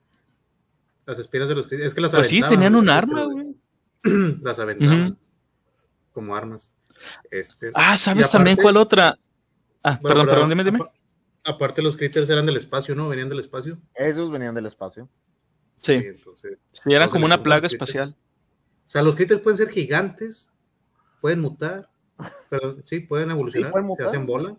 Las 1.04 1.18
espinas 1.18 1.48
de 1.48 1.54
los 1.54 1.66
critters. 1.66 1.88
Es 1.88 1.94
que 1.94 2.00
las 2.00 2.14
pues 2.14 2.28
sí, 2.28 2.40
tenían 2.40 2.74
un 2.74 2.88
arma, 2.88 3.24
güey. 3.24 3.54
las 4.42 4.58
aventaban 4.58 5.18
como 6.12 6.34
armas. 6.34 6.72
Este, 7.30 7.70
ah, 7.74 7.96
¿sabes 7.96 8.30
también 8.30 8.56
cuál 8.56 8.76
otra? 8.76 9.18
Ah, 9.82 9.98
perdón, 10.02 10.26
perdón, 10.26 10.48
dime, 10.48 10.64
dime. 10.64 10.80
Aparte, 11.44 11.82
los 11.82 11.96
critters 11.96 12.28
eran 12.28 12.46
del 12.46 12.56
espacio, 12.56 12.94
¿no? 12.94 13.08
Venían 13.08 13.28
del 13.28 13.40
espacio. 13.40 13.78
Ellos 13.94 14.30
venían 14.30 14.54
del 14.54 14.66
espacio. 14.66 15.08
Sí. 15.80 15.94
entonces, 15.94 16.58
sí, 16.72 16.92
eran 16.92 17.08
como 17.08 17.24
una 17.24 17.42
plaga 17.42 17.66
espacial. 17.66 18.14
O 18.86 18.90
sea, 18.90 19.02
los 19.02 19.14
critters 19.14 19.40
pueden 19.40 19.56
ser 19.56 19.70
gigantes, 19.70 20.50
pueden 21.20 21.40
mutar, 21.40 21.88
pero 22.48 22.76
sí, 22.84 23.00
pueden 23.00 23.30
evolucionar, 23.30 23.72
se 23.96 24.04
hacen 24.04 24.26
bola, 24.26 24.56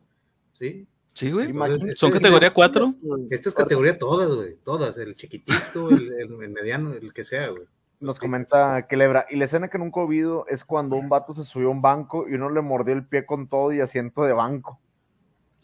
sí. 0.51 0.87
Sí, 1.13 1.31
güey. 1.31 1.53
¿Son 1.95 2.11
categoría 2.11 2.51
4? 2.51 2.95
Esta 3.29 3.49
es 3.49 3.55
categoría 3.55 3.97
todas, 3.99 4.29
güey. 4.29 4.55
Todas. 4.63 4.97
El 4.97 5.15
chiquitito, 5.15 5.89
el, 5.89 6.29
mediano, 6.49 6.93
el 6.93 7.13
que 7.13 7.23
sea, 7.23 7.49
güey. 7.49 7.63
Nos 7.99 8.17
comenta 8.17 8.87
Kelebra. 8.87 9.27
Y 9.29 9.35
la 9.35 9.45
escena 9.45 9.67
que 9.67 9.77
nunca 9.77 9.99
he 9.99 10.03
oído 10.03 10.45
es 10.47 10.65
cuando 10.65 10.95
un 10.95 11.09
vato 11.09 11.33
se 11.33 11.43
subió 11.43 11.67
a 11.67 11.71
un 11.71 11.81
banco 11.81 12.27
y 12.27 12.35
uno 12.35 12.49
le 12.49 12.61
mordió 12.61 12.95
el 12.95 13.05
pie 13.05 13.25
con 13.25 13.47
todo 13.47 13.71
y 13.71 13.81
asiento 13.81 14.23
de 14.23 14.33
banco. 14.33 14.79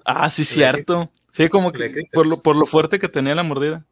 Ah, 0.05 0.29
sí, 0.29 0.45
cierto. 0.45 1.09
Sí, 1.31 1.49
como 1.49 1.71
que 1.71 2.07
por 2.13 2.27
lo, 2.27 2.41
por 2.41 2.55
lo 2.55 2.65
fuerte 2.65 2.99
que 2.99 3.09
tenía 3.09 3.33
la 3.33 3.43
mordida. 3.43 3.85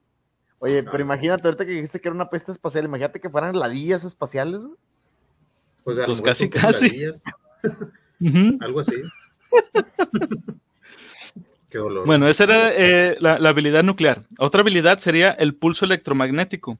Oye, 0.59 0.83
pero 0.83 0.99
imagínate 1.01 1.47
ahorita 1.47 1.65
que 1.65 1.71
dijiste 1.71 1.99
que 1.99 2.07
era 2.07 2.15
una 2.15 2.29
peste 2.29 2.51
espacial. 2.51 2.85
Imagínate 2.85 3.19
que 3.19 3.29
fueran 3.29 3.57
ladillas 3.57 4.03
espaciales. 4.03 4.61
Güey. 4.61 4.77
Pues, 5.85 5.99
pues 6.03 6.21
casi, 6.21 6.49
casi. 6.49 7.05
Algo 8.59 8.79
así. 8.81 8.95
Qué 11.69 11.77
dolor. 11.77 12.07
Bueno, 12.07 12.27
esa 12.27 12.45
era 12.45 12.73
eh, 12.73 13.17
la, 13.19 13.35
habilidad 13.35 13.83
nuclear. 13.83 14.23
Otra 14.39 14.61
habilidad 14.61 14.97
sería 14.97 15.29
el 15.31 15.53
pulso 15.53 15.85
electromagnético. 15.85 16.79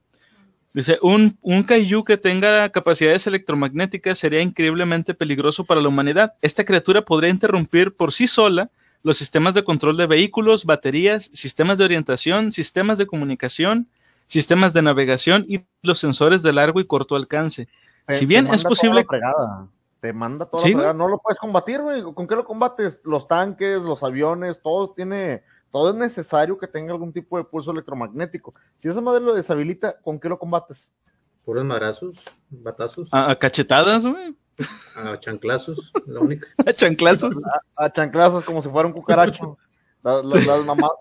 Dice, 0.74 0.98
un, 1.04 1.38
un 1.42 1.64
kaiju 1.64 2.04
que 2.04 2.18
tenga 2.18 2.68
capacidades 2.70 3.28
electromagnéticas 3.28 4.18
sería 4.18 4.42
increíblemente 4.42 5.14
peligroso 5.14 5.66
para 5.66 5.82
la 5.82 5.88
humanidad. 5.90 6.34
Esta 6.42 6.66
criatura 6.66 7.06
podría 7.06 7.30
interrumpir 7.30 7.96
por 7.96 8.12
sí 8.12 8.26
sola 8.26 8.72
los 9.04 9.18
sistemas 9.18 9.54
de 9.54 9.64
control 9.64 9.98
de 9.98 10.08
vehículos, 10.08 10.66
baterías, 10.66 11.30
sistemas 11.32 11.78
de 11.78 11.84
orientación, 11.84 12.52
sistemas 12.52 12.98
de 12.98 13.06
comunicación, 13.06 13.88
sistemas 14.26 14.74
de 14.74 14.82
navegación 14.82 15.46
y 15.48 15.60
los 15.84 16.00
sensores 16.00 16.42
de 16.42 16.54
largo 16.54 16.80
y 16.80 16.86
corto 16.86 17.16
alcance. 17.16 17.68
Si 18.10 18.26
bien 18.26 18.48
es 18.48 18.64
posible... 18.64 19.06
Te 20.02 20.14
manda 20.14 20.46
toda 20.46 20.62
la 20.62 20.70
fregada. 20.72 20.94
No 20.94 21.08
lo 21.08 21.18
puedes 21.18 21.40
combatir, 21.40 21.82
güey. 21.82 22.04
¿Con 22.04 22.28
qué 22.28 22.36
lo 22.36 22.46
combates? 22.46 23.02
Los 23.06 23.28
tanques, 23.28 23.82
los 23.82 24.04
aviones, 24.04 24.62
todo 24.62 24.92
tiene 24.92 25.42
todo 25.76 25.90
es 25.90 25.96
necesario 25.98 26.58
que 26.58 26.68
tenga 26.68 26.94
algún 26.94 27.12
tipo 27.12 27.38
de 27.38 27.44
pulso 27.44 27.70
electromagnético. 27.70 28.56
Si 28.78 28.88
esa 28.88 29.02
madre 29.02 29.20
lo 29.20 29.34
deshabilita, 29.34 30.00
¿con 30.00 30.18
qué 30.18 30.30
lo 30.30 30.40
combates? 30.40 30.94
Puros 31.44 31.66
madrazos, 31.66 32.16
batazos. 32.50 33.10
A, 33.12 33.36
cachetadas, 33.36 34.06
güey. 34.06 34.38
A 34.96 35.20
chanclazos, 35.20 35.92
la 36.06 36.22
única. 36.22 36.48
a 36.66 36.72
chanclazos. 36.72 37.36
A, 37.76 37.92
chanclazos 37.92 38.46
como 38.46 38.64
si 38.64 38.70
fuera 38.70 38.88
un 38.88 38.94
cucaracho. 38.94 39.58
las, 40.06 40.66
mamás, 40.66 40.92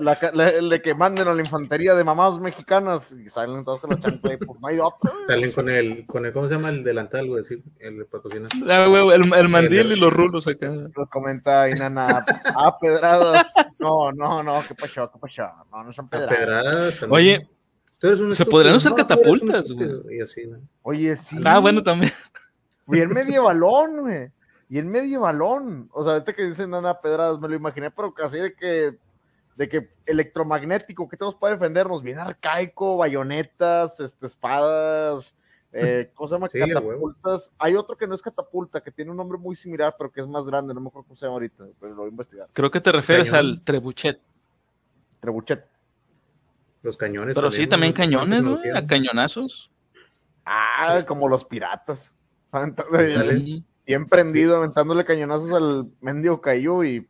la, 0.00 0.50
de 0.50 0.82
que 0.82 0.94
manden 0.94 1.28
a 1.28 1.34
la 1.34 1.40
infantería 1.40 1.94
de 1.94 2.02
mamás 2.02 2.40
mexicanas 2.40 3.12
y 3.12 3.28
salen 3.28 3.64
todos 3.64 3.82
los 3.84 4.00
chanclas, 4.00 4.38
pues 4.44 4.60
no 4.60 4.66
hay 4.66 4.80
otro. 4.80 5.12
Salen 5.28 5.52
con 5.52 5.70
el, 5.70 6.06
con 6.06 6.26
el, 6.26 6.32
¿cómo 6.32 6.48
se 6.48 6.54
llama? 6.54 6.70
El 6.70 6.82
delantal, 6.82 7.28
güey, 7.28 7.44
sí, 7.44 7.62
el 7.78 8.04
para 8.06 8.22
cocinar. 8.22 8.50
Ah, 8.68 8.86
el, 9.14 9.32
el, 9.32 9.48
mandil 9.48 9.92
y 9.92 9.96
los 9.96 10.12
rulos 10.12 10.48
acá. 10.48 10.72
Los 10.96 11.08
comenta 11.08 11.70
Inana, 11.70 12.24
ah, 12.56 12.76
pedradas. 12.80 13.52
No, 13.78 14.10
no, 14.10 14.42
no, 14.42 14.60
qué 14.66 14.74
pasó, 14.74 15.10
qué 15.12 15.18
pasó. 15.20 15.48
No, 15.70 15.84
no 15.84 15.92
son 15.92 16.08
pedradas. 16.08 16.36
pedradas 16.36 16.98
también. 16.98 17.48
Oye, 18.00 18.34
se 18.34 18.44
podrían 18.46 18.74
usar 18.74 18.94
catapultas, 18.94 19.70
güey. 19.70 20.20
así, 20.20 20.50
Oye, 20.82 21.16
sí. 21.16 21.36
Ah, 21.44 21.60
bueno, 21.60 21.82
también. 21.82 22.12
Bien 22.86 23.08
medievalón, 23.12 24.00
güey 24.00 24.32
y 24.72 24.78
en 24.78 24.88
medio 24.88 25.20
balón. 25.20 25.90
O 25.92 26.02
sea, 26.02 26.14
ahorita 26.14 26.32
que 26.32 26.46
dicen 26.46 26.70
Nana 26.70 26.98
Pedradas, 26.98 27.38
me 27.38 27.46
lo 27.46 27.54
imaginé, 27.54 27.90
pero 27.90 28.14
casi 28.14 28.38
de 28.38 28.54
que, 28.54 28.96
de 29.54 29.68
que 29.68 29.90
electromagnético, 30.06 31.06
que 31.10 31.18
tenemos 31.18 31.34
para 31.34 31.52
defendernos, 31.52 32.02
bien 32.02 32.18
arcaico, 32.18 32.96
bayonetas, 32.96 34.00
este, 34.00 34.24
espadas, 34.24 35.34
eh, 35.74 36.10
¿cómo 36.14 36.26
se 36.26 36.34
llama? 36.36 36.48
Catapultas. 36.48 37.50
Hay 37.58 37.76
otro 37.76 37.98
que 37.98 38.06
no 38.06 38.14
es 38.14 38.22
catapulta, 38.22 38.80
que 38.80 38.90
tiene 38.90 39.10
un 39.10 39.18
nombre 39.18 39.36
muy 39.36 39.56
similar, 39.56 39.94
pero 39.98 40.10
que 40.10 40.22
es 40.22 40.26
más 40.26 40.46
grande, 40.46 40.72
no 40.72 40.80
me 40.80 40.88
acuerdo 40.88 41.08
cómo 41.08 41.18
se 41.18 41.26
llama 41.26 41.34
ahorita, 41.34 41.64
pero 41.78 41.92
lo 41.92 41.98
voy 41.98 42.06
a 42.06 42.10
investigar. 42.10 42.48
Creo 42.54 42.70
que 42.70 42.80
te 42.80 42.92
refieres 42.92 43.30
al 43.34 43.60
trebuchet. 43.60 44.22
Trebuchet. 45.20 45.66
Los 46.80 46.96
cañones. 46.96 47.34
Pero 47.34 47.50
sí, 47.50 47.66
también 47.66 47.92
cañones, 47.92 48.46
güey, 48.48 48.70
a 48.74 48.86
cañonazos. 48.86 49.70
Ah, 50.46 51.04
como 51.06 51.28
los 51.28 51.44
piratas. 51.44 52.14
Bien 53.86 54.06
prendido, 54.06 54.56
aventándole 54.56 55.04
cañonazos 55.04 55.52
al 55.52 55.90
mendigo 56.00 56.40
cayó 56.40 56.84
y. 56.84 57.08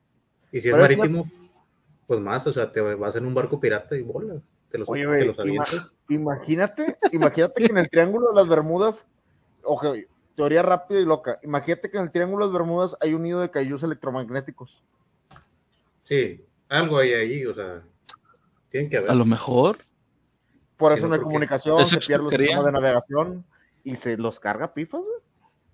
Y 0.50 0.60
si 0.60 0.68
es 0.68 0.76
marítimo, 0.76 1.30
pues 2.06 2.20
más, 2.20 2.46
o 2.46 2.52
sea, 2.52 2.70
te 2.70 2.80
vas 2.80 3.16
en 3.16 3.26
un 3.26 3.34
barco 3.34 3.58
pirata 3.60 3.96
y 3.96 4.02
bolas. 4.02 4.42
Te 4.70 4.78
los, 4.78 4.88
Oye, 4.88 5.02
Imagínate, 6.08 6.96
imagínate 7.12 7.54
que 7.62 7.70
en 7.70 7.78
el 7.78 7.90
Triángulo 7.90 8.30
de 8.30 8.34
las 8.34 8.48
Bermudas, 8.48 9.06
ojo, 9.62 9.94
teoría 10.34 10.62
rápida 10.62 11.00
y 11.00 11.04
loca. 11.04 11.38
Imagínate 11.42 11.90
que 11.90 11.98
en 11.98 12.04
el 12.04 12.10
Triángulo 12.10 12.46
de 12.46 12.52
las 12.52 12.58
Bermudas 12.58 12.96
hay 13.00 13.14
un 13.14 13.22
nido 13.22 13.40
de 13.40 13.50
cayús 13.50 13.82
electromagnéticos. 13.82 14.82
Sí, 16.02 16.44
algo 16.68 16.98
hay 16.98 17.12
ahí, 17.12 17.46
o 17.46 17.54
sea, 17.54 17.82
tienen 18.70 18.90
que 18.90 18.98
haber. 18.98 19.10
A 19.10 19.14
lo 19.14 19.24
mejor. 19.24 19.78
Por 20.76 20.92
eso 20.92 21.06
no 21.06 21.14
hay 21.14 21.20
comunicación, 21.20 21.84
se 21.86 21.98
pierde 21.98 22.24
los 22.24 22.34
sistemas 22.34 22.64
de 22.64 22.72
navegación 22.72 23.44
y 23.84 23.94
se 23.96 24.16
los 24.16 24.40
carga 24.40 24.74
pifas, 24.74 25.00
güey. 25.00 25.21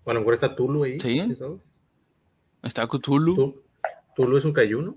O 0.08 0.10
a 0.10 0.14
lo 0.14 0.20
mejor 0.20 0.32
está 0.32 0.56
Tulu 0.56 0.84
ahí. 0.84 0.98
Sí. 0.98 1.36
Está 2.62 2.86
Tulu. 2.86 3.62
Tulu 4.16 4.36
es 4.38 4.44
un 4.46 4.54
cayuno 4.54 4.96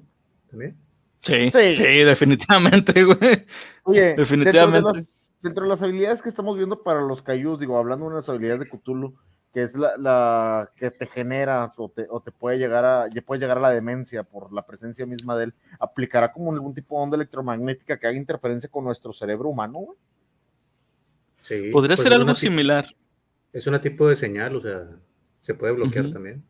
también. 0.49 0.77
Sí, 1.19 1.51
sí, 1.51 1.83
definitivamente, 1.83 3.03
güey. 3.03 3.45
Oye, 3.83 4.15
definitivamente. 4.15 5.05
Dentro 5.41 5.65
de, 5.65 5.69
las, 5.69 5.83
habilidades 5.83 6.21
que 6.21 6.29
estamos 6.29 6.55
viendo 6.55 6.81
para 6.81 7.01
los 7.01 7.21
cayús, 7.21 7.59
digo, 7.59 7.77
hablando 7.77 8.05
de 8.05 8.13
unas 8.13 8.29
habilidades 8.29 8.61
de 8.61 8.69
Cthulhu, 8.69 9.13
que 9.53 9.63
es 9.63 9.75
la, 9.75 10.71
que 10.77 10.89
te 10.91 11.05
genera 11.07 11.73
o 11.75 11.89
te, 11.89 12.07
o 12.09 12.21
te, 12.21 12.31
puede 12.31 12.57
llegar 12.57 12.85
a 12.85 13.09
puede 13.25 13.41
llegar 13.41 13.57
a 13.57 13.61
la 13.61 13.71
demencia 13.71 14.23
por 14.23 14.53
la 14.53 14.65
presencia 14.65 15.05
misma 15.05 15.37
de 15.37 15.45
él, 15.45 15.53
aplicará 15.77 16.31
como 16.31 16.53
algún 16.53 16.73
tipo 16.73 16.95
de 16.95 17.03
onda 17.03 17.15
electromagnética 17.17 17.99
que 17.99 18.07
haga 18.07 18.17
interferencia 18.17 18.69
con 18.69 18.85
nuestro 18.85 19.11
cerebro 19.11 19.49
humano, 19.49 19.79
güey. 19.79 19.97
Sí, 21.41 21.69
Podría 21.69 21.97
pues 21.97 22.03
ser 22.03 22.13
algo 22.13 22.33
similar. 22.33 22.85
Es 23.53 23.67
un 23.67 23.79
tipo 23.81 24.07
de 24.07 24.15
señal, 24.15 24.55
o 24.55 24.61
sea, 24.61 24.87
se 25.41 25.53
puede 25.53 25.73
bloquear 25.73 26.11
también. 26.11 26.43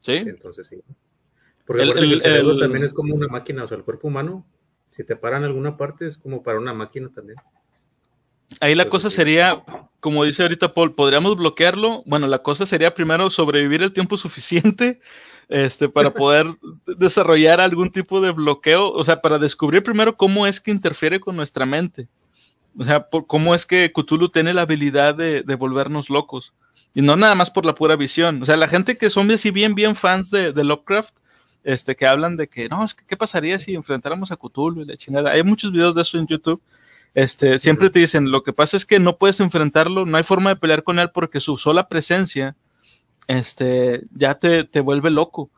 Sí. 0.00 0.12
Entonces 0.12 0.66
sí. 0.66 0.82
Porque 1.66 1.82
el, 1.82 2.20
cerebro 2.20 2.58
también 2.58 2.84
es 2.84 2.92
como 2.92 3.14
una 3.14 3.26
máquina, 3.26 3.64
o 3.64 3.68
sea, 3.68 3.76
el 3.76 3.84
cuerpo 3.84 4.08
humano, 4.08 4.46
si 4.90 5.02
te 5.02 5.16
paran 5.16 5.44
alguna 5.44 5.76
parte, 5.76 6.06
es 6.06 6.18
como 6.18 6.42
para 6.42 6.58
una 6.58 6.74
máquina 6.74 7.10
también. 7.14 7.36
Ahí 8.60 8.74
la 8.74 8.88
cosa 8.88 9.10
sería, 9.10 9.64
como 10.00 10.24
dice 10.24 10.42
ahorita 10.42 10.74
Paul, 10.74 10.94
podríamos 10.94 11.36
bloquearlo. 11.36 12.02
Bueno, 12.06 12.26
la 12.26 12.42
cosa 12.42 12.66
sería 12.66 12.94
primero 12.94 13.30
sobrevivir 13.30 13.82
el 13.82 13.92
tiempo 13.92 14.16
suficiente 14.18 15.00
este, 15.48 15.88
para 15.88 16.12
poder 16.12 16.46
desarrollar 16.86 17.60
algún 17.60 17.90
tipo 17.90 18.20
de 18.20 18.30
bloqueo, 18.30 18.90
o 18.90 19.04
sea, 19.04 19.20
para 19.20 19.38
descubrir 19.38 19.82
primero 19.82 20.16
cómo 20.16 20.46
es 20.46 20.60
que 20.60 20.70
interfiere 20.70 21.20
con 21.20 21.36
nuestra 21.36 21.66
mente. 21.66 22.08
O 22.78 22.84
sea, 22.84 23.06
cómo 23.26 23.54
es 23.54 23.66
que 23.66 23.92
Cthulhu 23.92 24.28
tiene 24.28 24.52
la 24.52 24.62
habilidad 24.62 25.14
de, 25.14 25.42
volvernos 25.54 26.10
locos. 26.10 26.54
Y 26.92 27.02
no 27.02 27.16
nada 27.16 27.34
más 27.34 27.50
por 27.50 27.64
la 27.64 27.74
pura 27.74 27.96
visión. 27.96 28.42
O 28.42 28.44
sea, 28.44 28.56
la 28.56 28.68
gente 28.68 28.96
que 28.96 29.10
son 29.10 29.30
así 29.30 29.50
bien, 29.50 29.74
bien 29.74 29.96
fans 29.96 30.30
de, 30.30 30.52
Lovecraft, 30.52 31.14
este, 31.62 31.96
que 31.96 32.06
hablan 32.06 32.36
de 32.36 32.48
que, 32.48 32.68
no, 32.68 32.84
es 32.84 32.94
que, 32.94 33.04
¿qué 33.06 33.16
pasaría 33.16 33.58
si 33.58 33.74
enfrentáramos 33.74 34.30
a 34.30 34.36
Cthulhu 34.36 34.82
y 34.82 34.84
la 34.86 34.96
chingada? 34.96 35.30
Hay 35.30 35.42
muchos 35.42 35.72
videos 35.72 35.94
de 35.94 36.02
eso 36.02 36.18
en 36.18 36.26
YouTube. 36.26 36.62
Este, 37.14 37.58
siempre 37.58 37.90
te 37.90 38.00
dicen, 38.00 38.30
lo 38.30 38.42
que 38.42 38.52
pasa 38.52 38.76
es 38.76 38.84
que 38.84 38.98
no 38.98 39.18
puedes 39.18 39.38
enfrentarlo, 39.38 40.04
no 40.04 40.16
hay 40.16 40.24
forma 40.24 40.50
de 40.50 40.56
pelear 40.56 40.82
con 40.82 40.98
él 40.98 41.10
porque 41.14 41.40
su 41.40 41.56
sola 41.56 41.88
presencia, 41.88 42.56
este, 43.28 44.02
ya 44.12 44.34
te, 44.34 44.64
te 44.64 44.80
vuelve 44.80 45.10
loco. 45.10 45.50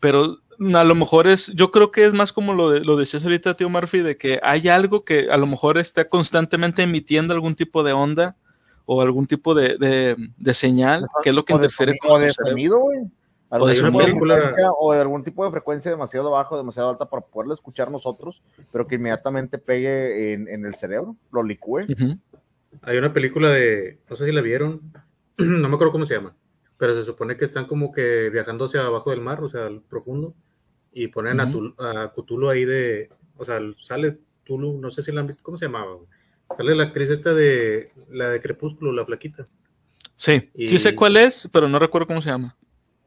Pero 0.00 0.38
a 0.60 0.84
lo 0.84 0.94
mejor 0.94 1.26
es, 1.26 1.48
yo 1.54 1.70
creo 1.70 1.90
que 1.90 2.04
es 2.04 2.12
más 2.12 2.32
como 2.32 2.52
lo, 2.52 2.70
de, 2.70 2.80
lo 2.80 2.96
decías 2.96 3.22
ahorita, 3.24 3.54
tío 3.54 3.68
Murphy, 3.68 4.00
de 4.00 4.16
que 4.16 4.40
hay 4.42 4.68
algo 4.68 5.04
que 5.04 5.30
a 5.30 5.36
lo 5.36 5.46
mejor 5.46 5.78
está 5.78 6.08
constantemente 6.08 6.82
emitiendo 6.82 7.32
algún 7.34 7.54
tipo 7.54 7.82
de 7.84 7.92
onda 7.92 8.36
o 8.86 9.02
algún 9.02 9.26
tipo 9.26 9.54
de, 9.54 9.76
de, 10.36 10.54
señal, 10.54 11.06
que 11.22 11.28
es 11.28 11.34
lo 11.34 11.44
que 11.44 11.52
interfiere 11.52 11.96
con 11.98 12.22
el 12.22 12.32
sonido, 12.32 12.78
güey. 12.78 13.00
O 13.50 13.66
de, 13.66 13.80
o 14.78 14.92
de 14.92 15.00
algún 15.00 15.24
tipo 15.24 15.42
de 15.42 15.50
frecuencia 15.50 15.90
demasiado 15.90 16.30
baja, 16.30 16.54
demasiado 16.54 16.90
alta 16.90 17.08
para 17.08 17.24
poderlo 17.24 17.54
escuchar 17.54 17.90
nosotros, 17.90 18.42
pero 18.70 18.86
que 18.86 18.96
inmediatamente 18.96 19.56
pegue 19.56 20.34
en, 20.34 20.66
el 20.66 20.74
cerebro, 20.74 21.16
lo 21.32 21.42
licúe. 21.42 21.86
Hay 22.82 22.98
una 22.98 23.12
película 23.14 23.50
de, 23.50 24.00
no 24.10 24.16
sé 24.16 24.26
si 24.26 24.32
la 24.32 24.42
vieron, 24.42 24.92
no 25.38 25.68
me 25.68 25.74
acuerdo 25.74 25.92
cómo 25.92 26.04
se 26.04 26.14
llama, 26.14 26.36
pero 26.76 26.94
se 26.94 27.04
supone 27.04 27.38
que 27.38 27.46
están 27.46 27.66
como 27.66 27.90
que 27.90 28.28
viajando 28.28 28.66
hacia 28.66 28.84
abajo 28.84 29.10
del 29.10 29.22
mar, 29.22 29.42
o 29.42 29.48
sea, 29.48 29.64
al 29.64 29.80
profundo, 29.80 30.34
y 30.92 31.08
ponen 31.08 31.40
a, 31.40 32.12
Cthulhu 32.14 32.48
ahí 32.48 32.64
de, 32.64 33.08
o 33.36 33.44
sea, 33.44 33.60
sale 33.76 34.18
Tulu, 34.44 34.78
no 34.80 34.90
sé 34.90 35.02
si 35.02 35.12
la 35.12 35.20
han 35.20 35.26
visto, 35.26 35.42
¿cómo 35.42 35.58
se 35.58 35.66
llamaba? 35.66 35.98
Sale 36.56 36.74
la 36.74 36.84
actriz 36.84 37.10
esta 37.10 37.34
de, 37.34 37.92
la 38.10 38.30
de 38.30 38.40
Crepúsculo, 38.40 38.92
la 38.92 39.04
flaquita. 39.04 39.46
Sí, 40.16 40.50
sí 40.54 40.78
sé 40.78 40.96
cuál 40.96 41.16
es, 41.16 41.48
pero 41.52 41.68
no 41.68 41.78
recuerdo 41.78 42.06
cómo 42.06 42.22
se 42.22 42.30
llama. 42.30 42.56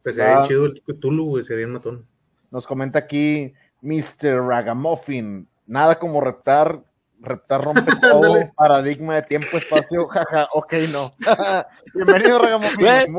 Pues 0.03 0.15
se 0.15 0.23
ve 0.23 0.29
ah. 0.29 0.43
chido 0.47 0.65
el 0.65 0.81
Cthulhu, 0.81 1.25
güey, 1.25 1.43
se 1.43 1.55
ve 1.55 1.65
un 1.65 1.73
matón. 1.73 2.07
Nos 2.51 2.67
comenta 2.67 2.99
aquí 2.99 3.53
Mr. 3.81 4.45
Ragamuffin, 4.47 5.47
nada 5.65 5.97
como 5.97 6.21
reptar, 6.21 6.83
reptar 7.19 7.63
rompe 7.63 7.91
todo, 8.01 8.51
paradigma 8.55 9.15
de 9.15 9.23
tiempo, 9.23 9.57
espacio, 9.57 10.07
jaja, 10.07 10.47
ok, 10.53 10.73
no. 10.91 11.11
Bienvenido 11.95 12.39
Ragamuffin, 12.39 13.13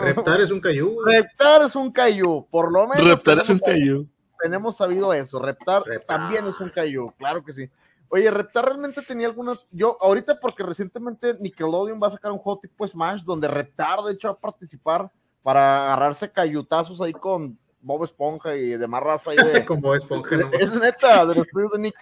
Reptar 0.00 0.40
es 0.40 0.50
un 0.50 0.60
cayú. 0.60 0.96
Reptar 1.04 1.62
es 1.62 1.76
un 1.76 1.90
cayú, 1.90 2.46
por 2.50 2.72
lo 2.72 2.86
menos. 2.86 3.06
Reptar 3.06 3.38
es 3.38 3.48
un 3.48 3.58
cayú. 3.58 4.08
Tenemos 4.40 4.76
sabido 4.76 5.12
eso. 5.12 5.38
Reptar, 5.38 5.82
también 6.06 6.46
es 6.46 6.60
un 6.60 6.68
cayú, 6.68 7.12
claro 7.18 7.44
que 7.44 7.52
sí. 7.52 7.70
Oye, 8.08 8.30
Reptar 8.30 8.66
realmente 8.66 9.02
tenía 9.02 9.26
algunas. 9.26 9.66
Yo, 9.70 9.98
ahorita, 10.00 10.38
porque 10.38 10.62
recientemente 10.62 11.34
Nickelodeon 11.40 12.00
va 12.00 12.08
a 12.08 12.10
sacar 12.10 12.30
un 12.30 12.38
juego 12.38 12.60
tipo 12.60 12.86
Smash, 12.86 13.22
donde 13.22 13.48
Reptar, 13.48 14.00
de 14.02 14.12
hecho, 14.12 14.28
va 14.28 14.34
a 14.34 14.38
participar 14.38 15.10
para 15.42 15.86
agarrarse 15.86 16.30
cayutazos 16.30 17.00
ahí 17.00 17.12
con 17.12 17.58
Bob 17.80 18.04
Esponja 18.04 18.56
y 18.56 18.76
demás 18.76 19.02
raza 19.02 19.30
ahí 19.30 19.36
de. 19.36 19.64
con 19.66 19.80
Bob 19.80 19.94
Esponja, 19.94 20.36
Es 20.60 20.78
neta, 20.78 21.26
de 21.26 21.34
los 21.34 21.46
estudios 21.46 21.72
de 21.72 21.78
Nick. 21.78 21.94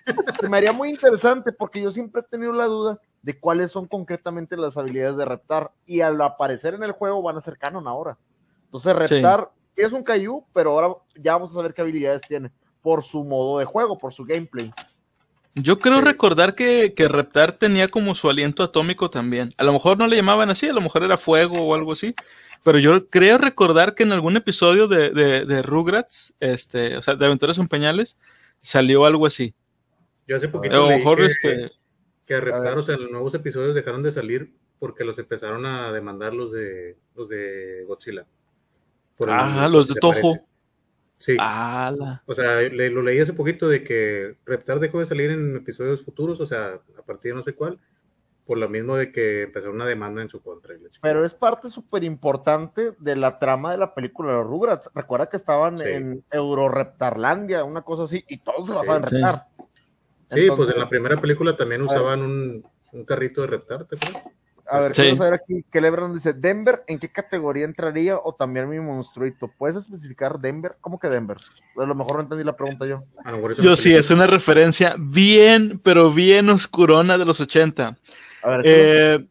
me 0.48 0.56
haría 0.56 0.72
muy 0.72 0.90
interesante 0.90 1.52
porque 1.52 1.80
yo 1.80 1.90
siempre 1.90 2.20
he 2.20 2.24
tenido 2.24 2.52
la 2.52 2.66
duda 2.66 3.00
de 3.22 3.38
cuáles 3.38 3.70
son 3.70 3.86
concretamente 3.86 4.56
las 4.56 4.76
habilidades 4.76 5.16
de 5.16 5.24
Reptar. 5.24 5.72
Y 5.86 6.00
al 6.00 6.20
aparecer 6.20 6.74
en 6.74 6.82
el 6.82 6.92
juego 6.92 7.22
van 7.22 7.36
a 7.36 7.40
ser 7.40 7.56
canon 7.56 7.88
ahora. 7.88 8.18
Entonces, 8.66 8.94
Reptar 8.94 9.50
es 9.76 9.92
un 9.92 10.02
Caillou, 10.02 10.44
pero 10.52 10.72
ahora 10.72 10.94
ya 11.16 11.32
vamos 11.32 11.50
a 11.52 11.54
saber 11.54 11.72
qué 11.72 11.82
habilidades 11.82 12.22
tiene 12.22 12.50
por 12.82 13.04
su 13.04 13.24
modo 13.24 13.58
de 13.58 13.64
juego, 13.64 13.96
por 13.96 14.12
su 14.12 14.24
gameplay. 14.24 14.72
Yo 15.54 15.78
creo 15.78 16.00
recordar 16.00 16.54
que, 16.54 16.94
que, 16.94 17.08
Reptar 17.08 17.52
tenía 17.52 17.86
como 17.88 18.14
su 18.14 18.28
aliento 18.28 18.62
atómico 18.62 19.10
también. 19.10 19.52
A 19.58 19.64
lo 19.64 19.72
mejor 19.72 19.98
no 19.98 20.06
le 20.06 20.16
llamaban 20.16 20.50
así, 20.50 20.68
a 20.68 20.72
lo 20.72 20.80
mejor 20.80 21.04
era 21.04 21.18
fuego 21.18 21.62
o 21.62 21.74
algo 21.74 21.92
así. 21.92 22.14
Pero 22.64 22.78
yo 22.78 23.08
creo 23.08 23.38
recordar 23.38 23.94
que 23.94 24.04
en 24.04 24.12
algún 24.12 24.36
episodio 24.36 24.88
de, 24.88 25.10
de, 25.10 25.62
Rugrats, 25.62 26.32
este, 26.40 26.96
o 26.96 27.02
sea, 27.02 27.16
de 27.16 27.26
Aventuras 27.26 27.58
en 27.58 27.68
Peñales, 27.68 28.16
salió 28.60 29.04
algo 29.04 29.26
así. 29.26 29.54
Yo 30.26 30.36
hace 30.36 30.48
poquito. 30.48 30.74
A 30.74 30.78
lo 30.78 30.88
mejor 30.88 31.18
que, 31.18 31.26
este. 31.26 31.72
Que 32.26 32.34
a 32.34 32.40
Reptar, 32.40 32.78
o 32.78 32.82
sea, 32.82 32.96
los 32.96 33.10
nuevos 33.10 33.34
episodios 33.34 33.74
dejaron 33.74 34.02
de 34.02 34.12
salir 34.12 34.52
porque 34.78 35.04
los 35.04 35.18
empezaron 35.18 35.66
a 35.66 35.92
demandar 35.92 36.34
los 36.34 36.52
de 36.52 36.96
los 37.14 37.28
de 37.28 37.84
Godzilla. 37.86 38.26
ah, 39.28 39.68
los 39.68 39.88
de 39.88 40.00
Toho. 40.00 40.40
Sí. 41.18 41.36
O 42.26 42.34
sea, 42.34 42.60
lo 42.68 43.02
leí 43.02 43.20
hace 43.20 43.32
poquito 43.32 43.68
de 43.68 43.84
que 43.84 44.36
Reptar 44.44 44.80
dejó 44.80 44.98
de 44.98 45.06
salir 45.06 45.30
en 45.30 45.54
episodios 45.54 46.04
futuros, 46.04 46.40
o 46.40 46.46
sea, 46.46 46.80
a 46.98 47.02
partir 47.02 47.30
de 47.30 47.36
no 47.36 47.42
sé 47.44 47.54
cuál, 47.54 47.78
por 48.44 48.58
lo 48.58 48.68
mismo 48.68 48.96
de 48.96 49.12
que 49.12 49.42
empezó 49.42 49.70
una 49.70 49.86
demanda 49.86 50.20
en 50.20 50.28
su 50.28 50.42
contra. 50.42 50.74
Pero 51.00 51.24
es 51.24 51.32
parte 51.32 51.70
súper 51.70 52.02
importante 52.02 52.96
de 52.98 53.14
la 53.14 53.38
trama 53.38 53.70
de 53.70 53.78
la 53.78 53.94
película 53.94 54.32
de 54.32 54.38
los 54.38 54.48
Rugrats. 54.48 54.90
Recuerda 54.94 55.28
que 55.28 55.36
estaban 55.36 55.80
en 55.80 56.24
Euroreptarlandia, 56.28 57.62
una 57.62 57.82
cosa 57.82 58.02
así, 58.02 58.24
y 58.26 58.38
todos 58.38 58.68
se 58.68 58.74
basaban 58.74 59.04
en 59.04 59.08
Reptar. 59.10 59.46
Sí, 60.32 60.48
pues 60.56 60.70
en 60.70 60.78
la 60.78 60.88
primera 60.88 61.20
película 61.20 61.56
también 61.56 61.82
usaban 61.82 62.22
un, 62.22 62.64
un, 62.92 63.04
carrito 63.04 63.42
de 63.42 63.46
Reptar, 63.48 63.84
¿te 63.84 63.96
acuerdas? 63.96 64.32
A 64.72 64.80
ver, 64.80 64.94
sí. 64.94 65.08
a 65.08 65.14
ver 65.14 65.34
aquí 65.34 65.64
que 65.70 65.80
Lebron 65.80 66.14
dice, 66.14 66.32
Denver, 66.32 66.82
¿en 66.86 66.98
qué 66.98 67.10
categoría 67.10 67.66
entraría 67.66 68.16
o 68.16 68.34
también 68.34 68.70
mi 68.70 68.80
monstruito? 68.80 69.50
¿Puedes 69.58 69.76
especificar 69.76 70.38
Denver? 70.38 70.76
¿Cómo 70.80 70.98
que 70.98 71.08
Denver? 71.08 71.36
A 71.76 71.84
lo 71.84 71.94
mejor 71.94 72.16
no 72.16 72.22
entendí 72.22 72.42
la 72.42 72.56
pregunta 72.56 72.86
yo. 72.86 73.04
Yo 73.60 73.76
sí, 73.76 73.94
es 73.94 74.10
una 74.10 74.26
referencia 74.26 74.94
bien, 74.98 75.78
pero 75.82 76.10
bien 76.10 76.48
oscurona 76.48 77.18
de 77.18 77.24
los 77.26 77.40
80. 77.40 77.98
A 78.44 78.48
ver, 78.48 78.62
eh, 78.64 79.26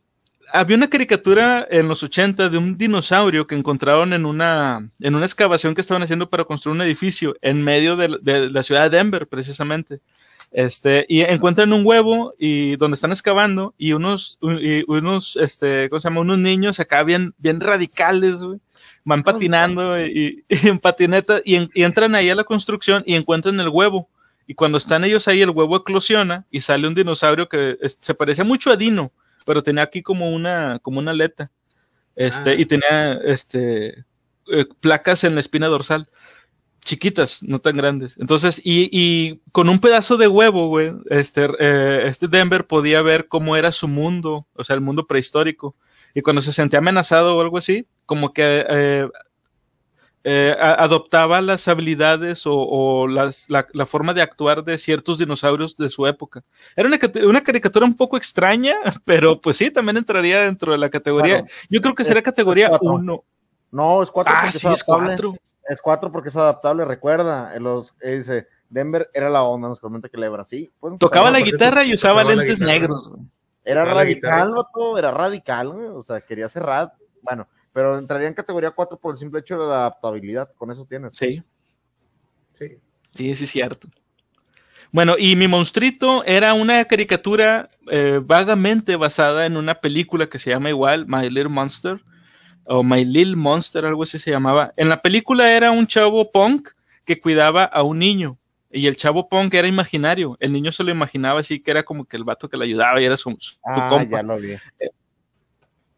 había 0.53 0.77
una 0.77 0.89
caricatura 0.89 1.65
en 1.69 1.87
los 1.87 2.03
80 2.03 2.49
de 2.49 2.57
un 2.57 2.77
dinosaurio 2.77 3.47
que 3.47 3.55
encontraron 3.55 4.13
en 4.13 4.25
una, 4.25 4.89
en 4.99 5.15
una 5.15 5.25
excavación 5.25 5.73
que 5.73 5.81
estaban 5.81 6.03
haciendo 6.03 6.29
para 6.29 6.43
construir 6.43 6.75
un 6.75 6.81
edificio 6.81 7.35
en 7.41 7.63
medio 7.63 7.95
de, 7.95 8.19
de 8.21 8.49
la 8.49 8.61
ciudad 8.61 8.89
de 8.89 8.97
Denver, 8.97 9.27
precisamente. 9.27 10.01
Este, 10.51 11.05
y 11.07 11.21
encuentran 11.21 11.71
un 11.71 11.85
huevo 11.85 12.33
y 12.37 12.75
donde 12.75 12.95
están 12.95 13.13
excavando 13.13 13.73
y 13.77 13.93
unos, 13.93 14.37
unos, 14.41 15.37
este, 15.37 15.89
¿cómo 15.89 16.01
se 16.01 16.09
llama? 16.09 16.21
Unos 16.21 16.39
niños 16.39 16.79
acá 16.79 17.03
bien, 17.03 17.33
bien 17.37 17.59
radicales, 17.59 18.41
Van 19.03 19.23
patinando 19.23 19.99
y, 20.05 20.43
en 20.49 20.77
patineta 20.77 21.39
y, 21.43 21.69
entran 21.81 22.13
ahí 22.15 22.29
a 22.29 22.35
la 22.35 22.43
construcción 22.43 23.01
y 23.05 23.15
encuentran 23.15 23.59
el 23.59 23.69
huevo. 23.69 24.09
Y 24.45 24.53
cuando 24.53 24.77
están 24.77 25.05
ellos 25.05 25.27
ahí, 25.27 25.41
el 25.41 25.51
huevo 25.51 25.77
eclosiona 25.77 26.45
y 26.51 26.59
sale 26.61 26.87
un 26.87 26.93
dinosaurio 26.93 27.47
que 27.47 27.77
se 28.01 28.13
parecía 28.13 28.43
mucho 28.43 28.71
a 28.71 28.75
Dino, 28.75 29.11
pero 29.45 29.63
tenía 29.63 29.83
aquí 29.83 30.03
como 30.03 30.31
una, 30.31 30.79
como 30.79 30.99
una 30.99 31.11
aleta. 31.11 31.49
Este, 32.15 32.55
y 32.55 32.63
ah. 32.63 32.67
tenía, 32.67 33.13
este, 33.23 34.03
eh, 34.51 34.65
placas 34.81 35.23
en 35.23 35.35
la 35.35 35.39
espina 35.39 35.67
dorsal 35.67 36.07
chiquitas, 36.83 37.43
no 37.43 37.59
tan 37.59 37.77
grandes. 37.77 38.17
Entonces, 38.19 38.59
y, 38.63 38.89
y 38.91 39.41
con 39.51 39.69
un 39.69 39.79
pedazo 39.79 40.17
de 40.17 40.27
huevo, 40.27 40.67
güey, 40.67 40.93
este, 41.09 41.47
eh, 41.59 42.03
este 42.05 42.27
Denver 42.27 42.65
podía 42.65 43.01
ver 43.01 43.27
cómo 43.27 43.55
era 43.55 43.71
su 43.71 43.87
mundo, 43.87 44.47
o 44.53 44.63
sea, 44.63 44.75
el 44.75 44.81
mundo 44.81 45.07
prehistórico. 45.07 45.75
Y 46.13 46.21
cuando 46.21 46.41
se 46.41 46.51
sentía 46.51 46.79
amenazado 46.79 47.37
o 47.37 47.41
algo 47.41 47.57
así, 47.57 47.87
como 48.05 48.33
que 48.33 48.65
eh, 48.67 49.07
eh, 50.23 50.55
adoptaba 50.59 51.41
las 51.41 51.67
habilidades 51.67 52.45
o, 52.45 52.55
o 52.55 53.07
las, 53.07 53.49
la, 53.49 53.67
la, 53.73 53.85
forma 53.85 54.13
de 54.13 54.21
actuar 54.21 54.63
de 54.63 54.77
ciertos 54.77 55.17
dinosaurios 55.17 55.77
de 55.77 55.89
su 55.89 56.05
época. 56.05 56.43
Era 56.75 56.87
una, 56.87 56.99
una, 57.27 57.41
caricatura 57.41 57.85
un 57.85 57.95
poco 57.95 58.17
extraña, 58.17 58.75
pero 59.05 59.39
pues 59.39 59.57
sí, 59.57 59.71
también 59.71 59.97
entraría 59.97 60.41
dentro 60.41 60.73
de 60.73 60.77
la 60.77 60.89
categoría. 60.89 61.45
Yo 61.69 61.81
creo 61.81 61.95
que 61.95 62.03
sería 62.03 62.21
categoría 62.21 62.71
1. 62.81 63.23
No, 63.71 64.03
es 64.03 64.11
4. 64.11 64.33
Ah, 64.35 64.51
sí, 64.51 64.67
es 64.67 64.83
4. 64.83 65.33
Es 65.67 65.81
4 65.81 66.11
porque 66.11 66.29
es 66.29 66.35
adaptable, 66.35 66.85
recuerda. 66.85 67.55
En 67.55 67.63
los, 67.63 67.93
eh, 68.01 68.17
dice, 68.17 68.47
Denver 68.69 69.09
era 69.13 69.29
la 69.29 69.43
onda, 69.43 69.67
nos 69.67 69.79
comenta 69.79 70.09
que 70.09 70.17
Lebra, 70.17 70.45
sí. 70.45 70.71
Tocaba 70.99 71.31
la 71.31 71.41
guitarra 71.41 71.83
y 71.85 71.93
usaba 71.93 72.23
lentes 72.23 72.59
negros. 72.59 73.11
Era 73.63 73.85
radical, 73.85 74.53
vato, 74.55 74.97
era 74.97 75.11
radical, 75.11 75.67
o 75.67 76.03
sea, 76.03 76.21
quería 76.21 76.49
cerrar. 76.49 76.93
Bueno, 77.21 77.47
pero 77.73 77.97
entraría 77.97 78.27
en 78.27 78.33
categoría 78.33 78.71
4 78.71 78.97
por 78.97 79.13
el 79.13 79.17
simple 79.17 79.41
hecho 79.41 79.55
de 79.55 79.67
la 79.67 79.81
adaptabilidad, 79.81 80.51
con 80.55 80.71
eso 80.71 80.85
tienes. 80.85 81.15
Sí. 81.15 81.43
Sí. 82.53 82.79
Sí, 83.13 83.35
sí, 83.35 83.43
es 83.43 83.51
cierto. 83.51 83.87
Bueno, 84.91 85.15
y 85.17 85.35
mi 85.35 85.47
monstruito 85.47 86.23
era 86.25 86.53
una 86.53 86.83
caricatura 86.85 87.69
eh, 87.89 88.19
vagamente 88.21 88.97
basada 88.97 89.45
en 89.45 89.55
una 89.55 89.75
película 89.75 90.27
que 90.27 90.39
se 90.39 90.49
llama 90.49 90.69
igual, 90.69 91.05
My 91.07 91.29
Little 91.29 91.47
Monster, 91.47 92.03
o 92.71 92.83
My 92.83 93.03
Little 93.03 93.35
Monster, 93.35 93.85
algo 93.85 94.03
así 94.03 94.17
se 94.17 94.31
llamaba. 94.31 94.73
En 94.77 94.87
la 94.87 95.01
película 95.01 95.51
era 95.51 95.71
un 95.71 95.87
chavo 95.87 96.31
punk 96.31 96.69
que 97.03 97.19
cuidaba 97.19 97.65
a 97.65 97.83
un 97.83 97.99
niño. 97.99 98.37
Y 98.71 98.87
el 98.87 98.95
chavo 98.95 99.27
punk 99.27 99.53
era 99.53 99.67
imaginario. 99.67 100.37
El 100.39 100.53
niño 100.53 100.71
se 100.71 100.83
lo 100.85 100.91
imaginaba 100.91 101.41
así 101.41 101.59
que 101.59 101.71
era 101.71 101.83
como 101.83 102.05
que 102.05 102.15
el 102.15 102.23
vato 102.23 102.47
que 102.47 102.55
le 102.55 102.63
ayudaba 102.63 103.01
y 103.01 103.05
era 103.05 103.17
su, 103.17 103.37
ah, 103.65 103.89
compa. 103.89 104.21
Eh, 104.79 104.89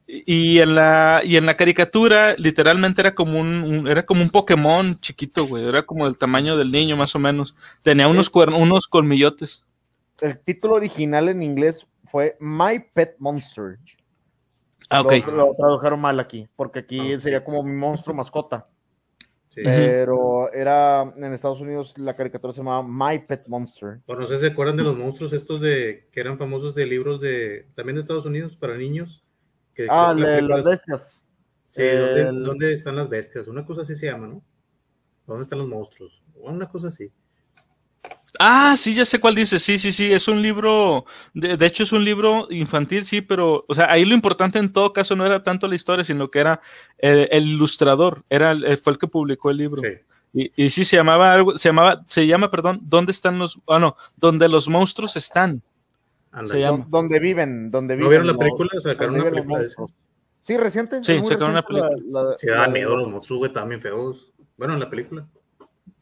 y 0.07 0.59
en 0.59 0.75
la 0.75 1.21
y 1.23 1.37
en 1.37 1.45
la 1.45 1.55
caricatura 1.55 2.35
literalmente 2.37 3.01
era 3.01 3.15
como 3.15 3.39
un, 3.39 3.87
era 3.87 4.03
como 4.05 4.21
un 4.21 4.31
Pokémon 4.31 4.99
chiquito, 4.99 5.47
güey, 5.47 5.65
era 5.65 5.83
como 5.83 6.05
del 6.05 6.17
tamaño 6.17 6.57
del 6.57 6.71
niño 6.71 6.97
más 6.97 7.15
o 7.15 7.19
menos. 7.19 7.55
Tenía 7.83 8.07
unos 8.07 8.31
unos 8.33 8.87
colmillotes. 8.87 9.65
El 10.19 10.39
título 10.39 10.75
original 10.75 11.29
en 11.29 11.43
inglés 11.43 11.85
fue 12.09 12.35
My 12.39 12.79
Pet 12.93 13.15
Monster. 13.19 13.77
Ah, 14.89 15.03
lo, 15.03 15.55
tradujeron 15.55 15.99
mal 15.99 16.19
aquí, 16.19 16.47
porque 16.55 16.79
aquí 16.79 17.13
ah, 17.13 17.19
sería 17.19 17.43
como 17.43 17.63
mi 17.63 17.73
monstruo 17.73 18.15
mascota. 18.15 18.67
Pero 19.55 20.51
era 20.51 21.03
en 21.15 21.33
Estados 21.33 21.61
Unidos 21.61 21.95
la 21.97 22.15
caricatura 22.15 22.53
se 22.53 22.59
llamaba 22.61 22.83
My 22.83 23.19
Pet 23.19 23.47
Monster. 23.47 23.99
O 24.07 24.15
no 24.15 24.25
sé 24.25 24.35
si 24.35 24.41
se 24.41 24.47
acuerdan 24.47 24.77
de 24.77 24.83
los 24.83 24.97
monstruos 24.97 25.31
estos 25.33 25.61
de 25.61 26.07
que 26.11 26.19
eran 26.19 26.37
famosos 26.37 26.73
de 26.73 26.87
libros 26.87 27.21
de 27.21 27.67
también 27.75 27.95
de 27.95 28.01
Estados 28.01 28.25
Unidos 28.25 28.55
para 28.55 28.77
niños. 28.77 29.23
Que, 29.75 29.87
ah, 29.89 30.13
las 30.15 30.63
bestias. 30.63 31.23
Sí, 31.71 31.83
¿dónde, 32.43 32.73
están 32.73 32.95
las 32.95 33.09
bestias? 33.09 33.47
Una 33.47 33.65
cosa 33.65 33.81
así 33.81 33.95
se 33.95 34.05
llama, 34.05 34.27
¿no? 34.27 34.43
¿Dónde 35.25 35.43
están 35.43 35.59
los 35.59 35.67
monstruos? 35.67 36.23
Una 36.35 36.69
cosa 36.69 36.89
así. 36.89 37.11
Ah, 38.39 38.75
sí, 38.75 38.95
ya 38.95 39.05
sé 39.05 39.19
cuál 39.19 39.35
dice. 39.35 39.59
Sí, 39.59 39.77
sí, 39.77 39.91
sí, 39.91 40.11
es 40.11 40.27
un 40.27 40.41
libro, 40.41 41.05
de, 41.33 41.65
hecho 41.65 41.83
es 41.83 41.91
un 41.91 42.03
libro 42.03 42.47
infantil, 42.49 43.05
sí, 43.05 43.21
pero, 43.21 43.63
o 43.67 43.73
sea, 43.73 43.91
ahí 43.91 44.05
lo 44.05 44.15
importante 44.15 44.57
en 44.57 44.73
todo 44.73 44.91
caso 44.91 45.15
no 45.15 45.25
era 45.25 45.43
tanto 45.43 45.67
la 45.67 45.75
historia, 45.75 46.03
sino 46.03 46.31
que 46.31 46.39
era 46.39 46.61
el, 46.97 47.47
ilustrador, 47.47 48.23
era 48.29 48.55
fue 48.77 48.93
el 48.93 48.99
que 48.99 49.07
publicó 49.07 49.51
el 49.51 49.57
libro. 49.57 49.81
Y, 50.33 50.51
y, 50.55 50.71
sí 50.71 50.83
se 50.83 50.95
llamaba 50.95 51.31
algo, 51.31 51.57
se 51.59 51.69
llamaba, 51.69 52.03
se 52.07 52.25
llama, 52.25 52.49
perdón, 52.49 52.79
¿dónde 52.83 53.11
están 53.11 53.37
los, 53.37 53.59
ah 53.67 53.77
no, 53.77 53.95
donde 54.15 54.49
los 54.49 54.67
monstruos 54.67 55.15
están? 55.15 55.61
Se 56.45 56.59
llama. 56.59 56.87
Donde 56.89 57.19
viven, 57.19 57.69
donde 57.69 57.93
viven. 57.93 58.05
¿No 58.05 58.09
vieron 58.09 58.27
la 58.27 58.37
película? 58.37 58.71
Sacaron 58.79 59.13
una 59.13 59.29
película 59.29 59.59
de 59.59 59.67
eso. 59.67 59.91
Sí, 60.41 60.57
reciente. 60.57 61.03
Sí, 61.03 61.21
sacaron 61.23 61.51
una 61.51 61.61
película. 61.61 62.35
sí, 62.39 62.47
da 62.47 62.67
miedo 62.67 62.97
los 62.97 63.07
monstruos, 63.07 63.37
güey, 63.37 63.49
estaban 63.49 63.69
bien 63.69 63.81
feos. 63.81 64.31
Bueno, 64.57 64.73
en 64.73 64.79
la 64.79 64.89
película 64.89 65.27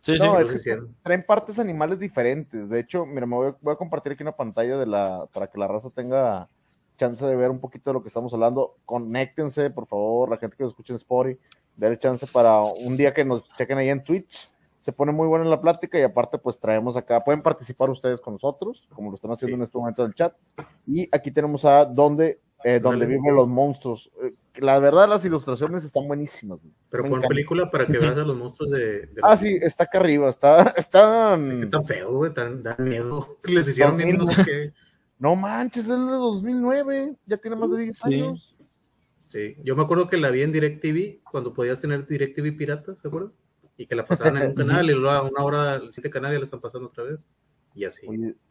no, 0.07 0.39
es 0.39 0.63
que 0.63 0.79
traen 1.03 1.23
partes 1.23 1.59
animales 1.59 1.99
diferentes. 1.99 2.69
De 2.69 2.79
hecho, 2.79 3.05
mira, 3.05 3.25
me 3.25 3.35
voy, 3.35 3.73
a 3.73 3.75
compartir 3.75 4.13
aquí 4.13 4.23
una 4.23 4.35
pantalla 4.35 4.77
de 4.77 4.85
la, 4.85 5.27
para 5.31 5.47
que 5.47 5.59
la 5.59 5.67
raza 5.67 5.89
tenga 5.89 6.49
chance 6.97 7.25
de 7.25 7.35
ver 7.35 7.49
un 7.49 7.59
poquito 7.59 7.89
de 7.89 7.95
lo 7.95 8.01
que 8.01 8.07
estamos 8.07 8.33
hablando. 8.33 8.75
Conéctense, 8.85 9.69
por 9.69 9.87
favor, 9.87 10.29
la 10.29 10.37
gente 10.37 10.55
que 10.57 10.63
nos 10.63 10.71
escuche 10.71 10.93
en 10.93 10.97
Spotify, 10.97 11.39
denle 11.75 11.99
chance 11.99 12.27
para 12.27 12.61
un 12.61 12.97
día 12.97 13.13
que 13.13 13.25
nos 13.25 13.47
chequen 13.55 13.77
ahí 13.77 13.89
en 13.89 14.03
Twitch. 14.03 14.49
Se 14.79 14.91
pone 14.91 15.11
muy 15.11 15.27
buena 15.27 15.45
la 15.45 15.61
plática 15.61 15.99
y 15.99 16.01
aparte 16.01 16.39
pues 16.39 16.59
traemos 16.59 16.97
acá, 16.97 17.23
pueden 17.23 17.43
participar 17.43 17.91
ustedes 17.91 18.19
con 18.19 18.33
nosotros, 18.33 18.87
como 18.95 19.11
lo 19.11 19.15
están 19.15 19.31
haciendo 19.31 19.57
en 19.57 19.63
este 19.63 19.77
momento 19.77 20.03
en 20.03 20.07
el 20.07 20.15
chat. 20.15 20.33
Y 20.87 21.07
aquí 21.15 21.31
tenemos 21.31 21.63
a 21.65 21.85
donde, 21.85 22.39
eh, 22.63 22.79
donde 22.79 23.05
viven 23.05 23.35
los 23.35 23.47
monstruos. 23.47 24.09
Eh, 24.23 24.33
la 24.55 24.79
verdad 24.79 25.07
las 25.07 25.23
ilustraciones 25.25 25.83
están 25.83 26.07
buenísimas. 26.07 26.59
Pero 26.89 27.09
con 27.09 27.21
película 27.21 27.69
para 27.71 27.87
que 27.87 27.97
veas 27.97 28.17
a 28.17 28.23
los 28.23 28.37
monstruos 28.37 28.71
de, 28.71 29.09
Ah, 29.21 29.37
sí, 29.37 29.57
está 29.61 29.85
acá 29.85 29.99
arriba, 29.99 30.29
está, 30.29 30.73
están... 30.77 31.59
Es 31.59 31.69
tan 31.69 31.85
feo, 31.85 32.11
güey, 32.17 32.33
tan, 32.33 32.61
dan 32.61 32.75
miedo. 32.79 33.39
Les 33.43 33.67
hicieron 33.67 33.97
bien, 33.97 34.17
no 34.17 34.25
sé 34.27 34.43
qué. 34.43 34.73
No 35.19 35.35
manches, 35.35 35.85
es 35.85 35.89
de 35.89 35.95
2009, 35.95 37.15
ya 37.25 37.37
tiene 37.37 37.55
más 37.55 37.69
de 37.71 37.83
10 37.83 38.05
años. 38.05 38.55
Sí, 39.27 39.55
yo 39.63 39.75
me 39.75 39.83
acuerdo 39.83 40.09
que 40.09 40.17
la 40.17 40.29
vi 40.29 40.41
en 40.41 40.51
DirecTV, 40.51 41.21
cuando 41.23 41.53
podías 41.53 41.79
tener 41.79 42.05
DirecTV 42.05 42.57
pirata, 42.57 42.95
¿se 42.95 43.07
acuerdan? 43.07 43.31
Y 43.77 43.85
que 43.85 43.95
la 43.95 44.05
pasaban 44.05 44.37
en 44.37 44.49
un 44.49 44.55
canal 44.55 44.89
y 44.89 44.93
luego 44.93 45.09
a 45.09 45.21
una 45.21 45.43
hora, 45.43 45.75
el 45.75 45.93
siguiente 45.93 46.09
canal 46.09 46.33
ya 46.33 46.39
la 46.39 46.45
están 46.45 46.59
pasando 46.59 46.89
otra 46.89 47.05
vez. 47.05 47.25
Y 47.73 47.85
así. 47.85 48.07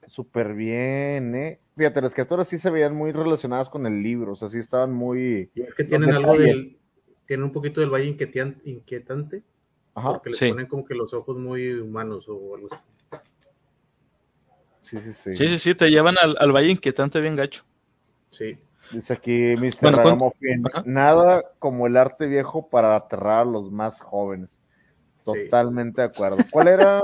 Súper 0.07 0.55
bien, 0.55 1.35
¿eh? 1.35 1.61
Fíjate, 1.77 2.03
las 2.03 2.15
criaturas 2.15 2.49
sí 2.49 2.59
se 2.59 2.71
veían 2.71 2.95
muy 2.95 3.13
relacionadas 3.13 3.69
con 3.69 3.87
el 3.87 4.03
libro, 4.03 4.33
o 4.33 4.37
sea, 4.37 4.49
sí 4.49 4.59
estaban 4.59 4.93
muy... 4.93 5.51
es 5.55 5.75
que 5.75 5.85
tienen 5.85 6.13
algo 6.13 6.37
del... 6.37 6.79
Tienen 7.27 7.45
un 7.45 7.53
poquito 7.53 7.81
del 7.81 7.91
valle 7.91 8.07
inquietante, 8.07 9.45
Ajá, 9.95 10.15
porque 10.15 10.31
les 10.31 10.39
ponen 10.41 10.67
como 10.67 10.85
que 10.85 10.95
los 10.97 11.15
ojos 11.15 11.39
muy 11.39 11.73
humanos 11.75 12.29
o 12.29 12.57
algo 12.57 12.69
así. 12.73 12.83
Sí, 14.81 14.99
sí, 15.01 15.13
sí. 15.13 15.37
Sí, 15.37 15.49
sí, 15.49 15.59
sí, 15.59 15.75
te 15.77 15.89
llevan 15.91 16.17
al, 16.21 16.37
al 16.41 16.51
valle 16.51 16.71
inquietante 16.71 17.21
bien 17.21 17.37
gacho. 17.37 17.65
Sí. 18.31 18.59
Dice 18.93 19.13
aquí 19.13 19.55
Mr. 19.57 20.03
Bueno, 20.03 20.33
Ajá. 20.73 20.83
nada 20.85 21.45
como 21.61 21.87
el 21.87 21.97
arte 21.97 22.27
viejo 22.27 22.69
para 22.69 22.97
aterrar 22.97 23.43
a 23.43 23.45
los 23.45 23.71
más 23.71 24.01
jóvenes. 24.01 24.59
Sí. 25.19 25.45
Totalmente 25.45 26.01
de 26.01 26.09
acuerdo. 26.09 26.39
¿Cuál 26.51 26.69
era 26.69 27.03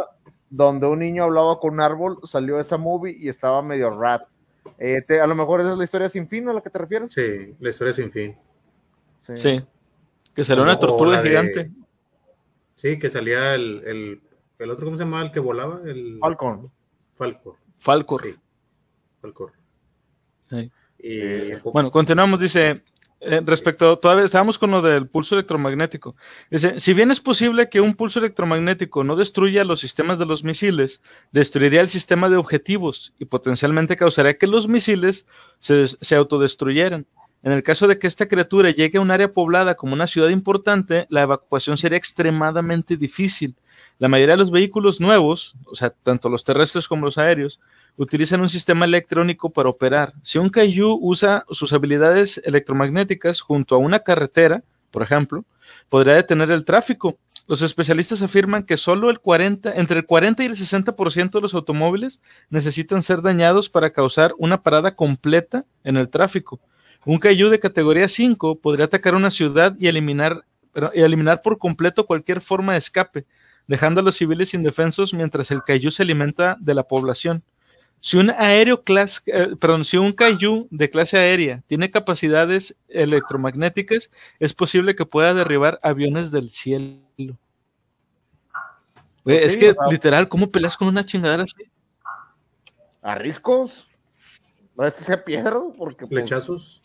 donde 0.50 0.86
un 0.86 0.98
niño 1.00 1.24
hablaba 1.24 1.58
con 1.60 1.74
un 1.74 1.80
árbol? 1.80 2.18
Salió 2.24 2.58
esa 2.60 2.76
movie 2.78 3.16
y 3.18 3.28
estaba 3.28 3.62
medio 3.62 3.90
rat. 3.90 4.22
Eh, 4.78 5.02
te- 5.06 5.20
a 5.20 5.26
lo 5.26 5.34
mejor 5.34 5.60
esa 5.60 5.72
es 5.72 5.78
la 5.78 5.84
historia 5.84 6.08
sin 6.08 6.28
fin 6.28 6.48
a 6.48 6.52
la 6.52 6.60
que 6.60 6.70
te 6.70 6.78
refieres. 6.78 7.12
Sí, 7.12 7.54
la 7.60 7.68
historia 7.70 7.92
sin 7.92 8.10
fin. 8.10 8.36
Sí. 9.20 9.62
Que 10.34 10.44
será 10.44 10.62
una 10.62 10.78
tortuga 10.78 11.20
de- 11.22 11.28
gigante. 11.28 11.70
Sí, 12.74 12.98
que 12.98 13.08
salía 13.08 13.54
el, 13.54 13.82
el, 13.86 14.20
el 14.58 14.70
otro, 14.70 14.84
¿cómo 14.86 14.98
se 14.98 15.04
llamaba? 15.04 15.24
El 15.24 15.32
que 15.32 15.40
volaba, 15.40 15.80
el 15.84 16.18
Falcon. 16.20 16.70
Falcor. 17.14 17.56
Falcor. 17.78 18.22
Sí, 18.22 18.34
Falcor. 19.22 19.52
Sí. 20.50 20.70
Y 20.98 21.20
Eh, 21.20 21.60
Bueno, 21.64 21.90
continuamos, 21.90 22.40
dice, 22.40 22.82
eh, 23.20 23.40
respecto, 23.44 23.98
todavía 23.98 24.24
estábamos 24.24 24.58
con 24.58 24.70
lo 24.70 24.82
del 24.82 25.08
pulso 25.08 25.34
electromagnético. 25.34 26.16
Dice, 26.50 26.78
si 26.78 26.92
bien 26.92 27.10
es 27.10 27.20
posible 27.20 27.68
que 27.68 27.80
un 27.80 27.94
pulso 27.94 28.18
electromagnético 28.18 29.04
no 29.04 29.16
destruya 29.16 29.64
los 29.64 29.80
sistemas 29.80 30.18
de 30.18 30.26
los 30.26 30.44
misiles, 30.44 31.00
destruiría 31.32 31.80
el 31.80 31.88
sistema 31.88 32.28
de 32.28 32.36
objetivos 32.36 33.14
y 33.18 33.24
potencialmente 33.24 33.96
causaría 33.96 34.36
que 34.36 34.46
los 34.46 34.68
misiles 34.68 35.26
se, 35.58 35.86
se 35.86 36.14
autodestruyeran. 36.14 37.06
En 37.46 37.52
el 37.52 37.62
caso 37.62 37.86
de 37.86 37.96
que 37.96 38.08
esta 38.08 38.26
criatura 38.26 38.70
llegue 38.70 38.98
a 38.98 39.00
un 39.00 39.12
área 39.12 39.32
poblada 39.32 39.76
como 39.76 39.92
una 39.92 40.08
ciudad 40.08 40.30
importante, 40.30 41.06
la 41.10 41.22
evacuación 41.22 41.76
sería 41.76 41.96
extremadamente 41.96 42.96
difícil. 42.96 43.54
La 44.00 44.08
mayoría 44.08 44.32
de 44.32 44.38
los 44.38 44.50
vehículos 44.50 45.00
nuevos, 45.00 45.54
o 45.66 45.76
sea, 45.76 45.90
tanto 45.90 46.28
los 46.28 46.42
terrestres 46.42 46.88
como 46.88 47.04
los 47.04 47.18
aéreos, 47.18 47.60
utilizan 47.98 48.40
un 48.40 48.48
sistema 48.48 48.84
electrónico 48.84 49.50
para 49.50 49.68
operar. 49.68 50.12
Si 50.24 50.38
un 50.38 50.48
Kaiju 50.48 50.98
usa 51.00 51.44
sus 51.48 51.72
habilidades 51.72 52.42
electromagnéticas 52.44 53.42
junto 53.42 53.76
a 53.76 53.78
una 53.78 54.00
carretera, 54.00 54.64
por 54.90 55.04
ejemplo, 55.04 55.44
podría 55.88 56.14
detener 56.14 56.50
el 56.50 56.64
tráfico. 56.64 57.16
Los 57.46 57.62
especialistas 57.62 58.22
afirman 58.22 58.64
que 58.64 58.76
solo 58.76 59.08
el 59.08 59.20
40, 59.20 59.72
entre 59.74 60.00
el 60.00 60.06
40 60.06 60.42
y 60.42 60.46
el 60.46 60.56
60% 60.56 61.30
de 61.30 61.40
los 61.40 61.54
automóviles 61.54 62.20
necesitan 62.50 63.04
ser 63.04 63.22
dañados 63.22 63.68
para 63.68 63.92
causar 63.92 64.34
una 64.36 64.64
parada 64.64 64.96
completa 64.96 65.64
en 65.84 65.96
el 65.96 66.08
tráfico. 66.08 66.60
Un 67.06 67.18
Kaiju 67.20 67.50
de 67.50 67.60
categoría 67.60 68.08
5 68.08 68.58
podría 68.58 68.86
atacar 68.86 69.14
una 69.14 69.30
ciudad 69.30 69.76
y 69.78 69.86
eliminar, 69.86 70.44
perdón, 70.72 70.90
y 70.92 71.02
eliminar 71.02 71.40
por 71.40 71.56
completo 71.56 72.04
cualquier 72.04 72.40
forma 72.40 72.72
de 72.72 72.78
escape, 72.78 73.24
dejando 73.68 74.00
a 74.00 74.04
los 74.04 74.16
civiles 74.16 74.54
indefensos 74.54 75.14
mientras 75.14 75.52
el 75.52 75.62
Kaiju 75.62 75.92
se 75.92 76.02
alimenta 76.02 76.56
de 76.58 76.74
la 76.74 76.82
población. 76.82 77.44
Si 78.00 78.16
un 78.16 78.30
aéreo 78.30 78.82
clase, 78.82 79.22
eh, 79.26 79.54
perdón, 79.58 79.84
si 79.84 79.96
un 79.96 80.12
Kaiju 80.12 80.66
de 80.72 80.90
clase 80.90 81.16
aérea 81.16 81.62
tiene 81.68 81.92
capacidades 81.92 82.76
electromagnéticas, 82.88 84.10
es 84.40 84.52
posible 84.52 84.96
que 84.96 85.06
pueda 85.06 85.32
derribar 85.32 85.78
aviones 85.84 86.32
del 86.32 86.50
cielo. 86.50 87.38
Es 89.24 89.56
que 89.56 89.70
o 89.70 89.90
literal, 89.90 90.28
¿cómo 90.28 90.50
peleas 90.50 90.76
con 90.76 90.88
una 90.88 91.04
chingadera 91.04 91.44
así? 91.44 91.70
¿A 93.00 93.14
riscos? 93.14 93.86
No 94.76 94.84
es 94.84 94.94
que 94.94 95.04
sea 95.04 95.24
piedra, 95.24 95.60
porque. 95.78 96.06
pues, 96.06 96.20
flechazos. 96.22 96.82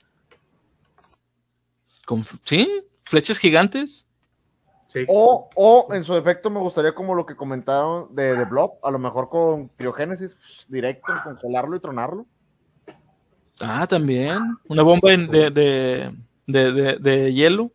¿Con, 2.06 2.26
¿Sí? 2.43 2.84
¿Flechas 3.04 3.38
gigantes? 3.38 4.08
Sí. 4.88 5.06
O, 5.08 5.49
o 5.56 5.93
en 5.93 6.04
su 6.04 6.16
efecto 6.16 6.49
me 6.49 6.60
gustaría 6.60 6.93
como 6.93 7.16
lo 7.16 7.26
que 7.26 7.36
comentaron 7.36 8.14
de, 8.14 8.36
de 8.36 8.45
Blob, 8.45 8.74
a 8.84 8.91
lo 8.91 8.99
mejor 8.99 9.30
con 9.30 9.70
criogénesis 9.70 10.36
directo, 10.68 11.14
congelarlo 11.24 11.78
y 11.78 11.80
tronarlo. 11.80 12.26
Ah, 13.62 13.88
también. 13.88 14.39
Una 14.68 14.84
bomba 14.84 15.10
de, 15.12 15.49
de, 15.52 16.14
de, 16.47 16.72
de- 16.74 16.97
de 16.97 17.34
hielo. 17.34 17.72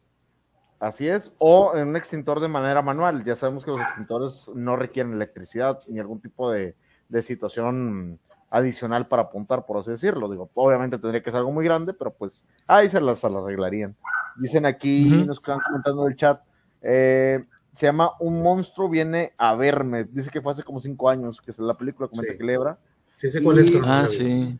Así 0.79 1.09
es, 1.09 1.33
o 1.39 1.75
en 1.75 1.89
un 1.89 1.97
extintor 1.97 2.39
de 2.39 2.49
manera 2.49 2.83
manual. 2.83 3.25
Ya 3.25 3.35
sabemos 3.35 3.65
que 3.65 3.71
los 3.71 3.81
extintores 3.81 4.47
no 4.55 4.77
requieren 4.77 5.15
electricidad 5.15 5.81
ni 5.87 5.99
algún 6.01 6.21
tipo 6.21 6.51
de, 6.51 6.77
de 7.09 7.23
situación 7.23 8.19
adicional 8.51 9.07
para 9.09 9.23
apuntar, 9.23 9.67
por 9.67 9.79
así 9.79 9.91
decirlo. 9.91 10.29
Digo, 10.31 10.51
obviamente 10.55 10.99
tendría 10.99 11.23
que 11.23 11.31
ser 11.31 11.39
algo 11.39 11.53
muy 11.53 11.65
grande, 11.65 11.93
pero 11.95 12.13
pues 12.13 12.45
ahí 12.67 12.89
se 12.89 13.01
las, 13.01 13.21
se 13.21 13.29
las 13.31 13.43
arreglarían. 13.43 13.97
Dicen 14.37 14.67
aquí, 14.67 15.05
nos 15.05 15.39
están 15.39 15.61
comentando 15.61 16.07
en 16.07 16.13
el 16.13 16.17
chat, 16.19 16.41
eh, 16.83 17.45
se 17.73 17.87
llama 17.87 18.13
Un 18.21 18.43
monstruo 18.43 18.89
viene 18.89 19.33
a 19.37 19.55
verme. 19.55 20.05
Dice 20.05 20.31
que 20.31 20.41
fue 20.41 20.53
hace 20.53 20.63
como 20.63 20.81
cinco 20.81 21.09
años 21.09 21.41
que 21.41 21.51
es 21.51 21.59
la 21.59 21.75
película, 21.77 22.09
comenta 22.09 22.33
Sí. 22.33 22.39
que 22.39 22.45
lebra. 22.45 22.79
Sí 23.17 23.29
sé 23.29 23.43
cuál 23.43 23.59
es. 23.59 23.73
no 23.73 23.81
Ah, 23.85 24.07
sí. 24.07 24.59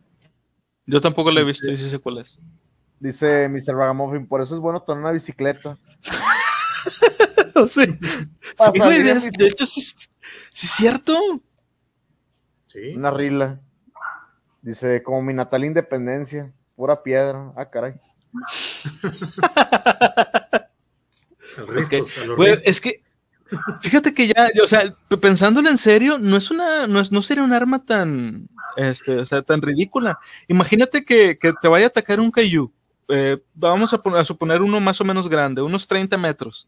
Yo 0.85 1.01
tampoco 1.01 1.31
la 1.31 1.41
he 1.41 1.43
visto 1.43 1.69
y 1.71 1.77
sí 1.77 1.89
sé 1.89 1.99
cuál 1.99 2.19
es. 2.19 2.39
Dice 2.99 3.47
Mr. 3.49 3.75
Ragamuffin, 3.75 4.27
por 4.27 4.41
eso 4.41 4.55
es 4.55 4.61
bueno 4.61 4.81
tener 4.81 5.01
una 5.01 5.11
bicicleta. 5.11 5.77
sí. 7.67 7.85
Para 8.57 8.71
Sí, 8.71 9.03
de, 9.03 9.47
hecho, 9.47 9.65
sí, 9.65 9.81
sí 9.81 10.07
es 10.65 10.71
cierto. 10.71 11.15
Sí. 12.67 12.95
Una 12.95 13.11
rila. 13.11 13.59
Dice, 14.67 15.01
como 15.01 15.21
mi 15.21 15.33
natal 15.33 15.63
independencia, 15.63 16.51
pura 16.75 17.01
piedra. 17.01 17.53
Ah, 17.55 17.69
caray. 17.69 17.93
Es 22.65 22.81
que, 22.81 23.01
fíjate 23.79 24.13
que 24.13 24.27
ya, 24.27 24.49
o 24.61 24.67
sea, 24.67 24.93
pensándolo 25.21 25.69
en 25.69 25.77
serio, 25.77 26.19
no 26.19 26.35
es 26.35 26.51
una, 26.51 26.85
no, 26.85 26.99
es, 26.99 27.13
no 27.13 27.21
sería 27.21 27.45
un 27.45 27.53
arma 27.53 27.85
tan, 27.85 28.49
este, 28.75 29.19
o 29.19 29.25
sea, 29.25 29.41
tan 29.41 29.61
ridícula. 29.61 30.19
Imagínate 30.49 31.05
que, 31.05 31.37
que 31.37 31.53
te 31.61 31.69
vaya 31.69 31.85
a 31.85 31.87
atacar 31.87 32.19
un 32.19 32.29
Kaiju. 32.29 32.69
eh, 33.07 33.37
vamos 33.53 33.93
a, 33.93 34.01
a 34.17 34.25
suponer 34.25 34.61
uno 34.61 34.81
más 34.81 34.99
o 34.99 35.05
menos 35.05 35.29
grande, 35.29 35.61
unos 35.61 35.87
30 35.87 36.17
metros. 36.17 36.67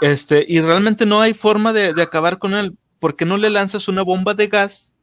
Este, 0.00 0.44
y 0.48 0.60
realmente 0.60 1.06
no 1.06 1.20
hay 1.20 1.32
forma 1.32 1.72
de, 1.72 1.94
de 1.94 2.02
acabar 2.02 2.38
con 2.38 2.54
él. 2.54 2.76
¿Por 2.98 3.14
qué 3.14 3.24
no 3.24 3.36
le 3.36 3.50
lanzas 3.50 3.86
una 3.86 4.02
bomba 4.02 4.34
de 4.34 4.48
gas, 4.48 4.96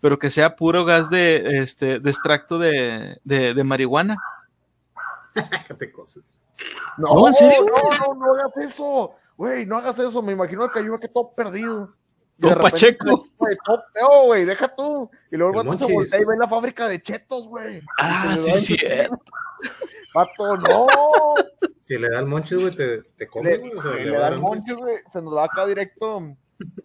pero 0.00 0.18
que 0.18 0.30
sea 0.30 0.56
puro 0.56 0.84
gas 0.84 1.10
de, 1.10 1.60
este, 1.60 1.98
de 2.00 2.10
extracto 2.10 2.58
de, 2.58 3.18
de, 3.24 3.54
de 3.54 3.64
marihuana? 3.64 4.16
Déjate 5.34 5.92
cosas. 5.92 6.40
No, 6.96 7.14
No, 7.14 7.28
¿en 7.28 7.34
serio? 7.34 7.66
No, 7.66 8.14
no, 8.14 8.26
no 8.26 8.34
hagas 8.34 8.56
eso. 8.58 9.14
Güey, 9.36 9.66
no 9.66 9.76
hagas 9.76 9.98
eso. 9.98 10.22
Me 10.22 10.32
imagino 10.32 10.64
el 10.64 10.70
cayó 10.70 10.98
que 10.98 11.08
todo 11.08 11.32
perdido. 11.32 11.94
Repente, 12.38 12.62
pacheco. 12.62 13.26
Güey, 13.36 13.56
todo 13.64 13.82
feo, 13.92 14.26
güey, 14.26 14.44
deja 14.44 14.68
tú. 14.68 15.10
Y 15.30 15.36
luego 15.36 15.60
el 15.60 15.68
vato 15.68 15.86
se 15.86 15.92
voltea 15.92 16.20
y 16.20 16.24
ve 16.24 16.36
la 16.38 16.48
fábrica 16.48 16.86
de 16.86 17.02
chetos, 17.02 17.48
güey. 17.48 17.82
Ah, 17.98 18.36
sí, 18.36 18.52
sí. 18.52 18.76
Vato, 20.14 20.56
no. 20.56 20.86
Si 21.84 21.98
le 21.98 22.08
da 22.10 22.20
el 22.20 22.26
monches, 22.26 22.60
güey, 22.60 22.74
te, 22.74 23.02
te 23.02 23.26
come, 23.26 23.50
le, 23.50 23.58
güey. 23.58 23.72
O 23.76 23.82
sea, 23.82 23.92
le 23.92 24.04
le 24.04 24.10
da 24.12 24.20
va 24.20 24.28
el 24.28 24.40
moncho, 24.40 24.76
güey. 24.76 24.98
Se 25.10 25.20
nos 25.20 25.34
da 25.34 25.44
acá 25.44 25.66
directo. 25.66 26.36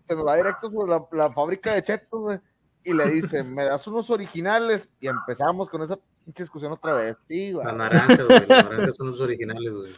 Se 0.08 0.16
nos 0.16 0.26
da 0.26 0.36
directo 0.36 0.72
sobre 0.72 0.92
la, 0.92 1.06
la 1.12 1.32
fábrica 1.32 1.74
de 1.74 1.84
chetos, 1.84 2.20
güey. 2.20 2.40
Y 2.84 2.94
le 2.94 3.06
dice, 3.10 3.44
me 3.44 3.64
das 3.66 3.88
unos 3.88 4.10
originales. 4.10 4.90
Y 5.00 5.08
empezamos 5.08 5.70
con 5.70 5.82
esa 5.84 5.98
pinche 6.26 6.44
discusión 6.44 6.72
otra 6.72 6.94
vez. 6.94 7.18
Sí, 7.28 7.52
güey. 7.54 7.66
Las 7.66 7.76
naranjas, 7.76 8.26
güey. 8.28 8.40
Las 8.48 8.66
naranjas 8.70 8.96
son 8.96 9.08
los 9.12 9.22
originales, 9.22 9.72
güey. 9.74 9.92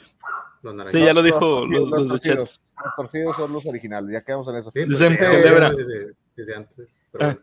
Los 0.62 0.74
naranjas. 0.76 0.92
Sí, 1.00 1.06
ya 1.06 1.14
lo 1.14 1.24
dijo 1.24 1.40
los- 1.40 1.70
los, 1.70 1.70
los, 1.70 1.90
los 1.90 2.00
los 2.02 2.08
torcidos. 2.10 2.60
chats. 2.60 2.74
Los 2.86 2.96
torcidos 2.96 3.36
son 3.36 3.54
los 3.54 3.66
originales. 3.66 4.12
Ya 4.12 4.22
quedamos 4.22 4.48
en 4.48 4.56
eso. 4.58 4.72
Sí, 4.72 4.86
pues. 4.86 5.00
Desde, 5.00 6.14
desde 6.36 6.56
antes. 6.56 6.98
Pero 7.12 7.26
Ah. 7.32 7.36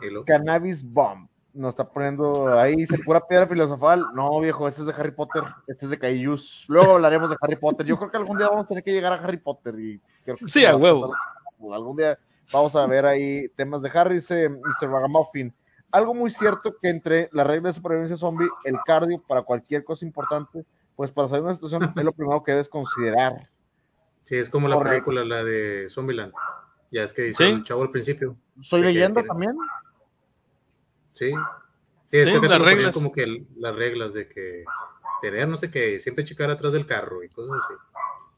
bueno. 0.00 0.24
Cannabis 0.26 0.82
Bomb. 0.84 1.28
Nos 1.54 1.70
está 1.70 1.88
poniendo 1.88 2.56
ahí, 2.56 2.76
dice 2.76 2.98
pura 3.04 3.26
piedra 3.26 3.46
filosofal. 3.48 4.06
No, 4.14 4.38
viejo, 4.38 4.68
este 4.68 4.82
es 4.82 4.86
de 4.86 4.92
Harry 4.92 5.10
Potter, 5.10 5.42
este 5.66 5.86
es 5.86 5.90
de 5.90 5.98
Kaijus. 5.98 6.64
Luego 6.68 6.94
hablaremos 6.94 7.30
de 7.30 7.36
Harry 7.40 7.56
Potter. 7.56 7.84
Yo 7.84 7.96
creo 7.98 8.10
que 8.10 8.16
algún 8.16 8.38
día 8.38 8.48
vamos 8.48 8.64
a 8.66 8.68
tener 8.68 8.84
que 8.84 8.92
llegar 8.92 9.12
a 9.12 9.16
Harry 9.16 9.38
Potter. 9.38 9.74
Y 9.80 10.00
creo 10.24 10.36
que 10.36 10.48
Sí, 10.48 10.64
a 10.64 10.76
huevo. 10.76 11.12
Algún 11.72 11.96
día 11.96 12.16
vamos 12.52 12.74
a 12.76 12.86
ver 12.86 13.06
ahí 13.06 13.48
temas 13.56 13.82
de 13.82 13.90
Harry, 13.94 14.16
dice 14.16 14.48
Mr. 14.48 14.88
Ragamuffin. 14.90 15.54
Algo 15.90 16.14
muy 16.14 16.30
cierto 16.30 16.74
que 16.80 16.88
entre 16.88 17.28
la 17.32 17.44
regla 17.44 17.68
de 17.70 17.74
supervivencia 17.74 18.16
zombie, 18.16 18.48
el 18.64 18.76
cardio 18.84 19.22
para 19.26 19.42
cualquier 19.42 19.84
cosa 19.84 20.04
importante, 20.04 20.64
pues 20.96 21.10
para 21.10 21.28
salir 21.28 21.42
de 21.42 21.46
una 21.46 21.54
situación 21.54 21.92
es 21.96 22.04
lo 22.04 22.12
primero 22.12 22.42
que 22.42 22.52
debes 22.52 22.68
considerar. 22.68 23.48
Sí, 24.24 24.36
es 24.36 24.50
como 24.50 24.68
la 24.68 24.78
película, 24.82 25.24
la 25.24 25.42
de 25.42 25.86
Zombieland. 25.88 26.32
Ya 26.90 27.04
es 27.04 27.12
que 27.14 27.22
dice 27.22 27.44
Sí. 27.46 27.50
el 27.50 27.64
chavo 27.64 27.82
al 27.82 27.90
principio. 27.90 28.36
¿Soy 28.60 28.82
que 28.82 28.92
quiere- 28.92 29.22
también? 29.22 29.56
Sí. 31.12 31.30
Sí, 32.10 32.16
es 32.18 32.26
Sí, 32.26 32.32
que 32.32 32.38
acá 32.38 32.48
las 32.48 32.62
reglas. 32.62 32.94
como 32.94 33.12
que 33.12 33.22
el- 33.22 33.46
las 33.56 33.74
reglas 33.74 34.14
de 34.14 34.28
que 34.28 34.64
tener 35.20 35.48
no 35.48 35.56
sé 35.56 35.70
qué, 35.70 35.98
siempre 36.00 36.24
checar 36.24 36.50
atrás 36.50 36.72
del 36.72 36.86
carro 36.86 37.22
y 37.22 37.28
cosas 37.28 37.58
así. 37.64 37.74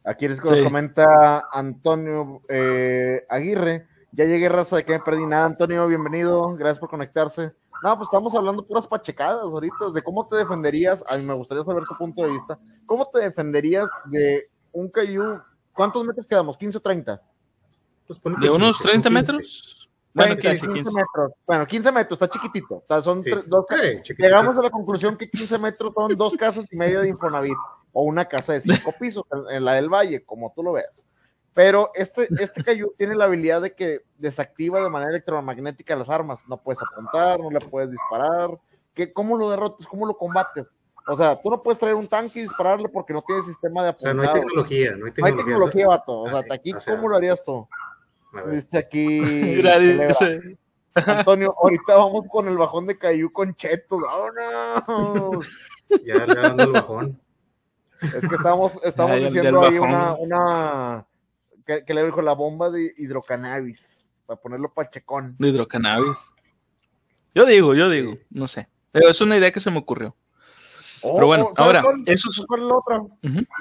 Aquí 0.04 0.26
es 0.26 0.40
que 0.40 0.48
Sí. 0.48 0.54
nos 0.54 0.64
comenta 0.64 1.48
Antonio 1.52 2.42
eh, 2.48 3.24
Aguirre. 3.28 3.86
Ya 4.12 4.24
llegué, 4.24 4.48
raza, 4.48 4.76
de 4.76 4.84
que 4.84 4.92
me 4.92 5.00
perdí 5.00 5.24
nada. 5.24 5.46
Antonio, 5.46 5.86
bienvenido. 5.86 6.48
Gracias 6.56 6.78
por 6.80 6.88
conectarse. 6.90 7.52
No, 7.82 7.96
pues 7.96 8.08
estamos 8.08 8.34
hablando 8.34 8.66
puras 8.66 8.86
pachecadas 8.86 9.40
ahorita, 9.42 9.90
de 9.94 10.02
cómo 10.02 10.26
te 10.26 10.36
defenderías. 10.36 11.02
A 11.08 11.16
mí 11.16 11.24
me 11.24 11.32
gustaría 11.34 11.64
saber 11.64 11.84
tu 11.84 11.96
punto 11.96 12.22
de 12.22 12.30
vista. 12.32 12.58
¿Cómo 12.86 13.06
te 13.06 13.20
defenderías 13.20 13.88
de 14.06 14.50
un 14.72 14.88
Caillou? 14.90 15.40
¿Cuántos 15.72 16.04
metros 16.04 16.26
quedamos? 16.26 16.58
¿15 16.58 16.76
o 16.76 16.80
30? 16.80 17.22
Pues 18.06 18.20
¿De 18.40 18.50
unos 18.50 18.76
15, 18.78 18.82
30 18.82 19.08
15. 19.08 19.10
metros? 19.10 19.90
Bueno, 20.12 20.34
15, 20.34 20.48
15, 20.50 20.66
15 20.66 20.82
15. 20.82 20.96
metros. 20.96 21.32
Bueno, 21.46 21.66
15 21.66 21.92
metros, 21.92 22.20
está 22.20 22.28
chiquitito. 22.28 22.74
O 22.74 22.84
sea, 22.86 23.00
son 23.00 23.22
Sí. 23.22 23.30
tres- 23.30 23.48
dos, 23.48 23.64
llegamos 24.18 24.56
a 24.58 24.62
la 24.62 24.70
conclusión 24.70 25.16
que 25.16 25.30
15 25.30 25.56
metros 25.56 25.94
son 25.94 26.14
dos 26.16 26.34
casas 26.36 26.66
y 26.70 26.76
media 26.76 27.00
de 27.00 27.08
Infonavit 27.08 27.56
o 27.92 28.02
una 28.02 28.24
casa 28.26 28.54
de 28.54 28.60
cinco 28.60 28.92
pisos 29.00 29.24
en, 29.32 29.56
en 29.56 29.64
la 29.64 29.74
del 29.74 29.88
Valle, 29.88 30.24
como 30.24 30.52
tú 30.54 30.64
lo 30.64 30.72
veas. 30.72 31.04
Pero 31.62 31.90
este, 31.94 32.26
este 32.38 32.64
Caillou 32.64 32.94
tiene 32.96 33.14
la 33.14 33.24
habilidad 33.26 33.60
de 33.60 33.74
que 33.74 34.00
desactiva 34.16 34.80
de 34.80 34.88
manera 34.88 35.10
electromagnética 35.10 35.94
las 35.94 36.08
armas. 36.08 36.40
No 36.48 36.56
puedes 36.56 36.80
apuntar, 36.80 37.38
no 37.38 37.50
le 37.50 37.60
puedes 37.60 37.90
disparar. 37.90 38.58
¿Qué, 38.94 39.12
¿Cómo 39.12 39.36
lo 39.36 39.50
derrotas? 39.50 39.86
¿Cómo 39.86 40.06
lo 40.06 40.16
combates? 40.16 40.64
O 41.06 41.14
sea, 41.18 41.38
tú 41.38 41.50
no 41.50 41.62
puedes 41.62 41.78
traer 41.78 41.96
un 41.96 42.08
tanque 42.08 42.38
y 42.38 42.42
dispararle 42.44 42.88
porque 42.88 43.12
no 43.12 43.20
tiene 43.20 43.42
sistema 43.42 43.82
de 43.84 43.90
O 43.90 43.96
sea, 43.98 44.10
apuntado. 44.12 44.14
no 44.14 44.22
hay 44.22 44.40
tecnología, 44.40 44.90
no 44.92 44.94
hay 44.94 45.00
No 45.00 45.06
hay 45.06 45.12
tecnología. 45.12 45.44
tecnología, 45.44 45.86
vato. 45.88 46.20
O 46.20 46.28
sea, 46.30 46.38
Ah, 46.38 46.42
sí. 46.44 46.48
aquí, 46.54 46.72
O 46.72 46.80
sea, 46.80 46.96
¿cómo 46.96 47.08
lo 47.10 47.16
harías 47.18 47.44
tú? 47.44 47.68
Dice 48.50 48.78
aquí. 48.78 49.60
Antonio, 50.94 51.54
ahorita 51.62 51.94
vamos 51.94 52.24
con 52.30 52.48
el 52.48 52.56
bajón 52.56 52.86
de 52.86 52.96
Caillou 52.96 53.30
con 53.30 53.54
chetos. 53.54 54.00
¡Vámonos! 54.00 55.46
ya 56.06 56.24
le 56.24 56.34
dando 56.36 56.62
el 56.62 56.72
bajón. 56.72 57.20
Es 58.00 58.26
que 58.26 58.34
estamos, 58.34 58.72
estamos 58.82 59.16
el 59.18 59.24
diciendo 59.24 59.60
ahí 59.62 59.78
una 59.78 61.06
que, 61.78 61.84
que 61.84 61.94
le 61.94 62.04
dijo 62.04 62.20
la 62.22 62.32
bomba 62.34 62.68
de 62.70 62.92
hidrocannabis 62.96 64.10
para 64.26 64.40
ponerlo 64.40 64.72
pachecón. 64.72 65.36
de 65.38 65.48
hidrocannabis. 65.48 66.34
Yo 67.34 67.46
digo, 67.46 67.74
yo 67.74 67.88
digo, 67.88 68.14
no 68.30 68.48
sé. 68.48 68.68
Pero 68.92 69.08
es 69.08 69.20
una 69.20 69.36
idea 69.36 69.52
que 69.52 69.60
se 69.60 69.70
me 69.70 69.78
ocurrió. 69.78 70.16
Pero 71.02 71.26
bueno, 71.26 71.44
Oh, 71.50 71.54
¿sabes 71.54 71.66
ahora, 71.76 71.82
cuál? 71.82 72.02
eso 72.06 72.28
es- 72.30 72.44
¿Cuál 72.46 72.62
es 72.62 72.66
la 72.66 72.74
otra? 72.76 73.02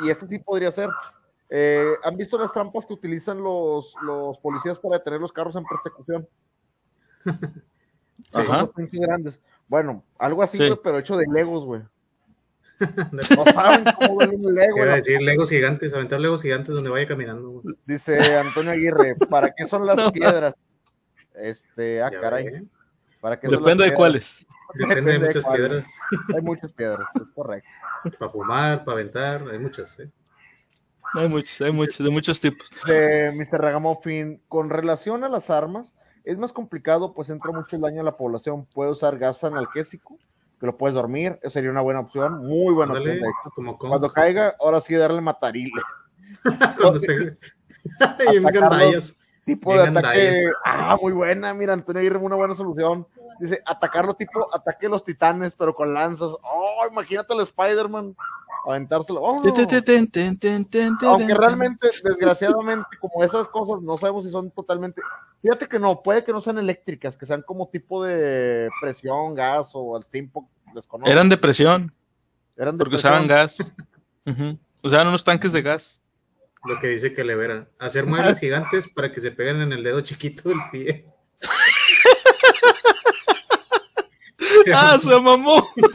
Y 0.03 0.10
este 0.10 0.28
sí 0.28 0.39
podría 0.39 0.72
ser. 0.72 0.89
Eh, 1.49 1.93
¿Han 2.03 2.18
visto 2.18 2.38
las 2.38 2.51
trampas 2.51 2.86
que 2.86 2.93
utilizan 2.93 3.41
los, 3.43 3.93
los 4.01 4.38
policías 4.39 4.78
para 4.80 4.97
detener 4.97 5.20
los 5.22 5.32
carros 5.32 5.55
en 5.55 5.64
persecución? 5.66 6.28
Ajá. 8.34 8.70
Grandes. 8.91 9.39
Bueno, 9.68 10.03
algo 10.18 10.41
así, 10.43 10.57
Sí. 10.57 10.70
pero 10.84 10.97
hecho 10.99 11.16
de 11.16 11.26
Legos, 11.32 11.64
güey. 11.66 11.82
No 13.12 13.24
saben 13.54 13.84
cómo 13.98 14.18
ven 14.18 14.32
un 14.46 14.54
Lego. 14.56 14.76
¿Qué 14.76 14.82
iba 14.82 14.84
a 14.84 14.90
la 14.92 14.96
decir? 14.96 15.22
Legos 15.22 15.50
gigantes, 15.50 15.94
aventar 15.94 16.20
Legos 16.20 16.42
gigantes 16.42 16.74
donde 16.74 16.90
vaya 16.90 17.08
caminando. 17.08 17.50
güey. 17.62 17.76
Dice 17.86 18.38
Antonio 18.38 18.72
Aguirre, 18.72 19.16
¿para 19.30 19.52
qué 19.56 19.66
son 19.66 19.86
las 19.86 19.98
No. 19.98 20.12
piedras? 20.12 20.54
Este, 21.36 22.02
ah, 22.02 22.10
Ya 22.12 22.20
caray. 22.22 22.46
ve, 22.50 22.64
¿Para 23.22 23.40
qué 23.40 23.48
son 23.48 23.60
Depende 23.60 23.84
las 23.84 23.92
de 23.92 23.96
cuáles. 23.98 24.48
Depende 24.76 25.14
de 25.14 25.20
muchas 25.20 25.44
piedras. 25.46 25.88
Hay 26.36 26.42
muchas 26.42 26.72
piedras, 26.72 27.10
es 27.16 27.22
correcto. 27.34 27.70
Para 28.18 28.32
fumar, 28.32 28.84
para 28.86 28.94
aventar, 29.00 29.44
hay 29.52 29.60
muchas. 29.60 30.00
¿eh? 30.00 30.10
Hay 31.16 31.28
muchos, 31.28 31.60
hay 31.62 31.72
muchos, 31.72 32.04
de 32.06 32.12
muchos 32.12 32.40
tipos. 32.40 32.70
De 32.86 33.32
Mr. 33.34 33.60
Ragamuffin, 33.62 34.42
con 34.48 34.70
relación 34.70 35.24
a 35.24 35.30
las 35.30 35.50
armas, 35.50 35.96
es 36.24 36.38
más 36.38 36.54
complicado, 36.54 37.14
pues 37.14 37.30
entra 37.32 37.52
mucho 37.52 37.76
el 37.76 37.82
daño 37.82 38.02
a 38.02 38.04
la 38.06 38.16
población. 38.16 38.66
Puede 38.68 38.92
usar 38.92 39.18
gas 39.18 39.44
analgésico, 39.44 40.18
que 40.60 40.66
lo 40.66 40.78
puedes 40.78 40.93
dormir, 40.95 41.39
eso 41.41 41.51
sería 41.51 41.72
una 41.72 41.82
buena 41.82 42.01
opción, 42.01 42.45
muy 42.45 42.74
buena 42.74 42.93
opción. 42.93 43.18
de 43.18 43.32
como 43.55 43.78
con- 43.78 43.89
Cuando 43.89 44.10
caiga, 44.10 44.55
ahora 44.60 44.82
sí 44.82 44.93
darle 44.95 45.22
matarile. 45.22 45.82
cuando 46.78 46.99
esté- 46.99 47.38
tipo 49.45 49.74
de 49.74 49.88
ataque. 49.88 50.43
Ah, 50.66 50.97
muy 51.01 51.14
buena, 51.14 51.53
mira, 51.53 51.74
Antonio 51.74 51.99
Aguirre, 52.01 52.18
una 52.18 52.36
buena 52.36 52.53
solución. 52.53 53.07
Dice, 53.39 53.62
atacarlo 53.66 54.14
tipo 54.16 54.53
ataque 54.53 54.88
a 54.88 54.89
los 54.89 55.03
titanes, 55.05 55.55
pero 55.55 55.74
con 55.74 55.93
lanzas. 55.93 56.30
Oh, 56.43 56.86
imagínate 56.91 57.34
al 57.34 57.39
Spider-Man 57.41 58.16
aventárselo. 58.72 59.22
Oh, 59.22 59.42
Aunque 61.08 61.34
realmente, 61.34 61.90
desgraciadamente, 62.04 62.88
como 63.00 63.24
esas 63.24 63.48
cosas, 63.48 63.82
no 63.82 63.98
sabemos 63.98 64.26
si 64.26 64.32
son 64.32 64.52
totalmente. 64.52 65.02
Fíjate 65.42 65.68
que 65.68 65.80
no, 65.80 66.02
puede 66.02 66.24
que 66.24 66.32
no 66.32 66.42
sean 66.42 66.58
eléctricas, 66.58 67.18
que 67.18 67.26
sean 67.26 67.42
como 67.42 67.70
tipo 67.70 68.04
de 68.04 68.70
presión, 68.82 69.36
gas 69.36 69.72
o 69.74 69.96
al 69.96 70.04
steampunk, 70.04 70.50
desconozco. 70.74 71.12
Eran 71.12 71.30
de 71.30 71.38
presión, 71.38 71.94
Eran 72.58 72.78
de 72.78 72.84
porque 72.84 72.98
usaban 72.98 73.28
gas. 73.28 73.74
Ujú. 74.26 74.58
Usaban 74.84 75.08
unos 75.08 75.24
tanques 75.24 75.52
de 75.52 75.62
gas. 75.62 76.02
Lo 76.66 76.80
que 76.80 76.88
dice 76.88 77.14
que 77.14 77.24
le 77.24 77.36
verá. 77.36 77.70
Hacer 77.80 78.06
muebles 78.06 78.40
gigantes 78.40 78.88
para 78.88 79.12
que 79.12 79.22
se 79.22 79.32
peguen 79.32 79.62
en 79.62 79.72
el 79.72 79.84
dedo 79.84 80.02
chiquito 80.02 80.50
del 80.50 80.60
pie. 80.72 81.06
¡Ah, 84.74 84.98
se 85.00 85.20
mamó! 85.20 85.68
Me 85.76 85.86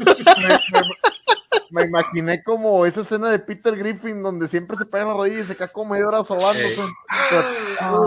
imaginé 1.71 2.43
como 2.43 2.87
esa 2.87 3.03
escena 3.03 3.31
de 3.31 3.39
Peter 3.39 3.77
Griffin 3.77 4.23
donde 4.23 4.49
siempre 4.49 4.77
se 4.77 4.87
pega 4.87 5.07
la 5.07 5.15
rodilla 5.15 5.41
y 5.41 5.45
se 5.45 5.57
cae 5.57 5.71
como 5.73 5.93
media 5.93 6.09
hora 6.09 6.25
sobándose. 6.25 6.83
Ah. 7.81 8.01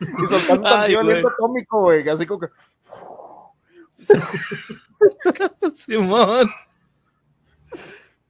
y 0.00 0.26
soltando 0.26 0.68
un 0.68 0.80
güey. 0.80 0.96
aliento 0.96 1.28
atómico, 1.28 1.80
güey. 1.80 2.08
Así 2.08 2.26
como 2.26 2.40
que. 2.40 2.48
Simón. 5.74 6.50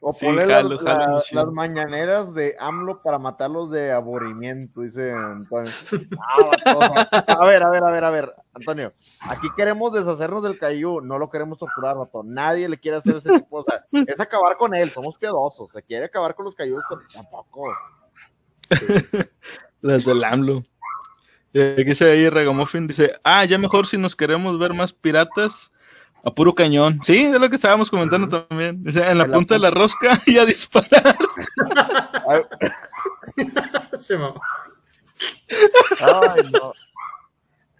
O 0.04 0.12
Sí, 0.12 0.26
poner 0.26 0.48
jalo, 0.48 0.80
las, 0.80 1.30
jalo, 1.30 1.52
mañaneras 1.52 2.34
de 2.34 2.56
AMLO 2.58 3.02
para 3.02 3.20
matarlos 3.20 3.70
de 3.70 3.92
aburrimiento, 3.92 4.80
dice 4.80 5.12
Antonio. 5.12 5.70
Ah, 6.18 7.36
a 7.40 7.46
ver, 7.46 7.62
a 7.62 7.70
ver, 7.70 7.84
a 7.84 7.90
ver, 7.90 8.04
a 8.04 8.10
ver, 8.10 8.34
Antonio. 8.52 8.92
Aquí 9.28 9.46
queremos 9.56 9.92
deshacernos 9.92 10.42
del 10.42 10.58
Caillou, 10.58 11.00
no 11.00 11.18
lo 11.18 11.30
queremos 11.30 11.56
torturar, 11.56 11.96
vato. 11.96 12.24
Nadie 12.24 12.68
le 12.68 12.78
quiere 12.78 12.96
hacer 12.96 13.16
ese 13.16 13.38
tipo, 13.38 13.58
o 13.58 13.64
sea, 13.64 13.84
es 13.92 14.18
acabar 14.18 14.56
con 14.56 14.74
él, 14.74 14.90
somos 14.90 15.16
piadosos. 15.18 15.70
Se 15.70 15.82
quiere 15.84 16.06
acabar 16.06 16.34
con 16.34 16.46
los 16.46 16.56
Caillou, 16.56 16.80
pero 16.88 17.02
tampoco. 17.12 17.72
Las 19.82 20.04
del 20.04 20.24
AMLO. 20.24 20.64
Eh, 21.54 21.74
Aquí 21.74 21.84
dice 21.84 22.10
ahí 22.10 22.28
Regamuffin, 22.28 22.88
dice, 22.88 23.20
ah, 23.22 23.44
ya 23.44 23.56
mejor 23.56 23.86
si 23.86 23.98
nos 23.98 24.16
queremos 24.16 24.58
ver 24.58 24.74
más 24.74 24.92
piratas, 24.92 25.72
a 26.24 26.34
puro 26.34 26.54
cañón. 26.54 27.00
Sí, 27.02 27.24
es 27.24 27.40
lo 27.40 27.48
que 27.48 27.56
estábamos 27.56 27.90
comentando 27.90 28.28
también. 28.28 28.82
En 28.86 28.94
la 28.94 29.10
En 29.10 29.18
la 29.18 29.28
punta 29.28 29.54
de 29.54 29.60
la 29.60 29.70
rosca 29.70 30.18
y 30.26 30.38
a 30.38 30.44
disparar. 30.44 31.16
Ay, 32.28 32.42
Se 33.98 34.16
mamó. 34.16 34.40
ay, 36.00 36.50
no. 36.52 36.72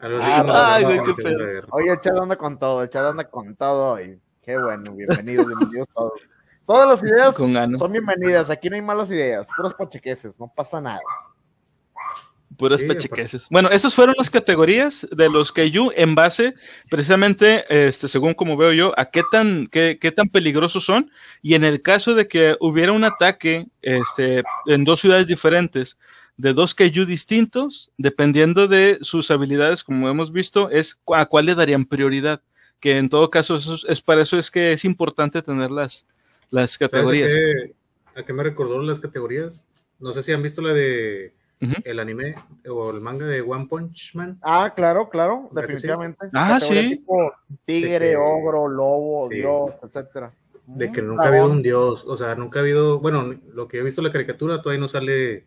Ah, 0.01 0.75
ay, 0.75 0.85
güey, 0.85 1.03
qué 1.05 1.15
pedo. 1.15 1.67
Oye, 1.71 1.93
el 1.93 2.01
chat 2.01 2.17
anda 2.17 2.37
con 2.37 2.59
todo, 2.59 2.83
el 2.83 2.91
chat 2.91 3.05
anda 3.05 3.25
con 3.25 3.55
todo 3.55 3.93
hoy. 3.93 4.21
Qué 4.43 4.59
bueno, 4.59 4.93
bienvenidos, 4.93 5.47
bienvenidos 5.47 5.89
todos. 5.95 6.13
Todas 6.67 6.89
las 6.89 7.03
ideas 7.03 7.35
Con 7.35 7.79
son 7.79 7.93
bienvenidas, 7.93 8.49
aquí 8.51 8.71
no 8.71 8.77
hay 8.77 8.83
malas 8.83 9.11
ideas, 9.11 9.47
puras 9.57 9.75
pachequeses, 9.75 10.39
no 10.39 10.53
pasa 10.55 10.81
nada. 10.81 11.01
Puras 12.57 12.81
Sí, 12.81 12.87
pachequeses. 12.87 13.47
Bueno, 13.51 13.71
esas 13.71 13.95
fueron 13.95 14.15
las 14.19 14.31
categorías 14.31 15.07
de 15.11 15.29
los 15.29 15.53
Kaiju 15.53 15.91
en 15.95 16.15
base, 16.15 16.55
precisamente, 16.91 17.65
este, 17.69 18.09
según 18.09 18.35
como 18.35 18.57
veo 18.57 18.73
yo, 18.73 18.93
a 18.99 19.11
qué 19.11 19.23
tan, 19.31 19.67
qué, 19.67 19.99
qué 20.01 20.13
tan 20.13 20.29
peligrosos 20.29 20.85
son. 20.85 21.11
Y 21.41 21.55
en 21.55 21.65
el 21.65 21.83
caso 21.83 22.15
de 22.15 22.29
que 22.29 22.57
hubiera 22.61 22.93
un 22.93 23.05
ataque 23.05 23.67
este, 23.81 24.43
en 24.67 24.85
dos 24.85 25.01
ciudades 25.01 25.27
diferentes, 25.27 25.99
de 26.37 26.55
dos 26.55 26.75
Kaiju 26.75 27.05
distintos, 27.05 27.93
dependiendo 27.99 28.67
de 28.67 28.99
sus 29.03 29.31
habilidades, 29.31 29.85
como 29.85 30.09
hemos 30.09 30.33
visto, 30.33 30.71
es 30.71 30.99
a 31.15 31.27
cuál 31.27 31.47
le 31.47 31.55
darían 31.55 31.87
prioridad. 31.87 32.43
Que 32.81 32.99
en 32.99 33.09
todo 33.09 33.31
caso, 33.31 33.57
eso 33.57 33.77
es, 33.77 33.85
es 33.89 34.01
para 34.01 34.23
eso 34.23 34.39
es 34.39 34.51
que 34.51 34.73
es 34.73 34.85
importante 34.85 35.41
tener 35.41 35.71
las, 35.71 36.07
las 36.51 36.73
¿Sabes 36.73 36.79
categorías. 36.79 37.33
A 37.33 37.37
qué, 37.37 37.75
a 38.21 38.23
qué 38.25 38.33
me 38.33 38.43
recordó 38.43 38.83
las 38.83 38.99
categorías? 38.99 39.69
No 40.01 40.13
sé 40.13 40.23
si 40.25 40.33
han 40.33 40.43
visto 40.43 40.61
la 40.61 40.73
de 40.73 41.33
El 41.85 42.01
anime 42.01 42.35
o 42.69 42.91
el 42.91 43.01
manga 43.01 43.27
de 43.27 43.41
One 43.41 43.67
Punch 43.67 44.15
Man. 44.15 44.39
Ah, 44.43 44.73
claro, 44.75 45.09
claro, 45.09 45.49
definitivamente. 45.53 46.27
Ah, 46.33 46.59
sí. 46.61 46.91
tipo 46.91 47.33
tigre, 47.65 48.11
que- 48.11 48.17
ogro, 48.17 48.69
lobo, 48.69 49.29
Sí. 49.31 49.37
dios, 49.37 49.71
etcétera. 49.83 50.33
De 50.67 50.91
que 50.93 51.03
Mm, 51.03 51.07
nunca 51.07 51.25
ha 51.25 51.29
habido 51.29 51.47
un 51.51 51.63
dios, 51.63 52.05
o 52.07 52.17
sea, 52.17 52.35
nunca 52.35 52.59
ha 52.59 52.63
habido, 52.63 52.99
bueno, 53.01 53.35
lo 53.53 53.69
que 53.69 53.79
he 53.79 53.83
visto 53.83 54.01
en 54.01 54.07
la 54.07 54.13
caricatura, 54.13 54.63
todavía 54.63 54.81
no 54.81 54.89
sale 54.89 55.47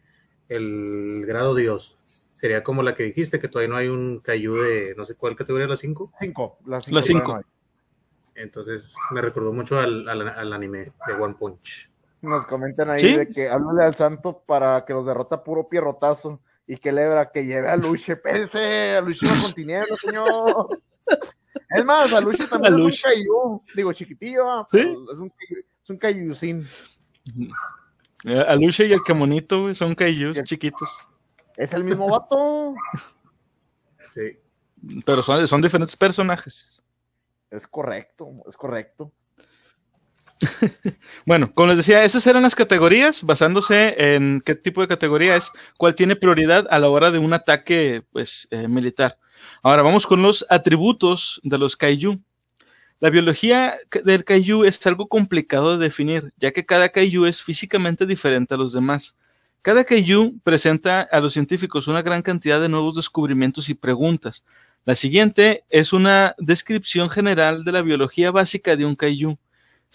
el 0.49 1.23
grado 1.25 1.55
dios. 1.55 1.97
Sería 2.33 2.63
como 2.63 2.83
la 2.83 2.95
que 2.95 3.03
dijiste, 3.03 3.39
que 3.39 3.47
todavía 3.47 3.69
no 3.69 3.77
hay 3.77 3.87
un 3.87 4.19
Kaiju 4.19 4.55
de, 4.55 4.93
no 4.97 5.05
sé 5.05 5.15
cuál 5.15 5.35
categoría, 5.35 5.67
la 5.67 5.77
5. 5.77 6.11
Cinco, 6.19 6.57
las 6.65 6.85
cinco. 6.85 6.95
Las 6.97 7.05
cinco. 7.05 7.23
todavía 7.23 7.45
Entonces 8.35 8.93
me 9.11 9.21
recordó 9.21 9.53
mucho 9.53 9.79
al, 9.79 10.07
al, 10.09 10.27
al 10.27 10.53
anime 10.53 10.91
de 11.07 11.13
One 11.13 11.35
Punch. 11.39 11.89
Nos 12.25 12.45
comentan 12.45 12.89
ahí 12.89 12.99
Sí. 12.99 13.15
de 13.15 13.29
que 13.29 13.49
háblale 13.49 13.83
al 13.83 13.95
santo 13.95 14.43
para 14.45 14.83
que 14.85 14.93
los 14.93 15.05
derrota 15.05 15.43
puro 15.43 15.69
pierrotazo 15.69 16.41
y 16.67 16.77
que 16.77 16.91
lebra 16.91 17.31
que 17.31 17.45
lleve 17.45 17.69
a 17.69 17.75
Luche. 17.77 18.15
Pense, 18.17 18.95
a 18.95 19.01
Luche 19.01 19.27
va 19.27 19.41
con 19.41 19.53
tinieblas, 19.53 19.99
señor. 19.99 20.79
Es 21.69 21.85
más, 21.85 22.11
a 22.13 22.21
Luche 22.21 22.47
también 22.47 22.73
A 22.73 22.75
es 22.77 22.81
un 22.81 22.87
Luche. 22.87 23.03
Caillou. 23.03 23.63
Digo, 23.75 23.93
chiquitillo, 23.93 24.49
ah, 24.49 24.67
Sí. 24.71 24.79
es 24.79 24.85
un, 25.17 25.31
es 25.83 25.89
un 25.89 25.97
Cailloucín. 25.97 26.67
Eh, 28.25 28.43
Aluche 28.47 28.87
y 28.87 28.93
el 28.93 29.03
Kemonito, 29.03 29.63
güey, 29.63 29.75
son 29.75 29.95
el- 29.99 30.43
chiquitos. 30.43 30.89
Es 31.57 31.73
el 31.73 31.83
mismo 31.83 32.09
vato. 32.09 32.73
Sí. 34.13 34.39
Pero 35.05 35.21
son, 35.21 35.47
son 35.47 35.61
diferentes 35.61 35.95
personajes. 35.95 36.81
Es 37.51 37.67
correcto, 37.67 38.29
es 38.47 38.57
correcto. 38.57 39.11
bueno, 41.25 41.53
como 41.53 41.69
les 41.69 41.77
decía, 41.77 42.03
esas 42.03 42.25
eran 42.27 42.43
las 42.43 42.55
categorías, 42.55 43.23
basándose 43.23 44.15
en 44.15 44.41
qué 44.45 44.55
tipo 44.55 44.81
de 44.81 44.87
categoría 44.87 45.35
es, 45.35 45.51
cuál 45.77 45.95
tiene 45.95 46.15
prioridad 46.15 46.67
a 46.69 46.79
la 46.79 46.89
hora 46.89 47.11
de 47.11 47.19
un 47.19 47.33
ataque 47.33 48.03
pues, 48.11 48.47
eh, 48.51 48.67
militar. 48.67 49.17
Ahora 49.63 49.81
vamos 49.81 50.05
con 50.05 50.21
los 50.21 50.45
atributos 50.49 51.39
de 51.43 51.57
los 51.57 51.77
kaiju. 51.77 52.21
La 52.99 53.09
biología 53.09 53.75
del 54.03 54.23
kaiju 54.23 54.63
es 54.63 54.85
algo 54.87 55.07
complicado 55.07 55.77
de 55.77 55.83
definir, 55.83 56.33
ya 56.37 56.51
que 56.51 56.65
cada 56.65 56.89
kaiju 56.89 57.25
es 57.25 57.41
físicamente 57.43 58.05
diferente 58.05 58.53
a 58.53 58.57
los 58.57 58.73
demás. 58.73 59.15
Cada 59.61 59.83
kaiju 59.83 60.39
presenta 60.43 61.01
a 61.01 61.19
los 61.19 61.33
científicos 61.33 61.87
una 61.87 62.01
gran 62.01 62.21
cantidad 62.21 62.61
de 62.61 62.69
nuevos 62.69 62.95
descubrimientos 62.95 63.67
y 63.69 63.73
preguntas. 63.73 64.45
La 64.85 64.95
siguiente 64.95 65.65
es 65.69 65.91
una 65.91 66.35
descripción 66.37 67.09
general 67.09 67.63
de 67.63 67.71
la 67.71 67.81
biología 67.81 68.31
básica 68.31 68.75
de 68.75 68.85
un 68.85 68.95
kaiju. 68.95 69.37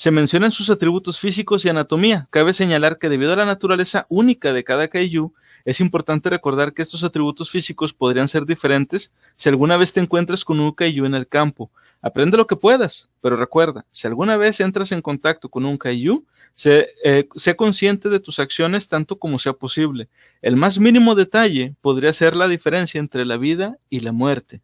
Se 0.01 0.11
mencionan 0.11 0.51
sus 0.51 0.71
atributos 0.71 1.21
físicos 1.21 1.63
y 1.63 1.69
anatomía. 1.69 2.27
Cabe 2.31 2.55
señalar 2.55 2.97
que 2.97 3.11
debido 3.11 3.35
a 3.35 3.37
la 3.37 3.45
naturaleza 3.45 4.07
única 4.09 4.55
de 4.55 4.65
cada 4.65 4.89
kaiju, 4.89 5.35
es 5.67 5.79
importante 5.79 6.31
recordar 6.31 6.73
que 6.73 6.81
estos 6.81 7.05
atributos 7.05 7.51
físicos 7.51 7.93
podrían 7.93 8.27
ser 8.27 8.47
diferentes 8.47 9.13
si 9.37 9.51
alguna 9.51 9.77
vez 9.77 9.93
te 9.93 10.01
encuentras 10.01 10.43
con 10.43 10.59
un 10.59 10.73
kaiju 10.73 11.05
en 11.05 11.15
el 11.15 11.29
campo. 11.29 11.71
Aprende 12.01 12.39
lo 12.39 12.47
que 12.47 12.57
puedas, 12.57 13.11
pero 13.21 13.37
recuerda, 13.37 13.85
si 13.91 14.07
alguna 14.07 14.39
vez 14.39 14.61
entras 14.61 14.91
en 14.93 15.03
contacto 15.03 15.51
con 15.51 15.67
un 15.67 15.77
kaiju, 15.77 16.25
sé, 16.55 16.89
eh, 17.05 17.29
sé 17.35 17.55
consciente 17.55 18.09
de 18.09 18.21
tus 18.21 18.39
acciones 18.39 18.89
tanto 18.89 19.19
como 19.19 19.39
sea 19.39 19.53
posible. 19.53 20.09
El 20.41 20.57
más 20.57 20.79
mínimo 20.79 21.15
detalle 21.15 21.77
podría 21.83 22.15
ser 22.15 22.37
la 22.37 22.49
diferencia 22.49 23.01
entre 23.01 23.27
la 23.27 23.37
vida 23.37 23.77
y 23.91 24.01
la 24.01 24.13
muerte. 24.13 24.63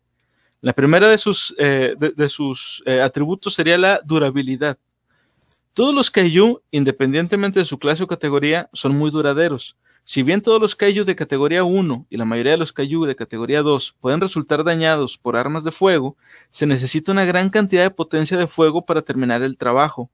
La 0.62 0.72
primera 0.72 1.08
de 1.08 1.18
sus, 1.18 1.54
eh, 1.58 1.94
de, 1.98 2.28
sus 2.30 2.82
eh, 2.86 3.02
atributos 3.02 3.52
sería 3.52 3.76
la 3.76 4.00
durabilidad. 4.02 4.78
Todos 5.76 5.94
los 5.94 6.10
kaiju, 6.10 6.62
independientemente 6.70 7.58
de 7.58 7.66
su 7.66 7.78
clase 7.78 8.02
o 8.02 8.06
categoría, 8.06 8.70
son 8.72 8.96
muy 8.96 9.10
duraderos. 9.10 9.76
Si 10.04 10.22
bien 10.22 10.40
todos 10.40 10.58
los 10.58 10.74
kaiju 10.74 11.04
de 11.04 11.14
categoría 11.14 11.64
1 11.64 12.06
y 12.08 12.16
la 12.16 12.24
mayoría 12.24 12.52
de 12.52 12.56
los 12.56 12.72
kaiju 12.72 13.04
de 13.04 13.14
categoría 13.14 13.60
2 13.60 13.94
pueden 14.00 14.22
resultar 14.22 14.64
dañados 14.64 15.18
por 15.18 15.36
armas 15.36 15.64
de 15.64 15.72
fuego, 15.72 16.16
se 16.48 16.64
necesita 16.64 17.12
una 17.12 17.26
gran 17.26 17.50
cantidad 17.50 17.82
de 17.82 17.90
potencia 17.90 18.38
de 18.38 18.46
fuego 18.46 18.86
para 18.86 19.02
terminar 19.02 19.42
el 19.42 19.58
trabajo. 19.58 20.10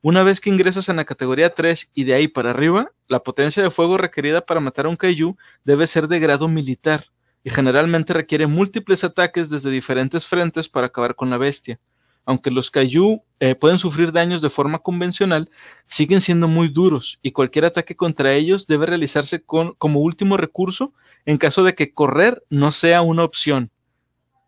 Una 0.00 0.22
vez 0.22 0.40
que 0.40 0.48
ingresas 0.48 0.88
en 0.88 0.96
la 0.96 1.04
categoría 1.04 1.50
3 1.50 1.90
y 1.92 2.04
de 2.04 2.14
ahí 2.14 2.26
para 2.26 2.48
arriba, 2.48 2.90
la 3.06 3.22
potencia 3.22 3.62
de 3.62 3.70
fuego 3.70 3.98
requerida 3.98 4.40
para 4.40 4.60
matar 4.60 4.86
a 4.86 4.88
un 4.88 4.96
kaiju 4.96 5.36
debe 5.64 5.86
ser 5.86 6.08
de 6.08 6.18
grado 6.18 6.48
militar 6.48 7.04
y 7.42 7.50
generalmente 7.50 8.14
requiere 8.14 8.46
múltiples 8.46 9.04
ataques 9.04 9.50
desde 9.50 9.68
diferentes 9.68 10.26
frentes 10.26 10.66
para 10.66 10.86
acabar 10.86 11.14
con 11.14 11.28
la 11.28 11.36
bestia 11.36 11.78
aunque 12.24 12.50
los 12.50 12.70
Kaiju 12.70 13.22
eh, 13.40 13.54
pueden 13.54 13.78
sufrir 13.78 14.12
daños 14.12 14.42
de 14.42 14.50
forma 14.50 14.78
convencional, 14.78 15.50
siguen 15.86 16.20
siendo 16.20 16.48
muy 16.48 16.68
duros 16.68 17.18
y 17.22 17.32
cualquier 17.32 17.66
ataque 17.66 17.96
contra 17.96 18.32
ellos 18.32 18.66
debe 18.66 18.86
realizarse 18.86 19.42
con, 19.42 19.74
como 19.74 20.00
último 20.00 20.36
recurso 20.36 20.92
en 21.26 21.38
caso 21.38 21.62
de 21.64 21.74
que 21.74 21.92
correr 21.92 22.42
no 22.50 22.72
sea 22.72 23.02
una 23.02 23.24
opción. 23.24 23.70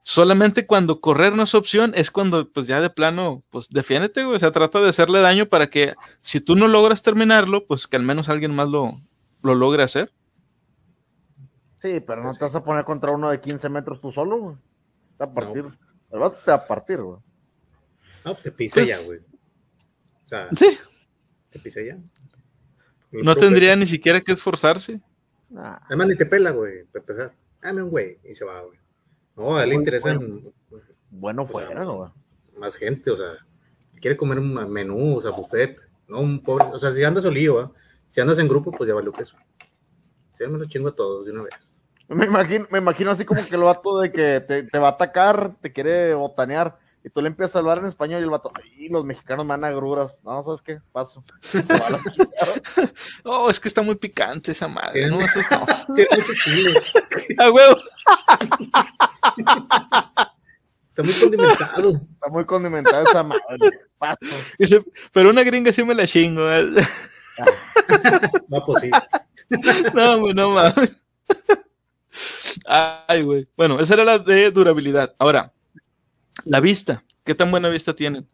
Solamente 0.03 0.67
cuando 0.67 1.01
correr 1.01 1.35
no 1.35 1.43
es 1.43 1.55
opción 1.55 1.93
es 1.97 2.13
cuando 2.13 2.49
pues 2.49 2.69
ya 2.69 2.81
de 2.81 2.91
plano, 2.91 3.43
pues 3.51 3.69
defiéndete, 3.71 4.25
o 4.25 4.39
sea, 4.39 4.53
trata 4.53 4.81
de 4.81 4.89
hacerle 4.89 5.21
daño 5.21 5.47
para 5.49 5.67
que 5.67 5.95
si 6.21 6.41
tú 6.41 6.55
no 6.55 6.69
logras 6.69 7.03
terminarlo, 7.03 7.67
pues 7.67 7.89
que 7.89 7.97
al 7.97 8.05
menos 8.05 8.29
alguien 8.29 8.55
más 8.55 8.69
lo, 8.69 8.93
lo 9.43 9.55
logre 9.57 9.83
hacer. 9.83 10.13
Sí, 11.83 12.01
pero 12.01 12.23
no 12.23 12.33
te 12.33 12.45
vas 12.45 12.55
a 12.55 12.63
poner 12.63 12.85
contra 12.85 13.11
uno 13.11 13.31
de 13.31 13.41
15 13.41 13.69
metros 13.69 14.01
tú 14.01 14.13
solo, 14.13 14.39
güey. 14.39 14.57
a 15.19 15.27
partir. 15.27 15.65
El 16.11 16.19
vato 16.21 16.39
te 16.45 16.51
va 16.53 16.57
a 16.59 16.67
partir, 16.67 17.01
güey. 17.01 17.19
No, 18.27 18.35
te 18.35 18.51
pisa 18.51 18.83
ya, 18.83 18.97
pues, 18.97 19.07
güey. 19.07 19.21
O 19.21 20.29
sea, 20.29 20.49
sí. 20.57 20.77
Te 21.49 21.61
pisa 21.61 21.81
ya. 21.81 21.97
No 23.13 23.37
tendría 23.37 23.77
ni 23.77 23.87
siquiera 23.87 24.21
que 24.21 24.33
esforzarse. 24.33 25.01
Además, 25.57 26.09
ni 26.09 26.17
te 26.17 26.27
pela, 26.27 26.51
güey, 26.51 26.83
para 26.87 27.03
empezar. 27.03 27.33
Dame 27.63 27.85
un 27.85 27.91
güey 27.91 28.19
y 28.25 28.35
se 28.35 28.45
va, 28.45 28.63
güey. 28.63 28.81
No, 29.37 29.57
a 29.57 29.63
él 29.63 29.69
le 29.69 29.75
interesa. 29.77 30.19
Bueno, 31.09 31.47
pues, 31.47 31.69
güey. 31.69 32.11
Más 32.59 32.75
gente, 32.75 33.13
o 33.13 33.17
sea, 33.17 33.47
quiere 34.01 34.17
comer 34.17 34.41
un 34.41 34.73
menú, 34.73 35.19
o 35.19 35.23
sea, 35.23 35.31
buffet. 35.31 35.89
No 36.09 36.19
un 36.19 36.43
pobre. 36.43 36.65
O 36.73 36.79
sea, 36.81 36.91
si 36.91 37.05
andas 37.05 37.23
solío, 37.23 37.75
si 38.11 38.21
andas 38.21 38.41
en 38.41 38.49
grupo, 38.49 38.73
pues 38.73 38.89
ya 38.89 38.95
vale 38.95 39.13
queso. 39.13 39.37
Si 40.37 40.45
me 40.49 40.59
lo 40.59 40.65
chingo 40.65 40.89
a 40.89 40.97
todos 40.97 41.27
de 41.27 41.31
una 41.31 41.45
vez. 41.45 41.81
Me 42.09 42.27
imagino, 42.27 42.67
me 42.73 42.79
imagino 42.79 43.13
así 43.13 43.25
como 43.25 43.47
que 43.47 43.55
el 43.55 43.63
vato 43.63 44.01
de 44.01 44.11
que 44.11 44.41
te, 44.41 44.65
te 44.65 44.79
va 44.81 44.89
a 44.89 44.93
atacar, 44.93 45.55
te 45.61 45.73
quiere 45.73 46.13
botanear 46.15 46.85
y 47.07 47.11
tú 47.11 47.23
le 47.23 47.29
empiezas 47.29 47.55
a 47.55 47.59
hablar 47.61 47.79
en 47.79 47.87
español 47.87 48.21
y 48.21 48.25
el 48.25 48.31
vato, 48.31 48.51
ay, 48.57 48.89
los 48.89 49.05
mexicanos 49.05 49.47
me 49.47 49.53
dan 49.53 49.63
agruras. 49.63 50.19
No, 50.25 50.43
¿sabes 50.43 50.61
qué? 50.61 50.81
Paso. 50.91 51.23
oh, 53.25 53.49
es 53.49 53.61
que 53.61 53.69
está 53.69 53.81
muy 53.81 53.95
picante 53.95 54.51
esa 54.51 54.67
madre. 54.67 55.09
No, 55.09 55.21
eso 55.21 55.39
no. 55.49 55.65
A 57.45 57.51
huevo. 57.53 57.77
Está 60.89 61.03
muy 61.05 61.13
condimentado. 61.13 61.91
Está 61.91 62.29
muy 62.29 62.45
condimentado 62.45 63.05
esa 63.09 63.23
madre. 63.23 63.71
Paso. 63.99 64.19
Dice, 64.59 64.85
pero 65.13 65.31
una 65.31 65.45
gringa 65.45 65.73
sí 65.73 65.85
me 65.85 65.95
la 65.95 66.09
chingo. 66.09 66.43
no, 68.49 68.67
pues 68.67 68.81
sí. 68.81 68.91
No, 69.95 70.19
güey, 70.19 70.35
no 70.35 70.51
mames. 70.51 70.91
Ay, 72.67 73.23
güey. 73.23 73.47
Bueno, 73.57 73.79
esa 73.79 73.95
era 73.95 74.03
la 74.03 74.19
de 74.19 74.51
durabilidad. 74.51 75.15
Ahora, 75.21 75.53
la 76.45 76.61
vista, 76.61 77.05
¿qué 77.25 77.35
tan 77.35 77.51
buena 77.51 77.69
vista 77.69 77.95
tienen? 77.95 78.29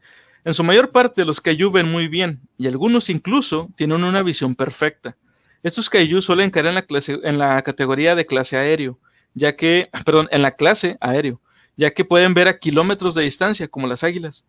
En 0.44 0.54
su 0.54 0.64
mayor 0.64 0.90
parte 0.90 1.24
los 1.24 1.40
Kaiju 1.40 1.70
ven 1.70 1.90
muy 1.90 2.08
bien 2.08 2.40
y 2.58 2.66
algunos 2.66 3.08
incluso 3.10 3.70
tienen 3.76 4.02
una 4.02 4.22
visión 4.22 4.56
perfecta. 4.56 5.16
Estos 5.62 5.88
Kaiju 5.88 6.20
suelen 6.20 6.50
caer 6.50 6.66
en 6.66 6.74
la, 6.74 6.82
clase, 6.82 7.20
en 7.22 7.38
la 7.38 7.62
categoría 7.62 8.16
de 8.16 8.26
clase 8.26 8.56
aéreo, 8.56 8.98
ya 9.34 9.54
que, 9.54 9.88
perdón, 10.04 10.28
en 10.32 10.42
la 10.42 10.56
clase 10.56 10.96
aéreo, 11.00 11.40
ya 11.76 11.92
que 11.92 12.04
pueden 12.04 12.34
ver 12.34 12.48
a 12.48 12.58
kilómetros 12.58 13.14
de 13.14 13.22
distancia, 13.22 13.68
como 13.68 13.86
las 13.86 14.02
águilas. 14.02 14.44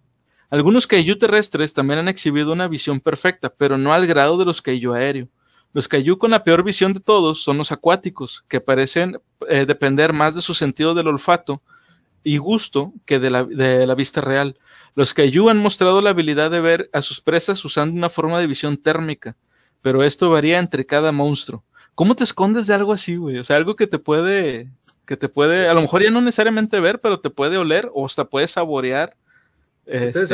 Algunos 0.49 0.87
Kaiju 0.87 1.17
terrestres 1.17 1.73
también 1.73 1.99
han 1.99 2.07
exhibido 2.07 2.51
una 2.51 2.67
visión 2.67 2.99
perfecta, 2.99 3.53
pero 3.55 3.77
no 3.77 3.93
al 3.93 4.07
grado 4.07 4.37
de 4.37 4.45
los 4.45 4.61
Kaiju 4.61 4.93
aéreo. 4.93 5.27
Los 5.73 5.87
Kaiju 5.87 6.17
con 6.17 6.31
la 6.31 6.43
peor 6.43 6.63
visión 6.63 6.93
de 6.93 6.99
todos 6.99 7.43
son 7.43 7.57
los 7.57 7.71
acuáticos, 7.71 8.43
que 8.47 8.61
parecen 8.61 9.19
eh, 9.47 9.65
depender 9.65 10.13
más 10.13 10.35
de 10.35 10.41
su 10.41 10.53
sentido 10.53 10.93
del 10.93 11.07
olfato 11.07 11.61
y 12.23 12.37
gusto 12.37 12.93
que 13.05 13.19
de 13.19 13.29
la, 13.29 13.43
de 13.43 13.85
la 13.85 13.95
vista 13.95 14.21
real. 14.21 14.57
Los 14.95 15.13
Kaiju 15.13 15.49
han 15.49 15.57
mostrado 15.57 16.01
la 16.01 16.11
habilidad 16.11 16.51
de 16.51 16.61
ver 16.61 16.89
a 16.93 17.01
sus 17.01 17.21
presas 17.21 17.63
usando 17.65 17.95
una 17.95 18.09
forma 18.09 18.39
de 18.39 18.47
visión 18.47 18.77
térmica, 18.77 19.35
pero 19.81 20.03
esto 20.03 20.29
varía 20.29 20.59
entre 20.59 20.85
cada 20.85 21.11
monstruo. 21.11 21.63
¿Cómo 21.95 22.15
te 22.15 22.23
escondes 22.23 22.67
de 22.67 22.73
algo 22.73 22.93
así, 22.93 23.15
güey? 23.15 23.37
O 23.37 23.43
sea, 23.43 23.57
algo 23.57 23.75
que 23.75 23.87
te 23.87 23.99
puede, 23.99 24.71
que 25.05 25.17
te 25.17 25.29
puede, 25.29 25.67
a 25.67 25.73
lo 25.73 25.81
mejor 25.81 26.03
ya 26.03 26.11
no 26.11 26.21
necesariamente 26.21 26.79
ver, 26.79 26.99
pero 27.01 27.19
te 27.19 27.29
puede 27.29 27.57
oler 27.57 27.89
o 27.93 28.05
hasta 28.05 28.25
puede 28.25 28.47
saborear. 28.47 29.15
¿Ustedes 29.85 30.15
este, 30.15 30.27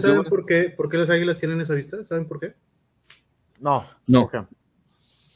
saben, 0.00 0.24
por, 0.24 0.44
qué, 0.44 0.64
por 0.76 0.88
qué 0.88 0.98
las 0.98 1.10
águilas 1.10 1.36
tienen 1.36 1.60
esa 1.60 1.74
vista? 1.74 2.04
¿Saben 2.04 2.26
por 2.26 2.40
qué? 2.40 2.54
No. 3.60 3.86
No. 4.06 4.30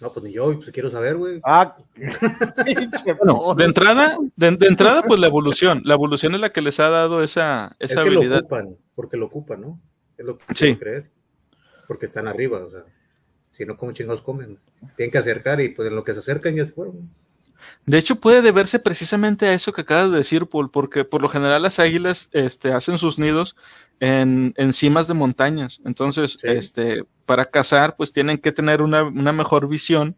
No, 0.05 0.13
pues 0.13 0.23
ni 0.23 0.33
yo, 0.35 0.55
pues 0.55 0.71
quiero 0.71 0.91
saber, 0.91 1.17
güey. 1.17 1.41
Ah, 1.43 1.79
bueno, 3.19 3.55
de 3.55 3.65
entrada, 3.65 4.19
de, 4.37 4.49
entrada, 4.49 5.03
pues 5.03 5.19
la 5.19 5.29
evolución. 5.29 5.81
La 5.83 5.95
evolución 5.95 6.35
es 6.35 6.43
la 6.43 6.53
que 6.53 6.61
les 6.61 6.79
ha 6.79 6.91
dado 6.91 7.23
esa, 7.23 7.75
esa 7.79 7.95
es 7.95 7.95
que 7.95 8.01
habilidad. 8.01 8.41
Lo 8.41 8.41
ocupan, 8.41 8.77
porque 8.95 9.17
lo 9.17 9.25
ocupan, 9.25 9.63
¿no? 9.63 9.81
Es 10.19 10.27
lo 10.27 10.37
que 10.37 10.55
sí. 10.55 10.77
creer. 10.77 11.11
Porque 11.89 12.05
están 12.05 12.29
arriba, 12.29 12.63
o 12.63 12.71
sea, 12.71 12.85
si 13.51 13.65
no, 13.65 13.79
¿cómo 13.79 13.93
chingados 13.93 14.21
comen? 14.21 14.59
tienen 14.95 15.11
que 15.11 15.17
acercar 15.17 15.63
y 15.63 15.71
pues 15.71 15.89
en 15.89 15.97
lo 15.97 16.05
que 16.05 16.13
se 16.13 16.21
acercan 16.21 16.55
ya 16.55 16.67
se 16.67 16.73
fueron. 16.75 17.09
De 17.87 17.97
hecho, 17.97 18.17
puede 18.17 18.43
deberse 18.43 18.79
precisamente 18.79 19.47
a 19.47 19.55
eso 19.55 19.73
que 19.73 19.81
acabas 19.81 20.11
de 20.11 20.19
decir, 20.19 20.45
Paul, 20.49 20.71
porque 20.71 21.07
por 21.07 21.23
lo 21.23 21.31
general 21.31 21.63
las 21.63 21.79
águilas 21.79 22.29
este, 22.33 22.73
hacen 22.73 22.99
sus 22.99 23.19
nidos 23.19 23.57
en, 24.01 24.55
en 24.57 24.73
cimas 24.73 25.09
de 25.09 25.15
montañas. 25.15 25.81
Entonces, 25.85 26.39
este, 26.43 27.05
para 27.27 27.47
cazar, 27.47 27.97
pues 27.97 28.13
tienen 28.13 28.39
que 28.39 28.53
tener 28.53 28.83
una, 28.83 29.05
mejor 29.33 29.69
visión 29.69 30.17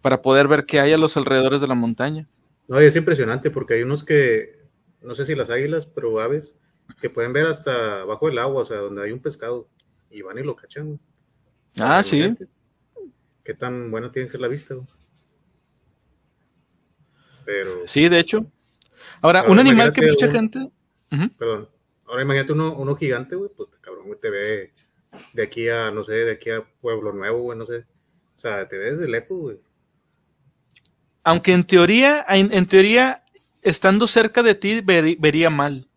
para 0.00 0.22
poder 0.22 0.48
ver 0.48 0.66
qué 0.66 0.80
hay 0.80 0.92
a 0.92 0.98
los 0.98 1.16
alrededores 1.16 1.60
de 1.60 1.66
la 1.66 1.74
montaña. 1.74 2.28
No, 2.68 2.80
y 2.80 2.84
es 2.84 2.96
impresionante 2.96 3.50
porque 3.50 3.74
hay 3.74 3.82
unos 3.82 4.04
que, 4.04 4.58
no 5.02 5.14
sé 5.14 5.26
si 5.26 5.34
las 5.34 5.50
águilas, 5.50 5.86
pero 5.86 6.20
aves, 6.20 6.56
que 7.00 7.10
pueden 7.10 7.32
ver 7.32 7.46
hasta 7.46 8.02
abajo 8.02 8.28
del 8.28 8.38
agua, 8.38 8.62
o 8.62 8.64
sea, 8.64 8.78
donde 8.78 9.02
hay 9.02 9.12
un 9.12 9.20
pescado, 9.20 9.68
y 10.10 10.22
van 10.22 10.38
y 10.38 10.42
lo 10.42 10.56
cachan. 10.56 11.00
Ah, 11.80 12.02
sí. 12.02 12.36
¿Qué 13.42 13.54
tan 13.54 13.90
buena 13.90 14.12
tiene 14.12 14.26
que 14.26 14.32
ser 14.32 14.40
la 14.40 14.48
vista? 14.48 14.74
Pero... 17.44 17.86
Sí, 17.86 18.08
de 18.08 18.18
hecho. 18.18 18.46
Ahora, 19.20 19.44
un 19.44 19.58
animal 19.58 19.92
que 19.92 20.06
mucha 20.06 20.28
gente... 20.28 20.70
Perdón. 21.38 21.68
Ahora 22.06 22.22
imagínate 22.22 22.52
uno, 22.52 22.74
uno 22.74 22.94
gigante, 22.94 23.36
güey, 23.36 23.50
pues 23.56 23.68
cabrón, 23.80 24.06
güey, 24.06 24.20
te 24.20 24.30
ve 24.30 24.72
de 25.32 25.42
aquí 25.42 25.68
a, 25.68 25.90
no 25.90 26.04
sé, 26.04 26.12
de 26.12 26.32
aquí 26.32 26.50
a 26.50 26.64
Pueblo 26.80 27.12
Nuevo, 27.12 27.42
güey, 27.42 27.58
no 27.58 27.66
sé. 27.66 27.84
O 28.36 28.40
sea, 28.40 28.68
te 28.68 28.76
ves 28.76 28.98
de 28.98 29.08
lejos, 29.08 29.38
güey. 29.38 29.60
Aunque 31.22 31.52
en 31.52 31.64
teoría, 31.64 32.24
en, 32.28 32.66
teoría, 32.66 33.24
estando 33.62 34.06
cerca 34.06 34.42
de 34.42 34.54
ti, 34.54 34.82
vería 34.82 35.48
mal. 35.48 35.88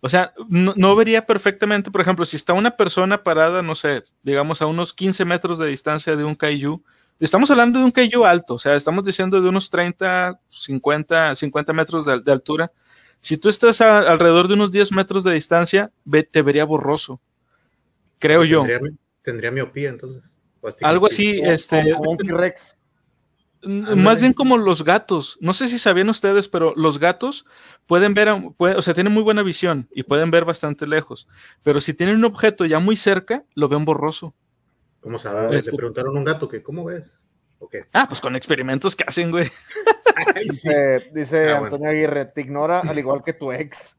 O 0.00 0.08
sea, 0.08 0.32
no, 0.48 0.94
vería 0.94 1.26
perfectamente, 1.26 1.90
por 1.90 2.00
ejemplo, 2.00 2.24
si 2.24 2.36
está 2.36 2.52
una 2.52 2.76
persona 2.76 3.24
parada, 3.24 3.62
no 3.62 3.74
sé, 3.74 4.04
digamos 4.22 4.62
a 4.62 4.66
unos 4.66 4.94
15 4.94 5.24
metros 5.24 5.58
de 5.58 5.66
distancia 5.66 6.14
de 6.14 6.22
un 6.22 6.36
kaiju, 6.36 6.80
estamos 7.18 7.50
hablando 7.50 7.80
de 7.80 7.84
un 7.84 7.90
kaiju 7.90 8.24
alto, 8.24 8.54
o 8.54 8.58
sea, 8.60 8.76
estamos 8.76 9.02
diciendo 9.02 9.40
de 9.40 9.48
unos 9.48 9.68
30, 9.70 10.40
50, 10.48 11.34
50 11.34 11.72
metros 11.72 12.06
de, 12.06 12.32
altura. 12.32 12.70
Si 13.20 13.36
tú 13.36 13.48
estás 13.48 13.80
alrededor 13.80 14.48
de 14.48 14.54
unos 14.54 14.70
10 14.70 14.92
metros 14.92 15.24
de 15.24 15.32
distancia, 15.32 15.90
te 16.30 16.42
vería 16.42 16.64
borroso, 16.64 17.20
creo 18.18 18.44
yo. 18.44 18.64
Tendría, 19.22 19.50
miopía 19.50 19.90
entonces. 19.90 20.22
Algo 20.82 21.06
así, 21.06 21.40
este... 21.42 21.92
Como 21.92 22.12
un 22.12 22.16
T-Rex. 22.16 22.76
Más 23.62 24.20
bien 24.20 24.32
como 24.32 24.56
los 24.56 24.84
gatos. 24.84 25.36
No 25.40 25.52
sé 25.52 25.68
si 25.68 25.78
sabían 25.78 26.08
ustedes, 26.08 26.46
pero 26.48 26.74
los 26.76 26.98
gatos 26.98 27.44
pueden 27.86 28.14
ver, 28.14 28.28
o 28.28 28.82
sea, 28.82 28.94
tienen 28.94 29.12
muy 29.12 29.22
buena 29.22 29.42
visión 29.42 29.88
y 29.90 30.04
pueden 30.04 30.30
ver 30.30 30.44
bastante 30.44 30.86
lejos. 30.86 31.26
Pero 31.62 31.80
si 31.80 31.92
tienen 31.92 32.16
un 32.16 32.24
objeto 32.24 32.64
ya 32.66 32.78
muy 32.78 32.96
cerca, 32.96 33.44
lo 33.54 33.68
ven 33.68 33.84
borroso. 33.84 34.34
¿Cómo 35.00 35.18
sabes? 35.18 35.50
Le 35.50 35.58
este 35.58 35.76
preguntaron 35.76 36.16
a 36.16 36.18
un 36.18 36.24
gato 36.24 36.48
que, 36.48 36.62
¿cómo 36.62 36.84
ves? 36.84 37.20
Ah, 37.92 38.06
pues 38.08 38.20
con 38.20 38.36
experimentos 38.36 38.94
que 38.94 39.04
hacen, 39.06 39.30
güey. 39.30 39.50
Dice, 41.12 41.52
ah, 41.52 41.58
Antonio 41.58 41.90
Aguirre, 41.90 42.26
te 42.26 42.42
ignora 42.42 42.80
al 42.80 42.98
igual 42.98 43.22
que 43.24 43.32
tu 43.32 43.52
ex. 43.52 43.96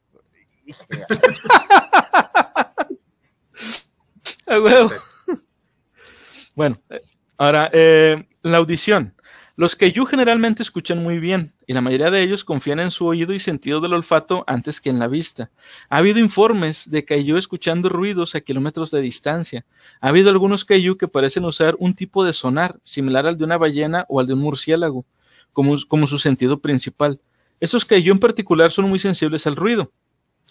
bueno, 6.55 6.81
eh, 6.89 7.01
ahora, 7.37 7.69
eh, 7.73 8.27
la 8.41 8.57
audición. 8.57 9.13
Los 9.59 9.75
Kaiju 9.75 10.05
generalmente 10.05 10.63
escuchan 10.63 11.03
muy 11.03 11.19
bien, 11.19 11.51
y 11.67 11.73
la 11.73 11.81
mayoría 11.81 12.09
de 12.09 12.23
ellos 12.23 12.45
confían 12.45 12.79
en 12.79 12.91
su 12.91 13.05
oído 13.05 13.33
y 13.33 13.39
sentido 13.39 13.81
del 13.81 13.91
olfato 13.91 14.45
antes 14.47 14.79
que 14.79 14.89
en 14.89 14.99
la 14.99 15.09
vista. 15.09 15.51
Ha 15.89 15.97
habido 15.97 16.19
informes 16.19 16.89
de 16.89 17.03
Kaiju 17.03 17.35
escuchando 17.35 17.89
ruidos 17.89 18.35
a 18.35 18.39
kilómetros 18.39 18.89
de 18.89 19.01
distancia. 19.01 19.65
Ha 19.99 20.07
habido 20.07 20.29
algunos 20.29 20.63
Kaiju 20.63 20.95
que 20.95 21.09
parecen 21.09 21.43
usar 21.43 21.75
un 21.77 21.93
tipo 21.93 22.23
de 22.23 22.31
sonar, 22.31 22.79
similar 22.85 23.27
al 23.27 23.37
de 23.37 23.43
una 23.43 23.57
ballena 23.57 24.05
o 24.07 24.21
al 24.21 24.27
de 24.27 24.33
un 24.33 24.39
murciélago, 24.39 25.05
como, 25.51 26.07
su 26.07 26.19
sentido 26.19 26.61
principal. 26.61 27.19
Estos 27.59 27.83
Kaiju 27.83 28.13
en 28.13 28.19
particular 28.19 28.71
son 28.71 28.87
muy 28.87 28.99
sensibles 28.99 29.45
al 29.45 29.57
ruido. 29.57 29.91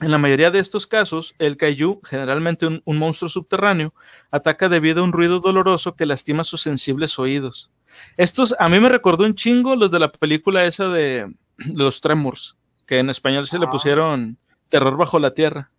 En 0.03 0.11
la 0.11 0.19
mayoría 0.19 0.51
de 0.51 0.59
estos 0.59 0.87
casos, 0.87 1.35
el 1.39 1.57
kaiju, 1.57 2.03
generalmente 2.05 2.67
un, 2.67 2.83
monstruo 2.99 3.31
subterráneo, 3.31 3.95
ataca 4.31 4.69
debido 4.69 5.01
a 5.01 5.05
un 5.05 5.13
ruido 5.13 5.41
doloroso 5.41 5.97
que 5.97 6.05
lastima 6.05 6.45
sus 6.45 6.61
sensibles 6.61 7.19
oídos. 7.19 7.73
Estos 8.17 8.55
a 8.59 8.69
mí 8.69 8.81
me 8.81 8.89
recordó 8.89 9.25
un 9.25 9.35
chingo 9.35 9.77
los 9.77 9.91
de 9.91 9.99
la 9.99 10.11
película 10.11 10.65
esa 10.65 10.89
de, 10.89 11.33
los 11.57 12.01
Tremors, 12.01 12.57
que 12.87 12.99
en 12.99 13.11
español 13.11 13.47
se 13.47 13.59
le 13.59 13.67
ah. 13.67 13.71
pusieron 13.71 14.39
Terror 14.69 14.97
bajo 14.97 15.19
la 15.19 15.35
tierra. 15.35 15.71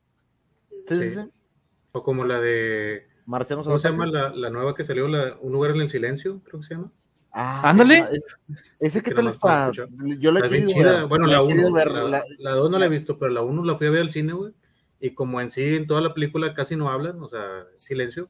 Sí, 0.88 1.16
O 1.92 2.04
como 2.04 2.26
la 2.26 2.40
de 2.40 3.08
¿Cómo 3.30 3.78
se 3.78 3.90
llama 3.90 4.08
la, 4.08 4.50
nueva 4.50 4.74
que 4.74 4.84
salió? 4.84 5.06
Un 5.06 5.52
lugar 5.52 5.72
en 5.72 5.82
el 5.82 5.90
silencio, 5.90 6.42
creo 6.44 6.62
que 6.62 6.66
se 6.66 6.74
llama. 6.74 6.92
Ah, 7.32 7.70
Ándale. 7.70 8.06
Ese 8.80 9.04
que 9.04 9.12
tal 9.12 9.28
está. 9.28 9.72
Yo 9.72 10.32
la 10.32 10.40
he 10.40 11.06
Bueno, 11.06 11.28
la 11.28 11.44
1, 11.44 11.70
la 12.40 12.52
2 12.52 12.72
no 12.72 12.80
la 12.80 12.86
he 12.88 12.90
visto, 12.90 13.20
pero 13.20 13.32
la 13.32 13.44
1 13.44 13.64
la 13.64 13.76
fui 13.76 13.86
a 13.86 13.92
ver 13.92 14.02
al 14.02 14.10
cine, 14.10 14.34
güey. 14.34 14.54
Y 15.00 15.12
como 15.12 15.40
en 15.40 15.52
sí, 15.52 15.76
en 15.76 15.86
toda 15.86 16.02
la 16.02 16.14
película 16.16 16.56
casi 16.56 16.76
no 16.76 16.90
hablan, 16.90 17.22
o 17.22 17.30
sea, 17.30 17.66
silencio 17.78 18.30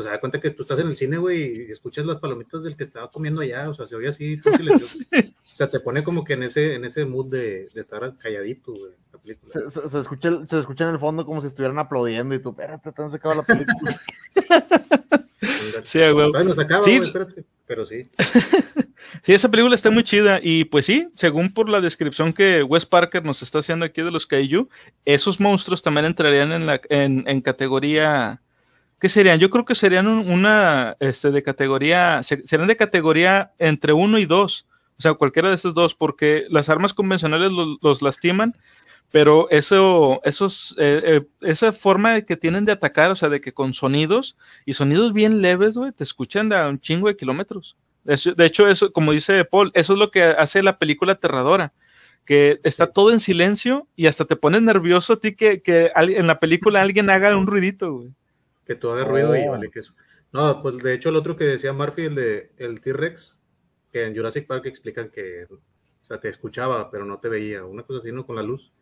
pues 0.00 0.06
se 0.06 0.12
da 0.14 0.20
cuenta 0.20 0.40
que 0.40 0.50
tú 0.50 0.62
estás 0.62 0.78
en 0.78 0.88
el 0.88 0.96
cine, 0.96 1.18
güey, 1.18 1.66
y 1.68 1.70
escuchas 1.70 2.06
las 2.06 2.16
palomitas 2.16 2.62
del 2.62 2.74
que 2.74 2.84
estaba 2.84 3.10
comiendo 3.10 3.42
allá, 3.42 3.68
o 3.68 3.74
sea, 3.74 3.86
se 3.86 3.94
oye 3.94 4.08
así, 4.08 4.38
tú 4.38 4.48
O 4.50 5.54
sea, 5.54 5.68
te 5.68 5.78
pone 5.78 6.02
como 6.02 6.24
que 6.24 6.32
en 6.32 6.44
ese, 6.44 6.74
en 6.74 6.86
ese 6.86 7.04
mood 7.04 7.26
de, 7.26 7.68
de 7.74 7.80
estar 7.82 8.16
calladito, 8.16 8.72
güey, 8.72 8.92
la 9.12 9.18
película. 9.18 9.52
Se, 9.70 9.98
escucha, 9.98 10.30
se 10.48 10.58
escucha 10.58 10.88
en 10.88 10.94
el 10.94 10.98
fondo 10.98 11.26
como 11.26 11.42
si 11.42 11.48
estuvieran 11.48 11.78
aplaudiendo 11.78 12.34
y 12.34 12.38
tú, 12.38 12.48
espérate, 12.48 12.92
te 12.92 13.10
se 13.10 13.16
acaba 13.16 13.34
la 13.34 13.42
película. 13.42 14.00
sí, 15.82 15.98
güey. 15.98 16.30
Bueno, 16.30 16.54
se 16.54 16.62
acaba, 16.62 16.82
sí. 16.82 16.92
espérate, 16.92 17.44
pero 17.66 17.84
sí. 17.84 18.02
Sí, 19.22 19.32
esa 19.32 19.50
película 19.50 19.74
está 19.74 19.90
muy 19.90 20.04
chida 20.04 20.40
y 20.42 20.64
pues 20.64 20.84
sí, 20.84 21.08
según 21.14 21.54
por 21.54 21.70
la 21.70 21.80
descripción 21.80 22.34
que 22.34 22.62
Wes 22.62 22.84
Parker 22.84 23.24
nos 23.24 23.42
está 23.42 23.58
haciendo 23.58 23.86
aquí 23.86 24.02
de 24.02 24.10
los 24.10 24.26
Kaiju, 24.26 24.68
esos 25.06 25.40
monstruos 25.40 25.82
también 25.82 26.04
entrarían 26.04 26.52
en 26.52 26.66
la 26.66 26.80
en, 26.90 27.24
en 27.26 27.40
categoría 27.40 28.42
¿Qué 29.00 29.08
serían? 29.08 29.38
Yo 29.38 29.48
creo 29.48 29.64
que 29.64 29.74
serían 29.74 30.06
una 30.06 30.94
este, 31.00 31.30
de 31.30 31.42
categoría, 31.42 32.22
serían 32.22 32.68
de 32.68 32.76
categoría 32.76 33.54
entre 33.58 33.94
uno 33.94 34.18
y 34.18 34.26
dos, 34.26 34.66
o 34.98 35.00
sea, 35.00 35.14
cualquiera 35.14 35.48
de 35.48 35.54
esos 35.54 35.72
dos, 35.72 35.94
porque 35.94 36.44
las 36.50 36.68
armas 36.68 36.92
convencionales 36.92 37.50
los, 37.50 38.02
lastiman, 38.02 38.54
pero 39.10 39.48
eso, 39.48 40.20
esos, 40.22 40.76
eh, 40.78 41.00
eh, 41.02 41.26
esa 41.40 41.72
forma 41.72 42.12
de 42.12 42.26
que 42.26 42.36
tienen 42.36 42.66
de 42.66 42.72
atacar, 42.72 43.10
o 43.10 43.16
sea, 43.16 43.30
de 43.30 43.40
que 43.40 43.54
con 43.54 43.72
sonidos 43.72 44.36
y 44.66 44.74
sonidos 44.74 45.14
bien 45.14 45.40
leves, 45.40 45.78
güey, 45.78 45.92
te 45.92 46.04
escuchan 46.04 46.52
a 46.52 46.68
un 46.68 46.78
chingo 46.78 47.08
de 47.08 47.16
kilómetros. 47.16 47.78
De 48.04 48.44
hecho, 48.44 48.68
eso, 48.68 48.92
como 48.92 49.12
dice 49.12 49.46
Paul, 49.46 49.72
eso 49.74 49.94
es 49.94 49.98
lo 49.98 50.10
que 50.10 50.24
hace 50.24 50.62
la 50.62 50.78
película 50.78 51.12
aterradora 51.12 51.72
que 52.26 52.60
está 52.64 52.92
todo 52.92 53.12
en 53.12 53.20
silencio 53.20 53.88
y 53.96 54.06
hasta 54.06 54.26
te 54.26 54.36
pone 54.36 54.60
nervioso 54.60 55.14
a 55.14 55.20
ti 55.20 55.34
que, 55.34 55.62
que 55.62 55.90
en 55.94 56.26
la 56.26 56.38
película 56.38 56.82
alguien 56.82 57.08
haga 57.08 57.34
un 57.34 57.46
ruidito, 57.46 57.92
güey 57.94 58.14
que 58.64 58.74
tú 58.74 58.90
hagas 58.90 59.08
ruido 59.08 59.36
y 59.36 59.46
oh. 59.46 59.52
vale 59.52 59.70
que 59.70 59.80
eso. 59.80 59.94
No, 60.32 60.62
pues 60.62 60.78
de 60.78 60.94
hecho 60.94 61.08
el 61.08 61.16
otro 61.16 61.36
que 61.36 61.44
decía 61.44 61.72
Murphy, 61.72 62.06
el 62.06 62.14
de 62.14 62.52
el 62.56 62.80
T-Rex, 62.80 63.40
que 63.90 64.04
en 64.04 64.14
Jurassic 64.14 64.46
Park 64.46 64.66
explican 64.66 65.10
que, 65.10 65.44
o 65.50 65.58
sea, 66.04 66.20
te 66.20 66.28
escuchaba, 66.28 66.90
pero 66.90 67.04
no 67.04 67.18
te 67.18 67.28
veía, 67.28 67.64
una 67.64 67.82
cosa 67.82 68.00
así, 68.00 68.12
¿no? 68.12 68.24
Con 68.26 68.36
la 68.36 68.42
luz. 68.42 68.72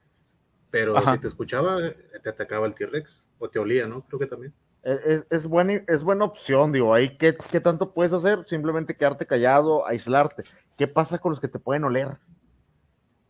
Pero 0.71 0.95
si 1.01 1.19
te 1.19 1.29
escuchaba, 1.29 1.79
te 2.23 2.29
atacaba 2.29 2.67
el 2.67 2.75
T-Rex, 2.75 3.27
o 3.39 3.49
te 3.49 3.59
olía, 3.59 3.87
¿no? 3.87 4.05
Creo 4.07 4.19
que 4.19 4.27
también. 4.27 4.53
Es, 4.83 5.27
es, 5.31 5.47
buena, 5.47 5.83
es 5.89 6.03
buena 6.03 6.25
opción, 6.25 6.73
digo, 6.73 6.95
ahí 6.95 7.17
¿qué, 7.17 7.37
¿qué 7.51 7.61
tanto 7.61 7.93
puedes 7.93 8.13
hacer? 8.13 8.45
Simplemente 8.47 8.97
quedarte 8.97 9.27
callado, 9.27 9.87
aislarte. 9.87 10.43
¿Qué 10.77 10.87
pasa 10.87 11.19
con 11.19 11.31
los 11.31 11.41
que 11.41 11.49
te 11.49 11.59
pueden 11.59 11.85
oler? 11.85 12.17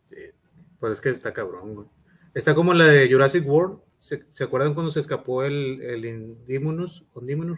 Sí, 0.05 0.17
pues 0.79 0.93
es 0.93 1.01
que 1.01 1.09
está 1.09 1.33
cabrón, 1.33 1.75
güey. 1.75 1.87
Está 2.33 2.53
como 2.53 2.73
la 2.73 2.85
de 2.85 3.11
Jurassic 3.11 3.47
World, 3.47 3.79
¿Se, 3.99 4.43
acuerdan 4.43 4.73
cuando 4.73 4.91
se 4.91 5.01
escapó 5.01 5.43
el, 5.43 5.81
el 5.81 6.05
Indominus, 6.05 7.03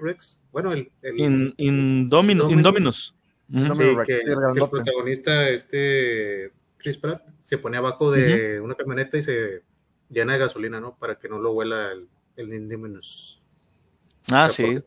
Rex? 0.02 0.44
Bueno, 0.52 0.74
el, 0.74 0.92
el 1.04 1.54
Indominus. 1.58 3.16
Sí, 3.48 3.84
que, 4.06 4.22
el 4.22 4.70
protagonista, 4.70 5.50
este 5.50 6.52
Chris 6.78 6.98
Pratt, 6.98 7.22
se 7.44 7.60
pone 7.60 7.78
abajo 7.78 8.12
de 8.12 8.60
una 8.60 8.76
camioneta 8.76 9.18
y 9.18 9.24
se 9.24 9.62
llena 10.10 10.34
de 10.34 10.40
gasolina, 10.40 10.82
¿no? 10.82 10.96
Para 10.98 11.20
que 11.20 11.30
no 11.30 11.40
lo 11.40 11.52
huela 11.52 11.92
el, 11.92 12.08
el 12.38 12.54
Indominus. 12.54 13.40
Ah, 14.32 14.50
sí. 14.50 14.80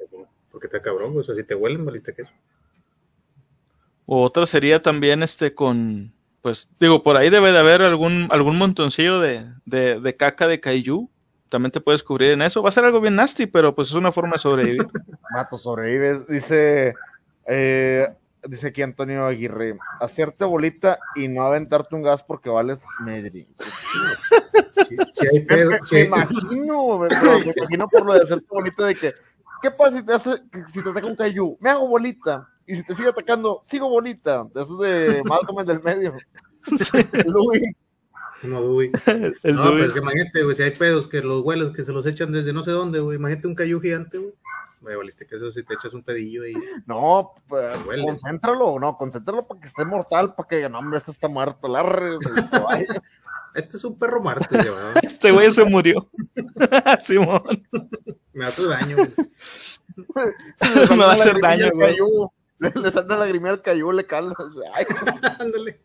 Porque, 0.50 0.66
está 0.66 0.82
cabrón, 0.82 1.16
o 1.16 1.22
sea, 1.22 1.36
si 1.36 1.44
te 1.44 1.54
huelen, 1.54 1.84
valiste 1.84 2.14
queso. 2.14 2.32
Otra 4.06 4.44
sería 4.46 4.82
también 4.82 5.22
este 5.22 5.54
con, 5.54 6.12
pues, 6.42 6.68
digo, 6.80 7.02
por 7.04 7.16
ahí 7.16 7.30
debe 7.30 7.52
de 7.52 7.58
haber 7.58 7.82
algún, 7.82 8.26
algún 8.30 8.58
montoncillo 8.58 9.20
de, 9.20 9.46
de, 9.64 10.00
de 10.00 10.16
caca 10.16 10.48
de 10.48 10.60
kaiju 10.60 11.10
también 11.54 11.70
te 11.70 11.80
puedes 11.80 12.02
cubrir 12.02 12.32
en 12.32 12.42
eso. 12.42 12.64
Va 12.64 12.70
a 12.70 12.72
ser 12.72 12.84
algo 12.84 13.00
bien 13.00 13.14
nasty, 13.14 13.46
pero 13.46 13.72
pues 13.76 13.86
es 13.86 13.94
una 13.94 14.10
forma 14.10 14.32
de 14.32 14.38
sobrevivir. 14.38 14.88
Mato, 15.30 15.56
sobrevives. 15.56 16.26
Dice, 16.26 16.94
eh, 17.46 18.12
dice 18.42 18.66
aquí 18.66 18.82
Antonio 18.82 19.24
Aguirre, 19.24 19.78
hacerte 20.00 20.44
bolita 20.44 20.98
y 21.14 21.28
no 21.28 21.44
aventarte 21.44 21.94
un 21.94 22.02
gas 22.02 22.24
porque 22.24 22.50
vales 22.50 22.82
medri. 23.00 23.46
Sí, 25.14 25.26
me, 25.48 26.00
imagino, 26.02 26.98
me, 26.98 27.08
imagino 27.56 27.88
por 27.88 28.04
lo 28.04 28.12
de 28.14 28.22
hacerte 28.22 28.46
bolita 28.50 28.84
de 28.84 28.94
que, 28.94 29.14
¿qué 29.62 29.70
pasa 29.70 29.98
si 29.98 30.04
te 30.04 30.12
hace, 30.12 30.30
si 30.70 30.82
te 30.82 30.90
ataca 30.90 31.06
un 31.06 31.16
cayú? 31.16 31.56
Me 31.60 31.70
hago 31.70 31.88
bolita. 31.88 32.48
Y 32.66 32.74
si 32.76 32.82
te 32.82 32.94
sigue 32.94 33.08
atacando, 33.08 33.60
sigo 33.64 33.88
bolita. 33.88 34.44
De 34.52 34.62
esos 34.62 34.78
de 34.80 35.22
Malcolm 35.24 35.60
en 35.60 35.66
del 35.66 35.82
medio. 35.82 36.14
Como 38.50 38.60
Dewey. 38.60 38.90
no, 39.44 39.62
pero 39.64 39.84
es 39.84 39.92
que 39.92 39.98
imagínate, 39.98 40.42
güey, 40.42 40.54
si 40.54 40.62
hay 40.62 40.72
pedos 40.72 41.08
que 41.08 41.22
los 41.22 41.42
hueles 41.42 41.70
que 41.70 41.84
se 41.84 41.92
los 41.92 42.06
echan 42.06 42.32
desde 42.32 42.52
no 42.52 42.62
sé 42.62 42.72
dónde, 42.72 43.00
güey. 43.00 43.16
Imagínate 43.16 43.46
un 43.48 43.54
cayú 43.54 43.80
gigante, 43.80 44.18
güey. 44.18 44.34
Güey, 44.80 44.96
valiste 44.96 45.24
que 45.24 45.36
eso 45.36 45.50
si 45.50 45.62
te 45.62 45.74
echas 45.74 45.94
un 45.94 46.02
pedillo 46.02 46.42
ahí. 46.42 46.52
No, 46.86 47.32
pues, 47.48 47.74
concéntralo, 48.04 48.78
no, 48.78 48.98
concéntralo 48.98 49.46
para 49.46 49.58
que 49.58 49.66
esté 49.66 49.82
mortal, 49.86 50.34
para 50.34 50.46
que 50.46 50.68
no, 50.68 50.78
hombre, 50.78 50.98
este 50.98 51.10
está 51.10 51.26
muerto, 51.28 51.68
larre, 51.68 52.18
Este 53.54 53.76
es 53.76 53.84
un 53.84 53.96
perro 53.96 54.20
muerto, 54.20 54.48
güey. 54.50 54.66
Este 55.02 55.30
güey 55.30 55.50
se 55.52 55.64
murió. 55.64 56.10
Simón. 57.00 57.40
Me 58.32 58.46
hace 58.46 58.66
daño, 58.66 58.96
güey. 58.96 60.28
Me 60.90 60.96
va 60.96 61.10
a 61.10 61.12
hacer 61.12 61.40
daño, 61.40 61.70
güey. 61.72 61.96
Le, 62.58 62.72
le 62.74 62.90
sale 62.90 63.06
la 63.08 63.18
lagrimea 63.18 63.52
al 63.52 63.62
cayú, 63.62 63.92
le 63.92 64.04
calma. 64.04 64.34
Ándale. 65.38 65.80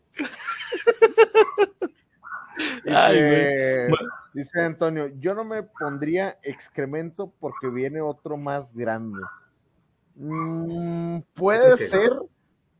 Dice, 4.32 4.62
Antonio, 4.62 5.08
yo 5.18 5.34
no 5.34 5.44
me 5.44 5.62
pondría 5.62 6.38
excremento 6.42 7.32
porque 7.40 7.68
viene 7.68 8.00
otro 8.00 8.36
más 8.36 8.72
grande. 8.72 9.20
Mm, 10.14 11.20
puede 11.34 11.76
ser, 11.76 12.10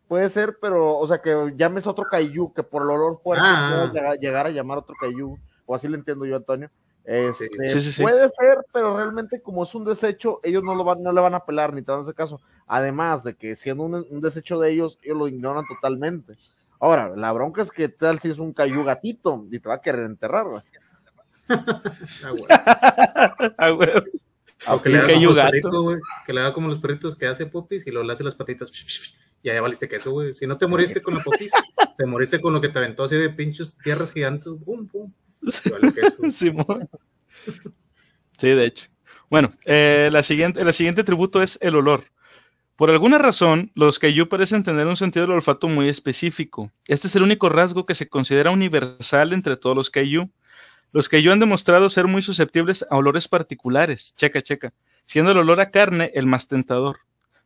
puede 0.06 0.28
ser, 0.28 0.58
pero, 0.60 0.96
o 0.96 1.08
sea, 1.08 1.20
que 1.20 1.52
llames 1.56 1.86
otro 1.86 2.04
Kaiju, 2.04 2.52
que 2.52 2.62
por 2.62 2.82
el 2.82 2.90
olor 2.90 3.20
fuerte 3.22 3.44
ah. 3.44 4.14
llegar 4.20 4.46
a 4.46 4.50
llamar 4.50 4.78
otro 4.78 4.94
Kaiju, 5.00 5.38
o 5.66 5.74
así 5.74 5.88
lo 5.88 5.96
entiendo 5.96 6.24
yo, 6.24 6.36
Antonio, 6.36 6.70
Este, 7.04 7.48
puede 8.00 8.30
ser, 8.30 8.58
pero 8.72 8.96
realmente 8.96 9.40
como 9.40 9.64
es 9.64 9.74
un 9.74 9.84
desecho, 9.84 10.38
ellos 10.42 10.62
no, 10.62 10.74
lo 10.74 10.84
van, 10.84 11.02
no 11.02 11.12
le 11.12 11.20
van 11.20 11.34
a 11.34 11.44
pelar 11.44 11.72
ni 11.72 11.82
te 11.82 11.90
van 11.90 12.00
a 12.00 12.02
hacer 12.02 12.14
caso. 12.14 12.40
Además 12.66 13.24
de 13.24 13.34
que 13.34 13.56
siendo 13.56 13.84
un, 13.84 14.20
desecho 14.20 14.60
de 14.60 14.70
ellos, 14.70 14.98
ellos 15.02 15.16
lo 15.16 15.26
ignoran 15.26 15.64
totalmente. 15.66 16.34
Ahora, 16.80 17.14
la 17.14 17.30
bronca 17.32 17.62
es 17.62 17.70
que 17.70 17.88
tal 17.88 18.18
si 18.20 18.30
es 18.30 18.38
un 18.38 18.52
cayú 18.52 18.82
gatito 18.82 19.46
y 19.50 19.60
te 19.60 19.68
va 19.68 19.76
a 19.76 19.80
querer 19.80 20.06
enterrar, 20.06 20.48
güey. 20.48 20.62
ah, 23.58 23.70
güey. 23.70 23.90
que, 24.82 24.88
le 24.88 25.00
que 26.26 26.32
le 26.32 26.40
haga 26.40 26.52
como 26.52 26.68
los 26.68 26.80
perritos 26.80 27.16
que 27.16 27.26
hace 27.26 27.46
popis 27.46 27.86
y 27.86 27.90
luego 27.90 28.06
le 28.06 28.12
hace 28.12 28.24
las 28.24 28.34
patitas 28.34 28.70
y 29.42 29.48
allá 29.48 29.62
valiste 29.62 29.88
queso, 29.88 30.10
güey. 30.10 30.34
Si 30.34 30.46
no 30.46 30.58
te 30.58 30.66
moriste 30.66 31.00
con 31.00 31.14
la 31.14 31.22
popis, 31.22 31.52
te 31.96 32.06
moriste 32.06 32.40
con 32.40 32.52
lo 32.52 32.60
que 32.60 32.68
te 32.68 32.78
aventó 32.78 33.04
así 33.04 33.16
de 33.16 33.30
pinches 33.30 33.76
tierras 33.82 34.12
gigantes, 34.12 34.52
pum, 34.64 34.86
pum. 34.86 35.10
sí, 36.30 36.50
de 38.40 38.64
hecho. 38.64 38.88
Bueno, 39.30 39.52
eh, 39.64 40.10
la 40.12 40.22
siguiente, 40.22 40.60
el 40.60 40.72
siguiente 40.72 41.04
tributo 41.04 41.42
es 41.42 41.58
el 41.62 41.76
olor. 41.76 42.04
Por 42.80 42.88
alguna 42.88 43.18
razón, 43.18 43.72
los 43.74 43.98
Kaiju 43.98 44.30
parecen 44.30 44.62
tener 44.62 44.86
un 44.86 44.96
sentido 44.96 45.26
del 45.26 45.34
olfato 45.34 45.68
muy 45.68 45.90
específico. 45.90 46.72
Este 46.88 47.08
es 47.08 47.14
el 47.14 47.22
único 47.22 47.50
rasgo 47.50 47.84
que 47.84 47.94
se 47.94 48.08
considera 48.08 48.52
universal 48.52 49.34
entre 49.34 49.58
todos 49.58 49.76
los 49.76 49.90
Kaiju. 49.90 50.30
Los 50.90 51.10
Kaiju 51.10 51.30
han 51.30 51.40
demostrado 51.40 51.90
ser 51.90 52.06
muy 52.06 52.22
susceptibles 52.22 52.86
a 52.88 52.96
olores 52.96 53.28
particulares, 53.28 54.14
checa, 54.16 54.40
checa, 54.40 54.72
siendo 55.04 55.32
el 55.32 55.36
olor 55.36 55.60
a 55.60 55.70
carne 55.70 56.10
el 56.14 56.24
más 56.24 56.48
tentador. 56.48 57.00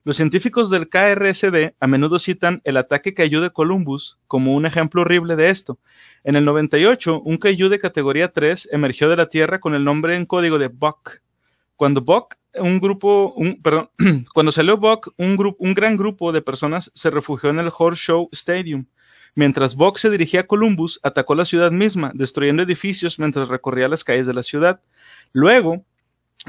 Los 0.04 0.18
científicos 0.18 0.70
del 0.70 0.88
KRSD 0.88 1.74
a 1.80 1.86
menudo 1.88 2.20
citan 2.20 2.60
el 2.62 2.76
ataque 2.76 3.12
Kaiju 3.12 3.40
de 3.40 3.50
Columbus 3.50 4.20
como 4.28 4.54
un 4.54 4.66
ejemplo 4.66 5.02
horrible 5.02 5.34
de 5.34 5.50
esto. 5.50 5.80
En 6.22 6.36
el 6.36 6.44
98, 6.44 7.20
un 7.20 7.38
Kaiju 7.38 7.70
de 7.70 7.80
categoría 7.80 8.30
3 8.30 8.68
emergió 8.70 9.08
de 9.08 9.16
la 9.16 9.28
Tierra 9.28 9.58
con 9.58 9.74
el 9.74 9.82
nombre 9.82 10.14
en 10.14 10.26
código 10.26 10.60
de 10.60 10.68
Buck. 10.68 11.24
Cuando 11.76 12.00
Buck, 12.00 12.36
un 12.54 12.80
grupo, 12.80 13.34
perdón, 13.62 13.90
cuando 14.34 14.52
salió 14.52 14.76
Buck, 14.76 15.12
un, 15.16 15.36
grupo, 15.36 15.62
un 15.64 15.74
gran 15.74 15.96
grupo 15.96 16.32
de 16.32 16.42
personas 16.42 16.90
se 16.94 17.10
refugió 17.10 17.50
en 17.50 17.58
el 17.58 17.70
Horse 17.76 18.02
Show 18.02 18.28
Stadium. 18.32 18.86
Mientras 19.34 19.74
Buck 19.74 19.98
se 19.98 20.10
dirigía 20.10 20.40
a 20.40 20.46
Columbus, 20.46 21.00
atacó 21.02 21.34
la 21.34 21.44
ciudad 21.44 21.72
misma, 21.72 22.12
destruyendo 22.14 22.62
edificios 22.62 23.18
mientras 23.18 23.48
recorría 23.48 23.88
las 23.88 24.04
calles 24.04 24.26
de 24.26 24.34
la 24.34 24.44
ciudad. 24.44 24.80
Luego, 25.32 25.84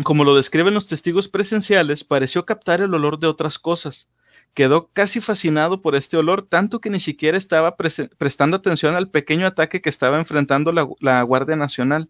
como 0.04 0.24
lo 0.24 0.36
describen 0.36 0.74
los 0.74 0.88
testigos 0.88 1.28
presenciales, 1.28 2.04
pareció 2.04 2.46
captar 2.46 2.82
el 2.82 2.94
olor 2.94 3.18
de 3.18 3.28
otras 3.28 3.58
cosas. 3.58 4.10
Quedó 4.54 4.90
casi 4.94 5.20
fascinado 5.20 5.82
por 5.82 5.96
este 5.96 6.18
olor, 6.18 6.46
tanto 6.48 6.80
que 6.80 6.90
ni 6.90 7.00
siquiera 7.00 7.38
estaba 7.38 7.76
prestando 7.76 8.58
atención 8.58 8.96
al 8.96 9.10
pequeño 9.10 9.48
ataque 9.48 9.82
que 9.82 9.90
estaba 9.90 10.18
enfrentando 10.18 10.72
la, 10.72 11.22
Guardia 11.24 11.56
Nacional. 11.56 12.10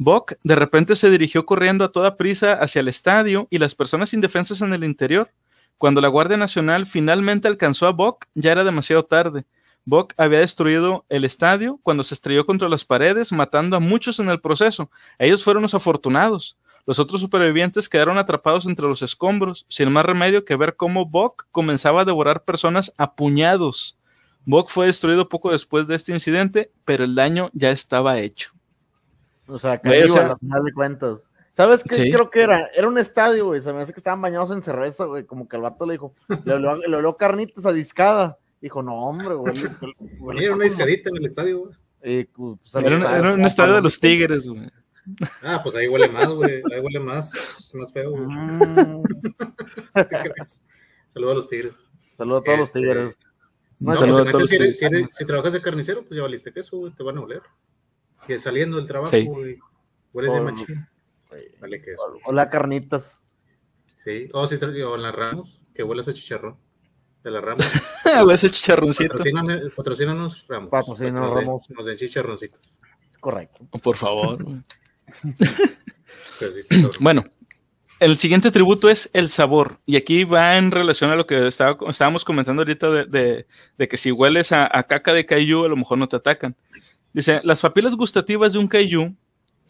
Bock 0.00 0.34
de 0.44 0.54
repente 0.54 0.94
se 0.94 1.10
dirigió 1.10 1.44
corriendo 1.44 1.84
a 1.84 1.90
toda 1.90 2.16
prisa 2.16 2.52
hacia 2.52 2.78
el 2.78 2.86
estadio 2.86 3.48
y 3.50 3.58
las 3.58 3.74
personas 3.74 4.14
indefensas 4.14 4.60
en 4.60 4.72
el 4.72 4.84
interior. 4.84 5.32
Cuando 5.76 6.00
la 6.00 6.06
Guardia 6.06 6.36
Nacional 6.36 6.86
finalmente 6.86 7.48
alcanzó 7.48 7.88
a 7.88 7.92
Bock, 7.92 8.26
ya 8.34 8.52
era 8.52 8.62
demasiado 8.62 9.04
tarde. 9.04 9.44
Bock 9.84 10.14
había 10.16 10.38
destruido 10.38 11.04
el 11.08 11.24
estadio 11.24 11.80
cuando 11.82 12.04
se 12.04 12.14
estrelló 12.14 12.46
contra 12.46 12.68
las 12.68 12.84
paredes, 12.84 13.32
matando 13.32 13.76
a 13.76 13.80
muchos 13.80 14.20
en 14.20 14.28
el 14.28 14.40
proceso. 14.40 14.88
Ellos 15.18 15.42
fueron 15.42 15.62
los 15.62 15.74
afortunados. 15.74 16.56
Los 16.86 17.00
otros 17.00 17.20
supervivientes 17.20 17.88
quedaron 17.88 18.18
atrapados 18.18 18.66
entre 18.66 18.86
los 18.86 19.02
escombros, 19.02 19.66
sin 19.68 19.90
más 19.90 20.06
remedio 20.06 20.44
que 20.44 20.54
ver 20.54 20.76
cómo 20.76 21.06
Bok 21.06 21.48
comenzaba 21.50 22.02
a 22.02 22.04
devorar 22.04 22.44
personas 22.44 22.92
a 22.98 23.16
puñados. 23.16 23.98
Bok 24.44 24.70
fue 24.70 24.86
destruido 24.86 25.28
poco 25.28 25.50
después 25.50 25.88
de 25.88 25.96
este 25.96 26.12
incidente, 26.12 26.70
pero 26.84 27.02
el 27.02 27.16
daño 27.16 27.50
ya 27.52 27.70
estaba 27.70 28.20
hecho. 28.20 28.57
O 29.48 29.58
sea, 29.58 29.78
que 29.78 30.04
o 30.04 30.08
sea, 30.08 30.36
final 30.36 30.64
de 30.64 30.72
cuentas. 30.72 31.28
¿Sabes 31.52 31.82
qué 31.82 32.10
creo 32.10 32.30
que 32.30 32.42
era? 32.42 32.70
Era 32.74 32.86
un 32.86 32.98
estadio, 32.98 33.46
güey. 33.46 33.60
Se 33.60 33.72
me 33.72 33.80
hace 33.80 33.92
que 33.92 33.98
estaban 33.98 34.22
bañados 34.22 34.50
en 34.52 34.62
cerveza, 34.62 35.06
güey. 35.06 35.24
Como 35.24 35.48
que 35.48 35.56
el 35.56 35.62
vato 35.62 35.86
le 35.86 35.94
dijo, 35.94 36.14
le 36.44 37.00
dio 37.00 37.16
carnitas 37.16 37.66
a 37.66 37.72
discada. 37.72 38.38
Dijo, 38.60 38.82
no, 38.82 38.94
hombre, 38.94 39.34
güey. 39.34 39.54
Era 40.44 40.54
una 40.54 40.64
discadita 40.64 41.10
en 41.10 41.16
el 41.16 41.24
estadio, 41.24 41.58
güey. 41.60 41.74
Pues, 42.26 42.74
era, 42.76 43.34
un 43.34 43.44
estadio 43.44 43.74
de 43.74 43.82
los 43.82 43.98
Tigres, 43.98 44.46
güey. 44.46 44.70
Ah, 45.42 45.60
pues 45.62 45.74
ahí 45.74 45.88
huele 45.88 46.08
más, 46.08 46.28
güey. 46.28 46.62
Ahí 46.72 46.80
huele 46.80 47.00
más, 47.00 47.32
más 47.74 47.92
feo, 47.92 48.10
güey. 48.12 48.24
Mm. 48.24 49.02
Saludos 51.08 51.32
a 51.32 51.34
los 51.34 51.48
tigres. 51.48 51.74
Saludos 52.14 52.42
a 52.42 52.44
todos 52.44 52.58
los 52.58 52.68
este, 52.68 52.78
tigres. 52.80 53.18
No, 53.80 53.94
Saludos 53.94 54.20
pues, 54.22 54.28
a 54.28 54.32
todos 54.32 54.48
si, 54.50 55.06
si, 55.10 55.24
trabajas 55.24 55.52
de 55.52 55.62
carnicero, 55.62 56.04
pues 56.04 56.16
ya 56.16 56.22
valiste 56.22 56.52
queso, 56.52 56.76
güey. 56.78 56.92
Te 56.92 57.02
van 57.02 57.18
a 57.18 57.22
oler. 57.22 57.42
Es 58.26 58.42
saliendo 58.42 58.76
del 58.76 58.86
trabajo, 58.86 59.16
güey. 59.24 59.58
Huele 60.12 60.32
de 60.32 60.40
machín. 60.40 60.88
Vale 61.60 61.82
queso. 61.82 62.02
Hola, 62.24 62.50
carnitas. 62.50 63.22
Sí. 64.04 64.28
O, 64.32 64.46
si, 64.46 64.56
o 64.56 64.94
en 64.96 65.02
las 65.02 65.14
ramos, 65.14 65.60
que 65.74 65.82
huele 65.82 66.02
a 66.02 66.12
chicharrón. 66.12 66.56
De 67.22 67.30
las 67.30 67.42
ramos. 67.42 67.66
huele 68.04 68.34
ese 68.34 68.50
chicharroncito. 68.50 69.14
Patrocínanos 69.76 70.46
ramos. 70.48 70.70
Patrocínanos 70.70 71.34
ramos. 71.34 71.70
Nos 71.70 71.86
den 71.86 71.96
chicharroncitos. 71.96 72.78
Correcto. 73.20 73.66
Por 73.82 73.96
favor. 73.96 74.38
bueno, 77.00 77.24
el 78.00 78.16
siguiente 78.16 78.50
tributo 78.50 78.88
es 78.88 79.10
el 79.12 79.28
sabor. 79.28 79.80
Y 79.84 79.96
aquí 79.96 80.24
va 80.24 80.56
en 80.56 80.70
relación 80.70 81.10
a 81.10 81.16
lo 81.16 81.26
que 81.26 81.48
estábamos 81.48 82.24
comentando 82.24 82.62
ahorita 82.62 83.04
de, 83.06 83.46
que 83.76 83.96
si 83.96 84.12
hueles 84.12 84.52
a, 84.52 84.68
caca 84.84 85.12
de 85.12 85.26
kaiju, 85.26 85.64
a 85.64 85.68
lo 85.68 85.76
mejor 85.76 85.98
no 85.98 86.08
te 86.08 86.16
atacan. 86.16 86.56
Dice, 87.12 87.40
las 87.42 87.60
papilas 87.60 87.96
gustativas 87.96 88.52
de 88.52 88.58
un 88.58 88.68
kaiju 88.68 89.12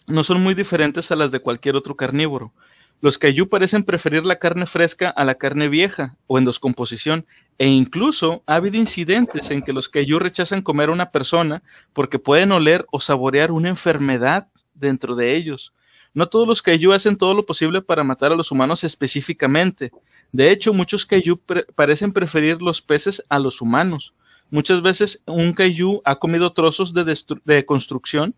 no 0.07 0.25
son 0.25 0.43
muy 0.43 0.55
diferentes 0.55 1.11
a 1.11 1.17
las 1.17 1.31
de 1.31 1.41
cualquier 1.41 1.77
otro 1.77 1.97
carnívoro. 1.97 2.53
Los 3.01 3.17
kaiju 3.17 3.49
parecen 3.49 3.85
preferir 3.85 4.27
la 4.27 4.41
carne 4.41 4.67
fresca 4.67 5.09
a 5.09 5.25
la 5.25 5.37
carne 5.37 5.69
vieja 5.69 6.17
o 6.27 6.37
en 6.37 6.45
descomposición, 6.45 7.27
e 7.57 7.69
incluso 7.69 8.43
ha 8.47 8.57
habido 8.57 8.77
incidentes 8.77 9.51
en 9.53 9.63
que 9.63 9.73
los 9.73 9.89
kaiju 9.89 10.19
rechazan 10.19 10.63
comer 10.63 10.89
a 10.89 10.93
una 10.93 11.13
persona 11.13 11.63
porque 11.93 12.19
pueden 12.19 12.51
oler 12.51 12.87
o 12.91 12.99
saborear 12.99 13.53
una 13.53 13.69
enfermedad 13.69 14.49
dentro 14.75 15.15
de 15.15 15.37
ellos. 15.37 15.73
No 16.13 16.29
todos 16.29 16.49
los 16.49 16.61
kaiju 16.61 16.93
hacen 16.93 17.17
todo 17.17 17.35
lo 17.35 17.47
posible 17.47 17.83
para 17.83 18.03
matar 18.03 18.33
a 18.33 18.37
los 18.37 18.51
humanos 18.51 18.83
específicamente. 18.83 19.93
De 20.33 20.51
hecho, 20.51 20.73
muchos 20.73 21.07
kaiju 21.07 21.41
parecen 21.77 22.13
preferir 22.13 22.61
los 22.61 22.83
peces 22.83 23.23
a 23.29 23.39
los 23.39 23.61
humanos. 23.61 24.15
Muchas 24.51 24.83
veces 24.83 25.23
un 25.27 25.53
kaiju 25.53 26.01
ha 26.05 26.17
comido 26.17 26.53
trozos 26.53 26.95
de, 26.95 27.17
de 27.45 27.67
construcción 27.67 28.35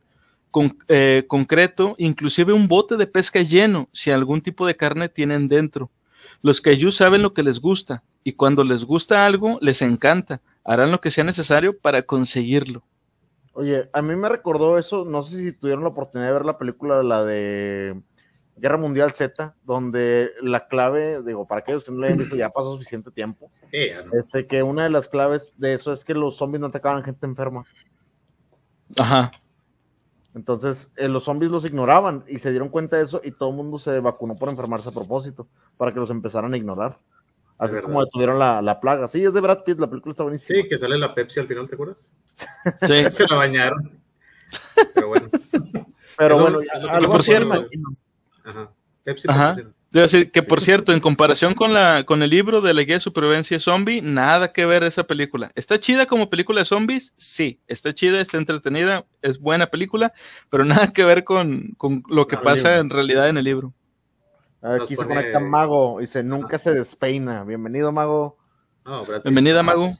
con, 0.50 0.76
eh, 0.88 1.24
concreto, 1.28 1.94
inclusive 1.98 2.52
un 2.52 2.66
bote 2.66 2.96
de 2.96 3.06
pesca 3.06 3.40
lleno, 3.42 3.88
si 3.92 4.10
algún 4.10 4.42
tipo 4.42 4.66
de 4.66 4.76
carne 4.76 5.08
tienen 5.08 5.48
dentro. 5.48 5.90
Los 6.42 6.60
kaiju 6.60 6.90
saben 6.90 7.22
lo 7.22 7.32
que 7.32 7.42
les 7.42 7.60
gusta, 7.60 8.02
y 8.24 8.32
cuando 8.32 8.64
les 8.64 8.84
gusta 8.84 9.24
algo, 9.26 9.58
les 9.60 9.82
encanta. 9.82 10.40
Harán 10.64 10.90
lo 10.90 11.00
que 11.00 11.10
sea 11.10 11.24
necesario 11.24 11.78
para 11.78 12.02
conseguirlo. 12.02 12.82
Oye, 13.52 13.88
a 13.92 14.02
mí 14.02 14.14
me 14.16 14.28
recordó 14.28 14.78
eso, 14.78 15.04
no 15.04 15.22
sé 15.22 15.38
si 15.38 15.52
tuvieron 15.52 15.82
la 15.82 15.90
oportunidad 15.90 16.28
de 16.28 16.34
ver 16.34 16.44
la 16.44 16.58
película, 16.58 17.02
la 17.02 17.24
de 17.24 18.00
Guerra 18.60 18.76
Mundial 18.76 19.12
Z, 19.12 19.54
donde 19.64 20.30
la 20.42 20.68
clave, 20.68 21.22
digo, 21.22 21.46
para 21.46 21.60
aquellos 21.60 21.82
que 21.82 21.90
no 21.90 21.98
la 21.98 22.08
hayan 22.08 22.18
visto, 22.18 22.36
ya 22.36 22.50
pasó 22.50 22.72
suficiente 22.74 23.10
tiempo. 23.10 23.50
Este, 23.72 24.46
que 24.46 24.62
una 24.62 24.84
de 24.84 24.90
las 24.90 25.08
claves 25.08 25.54
de 25.56 25.74
eso 25.74 25.92
es 25.92 26.04
que 26.04 26.14
los 26.14 26.36
zombies 26.36 26.60
no 26.60 26.66
atacaban 26.66 27.02
gente 27.02 27.26
enferma. 27.26 27.64
Ajá. 28.98 29.32
Entonces, 30.34 30.92
eh, 30.96 31.08
los 31.08 31.24
zombies 31.24 31.50
los 31.50 31.64
ignoraban 31.64 32.24
y 32.28 32.38
se 32.38 32.50
dieron 32.50 32.68
cuenta 32.68 32.98
de 32.98 33.04
eso 33.04 33.20
y 33.24 33.32
todo 33.32 33.50
el 33.50 33.56
mundo 33.56 33.78
se 33.78 33.98
vacunó 33.98 34.36
por 34.36 34.48
enfermarse 34.48 34.90
a 34.90 34.92
propósito, 34.92 35.48
para 35.76 35.92
que 35.92 35.98
los 35.98 36.10
empezaran 36.10 36.52
a 36.52 36.56
ignorar. 36.56 36.98
Así 37.58 37.76
es 37.76 37.82
como 37.82 38.00
detuvieron 38.00 38.38
la, 38.38 38.62
la, 38.62 38.80
plaga. 38.80 39.08
Sí, 39.08 39.22
es 39.22 39.34
de 39.34 39.40
Brad 39.40 39.64
Pitt, 39.64 39.78
la 39.78 39.88
película 39.88 40.12
está 40.12 40.22
buenísima. 40.22 40.60
Sí, 40.60 40.68
que 40.68 40.78
sale 40.78 40.96
la 40.96 41.14
Pepsi 41.14 41.40
al 41.40 41.46
final, 41.46 41.68
¿te 41.68 41.74
acuerdas? 41.74 42.12
Sí. 42.82 43.04
se 43.10 43.26
la 43.26 43.36
bañaron. 43.36 44.00
Pero 44.94 45.08
bueno. 45.08 45.28
Pero 46.16 46.38
bueno, 46.38 46.60
por 47.10 47.22
cierto. 47.22 47.66
Ajá. 48.44 48.72
Pepsi 49.04 49.28
Ajá. 49.28 49.56
Debo 49.90 50.04
decir 50.04 50.30
que, 50.30 50.44
por 50.44 50.60
cierto, 50.60 50.92
en 50.92 51.00
comparación 51.00 51.54
con, 51.54 51.74
la, 51.74 52.04
con 52.06 52.22
el 52.22 52.30
libro 52.30 52.60
de 52.60 52.74
la 52.74 52.82
guía 52.82 52.94
de 52.96 53.00
supervivencia 53.00 53.58
zombie, 53.58 54.00
nada 54.00 54.52
que 54.52 54.64
ver 54.64 54.84
esa 54.84 55.04
película. 55.04 55.50
¿Está 55.56 55.80
chida 55.80 56.06
como 56.06 56.30
película 56.30 56.60
de 56.60 56.64
zombies? 56.64 57.12
Sí, 57.16 57.60
está 57.66 57.92
chida, 57.92 58.20
está 58.20 58.38
entretenida, 58.38 59.04
es 59.20 59.40
buena 59.40 59.66
película, 59.66 60.12
pero 60.48 60.64
nada 60.86 60.92
que 60.92 61.04
ver 61.04 61.24
con, 61.24 61.74
con 61.76 62.04
lo 62.08 62.28
que 62.28 62.36
pasa 62.36 62.78
en 62.78 62.88
realidad 62.88 63.28
en 63.28 63.38
el 63.38 63.44
libro. 63.44 63.74
Aquí 64.62 64.94
se 64.94 65.04
conecta 65.04 65.40
Mago, 65.40 65.98
dice, 66.00 66.22
nunca 66.22 66.58
se 66.58 66.72
despeina. 66.72 67.42
Bienvenido, 67.42 67.90
Mago. 67.90 68.38
No, 68.84 69.04
Bienvenida, 69.24 69.62
Mago. 69.64 69.90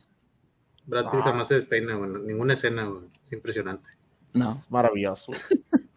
Brad 0.84 1.10
Pitt 1.10 1.20
jamás 1.20 1.48
se 1.48 1.54
despeina, 1.54 1.96
bueno, 1.96 2.18
ninguna 2.18 2.54
escena, 2.54 2.88
es 3.24 3.32
impresionante. 3.32 3.90
No. 4.34 4.52
Es 4.52 4.70
maravilloso. 4.70 5.32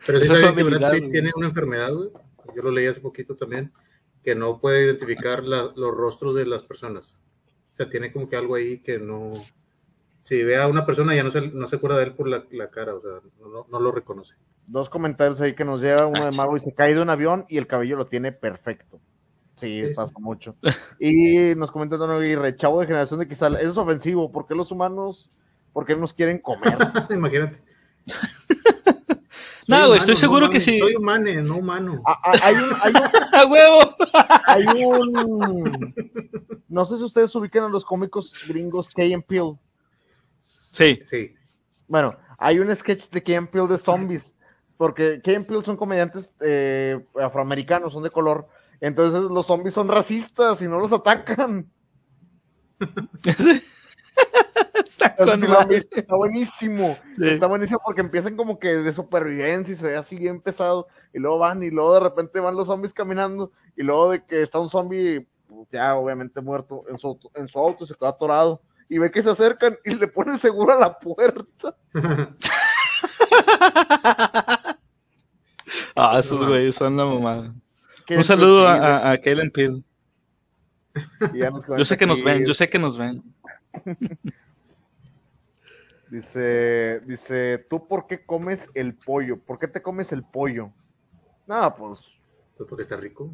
Pero 0.07 0.19
si 0.19 0.25
sabes 0.25 0.53
que 0.53 0.63
Brad 0.63 0.93
Pitt 0.93 1.11
tiene 1.11 1.31
una 1.35 1.47
enfermedad, 1.47 1.93
güey 1.93 2.09
yo 2.55 2.61
lo 2.61 2.71
leí 2.71 2.87
hace 2.87 3.01
poquito 3.01 3.35
también, 3.35 3.71
que 4.23 4.35
no 4.35 4.59
puede 4.59 4.85
identificar 4.85 5.43
los 5.43 5.95
rostros 5.95 6.35
de 6.35 6.45
las 6.45 6.63
personas. 6.63 7.17
O 7.71 7.75
sea, 7.75 7.89
tiene 7.89 8.11
como 8.11 8.29
que 8.29 8.35
algo 8.35 8.55
ahí 8.55 8.79
que 8.79 8.99
no, 8.99 9.43
si 10.23 10.41
ve 10.43 10.57
a 10.57 10.67
una 10.67 10.85
persona 10.85 11.13
ya 11.15 11.23
no 11.23 11.31
se, 11.31 11.41
no 11.49 11.67
se 11.67 11.75
acuerda 11.75 11.97
de 11.97 12.05
él 12.05 12.13
por 12.13 12.27
la, 12.27 12.69
cara, 12.69 12.95
o 12.95 13.01
sea, 13.01 13.11
no, 13.39 13.67
no, 13.69 13.79
lo 13.79 13.91
reconoce. 13.91 14.35
Dos 14.67 14.89
comentarios 14.89 15.41
ahí 15.41 15.53
que 15.53 15.65
nos 15.65 15.81
lleva 15.81 16.07
uno 16.07 16.25
de 16.25 16.35
Mago 16.37 16.55
y 16.55 16.61
se 16.61 16.73
cae 16.73 16.95
de 16.95 17.01
un 17.01 17.09
avión 17.09 17.45
y 17.49 17.57
el 17.57 17.67
cabello 17.67 17.97
lo 17.97 18.07
tiene 18.07 18.31
perfecto. 18.31 19.01
Sí, 19.55 19.83
pasa 19.95 20.13
mucho. 20.19 20.55
Y 20.99 21.53
nos 21.55 21.71
comenta 21.71 21.97
Don 21.97 22.11
Aguirre, 22.11 22.55
chavo 22.55 22.79
de 22.79 22.87
generación 22.87 23.19
de 23.19 23.27
quizá, 23.27 23.47
eso 23.47 23.71
es 23.71 23.77
ofensivo, 23.77 24.31
¿por 24.31 24.47
qué 24.47 24.55
los 24.55 24.71
humanos, 24.71 25.29
por 25.73 25.85
qué 25.85 25.95
nos 25.95 26.13
quieren 26.13 26.39
comer? 26.39 26.77
Imagínate. 27.09 27.59
no, 29.67 29.87
güey, 29.87 29.99
estoy 29.99 30.15
seguro 30.15 30.49
que 30.49 30.59
sí. 30.59 30.79
Soy 30.79 30.95
humano, 30.95 31.29
no 31.43 31.57
humano. 31.57 32.01
Ah, 32.05 32.19
ah, 32.23 32.31
hay 32.41 32.55
un, 32.55 32.69
hay 32.81 32.93
un, 32.93 33.03
¡A 33.33 33.45
huevo! 33.45 33.95
Hay 34.47 34.65
un, 34.65 35.93
no 36.67 36.85
sé 36.85 36.97
si 36.97 37.03
ustedes 37.03 37.33
ubican 37.35 37.63
a 37.63 37.69
los 37.69 37.85
cómicos 37.85 38.33
gringos 38.47 38.89
Key 38.89 39.13
and 39.13 39.23
Peele. 39.25 39.57
Sí. 40.71 40.99
Sí. 41.05 41.35
Bueno, 41.87 42.17
hay 42.37 42.59
un 42.59 42.75
sketch 42.75 43.09
de 43.09 43.23
Key 43.23 43.35
and 43.35 43.49
Peele 43.49 43.67
de 43.67 43.77
zombies, 43.77 44.35
porque 44.77 45.21
Key 45.23 45.35
and 45.35 45.45
Peele 45.45 45.63
son 45.63 45.77
comediantes 45.77 46.33
eh, 46.41 46.99
afroamericanos, 47.21 47.93
son 47.93 48.03
de 48.03 48.09
color, 48.09 48.47
entonces 48.81 49.21
los 49.21 49.45
zombies 49.45 49.73
son 49.73 49.87
racistas 49.87 50.61
y 50.61 50.67
no 50.67 50.79
los 50.79 50.91
atacan. 50.91 51.69
está, 54.85 55.15
buenísimo. 56.15 56.97
Está 57.21 57.47
buenísimo 57.47 57.81
porque 57.83 58.01
empiezan 58.01 58.35
como 58.35 58.59
que 58.59 58.69
de 58.69 58.93
supervivencia 58.93 59.73
y 59.73 59.77
se 59.77 59.87
ve 59.87 59.95
así 59.95 60.17
bien 60.17 60.41
pesado. 60.41 60.87
Y 61.13 61.19
luego 61.19 61.39
van 61.39 61.63
y 61.63 61.69
luego 61.69 61.93
de 61.93 62.01
repente 62.01 62.39
van 62.39 62.55
los 62.55 62.67
zombies 62.67 62.93
caminando. 62.93 63.51
Y 63.75 63.83
luego 63.83 64.11
de 64.11 64.23
que 64.23 64.41
está 64.41 64.59
un 64.59 64.69
zombie 64.69 65.27
ya 65.71 65.95
obviamente 65.95 66.41
muerto 66.41 66.83
en 66.89 66.97
su, 66.97 67.19
en 67.35 67.47
su 67.47 67.59
auto, 67.59 67.85
se 67.85 67.95
queda 67.95 68.09
atorado. 68.09 68.61
Y 68.89 68.97
ve 68.97 69.11
que 69.11 69.21
se 69.21 69.29
acercan 69.29 69.77
y 69.85 69.95
le 69.95 70.07
ponen 70.07 70.37
seguro 70.37 70.73
a 70.73 70.79
la 70.79 70.99
puerta. 70.99 71.75
ah, 75.95 76.19
esos 76.19 76.45
güeyes 76.45 76.75
son 76.75 76.97
la 76.97 77.05
mamada. 77.05 77.53
Un 78.09 78.23
saludo 78.23 78.67
a, 78.67 79.11
a 79.11 79.17
Kellen 79.17 79.51
Peel. 79.51 79.83
Yo 81.77 81.85
sé 81.85 81.97
que 81.97 82.05
nos 82.05 82.23
ven, 82.23 82.45
yo 82.45 82.53
sé 82.53 82.69
que 82.69 82.77
nos 82.77 82.97
ven. 82.97 83.23
dice, 86.09 87.01
dice, 87.05 87.65
¿tú 87.69 87.87
por 87.87 88.07
qué 88.07 88.25
comes 88.25 88.69
el 88.73 88.95
pollo? 88.95 89.39
¿Por 89.39 89.59
qué 89.59 89.67
te 89.67 89.81
comes 89.81 90.11
el 90.11 90.23
pollo? 90.23 90.71
Nada, 91.47 91.75
pues. 91.75 91.99
Pues 92.57 92.69
porque 92.69 92.83
está 92.83 92.97
rico. 92.97 93.33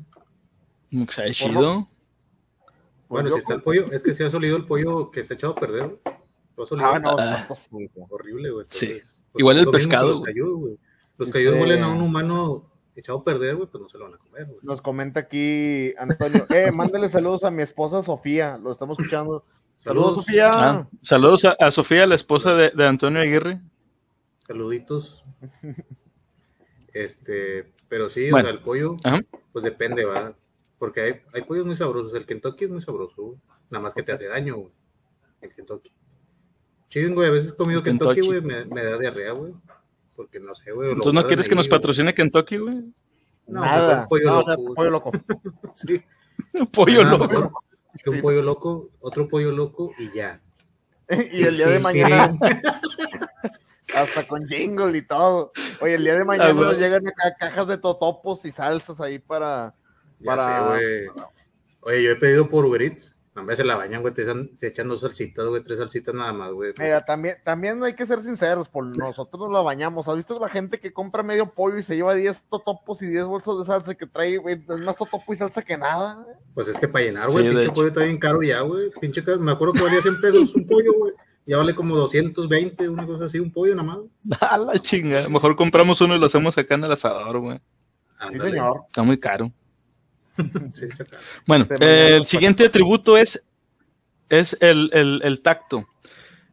Está 0.92 1.30
chido. 1.32 1.88
Pues 3.08 3.24
bueno, 3.24 3.32
si 3.32 3.40
está 3.40 3.56
el 3.56 3.64
pollo, 3.64 3.92
es 3.92 4.04
que 4.04 4.14
si 4.14 4.24
ha 4.24 4.30
solido 4.30 4.56
el 4.56 4.66
pollo 4.66 5.12
que 5.12 5.24
se 5.24 5.34
ha 5.34 5.36
echado 5.36 5.54
a 5.54 5.56
perder. 5.56 6.00
Lo 6.56 6.64
ha 6.64 6.96
ah, 6.96 7.00
no, 7.00 7.16
ah. 7.18 7.48
horrible, 8.10 8.52
güey. 8.52 8.66
Sí. 8.70 9.00
Igual 9.36 9.60
el 9.60 9.70
pescado. 9.70 10.10
Los 10.10 10.22
cayó, 10.22 10.46
Los 11.18 11.32
cayó 11.32 11.56
huelen 11.56 11.84
a 11.84 11.88
un 11.88 12.02
humano 12.02 12.70
echado 12.96 13.20
a 13.20 13.24
perder, 13.24 13.56
güey, 13.56 13.68
pues 13.68 13.82
no 13.82 13.90
se 13.90 13.98
lo 13.98 14.06
van 14.06 14.16
a 14.16 14.18
comer, 14.18 14.46
güey. 14.46 14.60
Nos 14.62 14.82
comenta 14.82 15.22
aquí 15.22 15.94
Antonio, 15.98 16.46
eh, 16.50 16.72
mándale 16.72 17.10
saludos 17.10 17.44
a 17.44 17.52
mi 17.52 17.62
esposa 17.64 18.04
Sofía, 18.04 18.58
lo 18.58 18.72
estamos 18.72 19.00
escuchando. 19.00 19.44
Saludos, 19.80 20.16
Sofía. 20.16 20.52
Ah, 20.54 20.88
saludos 21.02 21.46
a, 21.46 21.72
Sofía, 21.72 22.06
la 22.06 22.16
esposa 22.16 22.54
de, 22.54 22.86
Antonio 22.86 23.22
Aguirre. 23.22 23.60
Saluditos. 24.40 25.24
este, 26.94 27.74
pero 27.88 28.10
sí, 28.10 28.32
o 28.32 28.40
sea, 28.40 28.50
el 28.50 28.60
pollo, 28.60 28.96
pues 29.52 29.64
depende, 29.64 30.06
va. 30.06 30.36
Porque 30.78 31.02
hay, 31.02 31.14
hay 31.34 31.42
pollos 31.42 31.66
muy 31.66 31.76
sabrosos. 31.76 32.14
El 32.14 32.26
Kentucky 32.26 32.66
es 32.66 32.72
muy 32.72 32.82
sabroso, 32.82 33.22
güey. 33.22 33.38
Nada 33.70 33.84
más 33.84 33.94
que 33.94 34.04
te 34.04 34.12
hace 34.12 34.28
daño, 34.28 34.56
güey. 34.56 34.72
El 35.42 35.54
Kentucky. 35.54 35.92
Chido, 36.90 37.14
güey. 37.14 37.28
A 37.28 37.32
veces 37.32 37.54
he 37.54 37.56
comido 37.56 37.82
Kentucky, 37.82 38.22
güey, 38.22 38.42
me, 38.42 38.66
me 38.66 38.84
da 38.84 38.98
diarrea, 38.98 39.32
güey 39.32 39.54
porque 40.20 40.38
no 40.42 40.54
sé, 40.54 40.74
güey. 40.74 41.00
¿Tú 41.00 41.14
no 41.14 41.26
quieres 41.26 41.48
que 41.48 41.56
nos 41.56 41.70
patrocine 41.70 42.14
Kentucky, 42.14 42.58
güey? 42.58 42.76
No, 43.48 43.62
Nada. 43.62 44.06
pollo, 44.06 44.26
no, 44.30 44.42
loco, 44.42 44.74
pollo 44.76 44.90
loco. 44.90 45.12
sí. 45.76 46.04
pollo 46.74 47.06
loco. 47.06 47.54
Un 48.06 48.22
pollo 48.22 48.42
loco, 48.42 48.90
otro 49.00 49.28
pollo 49.28 49.52
loco 49.52 49.92
y 49.98 50.12
ya. 50.12 50.42
y 51.32 51.44
el 51.44 51.58
día 51.58 51.68
de 51.68 51.80
mañana. 51.80 52.38
hasta 53.96 54.28
con 54.28 54.48
jingle 54.48 54.98
y 54.98 55.02
todo. 55.02 55.52
Oye, 55.82 55.96
el 55.96 56.04
día 56.04 56.16
de 56.16 56.26
mañana 56.26 56.54
nos 56.54 56.78
llegan 56.80 57.08
acá 57.08 57.36
cajas 57.38 57.68
de 57.68 57.78
totopos 57.78 58.46
y 58.46 58.52
salsas 58.52 59.02
ahí 59.02 59.20
para. 59.20 59.74
Ya 60.20 60.36
para... 60.36 60.68
güey. 60.68 61.08
Oye, 61.82 62.04
yo 62.04 62.12
he 62.12 62.16
pedido 62.16 62.50
por 62.50 62.66
Uber 62.66 62.82
Eats 62.82 63.16
a 63.40 63.44
veces 63.44 63.66
la 63.66 63.76
bañan, 63.76 64.02
güey, 64.02 64.14
te, 64.14 64.24
echan, 64.62 64.88
dos 64.88 65.02
salsitas, 65.02 65.46
güey, 65.48 65.64
tres 65.64 65.80
salsitas 65.80 66.14
nada 66.14 66.34
más, 66.34 66.52
güey. 66.52 66.74
Mira, 66.78 67.04
también, 67.06 67.38
también 67.44 67.84
hay 67.84 67.94
que 67.94 68.06
ser 68.06 68.22
sinceros, 68.22 68.70
por 68.70 68.86
nosotros 68.86 69.42
nos 69.42 69.52
la 69.52 69.62
bañamos. 69.62 70.08
¿Has 70.08 70.16
visto 70.16 70.40
la 70.40 70.50
gente 70.50 70.80
que 70.80 70.94
compra 70.94 71.24
medio 71.24 71.52
pollo 71.52 71.78
y 71.78 71.84
se 71.84 71.96
lleva 71.96 72.14
10 72.14 72.44
totopos 72.50 73.02
y 73.02 73.08
10 73.08 73.26
bolsas 73.26 73.60
de 73.60 73.66
salsa 73.66 73.96
que 73.96 74.08
trae, 74.08 74.38
güey? 74.38 74.64
Es 74.68 74.80
más 74.80 74.98
totopo 74.98 75.34
y 75.34 75.36
salsa 75.36 75.62
que 75.62 75.78
nada, 75.78 76.26
Pues 76.54 76.68
es 76.68 76.78
que 76.78 76.88
para 76.88 77.06
llenar, 77.06 77.32
güey, 77.32 77.50
pinche 77.50 77.72
pollo 77.72 77.88
está 77.88 78.04
bien 78.04 78.18
caro 78.18 78.42
ya, 78.42 78.62
güey. 78.62 78.92
Pinche, 79.00 79.24
me 79.38 79.52
acuerdo 79.52 79.74
que 79.74 79.84
valía 79.84 80.02
100 80.02 80.22
pesos 80.22 80.56
un 80.56 80.68
pollo, 80.68 80.94
güey. 80.94 81.14
Ya 81.46 81.58
vale 81.58 81.74
como 81.74 81.96
220, 81.96 82.90
una 82.90 83.08
cosa 83.08 83.26
así, 83.26 83.40
un 83.40 83.52
pollo 83.52 83.74
nada 83.74 83.88
más. 83.88 84.00
A 84.52 84.58
la 84.58 84.80
chinga. 84.80 85.28
Mejor 85.28 85.56
compramos 85.56 86.00
uno 86.00 86.16
y 86.16 86.20
lo 86.20 86.28
hacemos 86.28 86.58
acá 86.58 86.76
en 86.76 86.84
el 86.84 86.92
asador, 86.92 87.40
güey. 87.40 87.60
Sí, 88.30 88.40
señor. 88.40 88.82
Está 88.88 89.02
muy 89.02 89.18
caro. 89.18 89.52
Bueno, 91.48 91.66
el 91.80 92.26
siguiente 92.26 92.66
atributo 92.66 93.18
es, 93.18 93.44
es 94.30 94.58
el, 94.60 95.40
tacto. 95.44 95.88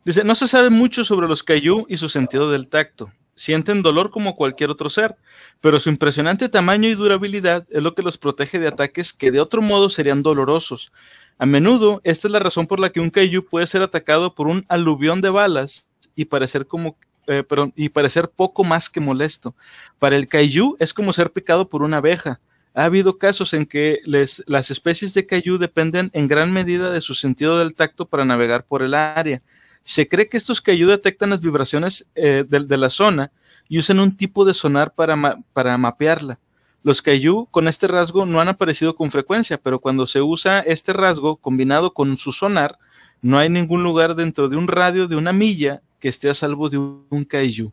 Dice, 0.04 0.24
no 0.24 0.34
se 0.34 0.48
sabe 0.48 0.70
mucho 0.70 1.04
sobre 1.04 1.28
los 1.28 1.42
Kaiju 1.42 1.86
y 1.88 1.96
su 1.96 2.08
sentido 2.08 2.50
del 2.50 2.68
tacto. 2.68 3.12
Sienten 3.34 3.82
dolor 3.82 4.10
como 4.10 4.34
cualquier 4.34 4.70
otro 4.70 4.88
ser, 4.88 5.16
pero 5.60 5.78
su 5.78 5.90
impresionante 5.90 6.48
tamaño 6.48 6.88
y 6.88 6.94
durabilidad 6.94 7.66
es 7.70 7.82
lo 7.82 7.94
que 7.94 8.02
los 8.02 8.16
protege 8.16 8.58
de 8.58 8.68
ataques 8.68 9.12
que 9.12 9.30
de 9.30 9.40
otro 9.40 9.60
modo 9.60 9.90
serían 9.90 10.22
dolorosos. 10.22 10.92
A 11.38 11.44
menudo, 11.44 12.00
esta 12.02 12.28
es 12.28 12.32
la 12.32 12.38
razón 12.38 12.66
por 12.66 12.80
la 12.80 12.90
que 12.90 13.00
un 13.00 13.10
Kaiju 13.10 13.44
puede 13.44 13.66
ser 13.66 13.82
atacado 13.82 14.34
por 14.34 14.46
un 14.46 14.64
aluvión 14.68 15.20
de 15.20 15.28
balas 15.28 15.90
y 16.14 16.24
parecer 16.24 16.66
como 16.66 16.96
eh, 17.26 17.44
y 17.74 17.88
parecer 17.90 18.30
poco 18.30 18.64
más 18.64 18.88
que 18.88 19.00
molesto. 19.00 19.54
Para 19.98 20.16
el 20.16 20.28
Kaiju 20.28 20.76
es 20.78 20.94
como 20.94 21.12
ser 21.12 21.32
picado 21.32 21.68
por 21.68 21.82
una 21.82 21.98
abeja 21.98 22.40
ha 22.76 22.84
habido 22.84 23.16
casos 23.16 23.54
en 23.54 23.64
que 23.64 24.00
las 24.04 24.70
especies 24.70 25.14
de 25.14 25.24
cayú 25.24 25.56
dependen 25.56 26.10
en 26.12 26.28
gran 26.28 26.52
medida 26.52 26.90
de 26.90 27.00
su 27.00 27.14
sentido 27.14 27.58
del 27.58 27.74
tacto 27.74 28.06
para 28.06 28.26
navegar 28.26 28.66
por 28.66 28.82
el 28.82 28.92
área. 28.92 29.40
Se 29.82 30.06
cree 30.06 30.28
que 30.28 30.36
estos 30.36 30.60
cayú 30.60 30.86
detectan 30.86 31.30
las 31.30 31.40
vibraciones 31.40 32.06
eh, 32.14 32.44
de, 32.46 32.76
la 32.76 32.90
zona 32.90 33.32
y 33.66 33.78
usan 33.78 33.98
un 33.98 34.14
tipo 34.14 34.44
de 34.44 34.52
sonar 34.52 34.92
para, 34.92 35.38
para 35.54 35.78
mapearla. 35.78 36.38
Los 36.82 37.00
cayú 37.00 37.48
con 37.50 37.66
este 37.66 37.88
rasgo 37.88 38.26
no 38.26 38.42
han 38.42 38.48
aparecido 38.48 38.94
con 38.94 39.10
frecuencia, 39.10 39.56
pero 39.56 39.80
cuando 39.80 40.04
se 40.04 40.20
usa 40.20 40.60
este 40.60 40.92
rasgo 40.92 41.36
combinado 41.36 41.94
con 41.94 42.18
su 42.18 42.30
sonar, 42.30 42.78
no 43.22 43.38
hay 43.38 43.48
ningún 43.48 43.82
lugar 43.84 44.14
dentro 44.14 44.50
de 44.50 44.56
un 44.56 44.68
radio 44.68 45.08
de 45.08 45.16
una 45.16 45.32
milla 45.32 45.80
que 45.98 46.08
esté 46.08 46.28
a 46.28 46.34
salvo 46.34 46.68
de 46.68 46.76
un 46.76 47.24
cayú. 47.26 47.72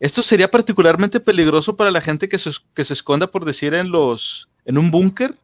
Esto 0.00 0.22
sería 0.22 0.50
particularmente 0.50 1.18
peligroso 1.18 1.76
para 1.76 1.90
la 1.90 2.00
gente 2.00 2.28
que 2.28 2.38
se, 2.38 2.50
que 2.74 2.84
se 2.84 2.92
esconda, 2.92 3.30
por 3.30 3.44
decir, 3.44 3.74
en 3.74 3.90
los 3.90 4.48
en 4.64 4.78
un 4.78 4.90
búnker, 4.90 5.34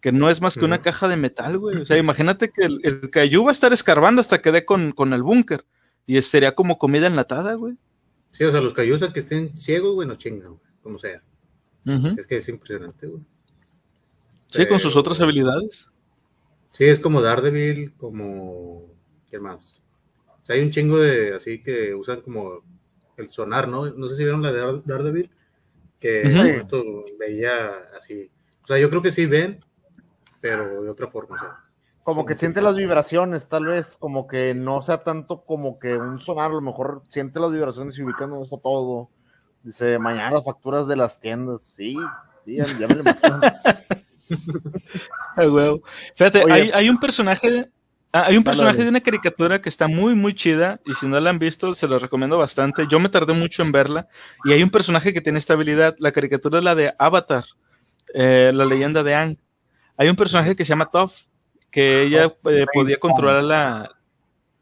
que 0.00 0.12
no 0.12 0.28
es 0.28 0.40
más 0.40 0.56
que 0.56 0.64
una 0.64 0.82
caja 0.82 1.08
de 1.08 1.16
metal, 1.16 1.58
güey. 1.58 1.78
O 1.78 1.86
sea, 1.86 1.96
imagínate 1.98 2.50
que 2.50 2.64
el, 2.64 2.80
el 2.84 3.10
va 3.10 3.48
a 3.48 3.52
estar 3.52 3.72
escarbando 3.72 4.20
hasta 4.20 4.40
que 4.40 4.52
dé 4.52 4.64
con, 4.64 4.94
el 5.12 5.22
búnker. 5.22 5.64
Y 6.06 6.20
sería 6.20 6.54
como 6.54 6.78
comida 6.78 7.06
enlatada, 7.06 7.54
güey. 7.54 7.76
Sí, 8.30 8.44
o 8.44 8.50
sea, 8.50 8.60
los 8.60 8.74
cayús 8.74 9.02
que 9.12 9.20
estén 9.20 9.58
ciegos, 9.58 9.94
güey, 9.94 10.06
no 10.06 10.16
chingan, 10.16 10.50
güey, 10.50 10.72
como 10.82 10.98
sea. 10.98 11.22
Es 12.16 12.26
que 12.26 12.36
es 12.36 12.48
impresionante, 12.48 13.06
güey. 13.06 13.22
Sí, 14.50 14.66
con 14.66 14.78
sus 14.78 14.94
otras 14.96 15.20
habilidades. 15.20 15.88
Sí, 16.72 16.84
es 16.84 17.00
como 17.00 17.20
Daredevil, 17.20 17.94
como... 17.94 18.92
¿Qué 19.30 19.38
más? 19.40 19.80
O 20.42 20.44
sea, 20.44 20.56
hay 20.56 20.62
un 20.62 20.70
chingo 20.70 20.98
de 20.98 21.34
así 21.34 21.62
que 21.62 21.94
usan 21.94 22.20
como 22.20 22.62
el 23.16 23.30
sonar, 23.30 23.68
¿no? 23.68 23.86
No 23.90 24.06
sé 24.08 24.16
si 24.16 24.24
vieron 24.24 24.42
la 24.42 24.52
de 24.52 24.82
Daredevil, 24.84 25.30
que 26.00 26.56
esto 26.56 26.82
veía 27.18 27.70
así. 27.96 28.30
O 28.62 28.66
sea, 28.66 28.78
yo 28.78 28.90
creo 28.90 29.02
que 29.02 29.12
sí 29.12 29.26
ven, 29.26 29.64
pero 30.40 30.82
de 30.82 30.90
otra 30.90 31.08
forma, 31.08 31.36
o 31.36 31.38
sea. 31.38 31.60
Como 32.02 32.26
que 32.26 32.34
siente 32.34 32.60
las 32.60 32.76
vibraciones, 32.76 33.48
tal 33.48 33.64
vez, 33.64 33.96
como 33.98 34.26
que 34.26 34.54
no 34.54 34.82
sea 34.82 34.98
tanto 34.98 35.42
como 35.44 35.78
que 35.78 35.96
un 35.96 36.20
sonar, 36.20 36.50
a 36.50 36.54
lo 36.54 36.60
mejor 36.60 37.02
siente 37.08 37.40
las 37.40 37.50
vibraciones 37.50 37.96
y 37.96 38.02
ubicando 38.02 38.42
está 38.44 38.58
todo. 38.58 39.08
Dice, 39.62 39.98
mañana 39.98 40.32
las 40.32 40.44
facturas 40.44 40.86
de 40.86 40.96
las 40.96 41.18
tiendas. 41.18 41.62
Sí, 41.62 41.96
sí, 42.44 42.56
ya, 42.56 42.86
me 42.86 42.94
lo 42.96 43.00
imagino. 43.00 43.40
Fíjate, 46.14 46.44
hay, 46.52 46.70
hay, 46.74 46.90
un 46.90 47.00
personaje 47.00 47.70
Ah, 48.16 48.26
hay 48.28 48.36
un 48.36 48.44
personaje 48.44 48.80
de 48.80 48.88
una 48.88 49.00
caricatura 49.00 49.60
que 49.60 49.68
está 49.68 49.88
muy, 49.88 50.14
muy 50.14 50.36
chida 50.36 50.80
y 50.86 50.94
si 50.94 51.08
no 51.08 51.18
la 51.18 51.30
han 51.30 51.40
visto, 51.40 51.74
se 51.74 51.88
la 51.88 51.98
recomiendo 51.98 52.38
bastante. 52.38 52.86
Yo 52.88 53.00
me 53.00 53.08
tardé 53.08 53.32
mucho 53.32 53.62
en 53.62 53.72
verla 53.72 54.06
y 54.44 54.52
hay 54.52 54.62
un 54.62 54.70
personaje 54.70 55.12
que 55.12 55.20
tiene 55.20 55.40
esta 55.40 55.54
habilidad. 55.54 55.96
La 55.98 56.12
caricatura 56.12 56.58
es 56.58 56.64
la 56.64 56.76
de 56.76 56.94
Avatar, 56.96 57.44
eh, 58.14 58.52
la 58.54 58.66
leyenda 58.66 59.02
de 59.02 59.16
Ang. 59.16 59.36
Hay 59.96 60.08
un 60.08 60.14
personaje 60.14 60.54
que 60.54 60.64
se 60.64 60.68
llama 60.68 60.92
Toph, 60.92 61.12
que 61.72 62.02
ella 62.02 62.32
eh, 62.44 62.66
podía 62.72 63.00
controlar 63.00 63.42
la... 63.42 63.90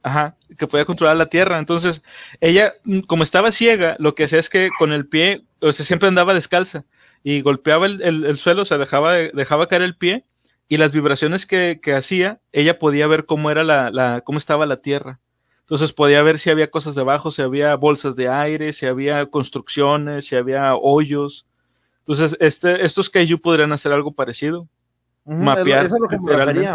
Ajá, 0.03 0.35
que 0.57 0.67
podía 0.67 0.87
controlar 0.87 1.19
la 1.19 1.27
tierra. 1.27 1.59
Entonces, 1.59 2.03
ella, 2.41 2.73
mm, 2.85 3.01
como 3.01 3.23
estaba 3.23 3.53
ciega, 3.53 3.97
lo 3.99 4.15
que 4.15 4.25
hacía 4.25 4.39
es 4.39 4.49
que 4.49 4.71
con 4.79 4.93
el 4.95 5.07
pie, 5.07 5.43
o 5.61 5.73
sea, 5.73 5.85
siempre 5.85 6.09
andaba 6.09 6.33
descalza 6.33 6.87
y 7.23 7.43
golpeaba 7.43 7.85
el, 7.85 8.39
suelo, 8.39 8.63
o 8.63 8.65
sea, 8.65 8.79
dejaba, 8.79 9.13
dejaba 9.13 9.69
caer 9.69 9.83
el 9.83 9.95
pie 9.95 10.25
y 10.73 10.79
las 10.79 10.91
vibraciones 10.91 11.45
que, 11.45 11.79
hacía, 11.95 12.41
ella 12.51 12.79
podía 12.79 13.07
ver 13.07 13.27
cómo 13.27 13.51
era 13.51 13.63
la, 13.63 13.91
la, 13.91 14.23
cómo 14.23 14.39
estaba 14.39 14.65
la 14.65 14.79
tierra. 14.79 15.21
Entonces 15.61 15.93
podía 15.93 16.23
ver 16.23 16.39
si 16.39 16.49
había 16.49 16.71
cosas 16.71 16.95
debajo, 16.95 17.31
si 17.31 17.43
había 17.43 17.77
bolsas 17.77 18.17
de 18.17 18.31
aire, 18.31 18.73
si 18.73 18.87
había 18.87 19.27
construcciones, 19.27 20.25
si 20.25 20.35
había 20.35 20.75
hoyos. 20.75 21.47
Entonces, 21.99 22.39
este, 22.41 22.87
estos 22.87 23.11
Kaiju 23.11 23.39
podrían 23.39 23.71
hacer 23.73 23.93
algo 23.93 24.13
parecido. 24.13 24.67
mapear. 25.27 25.85
Eso 25.85 25.97
es 25.97 26.01
lo 26.01 26.09
que 26.09 26.19
me 26.19 26.75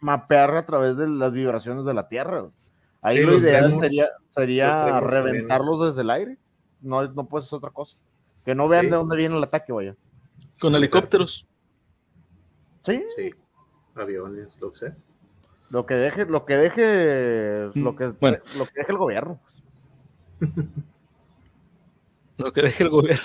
mapear 0.00 0.56
a 0.56 0.66
través 0.66 0.96
de 0.96 1.06
las 1.06 1.30
vibraciones 1.30 1.84
de 1.84 1.94
la 1.94 2.08
Tierra. 2.08 2.48
Ahí 3.00 3.22
lo 3.22 3.38
ideal 3.38 3.76
sería, 3.76 4.08
sería 4.26 4.98
reventarlos 4.98 5.86
desde 5.86 6.02
el 6.02 6.10
aire. 6.10 6.36
No, 6.80 7.06
no 7.06 7.28
puede 7.28 7.44
ser 7.44 7.58
otra 7.58 7.70
cosa. 7.70 7.96
Que 8.44 8.56
no 8.56 8.66
vean 8.66 8.86
de 8.86 8.96
dónde 8.96 9.16
viene 9.16 9.36
el 9.36 9.44
ataque, 9.44 9.72
vaya. 9.72 9.94
Con 10.58 10.74
helicópteros. 10.74 11.46
Sí. 12.86 13.02
Sí. 13.16 13.34
Aviones, 13.96 14.60
lo 14.60 14.72
que 14.72 14.78
sea. 14.78 14.94
Lo 15.68 15.84
que 15.84 15.94
deje, 15.94 16.26
lo 16.26 16.44
que 16.44 16.56
deje, 16.56 17.70
lo 17.74 17.96
que, 17.96 18.06
bueno. 18.20 18.38
lo 18.56 18.66
que 18.66 18.72
deje 18.76 18.92
el 18.92 18.98
gobierno. 18.98 19.40
lo 22.36 22.52
que 22.52 22.62
deje 22.62 22.84
el 22.84 22.90
gobierno. 22.90 23.24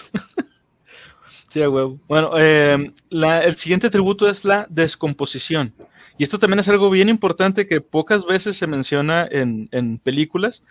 sí, 1.50 1.60
huevo. 1.60 2.00
Bueno, 2.08 2.32
eh, 2.38 2.92
el 3.12 3.56
siguiente 3.58 3.88
atributo 3.88 4.28
es 4.28 4.44
la 4.44 4.66
descomposición. 4.72 5.74
Y 6.18 6.24
esto 6.24 6.40
también 6.40 6.60
es 6.60 6.70
algo 6.70 6.90
bien 6.90 7.10
importante 7.10 7.68
que 7.68 7.80
pocas 7.80 8.26
veces 8.26 8.58
se 8.58 8.66
menciona 8.66 9.28
en, 9.30 10.00
películas, 10.00 10.64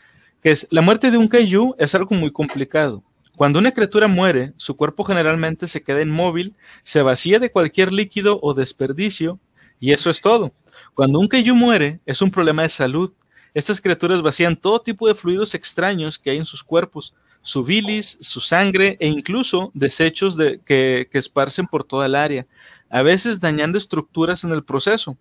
que 0.42 0.50
es 0.50 0.66
la 0.70 0.80
muerte 0.80 1.12
de 1.12 1.18
un 1.18 1.28
kaiju 1.28 1.76
es 1.78 1.94
algo 1.94 2.16
muy 2.16 2.32
complicado. 2.32 3.04
Cuando 3.40 3.58
una 3.58 3.72
criatura 3.72 4.06
muere, 4.06 4.52
su 4.58 4.76
cuerpo 4.76 5.02
generalmente 5.02 5.66
se 5.66 5.82
queda 5.82 6.02
inmóvil, 6.02 6.54
se 6.82 7.00
vacía 7.00 7.38
de 7.38 7.50
cualquier 7.50 7.90
líquido 7.90 8.38
o 8.42 8.52
desperdicio, 8.52 9.40
y 9.80 9.92
eso 9.92 10.10
es 10.10 10.20
todo. 10.20 10.52
Cuando 10.92 11.18
un 11.18 11.26
kaiju 11.26 11.54
muere, 11.54 12.00
es 12.04 12.20
un 12.20 12.30
problema 12.30 12.64
de 12.64 12.68
salud. 12.68 13.14
Estas 13.54 13.80
criaturas 13.80 14.20
vacían 14.20 14.56
todo 14.56 14.82
tipo 14.82 15.08
de 15.08 15.14
fluidos 15.14 15.54
extraños 15.54 16.18
que 16.18 16.28
hay 16.28 16.36
en 16.36 16.44
sus 16.44 16.62
cuerpos, 16.62 17.14
su 17.40 17.64
bilis, 17.64 18.18
su 18.20 18.42
sangre 18.42 18.98
e 19.00 19.08
incluso 19.08 19.70
desechos 19.72 20.36
de, 20.36 20.60
que, 20.62 21.08
que 21.10 21.16
esparcen 21.16 21.66
por 21.66 21.82
toda 21.82 22.04
el 22.04 22.16
área, 22.16 22.46
a 22.90 23.00
veces 23.00 23.40
dañando 23.40 23.78
estructuras 23.78 24.44
en 24.44 24.52
el 24.52 24.64
proceso. 24.64 25.16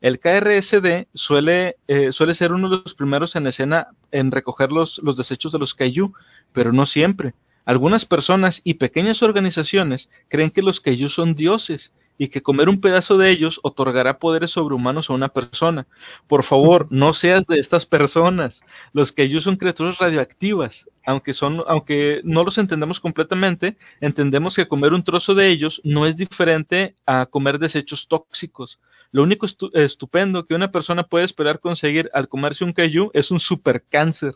El 0.00 0.18
KRSD 0.18 1.06
suele, 1.14 1.76
eh, 1.86 2.10
suele 2.10 2.34
ser 2.34 2.52
uno 2.52 2.68
de 2.68 2.82
los 2.82 2.96
primeros 2.96 3.36
en 3.36 3.46
escena 3.46 3.90
en 4.10 4.32
recoger 4.32 4.72
los, 4.72 4.98
los 5.04 5.16
desechos 5.16 5.52
de 5.52 5.60
los 5.60 5.72
kaiju, 5.72 6.12
pero 6.52 6.72
no 6.72 6.84
siempre. 6.84 7.32
Algunas 7.64 8.06
personas 8.06 8.60
y 8.64 8.74
pequeñas 8.74 9.22
organizaciones 9.22 10.10
creen 10.28 10.50
que 10.50 10.62
los 10.62 10.80
kaiju 10.80 11.08
son 11.08 11.34
dioses 11.34 11.92
y 12.20 12.28
que 12.28 12.42
comer 12.42 12.68
un 12.68 12.82
pedazo 12.82 13.16
de 13.16 13.30
ellos 13.30 13.60
otorgará 13.62 14.18
poderes 14.18 14.50
sobrehumanos 14.50 15.08
a 15.08 15.14
una 15.14 15.30
persona. 15.30 15.86
Por 16.26 16.42
favor, 16.42 16.86
no 16.90 17.14
seas 17.14 17.46
de 17.46 17.58
estas 17.58 17.86
personas. 17.86 18.62
Los 18.92 19.14
ellos 19.16 19.44
son 19.44 19.56
criaturas 19.56 19.96
radioactivas. 19.96 20.86
Aunque, 21.06 21.32
son, 21.32 21.64
aunque 21.66 22.20
no 22.22 22.44
los 22.44 22.58
entendemos 22.58 23.00
completamente, 23.00 23.78
entendemos 24.02 24.54
que 24.54 24.68
comer 24.68 24.92
un 24.92 25.02
trozo 25.02 25.34
de 25.34 25.48
ellos 25.48 25.80
no 25.82 26.04
es 26.04 26.18
diferente 26.18 26.94
a 27.06 27.24
comer 27.24 27.58
desechos 27.58 28.06
tóxicos. 28.06 28.80
Lo 29.12 29.22
único 29.22 29.46
estupendo 29.72 30.44
que 30.44 30.54
una 30.54 30.70
persona 30.70 31.04
puede 31.04 31.24
esperar 31.24 31.58
conseguir 31.58 32.10
al 32.12 32.28
comerse 32.28 32.64
un 32.64 32.74
kaiju 32.74 33.10
es 33.14 33.30
un 33.30 33.40
supercáncer. 33.40 34.34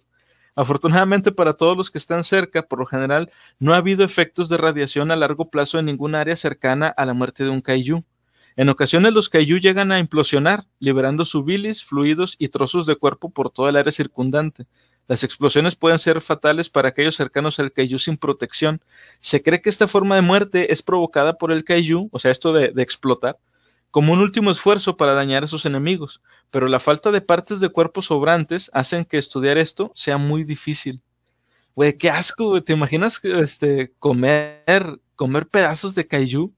Afortunadamente 0.56 1.32
para 1.32 1.55
todos 1.55 1.76
los 1.76 1.90
que 1.90 1.98
están 1.98 2.22
cerca, 2.22 2.62
por 2.62 2.78
lo 2.78 2.86
general, 2.86 3.31
no 3.59 3.74
ha 3.74 3.78
habido 3.78 4.05
efectos 4.05 4.48
de 4.48 4.56
radiación 4.56 5.10
a 5.10 5.16
largo 5.16 5.51
plazo 5.51 5.78
en 5.78 5.86
ningún 5.86 6.14
área 6.14 6.36
cercana 6.36 6.89
a 6.89 7.05
la 7.05 7.14
muerte 7.14 7.44
de 7.44 7.51
un 7.51 7.60
kaiju. 7.60 8.05
En 8.56 8.68
ocasiones 8.68 9.12
los 9.12 9.28
kaiju 9.28 9.59
llegan 9.59 9.90
a 9.90 9.98
implosionar, 9.98 10.64
liberando 10.78 11.24
su 11.24 11.43
bilis, 11.43 11.82
fluidos 11.82 12.36
y 12.39 12.48
trozos 12.48 12.86
de 12.86 12.94
cuerpo 12.94 13.31
por 13.31 13.51
toda 13.51 13.70
el 13.70 13.76
área 13.76 13.90
circundante. 13.90 14.66
Las 15.09 15.24
explosiones 15.24 15.74
pueden 15.74 15.98
ser 15.98 16.20
fatales 16.20 16.70
para 16.70 16.90
aquellos 16.90 17.16
cercanos 17.16 17.59
al 17.59 17.72
kaiju 17.72 17.98
sin 17.98 18.16
protección. 18.16 18.81
Se 19.20 19.43
cree 19.43 19.60
que 19.60 19.70
esta 19.70 19.89
forma 19.89 20.14
de 20.14 20.22
muerte 20.22 20.72
es 20.72 20.82
provocada 20.82 21.36
por 21.36 21.51
el 21.51 21.64
kaiju, 21.64 22.09
o 22.12 22.18
sea, 22.20 22.31
esto 22.31 22.52
de, 22.52 22.68
de 22.70 22.82
explotar, 22.82 23.39
como 23.95 24.12
un 24.12 24.19
último 24.19 24.51
esfuerzo 24.51 24.97
para 24.97 25.15
dañar 25.15 25.45
a 25.45 25.47
sus 25.47 25.66
enemigos, 25.66 26.21
pero 26.51 26.66
la 26.66 26.81
falta 26.81 27.12
de 27.12 27.21
partes 27.21 27.61
de 27.61 27.69
cuerpos 27.69 28.07
sobrantes 28.07 28.69
hacen 28.75 29.05
que 29.05 29.19
estudiar 29.19 29.57
esto 29.57 29.93
sea 29.95 30.19
muy 30.19 30.43
difícil. 30.43 31.01
Güey, 31.77 31.97
qué 31.97 32.11
asco, 32.11 32.49
güey. 32.49 32.61
¿Te 32.61 32.73
imaginas 32.73 33.25
este, 33.25 33.95
comer, 34.01 34.99
comer 35.15 35.47
pedazos 35.47 35.95
de 35.95 36.09
kaiju? 36.09 36.53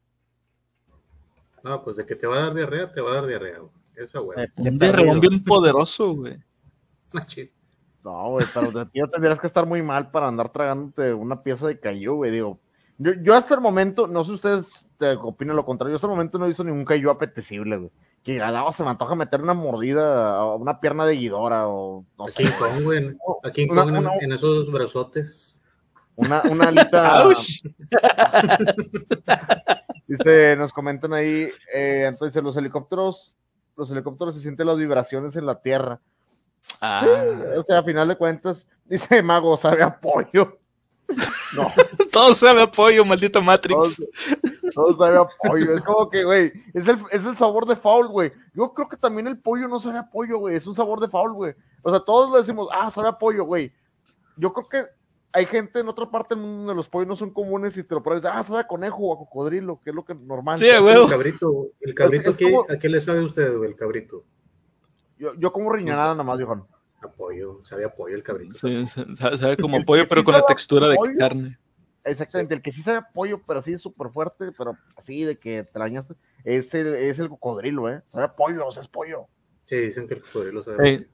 No, 1.62 1.84
pues 1.84 1.96
de 1.96 2.06
que 2.06 2.16
te 2.16 2.26
va 2.26 2.36
a 2.36 2.40
dar 2.44 2.54
diarrea, 2.54 2.90
te 2.90 3.02
va 3.02 3.10
a 3.10 3.14
dar 3.16 3.26
diarrea, 3.26 3.58
güey. 3.58 3.72
Eso, 3.96 4.22
güey. 4.22 4.40
Eh, 4.42 4.48
un 4.56 4.78
diarreón 4.78 5.20
bien 5.20 5.44
poderoso, 5.44 6.14
güey. 6.14 6.42
No, 8.02 8.30
güey, 8.30 8.46
pero 8.54 8.70
de 8.72 8.86
ti 8.86 9.00
tendrías 9.12 9.38
que 9.38 9.46
estar 9.46 9.66
muy 9.66 9.82
mal 9.82 10.10
para 10.10 10.28
andar 10.28 10.50
tragándote 10.50 11.12
una 11.12 11.42
pieza 11.42 11.66
de 11.66 11.78
kaiju, 11.78 12.14
güey. 12.14 12.30
Digo, 12.30 12.58
yo, 12.98 13.12
yo 13.22 13.34
hasta 13.34 13.54
el 13.54 13.60
momento, 13.60 14.06
no 14.06 14.24
sé 14.24 14.32
ustedes 14.32 14.84
te 14.98 15.10
opinan 15.12 15.56
lo 15.56 15.64
contrario, 15.64 15.92
yo 15.92 15.96
hasta 15.96 16.06
el 16.06 16.12
momento 16.12 16.38
no 16.38 16.44
he 16.44 16.48
visto 16.48 16.64
ningún 16.64 16.84
kaiju 16.84 17.10
apetecible, 17.10 17.76
güey. 17.76 17.90
Que 18.22 18.36
ganado 18.36 18.72
se 18.72 18.82
me 18.82 18.90
antoja 18.90 19.14
meter 19.14 19.40
una 19.40 19.54
mordida 19.54 20.36
a 20.36 20.56
una 20.56 20.80
pierna 20.80 21.06
de 21.06 21.14
guidora 21.14 21.68
o 21.68 22.04
no 22.18 22.28
sé. 22.28 22.44
Kong, 22.58 22.82
güey. 22.82 23.16
Aquí 23.44 23.62
en, 23.62 23.78
en, 24.20 24.32
esos 24.32 24.70
brazotes. 24.72 25.60
Una, 26.16 26.42
una 26.50 26.68
alita. 26.68 27.24
Dice, 30.06 30.56
nos 30.56 30.72
comentan 30.72 31.12
ahí, 31.12 31.48
eh, 31.74 32.04
entonces 32.06 32.42
los 32.42 32.56
helicópteros, 32.56 33.36
los 33.76 33.90
helicópteros 33.90 34.34
se 34.34 34.40
sienten 34.40 34.66
las 34.66 34.78
vibraciones 34.78 35.36
en 35.36 35.46
la 35.46 35.60
tierra. 35.60 36.00
Ah. 36.80 37.06
o 37.58 37.62
sea, 37.62 37.78
a 37.78 37.82
final 37.82 38.08
de 38.08 38.16
cuentas, 38.16 38.66
dice 38.84 39.22
Mago, 39.22 39.56
sabe 39.56 39.82
apoyo. 39.82 40.58
No. 41.08 41.68
todo 42.12 42.34
sabe 42.34 42.62
apoyo, 42.62 43.04
maldito 43.04 43.40
Matrix. 43.40 44.02
Todo, 44.74 44.92
sabe 44.92 45.18
apoyo. 45.18 45.72
Es 45.72 45.82
como 45.82 46.08
que, 46.10 46.24
güey, 46.24 46.52
es 46.74 46.88
el, 46.88 46.98
es 47.10 47.24
el 47.24 47.36
sabor 47.36 47.66
de 47.66 47.76
foul, 47.76 48.08
güey. 48.08 48.32
Yo 48.54 48.72
creo 48.74 48.88
que 48.88 48.96
también 48.96 49.26
el 49.26 49.38
pollo 49.38 49.68
no 49.68 49.80
sabe 49.80 49.98
apoyo, 49.98 50.38
güey. 50.38 50.56
Es 50.56 50.66
un 50.66 50.74
sabor 50.74 51.00
de 51.00 51.08
foul, 51.08 51.32
güey. 51.32 51.54
O 51.82 51.90
sea, 51.90 52.00
todos 52.00 52.30
le 52.32 52.38
decimos, 52.38 52.68
ah, 52.72 52.90
sabe 52.90 53.08
apoyo, 53.08 53.44
güey. 53.44 53.72
Yo 54.36 54.52
creo 54.52 54.68
que 54.68 54.90
hay 55.32 55.46
gente 55.46 55.80
en 55.80 55.88
otra 55.88 56.10
parte 56.10 56.34
del 56.34 56.42
mundo 56.42 56.58
donde 56.58 56.74
los 56.74 56.88
pollos 56.88 57.08
no 57.08 57.16
son 57.16 57.30
comunes 57.30 57.76
y 57.76 57.84
te 57.84 57.94
lo 57.94 58.02
pones, 58.02 58.24
ah, 58.24 58.42
sabe 58.42 58.60
a 58.60 58.66
conejo 58.66 58.98
o 58.98 59.14
a 59.14 59.18
cocodrilo, 59.18 59.80
que 59.80 59.90
es 59.90 59.96
lo 59.96 60.04
que 60.04 60.14
normal. 60.14 60.58
Sí, 60.58 60.68
güey. 60.80 61.02
El 61.02 61.08
cabrito, 61.08 61.68
el 61.80 61.94
cabrito, 61.94 62.30
¿a 62.68 62.78
qué 62.78 62.88
le 62.88 63.00
sabe 63.00 63.22
usted, 63.22 63.56
güey, 63.56 63.70
el 63.70 63.76
cabrito? 63.76 64.24
Yo, 65.18 65.34
yo 65.34 65.52
como 65.52 65.72
riñonada 65.72 66.12
nada 66.12 66.24
más, 66.24 66.40
Johan. 66.40 66.64
Apoyo, 67.02 67.60
sabe 67.62 67.84
apoyo 67.84 68.16
el 68.16 68.22
cabrito. 68.22 68.54
Sí, 68.54 68.86
sabe, 68.86 69.56
como 69.56 69.78
apoyo, 69.78 70.04
pero 70.08 70.24
con 70.24 70.34
la 70.34 70.44
textura 70.44 70.88
de 70.88 70.96
carne. 71.18 71.58
Exactamente, 72.04 72.54
el 72.54 72.62
que 72.62 72.72
sí 72.72 72.82
sabe 72.82 72.98
apoyo, 72.98 73.40
pero 73.46 73.58
así 73.58 73.72
es 73.72 73.82
súper 73.82 74.10
fuerte, 74.10 74.52
pero 74.56 74.76
así 74.96 75.24
de 75.24 75.38
que 75.38 75.64
te 75.64 75.78
dañaste, 75.78 76.14
es 76.44 76.72
el, 76.74 76.94
es 76.94 77.18
el 77.18 77.28
cocodrilo, 77.28 77.90
¿eh? 77.90 78.02
Sabe 78.06 78.26
apoyo, 78.26 78.66
o 78.66 78.72
sea, 78.72 78.82
es 78.82 78.88
pollo. 78.88 79.26
Sí, 79.64 79.76
dicen 79.76 80.06
que 80.06 80.14
el 80.14 80.22
cocodrilo 80.22 80.62
sabe 80.62 81.08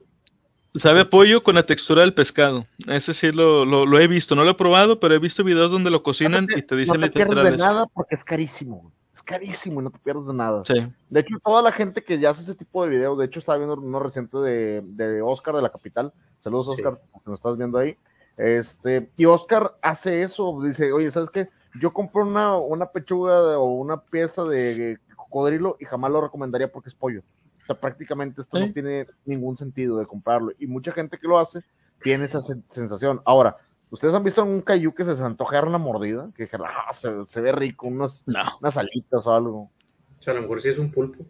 Sabe 0.75 1.01
apoyo 1.01 1.43
con 1.43 1.53
la 1.53 1.65
textura 1.65 2.01
del 2.01 2.15
pescado. 2.15 2.65
Ese 2.87 3.13
sí 3.13 3.31
lo, 3.31 3.63
lo, 3.63 3.99
he 3.99 4.07
visto, 4.07 4.35
no 4.35 4.43
lo 4.43 4.51
he 4.51 4.55
probado, 4.55 4.99
pero 4.99 5.13
he 5.13 5.19
visto 5.19 5.43
videos 5.43 5.69
donde 5.69 5.91
lo 5.91 6.01
cocinan 6.01 6.47
y 6.55 6.63
te 6.63 6.75
dicen 6.75 6.99
no 6.99 7.07
te 7.07 7.11
pierdes 7.11 7.51
de 7.51 7.57
nada 7.57 7.85
porque 7.87 8.15
es 8.15 8.23
carísimo 8.23 8.91
carísimo 9.23 9.81
y 9.81 9.83
no 9.83 9.91
te 9.91 9.99
pierdes 9.99 10.27
de 10.27 10.33
nada. 10.33 10.63
De 11.09 11.19
hecho, 11.19 11.37
toda 11.43 11.61
la 11.61 11.71
gente 11.71 12.03
que 12.03 12.19
ya 12.19 12.31
hace 12.31 12.41
ese 12.43 12.55
tipo 12.55 12.83
de 12.83 12.89
videos, 12.89 13.17
de 13.17 13.25
hecho, 13.25 13.39
estaba 13.39 13.57
viendo 13.57 13.75
uno 13.75 13.99
reciente 13.99 14.37
de, 14.37 14.81
de 14.81 15.21
Oscar 15.21 15.55
de 15.55 15.61
la 15.61 15.69
capital. 15.69 16.13
Saludos, 16.39 16.69
Oscar, 16.69 16.99
que 17.13 17.29
nos 17.29 17.39
estás 17.39 17.57
viendo 17.57 17.77
ahí. 17.77 17.97
Este, 18.37 19.09
y 19.15 19.25
Oscar 19.25 19.75
hace 19.81 20.23
eso, 20.23 20.59
dice, 20.61 20.91
oye, 20.91 21.11
¿sabes 21.11 21.29
qué? 21.29 21.49
Yo 21.79 21.93
compro 21.93 22.23
una, 22.23 22.57
una 22.57 22.87
pechuga 22.87 23.57
o 23.57 23.65
una 23.65 24.01
pieza 24.01 24.43
de 24.43 24.99
cocodrilo 25.15 25.77
y 25.79 25.85
jamás 25.85 26.11
lo 26.11 26.21
recomendaría 26.21 26.71
porque 26.71 26.89
es 26.89 26.95
pollo. 26.95 27.21
O 27.63 27.65
sea, 27.65 27.79
prácticamente 27.79 28.41
esto 28.41 28.59
no 28.59 28.71
tiene 28.73 29.05
ningún 29.25 29.55
sentido 29.55 29.97
de 29.97 30.05
comprarlo. 30.05 30.51
Y 30.59 30.67
mucha 30.67 30.91
gente 30.91 31.17
que 31.17 31.27
lo 31.27 31.39
hace 31.39 31.63
tiene 32.01 32.25
esa 32.25 32.41
sensación. 32.41 33.21
Ahora, 33.25 33.57
¿Ustedes 33.93 34.15
han 34.15 34.23
visto 34.23 34.43
un 34.43 34.61
cayú 34.61 34.91
que 34.91 35.05
se 35.05 35.11
antojara 35.23 35.67
una 35.67 35.77
mordida? 35.77 36.31
Que 36.35 36.49
ah, 36.51 36.91
se, 36.93 37.41
ve 37.41 37.51
rico, 37.51 37.85
unas, 37.85 38.23
unas 38.25 38.75
alitas 38.75 39.27
o 39.27 39.31
algo. 39.31 39.59
O 39.59 39.71
sea, 40.19 40.33
a 40.33 40.35
lo 40.35 40.41
mejor 40.41 40.63
si 40.63 40.69
es 40.69 40.79
un 40.79 40.91
pulpo 40.91 41.23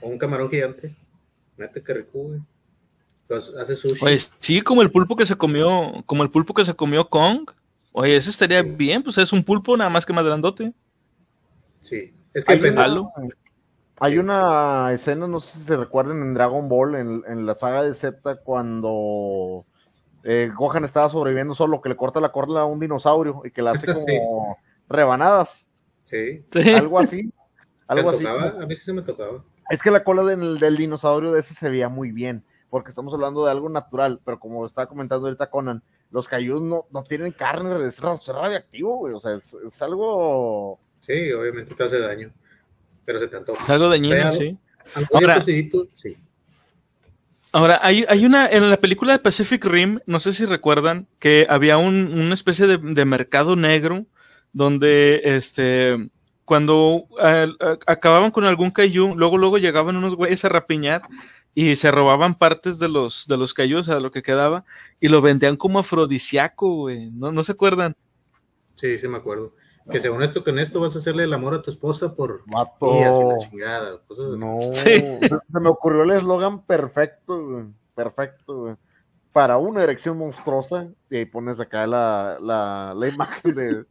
o 0.00 0.08
un 0.08 0.16
camarón 0.16 0.48
gigante. 0.48 0.96
Mete 1.58 1.82
que 1.82 1.92
rico, 1.92 2.20
güey. 2.20 2.40
hace 3.28 3.74
sushi. 3.74 4.00
Pues 4.00 4.32
sí, 4.38 4.62
como 4.62 4.80
el 4.80 4.90
pulpo 4.90 5.14
que 5.14 5.26
se 5.26 5.36
comió, 5.36 5.92
como 6.06 6.22
el 6.22 6.30
pulpo 6.30 6.54
que 6.54 6.64
se 6.64 6.72
comió 6.72 7.06
Kong. 7.10 7.50
Oye, 7.92 8.16
ese 8.16 8.30
estaría 8.30 8.62
bien, 8.62 9.02
pues 9.02 9.18
es 9.18 9.30
un 9.34 9.44
pulpo 9.44 9.76
nada 9.76 9.90
más 9.90 10.06
que 10.06 10.14
más 10.14 10.24
grandote. 10.24 10.72
Sí, 11.82 12.14
es 12.32 12.46
que 12.46 12.56
depende. 12.56 12.82
Hay 13.98 14.16
una 14.16 14.90
escena, 14.94 15.26
no 15.26 15.40
sé 15.40 15.58
si 15.58 15.64
te 15.66 15.76
recuerden, 15.76 16.22
en 16.22 16.32
Dragon 16.32 16.66
Ball, 16.66 16.94
en, 16.94 17.44
la 17.44 17.52
saga 17.52 17.82
de 17.82 17.92
Z, 17.92 18.36
cuando 18.36 19.66
eh, 20.24 20.50
Gohan 20.54 20.84
estaba 20.84 21.08
sobreviviendo 21.08 21.54
solo, 21.54 21.80
que 21.80 21.88
le 21.88 21.96
corta 21.96 22.20
la 22.20 22.32
corda 22.32 22.60
a 22.60 22.64
un 22.64 22.80
dinosaurio 22.80 23.42
y 23.44 23.50
que 23.50 23.62
la 23.62 23.72
hace 23.72 23.86
como 23.94 24.58
rebanadas. 24.88 25.66
Sí. 26.04 26.44
Algo 26.76 26.98
así. 26.98 27.32
Algo 27.86 28.10
así. 28.10 28.24
A 28.26 28.66
mí 28.66 28.76
sí 28.76 28.84
se 28.84 28.92
me 28.92 29.02
tocaba. 29.02 29.44
Es 29.68 29.82
que 29.82 29.90
la 29.90 30.04
cola 30.04 30.24
del, 30.24 30.58
del, 30.58 30.76
dinosaurio 30.76 31.32
de 31.32 31.40
ese 31.40 31.54
se 31.54 31.68
veía 31.70 31.88
muy 31.88 32.10
bien, 32.10 32.44
porque 32.68 32.88
estamos 32.88 33.14
hablando 33.14 33.44
de 33.44 33.52
algo 33.52 33.68
natural, 33.68 34.20
pero 34.24 34.40
como 34.40 34.66
estaba 34.66 34.88
comentando 34.88 35.26
ahorita 35.26 35.48
Conan, 35.48 35.82
los 36.10 36.26
cayús 36.26 36.60
no, 36.60 36.86
no 36.90 37.04
tienen 37.04 37.30
carne, 37.30 37.86
es, 37.86 38.00
radiactivo, 38.00 38.96
güey, 38.96 39.14
o 39.14 39.20
sea, 39.20 39.34
es, 39.34 39.54
es 39.54 39.80
algo... 39.80 40.80
Sí, 41.00 41.32
obviamente 41.32 41.72
te 41.74 41.84
hace 41.84 42.00
daño 42.00 42.32
pero 43.10 43.20
se 43.20 43.26
te 43.26 43.36
antoja. 43.36 43.64
Es 43.64 43.70
algo 43.70 43.88
dañino, 43.88 44.32
sí. 44.32 44.56
Ahora, 45.12 45.42
sí. 45.42 45.68
Ahora, 47.52 47.80
hay, 47.82 48.04
hay, 48.08 48.24
una, 48.24 48.46
en 48.48 48.70
la 48.70 48.76
película 48.76 49.12
de 49.12 49.18
Pacific 49.18 49.64
Rim, 49.64 49.98
no 50.06 50.20
sé 50.20 50.32
si 50.32 50.46
recuerdan, 50.46 51.08
que 51.18 51.46
había 51.50 51.78
un, 51.78 52.12
una 52.12 52.34
especie 52.34 52.66
de, 52.66 53.04
mercado 53.04 53.56
negro 53.56 54.06
donde, 54.52 55.20
este, 55.24 55.96
cuando 56.44 57.06
acababan 57.86 58.30
con 58.30 58.44
algún 58.44 58.70
kaiju, 58.70 59.16
luego, 59.16 59.36
luego 59.36 59.58
llegaban 59.58 59.96
unos 59.96 60.14
güeyes 60.14 60.44
a 60.44 60.48
rapiñar 60.48 61.02
y 61.52 61.74
se 61.74 61.90
robaban 61.90 62.38
partes 62.38 62.78
de 62.78 62.88
los, 62.88 63.26
de 63.26 63.36
los 63.36 63.52
kaiju, 63.52 63.78
o 63.78 63.82
sea, 63.82 63.96
de 63.96 64.00
lo 64.00 64.12
que 64.12 64.22
quedaba, 64.22 64.64
y 65.00 65.08
lo 65.08 65.20
vendían 65.20 65.56
como 65.56 65.80
afrodisiaco, 65.80 66.72
güey. 66.76 67.10
¿No, 67.10 67.32
¿No 67.32 67.42
se 67.42 67.52
acuerdan? 67.52 67.96
Sí, 68.76 68.96
sí 68.96 69.08
me 69.08 69.16
acuerdo. 69.16 69.54
Que 69.90 70.00
según 70.00 70.22
esto, 70.22 70.44
con 70.44 70.58
esto 70.58 70.80
vas 70.80 70.94
a 70.94 70.98
hacerle 70.98 71.24
el 71.24 71.32
amor 71.32 71.54
a 71.54 71.62
tu 71.62 71.70
esposa 71.70 72.14
por 72.14 72.46
Mato. 72.46 72.92
días 72.92 73.16
y 73.18 73.24
la 73.24 73.38
chingada. 73.38 74.00
no, 74.38 74.60
se 74.60 75.60
me 75.60 75.68
ocurrió 75.68 76.02
el 76.04 76.12
eslogan 76.12 76.62
perfecto, 76.62 77.66
perfecto, 77.94 78.76
Para 79.32 79.58
una 79.58 79.82
erección 79.82 80.16
monstruosa, 80.18 80.88
y 81.10 81.16
ahí 81.16 81.24
pones 81.24 81.60
acá 81.60 81.86
la, 81.86 82.38
la, 82.40 82.94
la 82.96 83.08
imagen 83.08 83.54
de, 83.54 83.84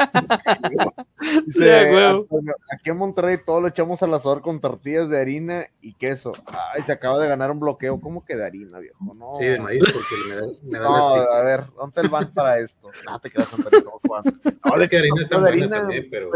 aquí 2.72 2.90
en 2.90 2.96
Monterrey 2.96 3.38
todo 3.44 3.60
lo 3.60 3.68
echamos 3.68 4.02
al 4.02 4.14
asador 4.14 4.40
con 4.42 4.60
tortillas 4.60 5.08
de 5.08 5.20
harina 5.20 5.66
y 5.80 5.94
queso. 5.94 6.32
Ay, 6.46 6.82
se 6.82 6.92
acaba 6.92 7.18
de 7.18 7.28
ganar 7.28 7.50
un 7.50 7.58
bloqueo. 7.60 8.00
¿Cómo 8.00 8.24
que 8.24 8.36
de 8.36 8.46
harina, 8.46 8.78
viejo? 8.78 9.14
No. 9.14 9.34
Sí, 9.38 9.44
de 9.44 9.60
maíz, 9.60 9.84
porque 9.92 10.14
me 10.28 10.34
da, 10.34 10.42
me 10.62 10.78
da 10.78 10.84
No, 10.84 11.06
a 11.06 11.42
ver, 11.42 11.64
¿dónde 11.76 12.00
el 12.00 12.08
van 12.08 12.32
para 12.32 12.58
esto? 12.58 12.90
No 13.04 13.20
te 13.20 13.30
quedas 13.30 13.48
No, 14.64 14.78
de 14.78 14.88
que 14.88 14.98
harina 14.98 15.22
está 15.22 15.46
harina, 15.46 15.80
también, 15.80 16.08
pero 16.10 16.30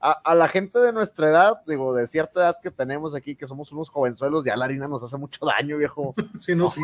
a, 0.00 0.34
la 0.34 0.48
gente 0.48 0.78
de 0.78 0.92
nuestra 0.92 1.28
edad, 1.28 1.60
digo, 1.66 1.94
de 1.94 2.06
cierta 2.06 2.40
edad 2.40 2.58
que 2.62 2.70
tenemos 2.70 3.14
aquí, 3.14 3.34
que 3.34 3.46
somos 3.46 3.72
unos 3.72 3.88
jovenzuelos, 3.88 4.44
ya 4.44 4.56
la 4.56 4.66
harina 4.66 4.86
nos 4.86 5.02
hace 5.02 5.16
mucho 5.16 5.44
daño, 5.44 5.78
viejo. 5.78 6.14
Sí, 6.40 6.54
no, 6.54 6.68
sí. 6.68 6.80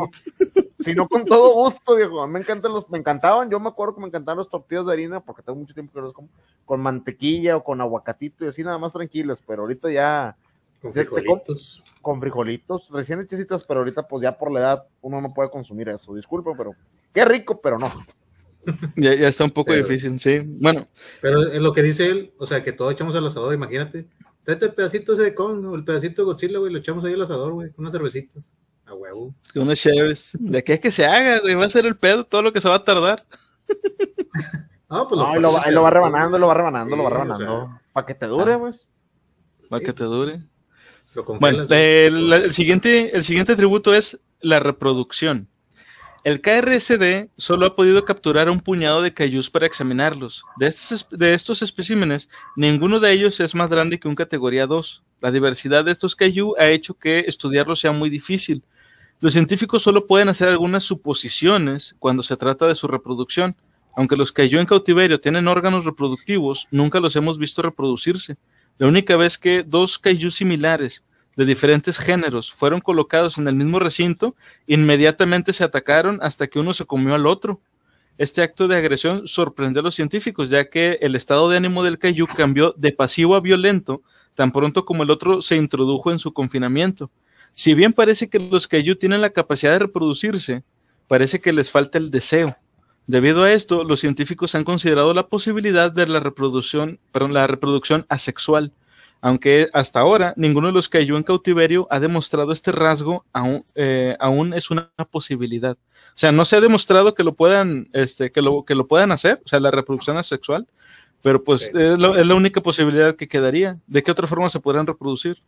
Si 0.81 0.95
no, 0.95 1.09
con 1.09 1.25
todo 1.25 1.55
gusto, 1.55 1.95
viejo. 1.95 2.23
A 2.23 2.27
mí 2.27 2.33
me 2.33 2.41
encantan 2.41 2.73
los, 2.73 2.91
me 2.91 2.99
encantaban, 2.99 3.49
yo 3.51 3.61
me 3.61 3.69
acuerdo 3.69 3.95
que 3.95 4.01
me 4.01 4.09
encantaban 4.09 4.39
los 4.39 4.51
tortillas 4.51 4.85
de 4.87 4.93
harina, 4.93 5.21
porque 5.21 5.43
tengo 5.43 5.59
mucho 5.59 5.75
tiempo 5.75 5.93
que 5.93 6.01
los 6.01 6.13
como, 6.13 6.29
con 6.65 6.81
mantequilla 6.81 7.57
o 7.57 7.65
con 7.65 7.81
aguacatito 7.81 8.45
y 8.45 8.49
así 8.49 8.65
nada 8.65 8.79
más 8.79 8.93
tranquilos, 8.93 9.43
pero 9.47 9.63
ahorita 9.63 9.91
ya. 9.91 10.37
Con 10.83 10.93
frijolitos. 10.93 11.83
Con, 12.03 12.21
frijolitos, 12.21 12.91
recién 12.91 13.21
hechecitos, 13.21 13.65
pero 13.67 13.81
ahorita 13.81 14.07
pues 14.07 14.23
ya 14.23 14.37
por 14.37 14.51
la 14.53 14.61
edad 14.61 14.87
uno 15.01 15.21
no 15.21 15.33
puede 15.33 15.51
consumir 15.51 15.89
eso. 15.89 16.15
Disculpe, 16.15 16.51
pero 16.57 16.75
qué 17.15 17.25
rico, 17.25 17.61
pero 17.61 17.79
no. 17.79 17.91
Ya, 18.97 19.15
ya 19.15 19.29
está 19.29 19.45
un 19.45 19.51
poco 19.51 19.73
difícil, 19.73 20.19
sí. 20.19 20.41
Bueno. 20.45 20.89
Pero 21.21 21.51
es 21.53 21.61
lo 21.61 21.73
que 21.73 21.83
dice 21.83 22.07
él, 22.07 22.33
o 22.39 22.47
sea, 22.47 22.63
que 22.63 22.73
todo 22.73 22.91
echamos 22.91 23.15
al 23.17 23.27
asador, 23.27 23.55
imagínate. 23.55 24.07
Tráete 24.45 24.67
el 24.67 24.75
pedacito 24.75 25.15
ese 25.15 25.23
de 25.23 25.35
con, 25.35 25.75
el 25.75 25.85
pedacito 25.85 26.23
de 26.23 26.27
Godzilla, 26.27 26.59
güey, 26.59 26.73
lo 26.73 26.79
echamos 26.79 27.05
ahí 27.05 27.15
al 27.15 27.23
asador, 27.23 27.53
güey, 27.53 27.71
con 27.71 27.85
unas 27.85 27.93
cervecitas. 27.93 28.53
A 28.87 28.95
huevo. 28.95 29.35
Unas 29.55 29.81
chéves. 29.81 30.37
De 30.39 30.63
qué 30.63 30.75
es 30.75 30.81
que 30.81 30.91
se 30.91 31.07
haga, 31.07 31.41
güey, 31.41 31.55
va 31.55 31.65
a 31.65 31.71
ser 31.71 31.87
el 31.87 31.97
pedo 31.97 32.25
todo 32.25 32.43
lo 32.43 32.53
que 32.53 32.61
se 32.61 32.69
va 32.69 32.75
a 32.77 32.85
tardar. 32.85 33.25
ah, 34.91 35.07
pues 35.09 35.19
lo, 35.19 35.35
lo, 35.35 35.41
lo, 35.41 35.83
va 35.83 35.91
rebanando, 35.91 36.39
lo 36.39 36.47
va 36.49 36.55
rebanando, 36.55 36.97
lo 36.97 37.05
va 37.05 37.11
rebanando. 37.11 37.81
Para 37.93 38.07
que 38.07 38.15
te 38.15 38.27
dure, 38.27 38.59
pues. 38.59 38.87
Para 39.71 39.83
que 39.83 39.93
te 39.95 40.05
dure. 40.05 40.43
Bueno, 41.41 41.65
el, 41.69 42.53
siguiente, 42.53 43.17
el 43.17 43.23
siguiente 43.23 43.57
tributo 43.57 43.95
es 43.95 44.21
la 44.41 44.61
reproducción. 44.61 45.49
El 46.25 46.41
KRSD 46.41 47.29
solo 47.37 47.67
ha 47.67 47.77
podido 47.77 48.03
capturar 48.07 48.49
un 48.49 48.59
puñado 48.59 49.03
de 49.03 49.13
cayús 49.13 49.51
para 49.51 49.67
examinarlos. 49.67 50.43
De 50.57 50.69
estos, 51.35 51.61
especímenes, 51.61 52.31
ninguno 52.57 52.99
de 52.99 53.13
ellos 53.13 53.41
es 53.41 53.55
más 53.55 53.69
grande 53.69 54.01
que 54.01 54.09
un 54.09 54.15
categoría 54.15 54.67
2. 54.67 55.03
La 55.21 55.31
diversidad 55.31 55.85
de 55.85 55.93
estos 55.93 56.17
cayú 56.17 56.55
ha 56.59 56.69
hecho 56.69 56.95
que 56.95 57.21
estudiarlos 57.27 57.81
sea 57.81 57.93
muy 57.93 58.09
difícil. 58.09 58.65
Los 59.21 59.35
científicos 59.35 59.83
solo 59.83 60.07
pueden 60.07 60.31
hacer 60.31 60.49
algunas 60.49 60.85
suposiciones 60.85 61.95
cuando 61.99 62.23
se 62.23 62.39
trata 62.39 62.67
de 62.67 62.75
su 62.75 62.89
reproducción. 62.89 63.55
Aunque 63.95 64.17
los 64.17 64.33
cayú 64.33 64.59
en 64.59 64.67
cautiverio 64.67 65.21
tienen 65.21 65.47
órganos 65.47 65.85
reproductivos, 65.85 66.69
nunca 66.71 67.01
los 67.01 67.15
hemos 67.17 67.37
visto 67.37 67.61
reproducirse. 67.61 68.39
La 68.79 68.87
única 68.87 69.17
vez 69.17 69.37
que 69.37 69.63
dos 69.63 69.99
cayú 69.99 70.31
similares 70.31 71.05
de 71.37 71.45
diferentes 71.45 71.99
géneros 71.99 72.53
fueron 72.53 72.81
colocados 72.81 73.39
en 73.39 73.49
el 73.49 73.55
mismo 73.55 73.79
recinto, 73.79 74.37
inmediatamente 74.67 75.53
se 75.53 75.65
atacaron 75.65 76.19
hasta 76.23 76.47
que 76.47 76.59
uno 76.59 76.73
se 76.73 76.85
comió 76.85 77.15
al 77.15 77.27
otro. 77.27 77.61
Este 78.19 78.43
acto 78.43 78.69
de 78.69 78.77
agresión 78.77 79.27
sorprendió 79.27 79.81
a 79.81 79.83
los 79.83 79.95
científicos, 79.95 80.51
ya 80.51 80.69
que 80.71 80.99
el 81.01 81.17
estado 81.17 81.49
de 81.49 81.57
ánimo 81.57 81.83
del 81.83 81.99
Kaiju 81.99 82.27
cambió 82.27 82.73
de 82.77 82.93
pasivo 82.93 83.35
a 83.35 83.41
violento 83.41 84.03
tan 84.35 84.53
pronto 84.53 84.85
como 84.85 85.03
el 85.03 85.11
otro 85.11 85.43
se 85.43 85.57
introdujo 85.57 86.11
en 86.11 86.19
su 86.19 86.33
confinamiento. 86.33 87.11
Si 87.55 87.75
bien 87.75 87.93
parece 87.93 88.29
que 88.29 88.39
los 88.39 88.69
Kaiju 88.69 88.97
tienen 88.97 89.21
la 89.21 89.31
capacidad 89.31 89.73
de 89.73 89.79
reproducirse, 89.81 90.63
parece 91.07 91.41
que 91.41 91.53
les 91.53 91.71
falta 91.71 91.99
el 91.99 92.11
deseo. 92.11 92.57
Debido 93.07 93.45
a 93.45 93.53
esto, 93.53 93.85
los 93.85 94.01
científicos 94.01 94.55
han 94.55 94.65
considerado 94.65 95.15
la 95.15 95.29
posibilidad 95.29 95.93
de 95.93 96.07
la 96.07 96.21
reproducción, 96.21 96.99
perdón, 97.13 97.35
la 97.35 97.47
reproducción 97.47 98.07
asexual, 98.09 98.73
aunque 99.25 99.71
hasta 99.73 100.01
ahora 100.01 100.35
ninguno 100.37 100.67
de 100.67 100.75
los 100.75 100.87
que 100.87 100.99
cayó 100.99 101.17
en 101.17 101.23
cautiverio 101.23 101.87
ha 101.89 101.99
demostrado 101.99 102.53
este 102.53 102.73
rasgo, 102.73 103.25
aún, 103.33 103.65
eh, 103.75 104.15
aún, 104.21 104.53
es 104.53 104.71
una 104.71 104.91
posibilidad. 105.11 105.79
O 105.79 106.17
sea, 106.17 106.31
no 106.31 106.45
se 106.45 106.57
ha 106.57 106.61
demostrado 106.61 107.15
que 107.15 107.25
lo 107.25 107.33
puedan, 107.33 107.89
este, 107.95 108.31
que 108.31 108.43
lo, 108.43 108.67
que 108.67 108.75
lo 108.75 108.87
puedan 108.87 109.13
hacer, 109.13 109.41
o 109.43 109.49
sea, 109.49 109.61
la 109.61 109.71
reproducción 109.71 110.19
asexual, 110.19 110.69
pero 111.23 111.43
pues 111.43 111.73
es, 111.75 111.99
la 111.99 112.35
única 112.35 112.61
posibilidad 112.61 113.17
que 113.17 113.27
quedaría. 113.27 113.81
¿De 113.87 114.03
qué 114.03 114.11
otra 114.11 114.27
forma 114.27 114.51
se 114.51 114.61
podrán 114.61 114.87
reproducir? 114.87 115.43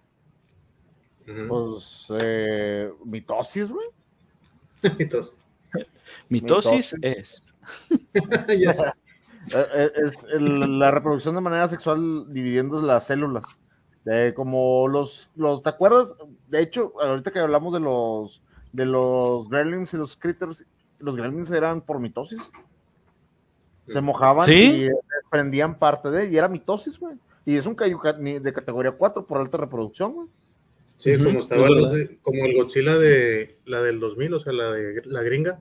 Pues, 1.26 2.06
eh, 2.18 2.90
mitosis, 3.04 3.68
güey. 3.68 3.88
mitosis. 4.98 5.36
mitosis. 6.30 6.96
es. 7.02 7.54
Eh, 9.54 9.90
es 9.94 10.26
la 10.40 10.90
reproducción 10.90 11.36
de 11.36 11.40
manera 11.40 11.68
sexual 11.68 12.24
dividiendo 12.32 12.82
las 12.82 13.06
células 13.06 13.56
como 14.34 14.88
los, 14.88 15.30
los, 15.36 15.62
¿te 15.62 15.68
acuerdas? 15.68 16.14
De 16.48 16.60
hecho, 16.60 16.92
ahorita 17.00 17.30
que 17.30 17.40
hablamos 17.40 17.72
de 17.72 17.80
los, 17.80 18.42
de 18.72 18.86
los 18.86 19.48
gremlins 19.48 19.92
y 19.94 19.96
los 19.96 20.16
critters, 20.16 20.64
los 20.98 21.16
gremlins 21.16 21.50
eran 21.50 21.80
por 21.80 21.98
mitosis. 21.98 22.40
Se 23.88 24.00
mojaban 24.00 24.48
y 24.50 24.88
prendían 25.30 25.78
parte 25.78 26.10
de, 26.10 26.28
y 26.28 26.36
era 26.36 26.48
mitosis, 26.48 26.98
güey. 26.98 27.16
Y 27.44 27.56
es 27.56 27.66
un 27.66 27.76
de 27.76 28.52
categoría 28.52 28.92
4 28.92 29.26
por 29.26 29.38
alta 29.38 29.58
reproducción, 29.58 30.12
güey. 30.12 30.28
Sí, 30.98 31.16
como 31.22 31.40
estaba, 31.40 31.66
como 32.22 32.44
el 32.46 32.56
Godzilla 32.56 32.96
de 32.96 33.58
la 33.66 33.82
del 33.82 34.00
2000, 34.00 34.34
o 34.34 34.40
sea, 34.40 34.52
la 34.52 34.72
de 34.72 35.02
la 35.04 35.22
gringa, 35.22 35.60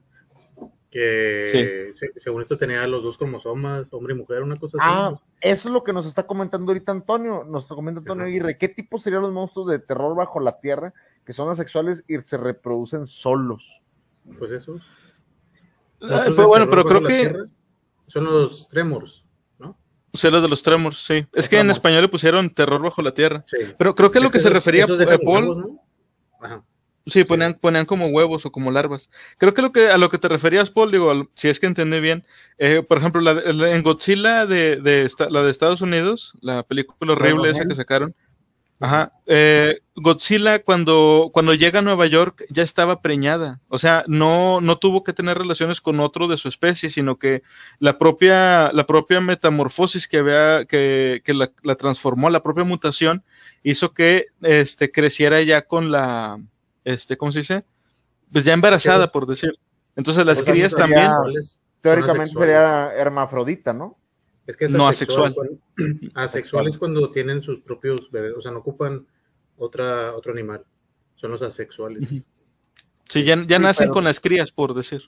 que 0.95 1.89
según 2.17 2.41
esto 2.41 2.57
tenía 2.57 2.87
los 2.87 3.03
dos 3.03 3.17
cromosomas, 3.17 3.91
hombre 3.91 4.13
y 4.13 4.17
mujer, 4.17 4.43
una 4.43 4.57
cosa 4.57 4.77
así. 4.79 4.87
Ah, 4.89 5.21
eso 5.41 5.67
es 5.67 5.73
lo 5.73 5.83
que 5.83 5.91
nos 5.91 6.05
está 6.05 6.25
comentando 6.25 6.71
ahorita 6.71 6.93
Antonio, 6.93 7.43
nos 7.43 7.67
comenta 7.67 7.99
Antonio 7.99 8.23
Aguirre, 8.23 8.57
¿qué 8.57 8.69
tipo 8.69 8.97
serían 8.97 9.23
los 9.23 9.33
monstruos 9.33 9.67
de 9.67 9.79
terror 9.79 10.15
bajo 10.15 10.39
la 10.39 10.57
tierra 10.61 10.93
que 11.25 11.33
son 11.33 11.49
asexuales 11.49 12.05
y 12.07 12.17
se 12.19 12.37
reproducen 12.37 13.07
solos? 13.07 13.81
Pues 14.39 14.51
esos. 14.51 14.83
Ah, 16.01 16.29
bueno, 16.33 16.69
pero 16.69 16.85
creo 16.85 17.03
que... 17.03 17.43
Son 18.07 18.23
los 18.23 18.69
tremors, 18.69 19.25
¿no? 19.59 19.77
O 20.13 20.17
sea, 20.17 20.31
los 20.31 20.43
de 20.43 20.47
los 20.47 20.63
tremors, 20.63 21.03
sí. 21.03 21.27
Es 21.33 21.49
que 21.49 21.59
en 21.59 21.71
español 21.71 22.03
le 22.03 22.07
pusieron 22.07 22.53
terror 22.53 22.81
bajo 22.81 23.01
la 23.01 23.13
tierra. 23.13 23.43
Pero 23.77 23.95
creo 23.95 24.11
que 24.11 24.21
lo 24.21 24.29
que 24.29 24.39
se 24.39 24.49
refería 24.49 24.85
a 24.85 25.17
Paul... 25.17 25.77
Ajá. 26.39 26.63
Sí, 27.07 27.23
ponían, 27.23 27.53
ponían 27.53 27.85
como 27.85 28.07
huevos 28.07 28.45
o 28.45 28.51
como 28.51 28.71
larvas. 28.71 29.09
Creo 29.37 29.53
que, 29.53 29.61
lo 29.61 29.71
que 29.71 29.89
a 29.89 29.97
lo 29.97 30.09
que 30.09 30.17
te 30.17 30.27
referías, 30.27 30.71
Paul, 30.71 30.91
digo, 30.91 31.29
si 31.35 31.49
es 31.49 31.59
que 31.59 31.67
entendí 31.67 31.99
bien, 31.99 32.25
eh, 32.57 32.81
por 32.81 32.97
ejemplo, 32.97 33.21
la, 33.21 33.33
en 33.71 33.83
Godzilla 33.83 34.45
de, 34.47 34.77
de 34.77 35.07
la 35.29 35.43
de 35.43 35.51
Estados 35.51 35.81
Unidos, 35.81 36.33
la 36.41 36.63
película 36.63 37.13
horrible 37.13 37.51
esa 37.51 37.65
que 37.65 37.75
sacaron, 37.75 38.15
Ajá. 38.79 39.13
Eh, 39.25 39.79
Godzilla 39.95 40.61
cuando, 40.61 41.29
cuando 41.33 41.53
llega 41.53 41.79
a 41.79 41.81
Nueva 41.81 42.07
York 42.07 42.45
ya 42.49 42.61
estaba 42.61 43.01
preñada. 43.01 43.61
O 43.69 43.79
sea, 43.79 44.03
no, 44.07 44.59
no 44.59 44.77
tuvo 44.77 45.03
que 45.03 45.13
tener 45.13 45.37
relaciones 45.37 45.79
con 45.79 45.99
otro 46.01 46.27
de 46.27 46.37
su 46.37 46.49
especie, 46.49 46.89
sino 46.89 47.17
que 47.17 47.41
la 47.79 47.97
propia, 47.97 48.71
la 48.73 48.85
propia 48.85 49.21
metamorfosis 49.21 50.07
que 50.07 50.17
había, 50.17 50.65
que, 50.65 51.21
que 51.23 51.33
la, 51.33 51.51
la, 51.63 51.75
transformó, 51.75 52.29
la 52.29 52.43
propia 52.43 52.65
mutación, 52.65 53.23
hizo 53.63 53.93
que 53.93 54.27
este, 54.41 54.91
creciera 54.91 55.41
ya 55.41 55.61
con 55.63 55.91
la, 55.91 56.37
este, 56.85 57.17
¿cómo 57.17 57.31
se 57.31 57.39
dice? 57.39 57.65
Pues 58.31 58.45
ya 58.45 58.53
embarazada, 58.53 59.07
por 59.07 59.25
decir. 59.27 59.51
Entonces 59.95 60.25
las 60.25 60.41
crías 60.41 60.73
también. 60.73 61.11
Teóricamente 61.81 62.33
sería 62.33 62.93
hermafrodita, 62.95 63.73
¿no? 63.73 63.97
Es 64.47 64.55
que 64.55 64.65
es 64.65 64.71
no 64.71 64.87
asexual. 64.87 65.35
asexual 66.13 66.67
es 66.67 66.77
cuando 66.77 67.11
tienen 67.11 67.41
sus 67.41 67.61
propios 67.61 68.09
bebés, 68.11 68.33
o 68.37 68.41
sea, 68.41 68.51
no 68.51 68.59
ocupan 68.59 69.05
otra, 69.57 70.15
otro 70.15 70.31
animal. 70.31 70.63
Son 71.15 71.31
los 71.31 71.41
asexuales. 71.41 72.07
Sí, 73.09 73.23
ya, 73.23 73.43
ya 73.45 73.59
nacen 73.59 73.89
con 73.89 74.03
las 74.03 74.19
crías, 74.19 74.51
por 74.51 74.73
decir. 74.73 75.01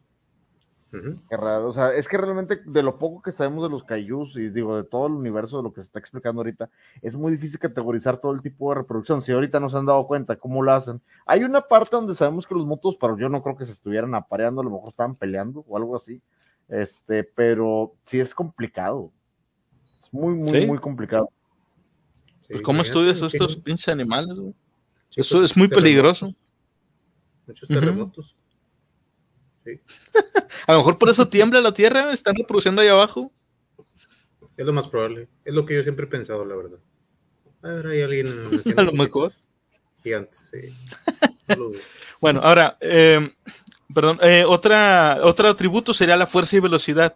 Qué 0.89 1.35
raro, 1.35 1.67
o 1.67 1.73
sea, 1.73 1.93
es 1.93 2.07
que 2.07 2.17
realmente 2.17 2.61
de 2.65 2.81
lo 2.81 2.97
poco 2.97 3.21
que 3.21 3.33
sabemos 3.33 3.61
de 3.63 3.69
los 3.69 3.83
cayús 3.83 4.37
y 4.37 4.49
digo 4.49 4.77
de 4.77 4.85
todo 4.85 5.07
el 5.07 5.13
universo 5.13 5.57
de 5.57 5.63
lo 5.63 5.73
que 5.73 5.81
se 5.81 5.87
está 5.87 5.99
explicando 5.99 6.39
ahorita, 6.39 6.69
es 7.01 7.13
muy 7.13 7.33
difícil 7.33 7.59
categorizar 7.59 8.19
todo 8.19 8.31
el 8.31 8.41
tipo 8.41 8.69
de 8.69 8.79
reproducción. 8.79 9.21
Si 9.21 9.33
ahorita 9.33 9.59
no 9.59 9.69
se 9.69 9.77
han 9.77 9.85
dado 9.85 10.07
cuenta 10.07 10.37
cómo 10.37 10.63
lo 10.63 10.71
hacen, 10.71 11.01
hay 11.25 11.43
una 11.43 11.61
parte 11.61 11.97
donde 11.97 12.15
sabemos 12.15 12.47
que 12.47 12.55
los 12.55 12.65
motos, 12.65 12.95
pero 12.99 13.17
yo 13.17 13.27
no 13.27 13.43
creo 13.43 13.57
que 13.57 13.65
se 13.65 13.73
estuvieran 13.73 14.15
apareando, 14.15 14.61
a 14.61 14.63
lo 14.63 14.69
mejor 14.69 14.89
estaban 14.89 15.15
peleando 15.15 15.65
o 15.67 15.75
algo 15.75 15.95
así. 15.95 16.21
Este, 16.69 17.23
pero 17.23 17.93
sí 18.05 18.19
es 18.19 18.33
complicado. 18.33 19.11
Es 20.01 20.13
muy, 20.13 20.35
muy, 20.35 20.65
muy 20.65 20.77
complicado. 20.79 21.29
pues, 22.47 22.61
¿cómo 22.61 22.81
estudias 22.81 23.21
estos 23.21 23.57
pinches 23.57 23.89
animales, 23.89 24.37
Eso 25.15 25.43
es 25.43 25.55
muy 25.55 25.67
peligroso. 25.67 26.33
Muchos 27.45 27.67
terremotos. 27.67 28.37
Sí. 29.67 29.81
a 30.65 30.71
lo 30.71 30.79
mejor 30.79 30.97
por 30.97 31.09
eso 31.09 31.27
tiembla 31.27 31.59
la 31.59 31.73
tierra, 31.73 32.13
están 32.13 32.35
reproduciendo 32.35 32.81
ahí 32.81 32.87
abajo. 32.87 33.33
Es 34.55 34.65
lo 34.65 34.71
más 34.71 34.87
probable. 34.87 35.27
Es 35.43 35.53
lo 35.53 35.65
que 35.65 35.75
yo 35.75 35.83
siempre 35.83 36.05
he 36.05 36.09
pensado, 36.09 36.45
la 36.45 36.55
verdad. 36.55 36.79
A 37.61 37.67
ver, 37.67 37.87
hay 37.87 38.01
alguien. 38.01 38.27
a 38.77 38.81
lo 38.81 38.93
mejor. 38.93 39.31
Gigantes, 40.03 40.51
sí. 40.51 40.73
bueno, 42.21 42.39
ahora, 42.41 42.77
eh, 42.79 43.29
perdón, 43.93 44.19
eh, 44.21 44.45
otra, 44.47 45.19
otro 45.21 45.49
atributo 45.49 45.93
sería 45.93 46.15
la 46.15 46.27
fuerza 46.27 46.55
y 46.55 46.61
velocidad. 46.61 47.15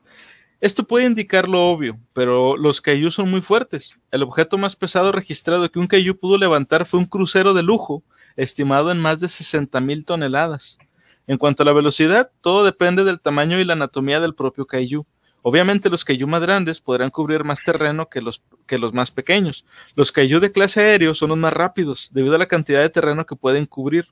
Esto 0.60 0.84
puede 0.84 1.06
indicar 1.06 1.48
lo 1.48 1.69
obvio, 1.69 1.98
pero 2.14 2.57
los 2.57 2.82
Kaiju 2.82 3.10
son 3.10 3.32
muy 3.32 3.41
fuertes. 3.41 3.98
El 4.11 4.23
objeto 4.23 4.60
más 4.60 4.76
pesado 4.76 5.11
registrado 5.11 5.72
que 5.72 5.80
un 5.80 5.88
Kaiju 5.88 6.19
pudo 6.19 6.38
levantar 6.38 6.86
fue 6.86 6.99
un 6.99 7.07
crucero 7.07 7.53
de 7.56 7.64
lujo, 7.64 8.03
estimado 8.36 8.91
en 8.91 8.99
más 8.99 9.19
de 9.19 9.28
60 9.28 9.80
mil 9.82 10.06
toneladas. 10.06 10.78
En 11.27 11.38
cuanto 11.38 11.64
a 11.64 11.65
la 11.65 11.73
velocidad, 11.73 12.31
todo 12.41 12.64
depende 12.64 13.03
del 13.03 13.19
tamaño 13.19 13.60
y 13.60 13.65
la 13.65 13.73
anatomía 13.73 14.19
del 14.19 14.35
propio 14.35 14.65
Kaiju. 14.65 15.06
Obviamente 15.43 15.89
los 15.89 16.06
Kaiju 16.06 16.27
más 16.27 16.41
grandes 16.41 16.80
podrán 16.80 17.10
cubrir 17.10 17.43
más 17.43 17.64
terreno 17.64 18.10
que 18.10 18.22
los, 18.22 18.43
que 18.68 18.77
los 18.77 18.93
más 18.93 19.11
pequeños. 19.11 19.65
Los 19.95 20.11
Kaiju 20.11 20.39
de 20.39 20.52
clase 20.52 20.81
aéreo 20.81 21.14
son 21.14 21.30
los 21.30 21.38
más 21.38 21.53
rápidos, 21.53 22.10
debido 22.11 22.35
a 22.35 22.39
la 22.39 22.48
cantidad 22.48 22.81
de 22.81 22.89
terreno 22.89 23.26
que 23.26 23.35
pueden 23.35 23.65
cubrir 23.65 24.07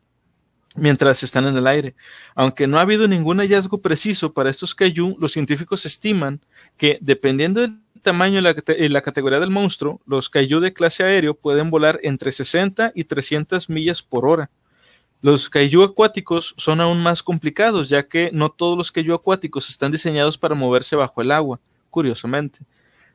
mientras 0.76 1.23
están 1.23 1.45
en 1.45 1.57
el 1.57 1.68
aire. 1.68 1.95
Aunque 2.36 2.68
no 2.68 2.77
ha 2.77 2.81
habido 2.81 3.07
ningún 3.07 3.40
hallazgo 3.40 3.81
preciso 3.81 4.34
para 4.34 4.49
estos 4.49 4.76
kaiju, 4.76 5.18
los 5.19 5.31
científicos 5.31 5.86
estiman 5.86 6.41
que, 6.77 6.98
dependiendo 7.02 7.61
del 7.61 7.80
tamaño 8.02 8.40
y 8.40 8.90
la, 8.90 9.02
categoría 9.02 9.40
del 9.40 9.49
monstruo, 9.49 10.02
los 10.06 10.30
kaiju 10.30 10.60
de 10.60 10.73
clase 10.73 11.03
aéreo 11.03 11.34
pueden 11.36 11.69
volar 11.69 11.99
entre 12.03 12.31
60 12.31 12.91
y 12.95 13.03
300 13.03 13.69
millas 13.69 14.02
por 14.02 14.26
hora. 14.26 14.49
Los 15.22 15.50
kaiju 15.50 15.84
acuáticos 15.84 16.54
son 16.58 16.80
aún 16.80 17.02
más 17.02 17.22
complicados, 17.22 17.90
ya 17.90 18.08
que 18.08 18.30
no 18.34 18.50
todos 18.50 18.78
los 18.78 18.91
kaiju 18.91 19.14
acuáticos 19.14 19.70
están 19.70 19.91
diseñados 19.91 20.38
para 20.38 20.56
moverse 20.56 20.96
bajo 20.96 21.22
el 21.22 21.32
agua, 21.32 21.60
curiosamente. 21.90 22.60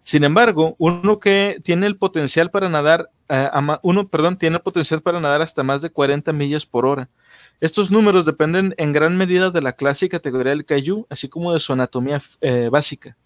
Sin 0.03 0.23
embargo, 0.23 0.77
uno 0.79 1.19
que 1.19 1.59
tiene 1.65 1.87
el 1.87 1.97
potencial 1.97 2.51
para 2.51 2.69
nadar, 2.69 3.09
eh, 3.31 3.49
uno, 3.83 4.07
perdón, 4.09 4.37
tiene 4.37 4.57
el 4.57 4.63
potencial 4.63 5.01
para 5.01 5.19
nadar 5.19 5.41
hasta 5.41 5.63
más 5.63 5.81
de 5.81 5.89
40 5.89 6.31
millas 6.35 6.67
por 6.67 6.85
hora. 6.85 7.09
Estos 7.59 7.91
números 7.91 8.27
dependen 8.27 8.75
en 8.77 8.93
gran 8.93 9.17
medida 9.17 9.51
de 9.51 9.63
la 9.63 9.73
clase 9.73 10.05
y 10.05 10.09
categoría 10.11 10.51
del 10.51 10.67
Kaiju, 10.67 11.07
así 11.09 11.31
como 11.31 11.55
de 11.55 11.61
su 11.61 11.73
anatomía 11.73 12.21
eh, 12.43 12.69
básica. 12.71 13.17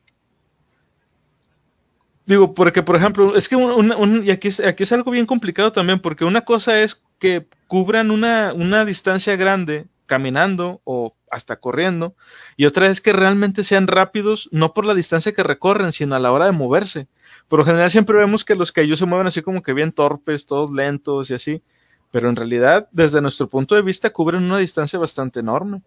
Digo, 2.29 2.55
porque 2.55 2.85
por 2.85 2.95
ejemplo, 2.95 3.35
es 3.35 3.49
que 3.49 3.57
un, 3.57 4.23
y 4.25 4.31
aquí 4.31 4.49
es, 4.49 4.61
aquí 4.61 4.85
es 4.85 4.93
algo 4.93 5.11
bien 5.11 5.27
complicado 5.27 5.73
también, 5.73 5.99
porque 5.99 6.25
una 6.25 6.43
cosa 6.43 6.81
es 6.81 7.03
que 7.19 7.47
cubran 7.67 8.11
una, 8.11 8.53
una 8.55 8.85
distancia 8.85 9.35
grande 9.35 9.87
caminando 10.07 10.81
o 10.85 11.17
hasta 11.31 11.57
corriendo, 11.57 12.15
y 12.57 12.67
otra 12.67 12.87
es 12.87 13.01
que 13.01 13.13
realmente 13.13 13.65
sean 13.65 13.87
rápidos, 13.87 14.49
no 14.53 14.73
por 14.73 14.87
la 14.87 14.95
distancia 14.95 15.33
que 15.33 15.43
recorren, 15.43 15.91
sino 15.91 16.15
a 16.15 16.21
la 16.21 16.31
hora 16.31 16.47
de 16.47 16.53
moverse. 16.53 17.09
Por 17.49 17.59
lo 17.59 17.65
general 17.65 17.91
siempre 17.91 18.17
vemos 18.17 18.45
que 18.45 18.55
los 18.55 18.73
Kaiju 18.73 18.97
se 18.97 19.07
mueven 19.07 19.27
así 19.27 19.43
como 19.43 19.63
que 19.63 19.73
bien 19.73 19.93
torpes, 19.93 20.47
todos 20.47 20.71
lentos 20.71 21.31
y 21.31 21.35
así 21.35 21.63
pero 22.11 22.29
en 22.29 22.37
realidad, 22.37 22.89
desde 22.91 23.21
nuestro 23.21 23.49
punto 23.49 23.75
de 23.75 23.83
vista, 23.83 24.11
cubren 24.11 24.43
una 24.43 24.59
distancia 24.59 24.99
bastante 24.99 25.41
enorme. 25.41 25.83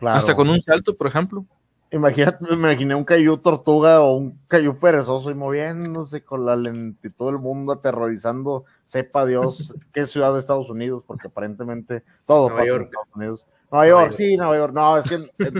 Hasta 0.00 0.36
con 0.36 0.50
un 0.50 0.60
salto, 0.60 0.96
por 0.96 1.06
ejemplo. 1.06 1.46
Imagínate, 1.94 2.44
me 2.44 2.54
imaginé 2.54 2.96
un 2.96 3.04
cayú 3.04 3.36
tortuga 3.36 4.00
o 4.00 4.16
un 4.16 4.40
cayú 4.48 4.76
perezoso 4.76 5.30
y 5.30 5.34
moviéndose 5.34 6.24
con 6.24 6.44
la 6.44 6.56
lentitud 6.56 7.26
del 7.26 7.38
mundo, 7.38 7.72
aterrorizando, 7.72 8.64
sepa 8.84 9.24
Dios 9.24 9.72
qué 9.92 10.04
ciudad 10.06 10.32
de 10.32 10.40
Estados 10.40 10.68
Unidos, 10.68 11.04
porque 11.06 11.28
aparentemente 11.28 12.02
todo 12.26 12.48
pasa 12.48 12.64
en 12.64 12.82
Estados 12.82 13.08
Unidos. 13.14 13.46
Nueva 13.70 13.86
York, 13.86 14.12
sí, 14.14 14.36
Nueva 14.36 14.56
York. 14.56 14.74
No, 14.74 14.98
es 14.98 15.04
que 15.04 15.18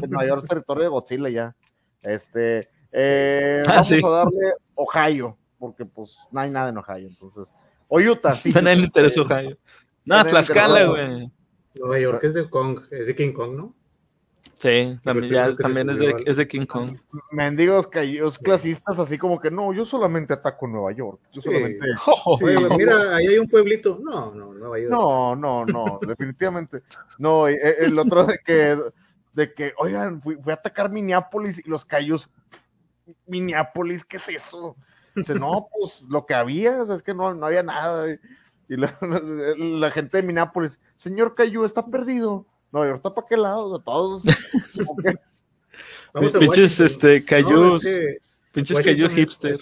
Nueva 0.08 0.26
York 0.26 0.42
es 0.42 0.48
territorio 0.48 0.82
de 0.82 0.88
Godzilla 0.88 1.28
ya. 1.28 1.56
Este, 2.02 2.68
eh, 2.90 3.62
ah, 3.68 3.82
vamos 3.82 3.92
a 3.92 4.08
darle 4.08 4.54
Ohio, 4.74 5.36
porque 5.56 5.86
pues 5.86 6.18
no 6.32 6.40
hay 6.40 6.50
nada 6.50 6.70
en 6.70 6.78
Ohio, 6.78 7.08
entonces. 7.08 7.48
O 7.86 8.00
Utah, 8.00 8.34
sí. 8.34 8.52
No 8.54 8.60
le 8.60 8.74
interesa 8.74 9.20
Ohio. 9.20 9.56
No, 10.04 10.24
Tlaxcala, 10.24 10.84
güey. 10.86 11.30
Nueva 11.76 11.98
York 12.00 12.24
es 12.24 12.34
de 12.34 12.50
Kong, 12.50 12.80
es 12.90 13.06
de 13.06 13.14
King 13.14 13.32
Kong, 13.32 13.54
¿no? 13.54 13.74
Sí, 14.56 14.98
también, 15.02 15.56
también 15.56 15.90
es, 15.90 15.98
de, 15.98 16.14
es, 16.24 16.36
de, 16.36 16.48
King 16.48 16.64
Kong. 16.64 16.96
Mendigos 17.30 17.86
caídos 17.86 18.38
clasistas, 18.38 18.98
así 18.98 19.18
como 19.18 19.38
que 19.38 19.50
no, 19.50 19.72
yo 19.74 19.84
solamente 19.84 20.32
ataco 20.32 20.66
Nueva 20.66 20.92
York. 20.92 21.20
Yo 21.32 21.42
solamente. 21.42 21.86
mira, 22.78 23.14
ahí 23.14 23.26
hay 23.26 23.38
un 23.38 23.48
pueblito. 23.48 23.98
No, 24.02 24.32
no, 24.32 24.54
Nueva 24.54 24.78
York. 24.78 24.90
No, 24.90 25.36
no, 25.36 25.66
no, 25.66 25.98
definitivamente. 26.06 26.82
No, 27.18 27.48
e, 27.48 27.56
el 27.80 27.98
otro 27.98 28.24
de 28.24 28.38
que, 28.44 28.78
de 29.34 29.52
que 29.52 29.74
oigan, 29.76 30.22
fui, 30.22 30.38
a 30.46 30.52
atacar 30.52 30.90
Minneapolis 30.90 31.58
y 31.64 31.68
los 31.68 31.84
cayos. 31.84 32.30
Minneapolis, 33.26 34.04
¿qué 34.04 34.16
es 34.16 34.28
eso? 34.30 34.76
Dice, 35.14 35.34
no, 35.34 35.68
pues 35.70 36.02
lo 36.08 36.24
que 36.24 36.34
había, 36.34 36.82
o 36.82 36.86
sea, 36.86 36.96
es 36.96 37.02
que 37.02 37.14
no, 37.14 37.34
no 37.34 37.46
había 37.46 37.62
nada. 37.62 38.06
Y 38.68 38.76
la, 38.76 38.88
gente 39.92 40.16
de 40.16 40.22
Minneapolis, 40.22 40.78
señor 40.96 41.34
Cayu, 41.34 41.64
está 41.64 41.86
perdido. 41.86 42.46
No, 42.74 42.84
¿y 42.84 42.90
está 42.90 43.14
para 43.14 43.26
qué 43.28 43.36
lado? 43.36 43.66
O 43.66 43.76
sea, 43.76 43.84
todos. 43.84 44.24
pinches, 46.40 46.80
este, 46.80 47.24
Cayús. 47.24 47.86
pinches 48.50 48.80
Cayú 48.80 49.08
hipster. 49.08 49.60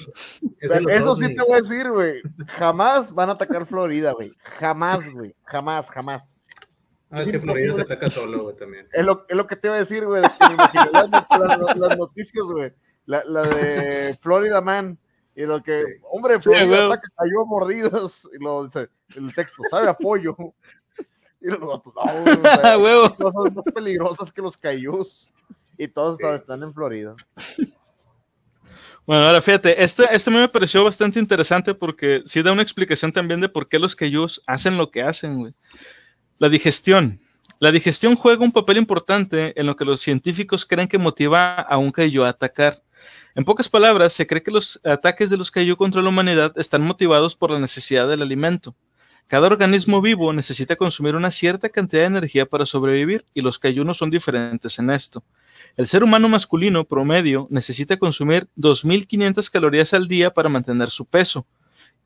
Eso 0.59 1.17
sí 1.17 1.35
te 1.35 1.43
voy 1.43 1.53
a 1.53 1.57
decir, 1.57 1.91
güey. 1.91 2.23
Jamás 2.47 3.13
van 3.13 3.29
a 3.29 3.33
atacar 3.33 3.67
Florida, 3.67 4.13
güey. 4.13 4.33
Jamás, 4.59 5.13
güey. 5.13 5.37
Jamás, 5.45 5.91
jamás. 5.91 6.47
Ah, 7.11 7.21
es, 7.21 7.31
que 7.31 7.39
Florida 7.39 7.75
se 7.75 7.83
ataca 7.83 8.09
solo, 8.09 8.45
güey, 8.45 8.57
también. 8.57 8.89
Es 8.91 9.05
lo, 9.05 9.27
es 9.29 9.37
lo 9.37 9.47
que 9.47 9.57
te 9.57 9.69
iba 9.69 9.77
a 9.77 9.81
decir, 9.81 10.07
güey. 10.07 10.23
las, 10.23 11.11
las, 11.77 11.99
noticias, 11.99 12.47
güey. 12.47 12.73
La, 13.05 13.23
la 13.27 13.43
de 13.43 14.17
Florida 14.23 14.63
Man 14.63 14.99
y 15.35 15.45
lo 15.45 15.63
que, 15.63 15.85
hombre, 16.11 16.41
sí, 16.41 16.49
Florida 16.49 16.99
que 16.99 17.09
cayó 17.15 17.45
mordidos. 17.45 18.27
Y 18.33 18.43
lo 18.43 18.65
dice, 18.65 18.89
el 19.17 19.35
texto, 19.35 19.63
sabe 19.71 19.89
apoyo. 19.89 20.35
Y 21.43 21.49
los 21.49 21.59
otros, 21.63 21.95
no, 21.95 23.15
cosas 23.17 23.55
más 23.55 23.65
peligrosas 23.75 24.31
que 24.31 24.41
los 24.41 24.57
cayús. 24.57 25.29
Y 25.77 25.89
todos 25.89 26.21
están 26.21 26.63
en 26.63 26.73
Florida. 26.73 27.17
Bueno, 29.05 29.27
ahora 29.27 29.43
fíjate, 29.43 29.83
este, 29.83 30.05
este 30.15 30.31
me 30.31 30.47
pareció 30.47 30.85
bastante 30.85 31.19
interesante 31.19 31.75
porque 31.75 32.23
sí 32.25 32.41
da 32.43 32.53
una 32.53 32.63
explicación 32.63 33.13
también 33.13 33.41
de 33.41 33.49
por 33.49 33.69
qué 33.69 33.81
los 33.81 33.97
cayús 33.97 34.41
hacen 34.47 34.79
lo 34.79 34.91
que 34.91 35.03
hacen, 35.03 35.41
güey. 35.41 35.55
La 36.39 36.49
digestión. 36.49 37.19
La 37.59 37.73
digestión 37.73 38.15
juega 38.15 38.45
un 38.45 38.53
papel 38.53 38.77
importante 38.77 39.59
en 39.59 39.67
lo 39.67 39.75
que 39.75 39.85
los 39.85 40.01
científicos 40.01 40.65
creen 40.65 40.89
que 40.89 40.99
motiva 40.99 41.55
a 41.55 41.79
un 41.79 41.91
cayú 41.91 42.23
a 42.23 42.29
atacar. 42.29 42.83
En 43.35 43.45
pocas 43.45 43.69
palabras, 43.69 44.13
se 44.13 44.27
cree 44.27 44.43
que 44.43 44.51
los 44.51 44.81
ataques 44.85 45.31
de 45.31 45.37
los 45.37 45.51
Kaiju 45.51 45.77
contra 45.77 46.03
la 46.03 46.11
humanidad 46.11 46.53
están 46.57 46.83
motivados 46.83 47.35
por 47.35 47.51
la 47.51 47.59
necesidad 47.59 48.09
del 48.09 48.23
alimento. 48.23 48.75
Cada 49.27 49.47
organismo 49.47 50.03
vivo 50.03 50.33
necesita 50.33 50.77
consumir 50.77 51.15
una 51.15 51.31
cierta 51.31 51.69
cantidad 51.69 52.03
de 52.03 52.09
energía 52.09 52.47
para 52.47 52.67
sobrevivir 52.67 53.25
y 53.33 53.41
los 53.41 53.59
no 53.85 53.95
son 53.95 54.11
diferentes 54.11 54.79
en 54.79 54.91
esto. 54.91 55.25
El 55.77 55.87
ser 55.87 56.05
humano 56.05 56.29
masculino 56.29 56.85
promedio 56.85 57.47
necesita 57.51 57.97
consumir 57.97 58.49
2.500 58.59 59.51
calorías 59.51 59.95
al 59.95 60.07
día 60.07 60.33
para 60.33 60.49
mantener 60.49 60.91
su 60.91 61.07
peso. 61.07 61.47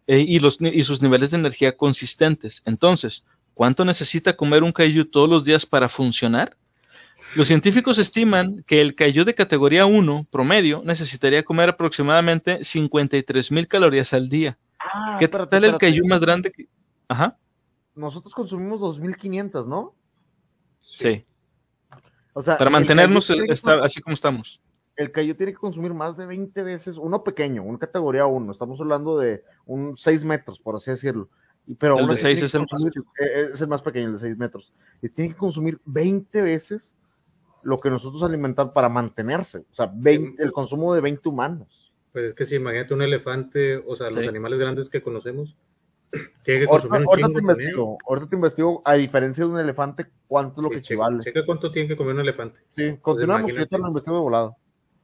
eh, 0.06 0.24
y, 0.26 0.38
los, 0.38 0.58
y 0.60 0.84
sus 0.84 1.02
niveles 1.02 1.32
de 1.32 1.38
energía 1.38 1.76
consistentes. 1.76 2.62
Entonces, 2.64 3.24
¿cuánto 3.54 3.84
necesita 3.84 4.36
comer 4.36 4.62
un 4.62 4.72
kaiju 4.72 5.04
todos 5.06 5.28
los 5.28 5.44
días 5.44 5.66
para 5.66 5.88
funcionar? 5.88 6.56
Los 7.34 7.48
científicos 7.48 7.98
estiman 7.98 8.62
que 8.66 8.80
el 8.80 8.94
kaiju 8.94 9.24
de 9.24 9.34
categoría 9.34 9.84
1 9.84 10.28
promedio 10.30 10.82
necesitaría 10.84 11.42
comer 11.42 11.70
aproximadamente 11.70 12.62
53 12.62 13.50
mil 13.50 13.66
calorías 13.66 14.12
al 14.12 14.28
día. 14.28 14.58
Ah, 14.78 15.16
¿Qué 15.18 15.26
tal 15.28 15.64
el 15.64 15.76
kaiju 15.76 16.06
más 16.06 16.20
grande? 16.20 16.52
Que... 16.52 16.68
Ajá. 17.08 17.38
Nosotros 17.94 18.34
consumimos 18.34 18.80
2500, 18.80 19.66
¿no? 19.66 19.94
Sí. 20.80 21.24
O 22.32 22.42
sea, 22.42 22.58
para 22.58 22.70
mantenernos 22.70 23.30
así 23.82 24.00
como 24.02 24.14
estamos. 24.14 24.60
El 24.96 25.12
kaiju 25.12 25.34
tiene 25.34 25.52
que 25.52 25.58
consumir 25.58 25.92
más 25.94 26.16
de 26.16 26.26
20 26.26 26.62
veces, 26.62 26.96
uno 26.96 27.22
pequeño, 27.22 27.62
una 27.62 27.78
categoría 27.78 28.26
1. 28.26 28.52
Estamos 28.52 28.80
hablando 28.80 29.18
de 29.18 29.44
un 29.66 29.96
6 29.96 30.24
metros, 30.24 30.58
por 30.58 30.76
así 30.76 30.90
decirlo. 30.90 31.28
Pero 31.78 31.98
el 31.98 32.06
de 32.06 32.16
6 32.16 32.42
es 32.42 32.54
el, 32.54 32.60
más... 32.60 32.86
Eh, 32.86 33.50
es 33.54 33.60
el 33.60 33.68
más 33.68 33.82
pequeño, 33.82 34.06
el 34.06 34.12
de 34.14 34.18
6 34.20 34.38
metros. 34.38 34.72
Y 35.02 35.08
tiene 35.08 35.32
que 35.32 35.38
consumir 35.38 35.80
20 35.84 36.42
veces 36.42 36.94
lo 37.62 37.80
que 37.80 37.90
nosotros 37.90 38.22
alimentamos 38.22 38.72
para 38.72 38.88
mantenerse, 38.88 39.58
o 39.58 39.74
sea, 39.74 39.92
el 40.04 40.52
consumo 40.52 40.94
de 40.94 41.00
20 41.00 41.28
humanos. 41.28 41.92
Pues 42.12 42.26
es 42.26 42.34
que 42.34 42.46
si 42.46 42.54
imagínate 42.54 42.94
un 42.94 43.02
elefante, 43.02 43.82
o 43.84 43.96
sea, 43.96 44.08
los 44.10 44.26
animales 44.26 44.60
grandes 44.60 44.88
que 44.88 45.02
conocemos, 45.02 45.56
tiene 46.42 46.60
que 46.60 46.66
consumir 46.66 47.00
un 47.00 47.08
ahorita 47.08 47.28
chingo. 47.28 47.32
Te 47.32 47.40
investigo, 47.40 47.98
ahorita 48.06 48.28
te 48.28 48.36
investigo, 48.36 48.82
a 48.84 48.94
diferencia 48.94 49.44
de 49.44 49.50
un 49.50 49.58
elefante, 49.58 50.06
cuánto 50.26 50.60
es 50.60 50.64
lo 50.64 50.70
que 50.70 50.78
equivale. 50.78 51.20
Checa 51.20 51.44
cuánto 51.44 51.70
tiene 51.70 51.88
que 51.88 51.96
comer 51.96 52.14
un 52.14 52.20
elefante. 52.20 52.60
Sí, 52.76 52.96
continuamos, 53.00 53.52
yo 53.52 53.66
te 53.66 53.78
lo 53.78 53.88
investigo 53.88 54.16
de 54.16 54.22
volado. 54.22 54.56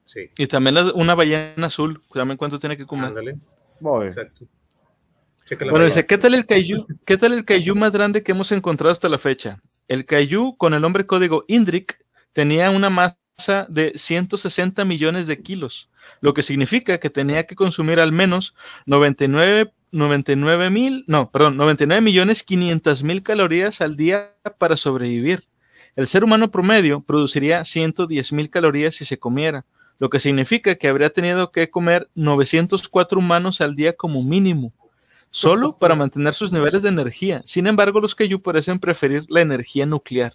Sí. 0.04 0.30
Y 0.36 0.46
también 0.46 0.76
una 0.94 1.14
ballena 1.14 1.66
azul, 1.66 2.02
también 2.12 2.36
cuánto 2.36 2.58
tiene 2.58 2.76
que 2.76 2.86
comer. 2.86 3.06
Ándale. 3.06 3.36
Exacto. 4.04 4.46
Bueno, 5.58 5.84
dice, 5.84 6.06
¿qué 6.06 6.18
tal 6.18 6.34
el 6.34 6.46
kaiju? 6.46 6.86
¿Qué 7.04 7.16
tal 7.16 7.32
el 7.32 7.44
kaiju 7.44 7.74
más 7.74 7.92
grande 7.92 8.22
que 8.22 8.32
hemos 8.32 8.52
encontrado 8.52 8.92
hasta 8.92 9.08
la 9.08 9.18
fecha? 9.18 9.60
El 9.88 10.06
kaiju 10.06 10.56
con 10.56 10.72
el 10.72 10.80
nombre 10.80 11.06
código 11.06 11.44
Indrik 11.48 11.98
tenía 12.32 12.70
una 12.70 12.90
masa 12.90 13.66
de 13.68 13.92
160 13.96 14.84
millones 14.84 15.26
de 15.26 15.42
kilos, 15.42 15.90
lo 16.20 16.32
que 16.32 16.42
significa 16.42 16.98
que 16.98 17.10
tenía 17.10 17.44
que 17.44 17.56
consumir 17.56 17.98
al 17.98 18.12
menos 18.12 18.54
99 18.86 19.72
99 19.92 20.70
mil, 20.70 21.04
no, 21.06 21.30
perdón, 21.30 21.56
99 21.56 22.00
millones 22.00 22.42
500 22.42 23.02
mil 23.02 23.22
calorías 23.22 23.80
al 23.80 23.96
día 23.96 24.34
para 24.58 24.76
sobrevivir. 24.76 25.44
El 25.94 26.06
ser 26.06 26.24
humano 26.24 26.50
promedio 26.50 27.02
produciría 27.02 27.64
110 27.64 28.32
mil 28.32 28.48
calorías 28.50 28.94
si 28.94 29.04
se 29.04 29.18
comiera, 29.18 29.66
lo 29.98 30.08
que 30.08 30.18
significa 30.18 30.74
que 30.74 30.88
habría 30.88 31.10
tenido 31.10 31.52
que 31.52 31.70
comer 31.70 32.08
904 32.14 33.18
humanos 33.18 33.60
al 33.60 33.76
día 33.76 33.92
como 33.92 34.22
mínimo, 34.22 34.72
solo 35.30 35.76
para 35.78 35.94
mantener 35.94 36.34
sus 36.34 36.52
niveles 36.52 36.82
de 36.82 36.88
energía. 36.88 37.42
Sin 37.44 37.66
embargo, 37.66 38.00
los 38.00 38.14
Kaiju 38.14 38.40
parecen 38.40 38.80
preferir 38.80 39.24
la 39.28 39.42
energía 39.42 39.84
nuclear. 39.84 40.32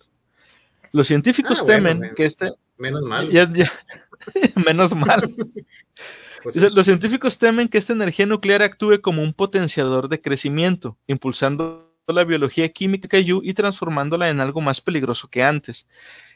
Los 0.92 1.08
científicos 1.08 1.62
ah, 1.64 1.66
temen 1.66 2.12
que 2.16 2.26
este... 2.26 2.52
Menos 2.78 3.02
mal. 3.04 3.30
menos 4.66 4.96
mal. 4.96 5.36
Pues 6.44 6.56
los 6.56 6.86
científicos 6.86 7.38
temen 7.38 7.68
que 7.68 7.78
esta 7.78 7.94
energía 7.94 8.26
nuclear 8.26 8.62
actúe 8.62 9.02
como 9.02 9.24
un 9.24 9.34
potenciador 9.34 10.08
de 10.10 10.22
crecimiento, 10.22 10.98
impulsando 11.08 11.88
la 12.14 12.24
biología 12.24 12.70
química 12.70 13.08
Kaiju 13.08 13.42
y 13.44 13.54
transformándola 13.54 14.30
en 14.30 14.40
algo 14.40 14.62
más 14.62 14.80
peligroso 14.80 15.28
que 15.28 15.44
antes. 15.44 15.88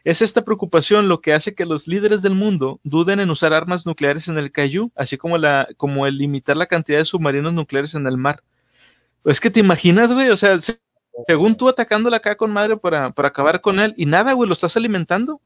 Es 0.03 0.22
esta 0.22 0.44
preocupación 0.44 1.07
lo 1.07 1.22
que 1.22 1.34
hace 1.34 1.56
que 1.56 1.65
los 1.65 1.88
líderes 1.88 2.22
del 2.22 2.36
mundo 2.36 2.80
duden 2.84 3.19
en 3.19 3.30
usar 3.30 3.53
armas 3.53 3.86
nucleares 3.86 4.28
en 4.28 4.38
el 4.38 4.52
Kaiju, 4.52 4.91
así 4.95 5.18
como, 5.18 5.38
la, 5.38 5.68
como 5.78 6.07
el 6.07 6.18
limitar 6.18 6.57
la 6.57 6.65
cantidad 6.65 6.98
de 6.98 7.06
submarinos 7.06 7.53
nucleares 7.53 7.95
en 7.95 8.06
el 8.06 8.18
mar. 8.18 8.44
Es 9.23 9.40
que 9.40 9.49
te 9.49 9.60
imaginas, 9.60 10.11
güey, 10.11 10.30
o 10.30 10.38
sea, 10.38 10.57
según 11.28 11.56
tú 11.56 11.69
atacándola 11.69 12.18
acá 12.18 12.36
con 12.36 12.52
madre 12.52 12.76
para, 12.78 13.11
para 13.11 13.30
acabar 13.30 13.61
con 13.61 13.80
él 13.80 13.94
y 13.95 14.06
nada, 14.06 14.34
güey, 14.34 14.48
lo 14.48 14.53
estás 14.53 14.76
alimentando. 14.76 15.40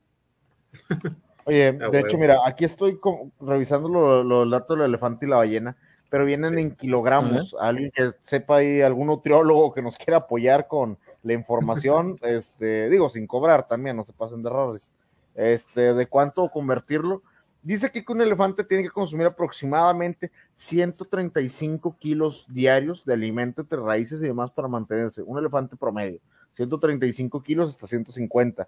Oye, 1.45 1.73
de 1.73 1.99
hecho, 1.99 2.17
mira, 2.17 2.39
aquí 2.43 2.65
estoy 2.65 2.99
revisando 3.39 4.23
los 4.23 4.49
datos 4.49 4.77
del 4.77 4.87
elefante 4.87 5.25
y 5.25 5.29
la 5.29 5.37
ballena, 5.37 5.77
pero 6.09 6.25
vienen 6.25 6.57
en 6.57 6.75
kilogramos. 6.75 7.55
Alguien 7.59 7.91
que 7.91 8.13
sepa 8.21 8.57
ahí, 8.57 8.81
algún 8.81 9.07
nutriólogo 9.07 9.71
que 9.73 9.83
nos 9.83 9.95
quiera 9.95 10.17
apoyar 10.17 10.67
con 10.67 10.97
la 11.21 11.33
información, 11.33 12.17
este, 12.23 12.89
digo, 12.89 13.09
sin 13.09 13.27
cobrar 13.27 13.67
también, 13.67 13.95
no 13.95 14.03
se 14.03 14.13
pasen 14.13 14.41
de 14.41 14.49
errores. 14.49 14.89
Este, 15.35 15.93
de 15.93 16.07
cuánto 16.07 16.49
convertirlo. 16.49 17.21
Dice 17.61 17.91
que 17.91 18.03
un 18.07 18.21
elefante 18.21 18.63
tiene 18.63 18.83
que 18.83 18.89
consumir 18.89 19.27
aproximadamente 19.27 20.31
135 20.55 21.97
kilos 21.99 22.45
diarios 22.47 23.03
de 23.05 23.13
alimento 23.13 23.61
entre 23.61 23.79
raíces 23.79 24.19
y 24.19 24.25
demás 24.25 24.51
para 24.51 24.67
mantenerse. 24.67 25.21
Un 25.21 25.37
elefante 25.39 25.75
promedio, 25.75 26.19
135 26.53 27.43
kilos 27.43 27.69
hasta 27.69 27.87
150. 27.87 28.67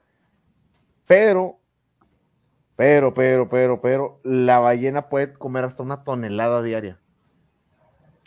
Pero, 1.05 1.57
pero, 2.77 3.13
pero, 3.13 3.49
pero, 3.49 3.81
pero, 3.81 4.21
la 4.23 4.59
ballena 4.59 5.09
puede 5.09 5.33
comer 5.33 5.65
hasta 5.65 5.83
una 5.83 6.05
tonelada 6.05 6.61
diaria. 6.61 6.97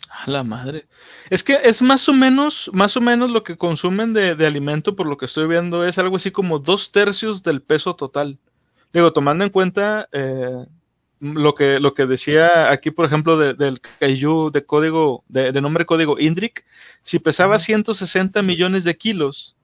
A 0.09 0.29
la 0.29 0.43
madre. 0.43 0.87
Es 1.29 1.43
que 1.43 1.57
es 1.63 1.81
más 1.81 2.07
o 2.09 2.13
menos, 2.13 2.69
más 2.73 2.95
o 2.97 3.01
menos 3.01 3.31
lo 3.31 3.43
que 3.43 3.57
consumen 3.57 4.13
de, 4.13 4.35
de 4.35 4.45
alimento, 4.45 4.95
por 4.95 5.07
lo 5.07 5.17
que 5.17 5.25
estoy 5.25 5.47
viendo, 5.47 5.85
es 5.85 5.97
algo 5.97 6.17
así 6.17 6.29
como 6.29 6.59
dos 6.59 6.91
tercios 6.91 7.41
del 7.41 7.63
peso 7.63 7.95
total. 7.95 8.37
Digo, 8.93 9.13
tomando 9.13 9.43
en 9.43 9.49
cuenta 9.49 10.09
eh, 10.11 10.65
lo, 11.21 11.53
que, 11.53 11.79
lo 11.79 11.93
que 11.93 12.05
decía 12.05 12.71
aquí, 12.71 12.91
por 12.91 13.05
ejemplo, 13.05 13.37
del 13.37 13.79
Kaiju 13.79 14.51
de 14.51 14.65
código, 14.65 15.23
de, 15.29 15.61
nombre 15.61 15.85
código 15.85 16.19
Indrik, 16.19 16.65
si 17.03 17.19
pesaba 17.19 17.59
160 17.59 18.41
millones 18.41 18.83
de 18.83 18.97
kilos. 18.97 19.55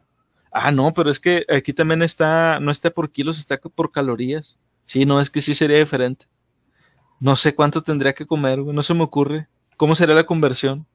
Ah, 0.52 0.72
no, 0.72 0.94
pero 0.94 1.10
es 1.10 1.20
que 1.20 1.46
aquí 1.50 1.74
también 1.74 2.02
está, 2.02 2.60
no 2.60 2.72
está 2.72 2.90
por 2.90 3.12
kilos, 3.12 3.38
está 3.38 3.58
por 3.58 3.92
calorías. 3.92 4.60
Sí, 4.88 5.06
no, 5.06 5.20
es 5.20 5.30
que 5.30 5.42
sí 5.42 5.54
sería 5.54 5.78
diferente. 5.78 6.28
No 7.20 7.36
sé 7.36 7.54
cuánto 7.54 7.84
tendría 7.84 8.14
que 8.14 8.26
comer, 8.26 8.60
no 8.60 8.82
se 8.82 8.94
me 8.94 9.04
ocurre. 9.04 9.50
¿Cómo 9.76 9.96
sería 9.96 10.16
la 10.16 10.26
conversión? 10.26 10.88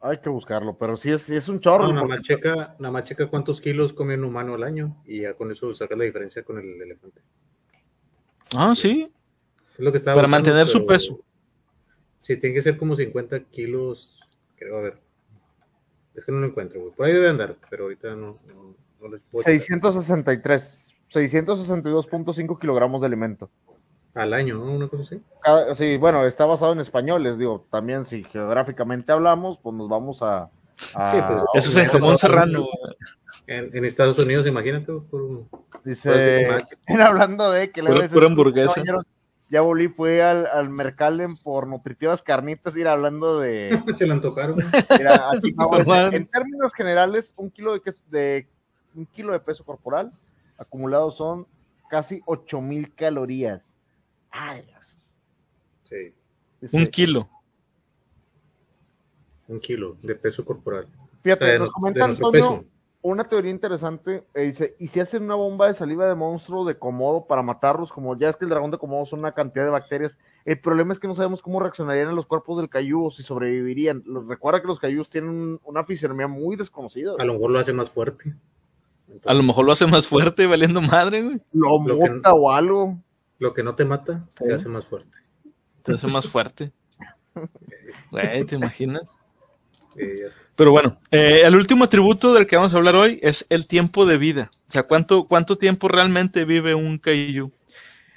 Hay 0.00 0.20
que 0.20 0.28
buscarlo, 0.28 0.78
pero 0.78 0.96
sí 0.96 1.10
es, 1.10 1.28
es 1.28 1.48
un 1.48 1.58
chorro. 1.58 1.88
No, 1.88 1.94
nada, 1.94 2.06
más 2.92 3.04
checa, 3.04 3.26
cuántos 3.26 3.60
kilos 3.60 3.92
come 3.92 4.14
un 4.14 4.22
humano 4.22 4.54
al 4.54 4.62
año 4.62 4.96
y 5.04 5.22
ya 5.22 5.34
con 5.34 5.50
eso 5.50 5.74
saca 5.74 5.96
la 5.96 6.04
diferencia 6.04 6.44
con 6.44 6.58
el 6.58 6.80
elefante. 6.80 7.20
Ah, 8.56 8.74
sí. 8.76 9.12
Es 9.72 9.80
lo 9.80 9.90
que 9.90 9.98
Para 9.98 10.28
mantener 10.28 10.68
su 10.68 10.86
peso. 10.86 11.20
Sí, 12.20 12.36
tiene 12.36 12.54
que 12.54 12.62
ser 12.62 12.76
como 12.76 12.94
50 12.94 13.40
kilos, 13.46 14.20
creo, 14.54 14.78
a 14.78 14.82
ver. 14.82 14.98
Es 16.14 16.24
que 16.24 16.30
no 16.30 16.38
lo 16.38 16.46
encuentro, 16.46 16.80
güey. 16.80 16.92
Por 16.94 17.06
ahí 17.06 17.12
debe 17.12 17.28
andar, 17.28 17.56
pero 17.68 17.84
ahorita 17.84 18.14
no, 18.14 18.36
no, 19.00 19.08
les 19.08 19.20
puedo 19.22 19.42
663, 19.42 20.87
662.5 21.10 22.58
kilogramos 22.58 23.00
de 23.00 23.06
alimento 23.06 23.50
al 24.18 24.34
año, 24.34 24.58
¿no? 24.58 24.72
Una 24.72 24.88
cosa 24.88 25.02
así. 25.02 25.22
sí, 25.76 25.96
bueno, 25.96 26.26
está 26.26 26.44
basado 26.44 26.72
en 26.72 26.80
españoles, 26.80 27.38
digo, 27.38 27.66
también 27.70 28.04
si 28.06 28.24
geográficamente 28.24 29.12
hablamos, 29.12 29.58
pues 29.62 29.74
nos 29.76 29.88
vamos 29.88 30.22
a... 30.22 30.50
Pues, 30.94 31.44
eso 31.54 31.70
es 31.70 31.76
en 31.76 31.86
jamón 31.86 32.18
serrano. 32.18 32.66
En, 33.46 33.84
Estados 33.84 34.18
Unidos, 34.18 34.46
imagínate. 34.46 34.92
Por, 34.92 35.44
Dice, 35.84 36.48
hablando 37.00 37.50
de 37.50 37.70
que 37.70 37.82
le 37.82 38.08
pura, 38.08 38.26
hamburguesa. 38.26 38.82
Ya 39.50 39.62
volví, 39.62 39.88
fue 39.88 40.22
al, 40.22 40.46
al 40.46 40.68
Mercalden 40.68 41.36
por 41.36 41.66
nutritivas 41.66 42.22
carnitas, 42.22 42.76
ir 42.76 42.86
hablando 42.86 43.40
de... 43.40 43.80
Se 43.94 44.06
lo 44.06 44.12
antojaron. 44.12 44.58
en 46.12 46.26
términos 46.26 46.74
generales, 46.74 47.32
un 47.36 47.50
kilo 47.50 47.72
de, 47.72 47.94
de, 48.10 48.46
un 48.94 49.06
kilo 49.06 49.32
de 49.32 49.40
peso 49.40 49.64
corporal 49.64 50.12
acumulado 50.58 51.10
son 51.10 51.46
casi 51.88 52.20
8000 52.26 52.94
calorías. 52.94 53.72
Ay, 54.30 54.64
Sí. 55.84 56.12
Un 56.72 56.86
kilo. 56.88 57.28
Un 59.46 59.58
kilo 59.60 59.96
de 60.02 60.14
peso 60.14 60.44
corporal. 60.44 60.86
Fíjate, 61.22 61.58
nos 61.58 61.72
comenta 61.72 62.04
Antonio 62.04 62.66
una 63.02 63.24
teoría 63.24 63.50
interesante. 63.50 64.24
Eh, 64.34 64.42
dice: 64.42 64.76
¿y 64.78 64.88
si 64.88 65.00
hacen 65.00 65.22
una 65.22 65.34
bomba 65.34 65.68
de 65.68 65.74
saliva 65.74 66.08
de 66.08 66.14
monstruo 66.14 66.64
de 66.64 66.78
Komodo 66.78 67.26
para 67.26 67.42
matarlos? 67.42 67.92
Como 67.92 68.16
ya 68.18 68.28
es 68.30 68.36
que 68.36 68.44
el 68.44 68.50
dragón 68.50 68.70
de 68.70 68.78
Komodo 68.78 69.06
son 69.06 69.20
una 69.20 69.32
cantidad 69.32 69.64
de 69.64 69.70
bacterias. 69.70 70.18
El 70.44 70.60
problema 70.60 70.92
es 70.92 70.98
que 70.98 71.08
no 71.08 71.14
sabemos 71.14 71.42
cómo 71.42 71.60
reaccionarían 71.60 72.08
en 72.08 72.16
los 72.16 72.26
cuerpos 72.26 72.58
del 72.58 72.68
cayú 72.68 73.06
o 73.06 73.10
si 73.10 73.22
sobrevivirían. 73.22 74.02
Recuerda 74.28 74.60
que 74.60 74.66
los 74.66 74.78
cayús 74.78 75.10
tienen 75.10 75.60
una 75.64 75.84
fisionomía 75.84 76.28
muy 76.28 76.56
desconocida. 76.56 77.14
A 77.18 77.24
lo 77.24 77.34
mejor 77.34 77.50
lo 77.50 77.58
hace 77.58 77.72
más 77.72 77.90
fuerte. 77.90 78.34
A 79.24 79.34
lo 79.34 79.42
mejor 79.42 79.64
lo 79.64 79.72
hace 79.72 79.86
más 79.86 80.06
fuerte, 80.06 80.46
valiendo 80.46 80.80
madre, 80.80 81.22
güey. 81.22 81.40
Lo, 81.52 81.78
mota 81.78 82.32
o 82.34 82.50
algo. 82.50 82.98
Lo 83.38 83.54
que 83.54 83.62
no 83.62 83.74
te 83.74 83.84
mata 83.84 84.26
te 84.34 84.52
hace 84.52 84.68
más 84.68 84.84
fuerte. 84.84 85.18
Te 85.82 85.92
hace 85.92 86.06
más 86.06 86.26
fuerte. 86.26 86.72
Güey, 88.10 88.44
¿te 88.44 88.56
imaginas? 88.56 89.20
Pero 90.56 90.70
bueno, 90.72 90.98
eh, 91.10 91.42
el 91.44 91.54
último 91.54 91.84
atributo 91.84 92.34
del 92.34 92.46
que 92.46 92.56
vamos 92.56 92.74
a 92.74 92.78
hablar 92.78 92.96
hoy 92.96 93.18
es 93.22 93.46
el 93.48 93.66
tiempo 93.66 94.06
de 94.06 94.18
vida. 94.18 94.50
O 94.68 94.72
sea, 94.72 94.84
¿cuánto, 94.84 95.26
cuánto 95.26 95.56
tiempo 95.56 95.88
realmente 95.88 96.44
vive 96.44 96.74
un 96.74 96.98
kaiju? 96.98 97.52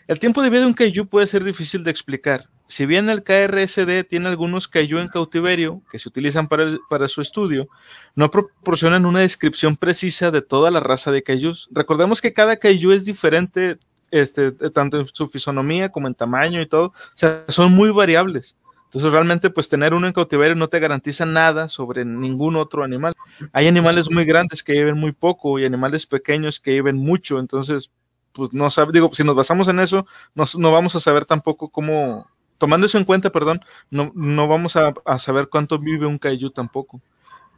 El 0.07 0.19
tiempo 0.19 0.41
de 0.41 0.49
vida 0.49 0.61
de 0.61 0.68
un 0.68 0.73
kaiju 0.73 1.07
puede 1.07 1.27
ser 1.27 1.43
difícil 1.43 1.84
de 1.84 1.91
explicar. 1.91 2.49
Si 2.72 2.85
bien 2.85 3.10
el 3.10 3.22
KRSD 3.22 4.06
tiene 4.07 4.30
algunos 4.30 4.69
kaiju 4.69 4.99
en 4.99 5.10
cautiverio 5.10 5.81
que 5.91 5.99
se 5.99 6.07
utilizan 6.07 6.48
para, 6.48 6.77
para 6.89 7.10
su 7.10 7.19
estudio, 7.19 7.68
no 8.15 8.31
proporcionan 8.31 9.06
una 9.06 9.19
descripción 9.19 9.76
precisa 9.76 10.31
de 10.31 10.41
toda 10.41 10.72
la 10.72 10.80
raza 10.80 11.11
de 11.11 11.22
kaijus. 11.22 11.68
Recordemos 11.73 12.22
que 12.22 12.31
cada 12.31 12.56
kaiju 12.56 12.93
es 12.93 13.03
diferente, 13.03 13.77
este, 14.10 14.53
tanto 14.72 15.02
en 15.02 15.07
su 15.07 15.27
fisonomía 15.27 15.89
como 15.89 16.07
en 16.07 16.15
tamaño 16.15 16.61
y 16.61 16.69
todo. 16.69 16.88
O 16.88 16.93
sea, 17.14 17.43
son 17.49 17.73
muy 17.73 17.91
variables. 17.91 18.56
Entonces 18.85 19.11
realmente 19.11 19.49
pues 19.49 19.68
tener 19.68 19.93
uno 19.93 20.07
en 20.07 20.14
cautiverio 20.14 20.56
no 20.56 20.69
te 20.69 20.80
garantiza 20.80 21.26
nada 21.26 21.68
sobre 21.68 22.06
ningún 22.06 22.56
otro 22.56 22.85
animal. 22.85 23.14
Hay 23.52 23.68
animales 23.68 24.10
muy 24.10 24.23
grandes 24.23 24.64
que 24.64 24.72
viven 24.72 24.98
muy 24.98 25.11
poco 25.11 25.60
y 25.60 25.65
animales 25.65 26.06
pequeños 26.06 26.61
que 26.61 26.72
viven 26.72 26.95
mucho. 26.95 27.38
Entonces 27.38 27.91
pues 28.31 28.53
no 28.53 28.69
sabe, 28.69 28.93
digo, 28.93 29.10
si 29.14 29.26
nos 29.26 29.35
basamos 29.35 29.68
en 29.68 29.80
eso, 29.81 30.06
no 30.35 30.72
vamos 30.72 30.95
a 30.95 31.02
saber 31.02 31.26
tampoco 31.26 31.68
cómo, 31.68 32.27
tomando 32.62 32.86
eso 32.86 33.00
en 33.00 33.06
cuenta, 33.06 33.32
perdón, 33.32 33.62
no, 33.90 34.12
no 34.14 34.48
vamos 34.48 34.76
a, 34.76 34.94
saber 35.18 35.48
cuánto 35.48 35.80
vive 35.80 36.06
un 36.06 36.20
kaiju 36.20 36.52
tampoco. 36.52 37.02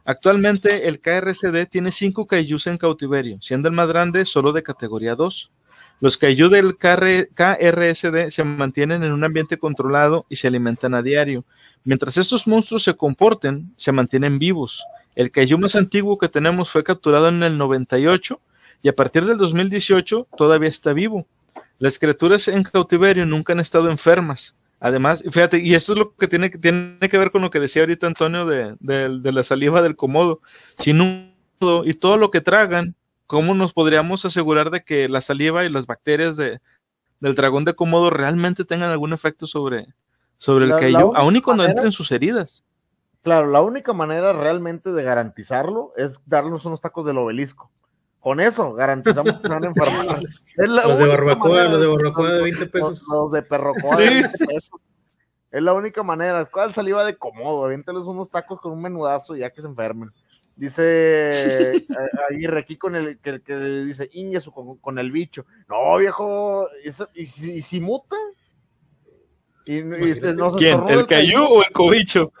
Actualmente 0.06 0.88
el 0.88 0.98
KRCD 0.98 1.66
tiene 1.68 1.92
cinco 1.92 2.26
kaijus 2.26 2.66
en 2.68 2.78
cautiverio, 2.78 3.36
siendo 3.42 3.68
el 3.68 3.74
más 3.74 3.86
grande 3.86 4.24
solo 4.24 4.50
de 4.50 4.62
categoría 4.62 5.14
2. 5.14 5.52
Los 6.00 6.16
kaiju 6.16 6.48
del 6.48 6.78
KR, 6.78 7.28
KRSD 7.34 8.30
se 8.30 8.44
mantienen 8.44 9.02
en 9.02 9.12
un 9.12 9.24
ambiente 9.24 9.58
controlado 9.58 10.24
y 10.30 10.36
se 10.36 10.46
alimentan 10.46 10.94
a 10.94 11.02
diario. 11.02 11.44
Mientras 11.84 12.16
estos 12.16 12.46
monstruos 12.46 12.84
se 12.84 12.94
comporten, 12.94 13.74
se 13.76 13.92
mantienen 13.92 14.38
vivos. 14.38 14.86
El 15.14 15.30
kaiju 15.30 15.58
más 15.58 15.76
antiguo 15.76 16.16
que 16.16 16.30
tenemos 16.30 16.70
fue 16.70 16.82
capturado 16.82 17.28
en 17.28 17.42
el 17.42 17.58
98 17.58 18.40
y 18.80 18.88
a 18.88 18.96
partir 18.96 19.26
del 19.26 19.36
2018 19.36 20.28
todavía 20.34 20.70
está 20.70 20.94
vivo. 20.94 21.26
Las 21.78 21.98
criaturas 21.98 22.48
en 22.48 22.62
cautiverio 22.62 23.26
nunca 23.26 23.52
han 23.52 23.60
estado 23.60 23.90
enfermas. 23.90 24.56
Además, 24.84 25.24
fíjate, 25.30 25.60
y 25.60 25.74
esto 25.74 25.94
es 25.94 25.98
lo 25.98 26.14
que 26.14 26.28
tiene, 26.28 26.50
tiene 26.50 27.08
que 27.10 27.16
ver 27.16 27.30
con 27.30 27.40
lo 27.40 27.48
que 27.48 27.58
decía 27.58 27.80
ahorita 27.80 28.06
Antonio 28.06 28.44
de, 28.44 28.76
de, 28.80 29.18
de 29.18 29.32
la 29.32 29.42
saliva 29.42 29.80
del 29.80 29.96
comodo. 29.96 30.42
Sin 30.76 31.00
un 31.00 31.32
y 31.86 31.94
todo 31.94 32.18
lo 32.18 32.30
que 32.30 32.42
tragan, 32.42 32.94
¿cómo 33.26 33.54
nos 33.54 33.72
podríamos 33.72 34.26
asegurar 34.26 34.70
de 34.70 34.84
que 34.84 35.08
la 35.08 35.22
saliva 35.22 35.64
y 35.64 35.70
las 35.70 35.86
bacterias 35.86 36.36
de, 36.36 36.60
del 37.20 37.34
dragón 37.34 37.64
de 37.64 37.72
comodo 37.72 38.10
realmente 38.10 38.66
tengan 38.66 38.90
algún 38.90 39.14
efecto 39.14 39.46
sobre, 39.46 39.86
sobre 40.36 40.66
el 40.66 40.76
kaiju, 40.76 41.12
aun 41.14 41.36
y 41.36 41.40
cuando 41.40 41.62
manera, 41.62 41.78
entren 41.78 41.90
sus 41.90 42.12
heridas? 42.12 42.62
Claro, 43.22 43.50
la 43.50 43.62
única 43.62 43.94
manera 43.94 44.34
realmente 44.34 44.92
de 44.92 45.02
garantizarlo 45.02 45.94
es 45.96 46.20
darnos 46.26 46.66
unos 46.66 46.82
tacos 46.82 47.06
del 47.06 47.16
obelisco. 47.16 47.70
Con 48.24 48.40
eso 48.40 48.72
garantizamos 48.72 49.38
que 49.38 49.48
van 49.48 49.64
a 49.64 49.66
enfermar. 49.66 50.18
los 50.56 50.98
de 50.98 51.06
barbacoa, 51.06 51.64
los 51.64 51.78
de 51.78 51.86
barbacoa 51.86 52.32
de 52.32 52.42
20 52.42 52.66
pesos. 52.68 53.02
Los, 53.02 53.08
los 53.08 53.32
de 53.32 53.42
perrocoa 53.42 53.96
sí. 53.96 54.02
de 54.02 54.10
20 54.10 54.38
pesos. 54.38 54.80
Es 55.50 55.62
la 55.62 55.74
única 55.74 56.02
manera. 56.02 56.46
¿Cuál 56.46 56.72
saliva 56.72 57.04
de 57.04 57.18
comodo? 57.18 57.66
Aviéntales 57.66 58.04
unos 58.04 58.30
tacos 58.30 58.62
con 58.62 58.72
un 58.72 58.80
menudazo 58.80 59.36
y 59.36 59.40
ya 59.40 59.50
que 59.50 59.60
se 59.60 59.66
enfermen. 59.66 60.10
Dice 60.56 61.86
Aguirre 62.30 62.60
aquí 62.60 62.78
con 62.78 62.96
el 62.96 63.18
que, 63.18 63.42
que 63.42 63.56
dice 63.56 64.08
Ingesu 64.14 64.52
con, 64.52 64.78
con, 64.78 64.98
el 64.98 65.12
bicho. 65.12 65.44
No, 65.68 65.98
viejo, 65.98 66.66
¿y, 66.82 67.20
y, 67.20 67.26
si, 67.26 67.52
y 67.52 67.60
si 67.60 67.78
muta? 67.78 68.16
Y, 69.66 69.82
no 69.82 70.50
se 70.52 70.56
¿Quién? 70.56 70.88
¿El 70.88 71.06
cayú 71.06 71.44
o 71.44 71.62
el 71.62 71.72
cobicho? 71.72 72.32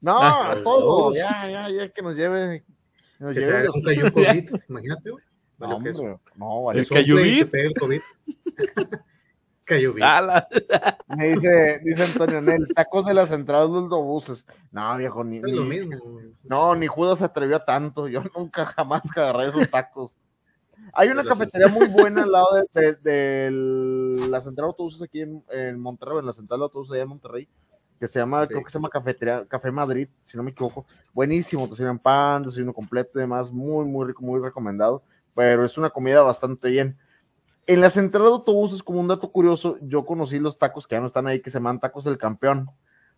No, 0.00 0.18
ah, 0.22 0.54
todo. 0.62 1.12
Ya, 1.16 1.48
ya, 1.50 1.68
ya 1.68 1.88
que 1.88 2.02
nos 2.02 2.14
lleve. 2.14 2.64
Nos 3.18 3.34
que 3.34 3.42
se 3.42 3.68
un 3.70 3.82
cayú 3.82 4.12
COVID, 4.12 4.50
imagínate, 4.68 5.10
güey. 5.10 5.24
Vale, 5.58 5.70
no, 5.70 5.76
hombre, 5.76 5.92
no, 6.34 6.64
vale. 6.64 6.80
¿El 6.80 6.88
COVID. 7.74 8.00
Cayó 9.66 9.94
bien. 9.94 10.08
Me 11.16 11.34
dice, 11.34 11.80
dice 11.82 12.04
Antonio 12.04 12.40
Nel, 12.40 12.68
tacos 12.72 13.04
de 13.04 13.14
la 13.14 13.26
central 13.26 13.72
de 13.72 13.78
autobuses. 13.78 14.46
No, 14.70 14.96
viejo, 14.96 15.24
ni, 15.24 15.38
es 15.38 15.42
lo 15.42 15.64
mismo. 15.64 16.20
No, 16.44 16.76
ni 16.76 16.86
Judas 16.86 17.18
se 17.18 17.24
atrevió 17.24 17.56
a 17.56 17.64
tanto. 17.64 18.06
Yo 18.06 18.22
nunca 18.36 18.64
jamás 18.64 19.02
agarré 19.16 19.48
esos 19.48 19.68
tacos. 19.68 20.16
Hay 20.92 21.08
una 21.08 21.24
cafetería 21.24 21.66
muy 21.66 21.88
buena 21.88 22.22
al 22.22 22.30
lado 22.30 22.46
de, 22.54 22.80
de, 22.82 22.94
de 23.02 24.28
la 24.28 24.40
central 24.40 24.66
de 24.66 24.68
autobuses 24.68 25.02
aquí 25.02 25.22
en, 25.22 25.42
en, 25.50 25.80
Monterrey, 25.80 26.18
en 26.20 26.26
la 26.26 26.32
central 26.32 26.60
de 26.60 26.64
autobuses 26.64 26.92
allá 26.92 27.02
en 27.02 27.08
Monterrey, 27.08 27.48
que 27.98 28.08
se 28.08 28.18
llama, 28.18 28.42
sí. 28.42 28.48
creo 28.48 28.64
que 28.64 28.70
se 28.70 28.78
llama 28.78 28.88
Cafetería, 28.88 29.44
Café 29.46 29.70
Madrid, 29.70 30.08
si 30.22 30.36
no 30.36 30.42
me 30.42 30.50
equivoco. 30.50 30.86
Buenísimo, 31.12 31.68
te 31.68 31.76
sirven 31.76 31.98
pan, 31.98 32.44
te 32.44 32.50
sirven 32.50 32.72
completo 32.72 33.18
y 33.18 33.20
demás, 33.20 33.50
muy, 33.50 33.84
muy 33.84 34.06
rico, 34.06 34.22
muy 34.22 34.40
recomendado. 34.40 35.02
Pero 35.34 35.64
es 35.64 35.76
una 35.76 35.90
comida 35.90 36.22
bastante 36.22 36.70
bien 36.70 36.96
en 37.66 37.80
la 37.80 37.90
central 37.90 38.24
de 38.24 38.30
autobuses, 38.30 38.82
como 38.82 39.00
un 39.00 39.08
dato 39.08 39.30
curioso, 39.30 39.78
yo 39.82 40.06
conocí 40.06 40.38
los 40.38 40.58
tacos 40.58 40.86
que 40.86 40.94
ya 40.94 41.00
no 41.00 41.08
están 41.08 41.26
ahí, 41.26 41.40
que 41.40 41.50
se 41.50 41.58
llaman 41.58 41.80
tacos 41.80 42.04
del 42.04 42.18
campeón. 42.18 42.70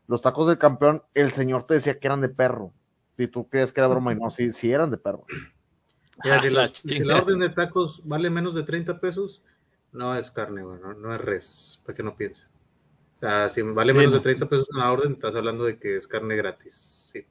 Los 0.06 0.22
tacos 0.22 0.48
del 0.48 0.58
campeón, 0.58 1.02
el 1.14 1.32
señor 1.32 1.66
te 1.66 1.74
decía 1.74 1.98
que 1.98 2.06
eran 2.06 2.22
de 2.22 2.30
perro. 2.30 2.72
Y 3.18 3.26
tú 3.26 3.48
crees 3.48 3.72
que 3.72 3.80
era 3.80 3.88
broma, 3.88 4.12
y 4.12 4.16
no, 4.16 4.30
sí, 4.30 4.52
sí 4.52 4.72
eran 4.72 4.90
de 4.90 4.98
perro. 4.98 5.24
Ya, 6.24 6.40
si, 6.40 6.50
la, 6.50 6.66
si, 6.66 6.98
la, 7.04 7.18
orden 7.18 7.38
de 7.38 7.48
tacos 7.48 8.02
vale 8.04 8.28
menos 8.28 8.52
de 8.52 8.64
30 8.64 8.98
pesos, 8.98 9.40
no 9.92 10.16
es 10.16 10.32
carne, 10.32 10.64
bueno, 10.64 10.88
no, 10.88 10.94
no 10.94 11.14
es 11.14 11.20
res, 11.20 11.80
para 11.86 11.96
que 11.96 12.02
no 12.02 12.16
piense. 12.16 12.42
O 13.18 13.20
sea, 13.20 13.50
si 13.50 13.62
vale 13.62 13.92
sí, 13.92 13.98
menos 13.98 14.12
no. 14.12 14.18
de 14.18 14.22
30 14.22 14.48
pesos 14.48 14.68
en 14.72 14.78
la 14.78 14.92
orden, 14.92 15.14
estás 15.14 15.34
hablando 15.34 15.64
de 15.64 15.76
que 15.76 15.96
es 15.96 16.06
carne 16.06 16.36
gratis. 16.36 17.10
Sí. 17.12 17.26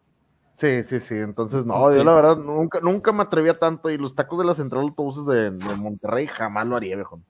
Sí, 0.55 0.83
sí, 0.83 0.99
sí. 0.99 1.15
Entonces, 1.15 1.65
no, 1.65 1.89
sí. 1.89 1.97
yo 1.97 2.03
la 2.03 2.13
verdad 2.13 2.35
nunca, 2.35 2.81
nunca 2.81 3.13
me 3.13 3.23
atrevía 3.23 3.53
tanto. 3.53 3.89
Y 3.89 3.97
los 3.97 4.13
tacos 4.13 4.37
de 4.39 4.43
la 4.43 4.53
central 4.53 4.81
de 4.81 4.87
autobuses 4.89 5.25
de, 5.25 5.51
de 5.51 5.75
Monterrey 5.77 6.27
jamás 6.27 6.67
lo 6.67 6.75
haría, 6.75 6.97
viejo. 6.97 7.21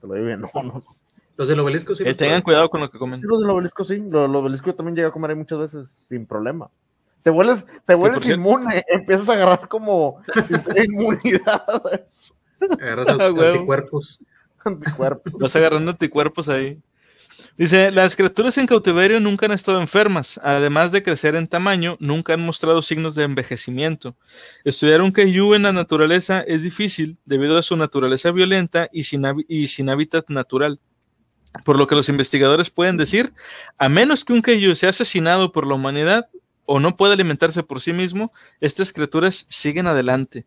Te 0.00 0.06
lo 0.06 0.14
digo 0.14 0.26
bien, 0.26 0.40
no, 0.54 0.62
no. 0.62 0.84
Los 1.36 1.48
del 1.48 1.58
obelisco 1.58 1.96
sí. 1.96 2.04
Eh, 2.06 2.14
tengan 2.14 2.42
cuidado 2.42 2.70
con 2.70 2.80
lo 2.80 2.88
que 2.92 2.98
comen. 2.98 3.22
Los 3.24 3.40
del 3.40 3.50
obelisco 3.50 3.84
sí. 3.84 3.96
Los, 3.96 4.30
los 4.30 4.40
obelisco 4.40 4.66
yo 4.66 4.76
también 4.76 4.94
llegué 4.94 5.08
a 5.08 5.10
comer 5.10 5.32
ahí 5.32 5.36
muchas 5.36 5.58
veces, 5.58 5.90
sin 6.08 6.26
problema. 6.26 6.70
Te 7.24 7.30
vuelves, 7.30 7.66
te 7.86 7.94
vuelves 7.96 8.24
inmune, 8.26 8.84
empiezas 8.88 9.28
a 9.28 9.32
agarrar 9.32 9.68
como 9.68 10.22
inmunidad. 10.84 11.64
Agarras 12.80 13.08
anticuerpos. 13.08 14.24
anticuerpos. 14.64 15.32
Vas 15.40 15.56
agarrando 15.56 15.90
anticuerpos 15.90 16.48
ahí. 16.48 16.80
Dice, 17.56 17.90
las 17.90 18.16
criaturas 18.16 18.56
en 18.58 18.66
cautiverio 18.66 19.20
nunca 19.20 19.46
han 19.46 19.52
estado 19.52 19.80
enfermas, 19.80 20.40
además 20.42 20.92
de 20.92 21.02
crecer 21.02 21.34
en 21.34 21.48
tamaño, 21.48 21.96
nunca 22.00 22.32
han 22.32 22.40
mostrado 22.40 22.80
signos 22.80 23.14
de 23.14 23.24
envejecimiento. 23.24 24.16
Estudiar 24.64 25.02
un 25.02 25.12
kaiju 25.12 25.54
en 25.54 25.64
la 25.64 25.72
naturaleza 25.72 26.40
es 26.40 26.62
difícil 26.62 27.18
debido 27.24 27.58
a 27.58 27.62
su 27.62 27.76
naturaleza 27.76 28.30
violenta 28.30 28.88
y 28.92 29.04
sin, 29.04 29.24
y 29.48 29.68
sin 29.68 29.90
hábitat 29.90 30.30
natural. 30.30 30.80
Por 31.64 31.76
lo 31.76 31.86
que 31.86 31.96
los 31.96 32.08
investigadores 32.08 32.70
pueden 32.70 32.96
decir, 32.96 33.32
a 33.76 33.88
menos 33.88 34.24
que 34.24 34.32
un 34.32 34.42
kaiju 34.42 34.74
sea 34.76 34.90
asesinado 34.90 35.52
por 35.52 35.66
la 35.66 35.74
humanidad 35.74 36.28
o 36.64 36.78
no 36.78 36.96
pueda 36.96 37.14
alimentarse 37.14 37.62
por 37.62 37.80
sí 37.80 37.92
mismo, 37.92 38.32
estas 38.60 38.92
criaturas 38.92 39.44
siguen 39.48 39.86
adelante. 39.88 40.46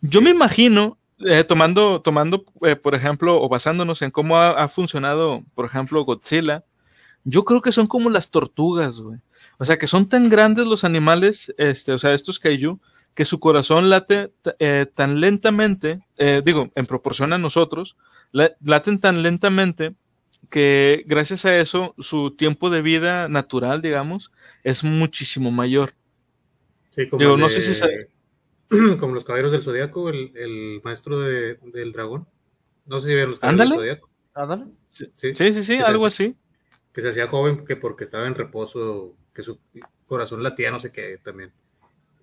Yo 0.00 0.20
me 0.20 0.30
imagino 0.30 0.98
eh, 1.26 1.44
tomando, 1.44 2.00
tomando 2.00 2.44
eh, 2.62 2.76
por 2.76 2.94
ejemplo, 2.94 3.42
o 3.42 3.48
basándonos 3.48 4.02
en 4.02 4.10
cómo 4.10 4.36
ha, 4.36 4.50
ha, 4.50 4.68
funcionado, 4.68 5.42
por 5.54 5.66
ejemplo, 5.66 6.04
Godzilla, 6.04 6.64
yo 7.24 7.44
creo 7.44 7.60
que 7.60 7.72
son 7.72 7.86
como 7.86 8.10
las 8.10 8.30
tortugas, 8.30 9.00
güey. 9.00 9.18
O 9.58 9.64
sea, 9.64 9.76
que 9.78 9.86
son 9.86 10.08
tan 10.08 10.28
grandes 10.28 10.66
los 10.66 10.84
animales, 10.84 11.54
este, 11.58 11.92
o 11.92 11.98
sea, 11.98 12.14
estos 12.14 12.38
kaiju, 12.38 12.80
que 13.14 13.24
su 13.24 13.40
corazón 13.40 13.90
late 13.90 14.32
eh, 14.58 14.86
tan 14.94 15.20
lentamente, 15.20 16.00
digo, 16.44 16.70
en 16.74 16.86
proporción 16.86 17.32
a 17.32 17.38
nosotros, 17.38 17.96
laten 18.32 19.00
tan 19.00 19.22
lentamente 19.22 19.94
que 20.48 21.04
gracias 21.06 21.44
a 21.44 21.58
eso 21.58 21.94
su 21.98 22.30
tiempo 22.30 22.70
de 22.70 22.82
vida 22.82 23.28
natural, 23.28 23.82
digamos, 23.82 24.30
es 24.64 24.84
muchísimo 24.84 25.50
mayor. 25.50 25.94
Sí, 26.90 27.08
como 27.08 27.20
digo, 27.20 27.36
de... 27.36 27.42
no 27.42 27.48
sé 27.48 27.60
si 27.60 27.72
como 29.00 29.14
los 29.14 29.24
caballeros 29.24 29.52
del 29.52 29.62
zodiaco, 29.62 30.08
el, 30.08 30.32
el 30.36 30.80
maestro 30.84 31.18
de, 31.18 31.58
del 31.72 31.92
dragón. 31.92 32.28
No 32.86 33.00
sé 33.00 33.08
si 33.08 33.14
vieron 33.14 33.30
los 33.30 33.40
caballeros 33.40 33.72
¿Ándale? 33.72 33.88
del 33.88 33.98
zodiaco. 33.98 34.10
¿Ándale? 34.34 34.64
Sí, 34.88 35.06
sí, 35.16 35.34
sí, 35.34 35.52
sí, 35.52 35.62
sí 35.62 35.78
algo 35.78 36.06
hacía, 36.06 36.26
así. 36.26 36.36
Que 36.92 37.02
se 37.02 37.10
hacía 37.10 37.26
joven 37.26 37.64
que 37.64 37.76
porque 37.76 38.04
estaba 38.04 38.26
en 38.26 38.34
reposo, 38.34 39.16
que 39.34 39.42
su 39.42 39.58
corazón 40.06 40.42
latía, 40.42 40.70
no 40.70 40.78
sé 40.78 40.92
qué 40.92 41.18
también. 41.22 41.52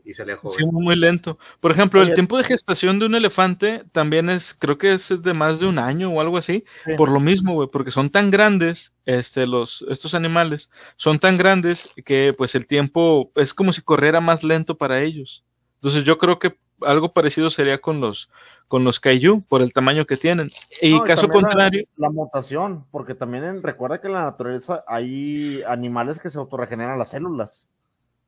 Y 0.06 0.14
salía 0.14 0.38
joven. 0.38 0.58
Sí, 0.58 0.66
muy 0.66 0.96
lento. 0.96 1.38
Por 1.60 1.72
ejemplo, 1.72 2.00
Oye, 2.00 2.10
el 2.10 2.16
tiempo 2.16 2.38
de 2.38 2.46
gestación 2.46 2.98
de 2.98 3.08
un 3.08 3.16
elefante 3.16 3.84
también 3.92 4.30
es, 4.30 4.54
creo 4.54 4.78
que 4.78 4.94
es 4.94 5.22
de 5.22 5.34
más 5.34 5.60
de 5.60 5.66
un 5.66 5.80
año 5.80 6.14
o 6.14 6.22
algo 6.22 6.38
así. 6.38 6.64
Sí. 6.86 6.92
Por 6.96 7.10
lo 7.10 7.20
mismo, 7.20 7.56
güey, 7.56 7.68
porque 7.70 7.92
son 7.92 8.10
tan 8.10 8.32
grandes, 8.32 8.94
este, 9.06 9.46
los, 9.46 9.86
estos 9.90 10.14
animales, 10.14 10.70
son 10.96 11.20
tan 11.20 11.38
grandes 11.38 11.90
que 12.06 12.34
pues 12.38 12.56
el 12.56 12.68
tiempo 12.68 13.34
es 13.36 13.54
como 13.54 13.74
si 13.74 13.82
corriera 13.82 14.22
más 14.22 14.46
lento 14.46 14.78
para 14.78 15.02
ellos. 15.02 15.44
Entonces 15.78 16.04
yo 16.04 16.18
creo 16.18 16.40
que 16.40 16.58
algo 16.82 17.12
parecido 17.12 17.50
sería 17.50 17.80
con 17.80 18.00
los 18.02 18.30
con 18.68 18.84
los 18.84 19.00
kaiju 19.00 19.42
por 19.42 19.62
el 19.62 19.74
tamaño 19.74 20.06
que 20.06 20.18
tienen. 20.18 20.50
Y 20.82 20.94
no, 20.94 21.04
caso 21.04 21.28
contrario, 21.30 21.86
la, 21.96 22.08
la, 22.08 22.14
mutación, 22.14 22.86
porque 22.92 23.16
también 23.16 23.44
en, 23.44 23.64
recuerda 23.64 24.00
que 24.00 24.08
en 24.08 24.14
la 24.14 24.24
naturaleza 24.24 24.84
hay 24.88 25.64
animales 25.68 26.20
que 26.20 26.30
se 26.30 26.38
autorregeneran 26.38 27.00
las 27.00 27.10
células. 27.10 27.64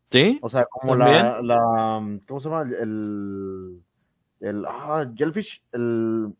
Sí. 0.10 0.40
O 0.42 0.50
sea, 0.50 0.66
como 0.66 0.96
la, 0.96 1.42
la, 1.42 2.20
¿cómo 2.28 2.40
se 2.40 2.50
llama? 2.50 2.62
El 2.62 3.84
el 4.40 4.66
ah, 4.66 5.06
jellyfish, 5.16 5.62
el 5.74 6.34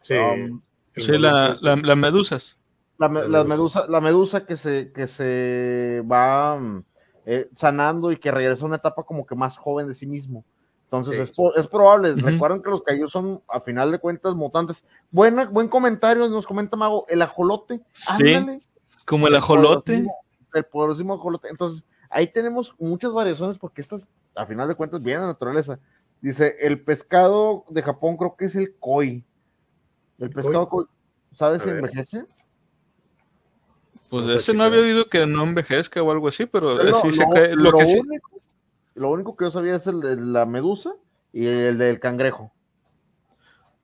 Sí, 0.00 0.14
um, 0.14 0.60
sí 0.96 1.18
la, 1.18 1.56
la, 1.60 1.76
las 1.76 1.96
medusas. 1.96 2.58
La, 2.98 3.08
medusa, 3.08 3.86
la 3.88 4.00
medusa 4.00 4.44
que 4.44 4.56
se, 4.56 4.90
que 4.92 5.06
se 5.06 6.02
va 6.10 6.58
mm, 6.58 6.84
eh, 7.30 7.46
sanando 7.54 8.10
y 8.10 8.16
que 8.16 8.30
regresa 8.30 8.64
a 8.64 8.68
una 8.68 8.76
etapa 8.76 9.02
como 9.02 9.26
que 9.26 9.34
más 9.34 9.58
joven 9.58 9.86
de 9.86 9.92
sí 9.92 10.06
mismo. 10.06 10.46
Entonces 10.84 11.30
es, 11.56 11.66
probable. 11.66 12.14
Recuerden 12.14 12.62
que 12.62 12.70
los 12.70 12.80
cayos 12.80 13.12
son, 13.12 13.42
a 13.48 13.60
final 13.60 13.92
de 13.92 13.98
cuentas, 13.98 14.34
mutantes. 14.34 14.82
Buena, 15.10 15.44
buen 15.44 15.68
comentario, 15.68 16.26
nos 16.30 16.46
comenta 16.46 16.78
Mago, 16.78 17.04
el 17.06 17.20
ajolote. 17.20 17.82
Sí, 17.92 18.34
como 19.04 19.26
el 19.26 19.36
ajolote. 19.36 20.06
El 20.54 20.64
poderosísimo 20.64 21.16
ajolote. 21.16 21.48
Entonces, 21.48 21.84
ahí 22.08 22.28
tenemos 22.28 22.74
muchas 22.78 23.12
variaciones 23.12 23.58
porque 23.58 23.82
estas, 23.82 24.08
a 24.34 24.46
final 24.46 24.66
de 24.66 24.74
cuentas, 24.74 25.02
vienen 25.02 25.24
de 25.24 25.28
naturaleza. 25.28 25.78
Dice, 26.22 26.56
el 26.60 26.82
pescado 26.82 27.66
de 27.68 27.82
Japón 27.82 28.16
creo 28.16 28.36
que 28.36 28.46
es 28.46 28.54
el 28.54 28.74
koi. 28.80 29.22
El 30.18 30.30
pescado 30.30 30.66
koi, 30.70 30.86
¿sabes 31.34 31.60
si 31.60 31.68
envejece? 31.68 32.24
Pues 34.10 34.26
ese 34.28 34.54
no 34.54 34.64
había 34.64 34.80
oído 34.80 35.04
que 35.06 35.26
no 35.26 35.42
envejezca 35.42 36.02
o 36.02 36.10
algo 36.10 36.28
así, 36.28 36.46
pero 36.46 36.78
sí 37.02 37.12
se 37.12 37.24
cae. 37.32 37.54
Lo, 37.54 37.72
que 37.72 37.84
sí 37.84 38.00
lo 38.94 39.10
único 39.10 39.36
que 39.36 39.44
yo 39.44 39.50
sabía 39.50 39.76
es 39.76 39.86
el 39.86 40.00
de 40.00 40.16
la 40.16 40.46
medusa 40.46 40.92
y 41.32 41.46
el 41.46 41.78
del 41.78 42.00
cangrejo. 42.00 42.52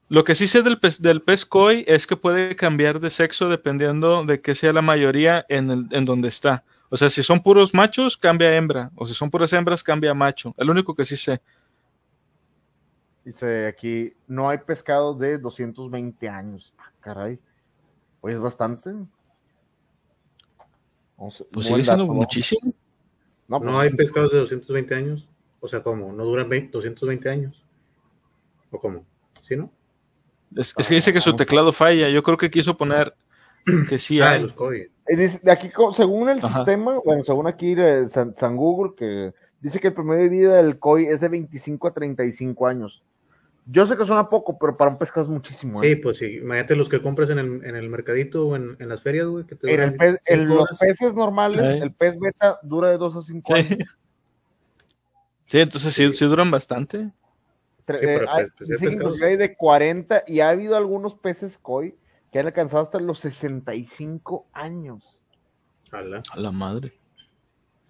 Lo 0.08 0.24
que 0.24 0.34
sí 0.34 0.46
sé 0.46 0.62
del 0.62 0.78
pez, 0.78 1.00
del 1.00 1.22
pez 1.22 1.46
koi 1.46 1.84
es 1.86 2.06
que 2.06 2.16
puede 2.16 2.56
cambiar 2.56 3.00
de 3.00 3.10
sexo 3.10 3.48
dependiendo 3.48 4.24
de 4.24 4.40
que 4.40 4.54
sea 4.54 4.72
la 4.72 4.82
mayoría 4.82 5.46
en, 5.48 5.70
el, 5.70 5.86
en 5.90 6.04
donde 6.04 6.28
está. 6.28 6.64
O 6.90 6.96
sea, 6.96 7.10
si 7.10 7.22
son 7.22 7.42
puros 7.42 7.74
machos, 7.74 8.16
cambia 8.16 8.54
hembra. 8.54 8.90
O 8.94 9.06
si 9.06 9.14
son 9.14 9.30
puras 9.30 9.52
hembras, 9.52 9.82
cambia 9.82 10.14
macho. 10.14 10.54
Es 10.56 10.66
lo 10.66 10.72
único 10.72 10.94
que 10.94 11.04
sí 11.04 11.16
sé. 11.16 11.40
Dice 13.24 13.66
aquí, 13.66 14.12
no 14.26 14.50
hay 14.50 14.58
pescado 14.58 15.14
de 15.14 15.38
220 15.38 16.28
años. 16.28 16.74
Ah, 16.78 16.92
caray. 17.00 17.38
Oye, 18.20 18.34
es 18.34 18.40
bastante. 18.40 18.90
Pues 21.16 21.66
sigue 21.66 21.84
siendo 21.84 22.06
muchísimo. 22.06 22.72
No, 23.48 23.60
pues 23.60 23.74
hay 23.74 23.90
pescados 23.90 24.32
de 24.32 24.38
220 24.38 24.94
años. 24.94 25.28
O 25.60 25.68
sea, 25.68 25.82
¿cómo? 25.82 26.12
¿No 26.12 26.24
duran 26.24 26.48
220 26.48 27.28
años? 27.28 27.64
¿O 28.70 28.78
cómo? 28.78 29.04
¿Sí, 29.40 29.56
no? 29.56 29.70
Es, 30.56 30.74
que 30.74 30.94
dice 30.94 31.12
que 31.12 31.20
su 31.20 31.34
teclado 31.34 31.72
falla. 31.72 32.08
Yo 32.08 32.22
creo 32.22 32.36
que 32.36 32.50
quiso 32.50 32.76
poner 32.76 33.14
que 33.88 33.98
sí 33.98 34.20
ah, 34.20 34.32
hay. 34.32 34.42
Los 34.42 34.54
de 34.56 35.50
aquí, 35.50 35.70
según 35.96 36.28
el 36.28 36.42
sistema, 36.42 36.98
bueno, 37.04 37.24
según 37.24 37.46
aquí 37.46 37.74
San, 38.08 38.56
Google, 38.56 38.92
que 38.96 39.32
dice 39.60 39.80
que 39.80 39.88
el 39.88 39.94
promedio 39.94 40.22
de 40.22 40.28
vida 40.28 40.62
del 40.62 40.78
COI 40.78 41.06
es 41.06 41.20
de 41.20 41.28
25 41.28 41.88
a 41.88 41.92
35 41.92 42.66
años. 42.66 43.02
Yo 43.66 43.86
sé 43.86 43.96
que 43.96 44.04
suena 44.04 44.28
poco, 44.28 44.58
pero 44.58 44.76
para 44.76 44.90
un 44.90 44.98
pescado 44.98 45.24
es 45.24 45.30
muchísimo. 45.30 45.80
Sí, 45.80 45.88
¿eh? 45.88 45.96
pues 45.96 46.18
sí. 46.18 46.36
Imagínate 46.36 46.76
los 46.76 46.88
que 46.88 47.00
compras 47.00 47.30
en 47.30 47.38
el, 47.38 47.64
en 47.64 47.76
el 47.76 47.88
mercadito 47.88 48.48
o 48.48 48.56
en, 48.56 48.76
en, 48.78 48.88
las 48.88 49.00
ferias, 49.00 49.26
güey. 49.26 49.44
Que 49.46 49.54
te 49.54 49.72
el 49.72 49.96
pez, 49.96 50.20
los 50.28 50.78
peces 50.78 51.14
normales, 51.14 51.82
el 51.82 51.92
pez 51.92 52.18
beta 52.18 52.58
dura 52.62 52.90
de 52.90 52.98
2 52.98 53.16
a 53.16 53.22
5 53.22 53.54
años. 53.54 53.98
Sí, 55.46 55.60
entonces 55.60 55.94
sí, 55.94 56.12
sí 56.12 56.24
duran 56.24 56.50
bastante. 56.50 57.10
Sí, 57.86 58.06
eh, 58.06 58.20
hay, 58.28 58.46
pues, 58.56 59.22
hay 59.22 59.36
de 59.36 59.54
40 59.54 60.24
y 60.26 60.40
ha 60.40 60.48
habido 60.48 60.74
algunos 60.76 61.14
peces 61.14 61.58
koi 61.58 61.94
que 62.32 62.38
han 62.38 62.46
alcanzado 62.46 62.82
hasta 62.82 62.98
los 62.98 63.20
65 63.20 64.46
años. 64.52 65.22
A 65.92 66.40
la 66.40 66.50
madre. 66.50 66.92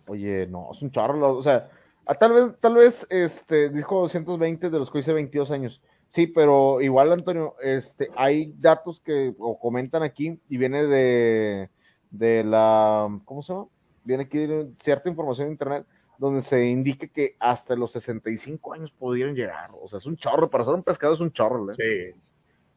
Oye, 0.06 0.46
no, 0.46 0.70
es 0.72 0.82
un 0.82 0.90
charro. 0.90 1.36
O 1.36 1.42
sea, 1.42 1.70
Ah, 2.06 2.14
tal 2.14 2.32
vez, 2.32 2.52
tal 2.60 2.74
vez, 2.74 3.06
este, 3.10 3.70
dijo 3.70 4.00
220 4.00 4.70
de 4.70 4.78
los 4.78 4.90
que 4.90 4.98
hice 4.98 5.12
22 5.12 5.50
años. 5.50 5.80
Sí, 6.10 6.26
pero 6.26 6.80
igual, 6.80 7.12
Antonio, 7.12 7.54
este, 7.60 8.08
hay 8.14 8.54
datos 8.58 9.00
que 9.00 9.34
o 9.38 9.58
comentan 9.58 10.02
aquí 10.02 10.38
y 10.48 10.56
viene 10.56 10.84
de, 10.84 11.70
de 12.10 12.44
la, 12.44 13.08
¿cómo 13.24 13.42
se 13.42 13.52
llama? 13.52 13.66
Viene 14.04 14.24
aquí 14.24 14.46
cierta 14.78 15.08
información 15.08 15.46
en 15.46 15.52
internet 15.52 15.86
donde 16.18 16.42
se 16.42 16.68
indique 16.68 17.10
que 17.10 17.36
hasta 17.40 17.74
los 17.74 17.92
65 17.92 18.74
años 18.74 18.92
pudieran 18.92 19.34
llegar. 19.34 19.70
O 19.80 19.88
sea, 19.88 19.98
es 19.98 20.06
un 20.06 20.16
chorro, 20.16 20.48
para 20.48 20.64
ser 20.64 20.74
un 20.74 20.82
pescado 20.82 21.14
es 21.14 21.20
un 21.20 21.32
chorro. 21.32 21.70
¿eh? 21.72 21.74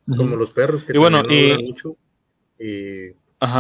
Sí. 0.08 0.16
Como 0.16 0.36
los 0.36 0.52
perros 0.52 0.84
que 0.84 0.94
y 0.94 0.98
bueno, 0.98 1.22
y... 1.30 1.68
mucho. 1.68 1.96
Y 2.58 3.14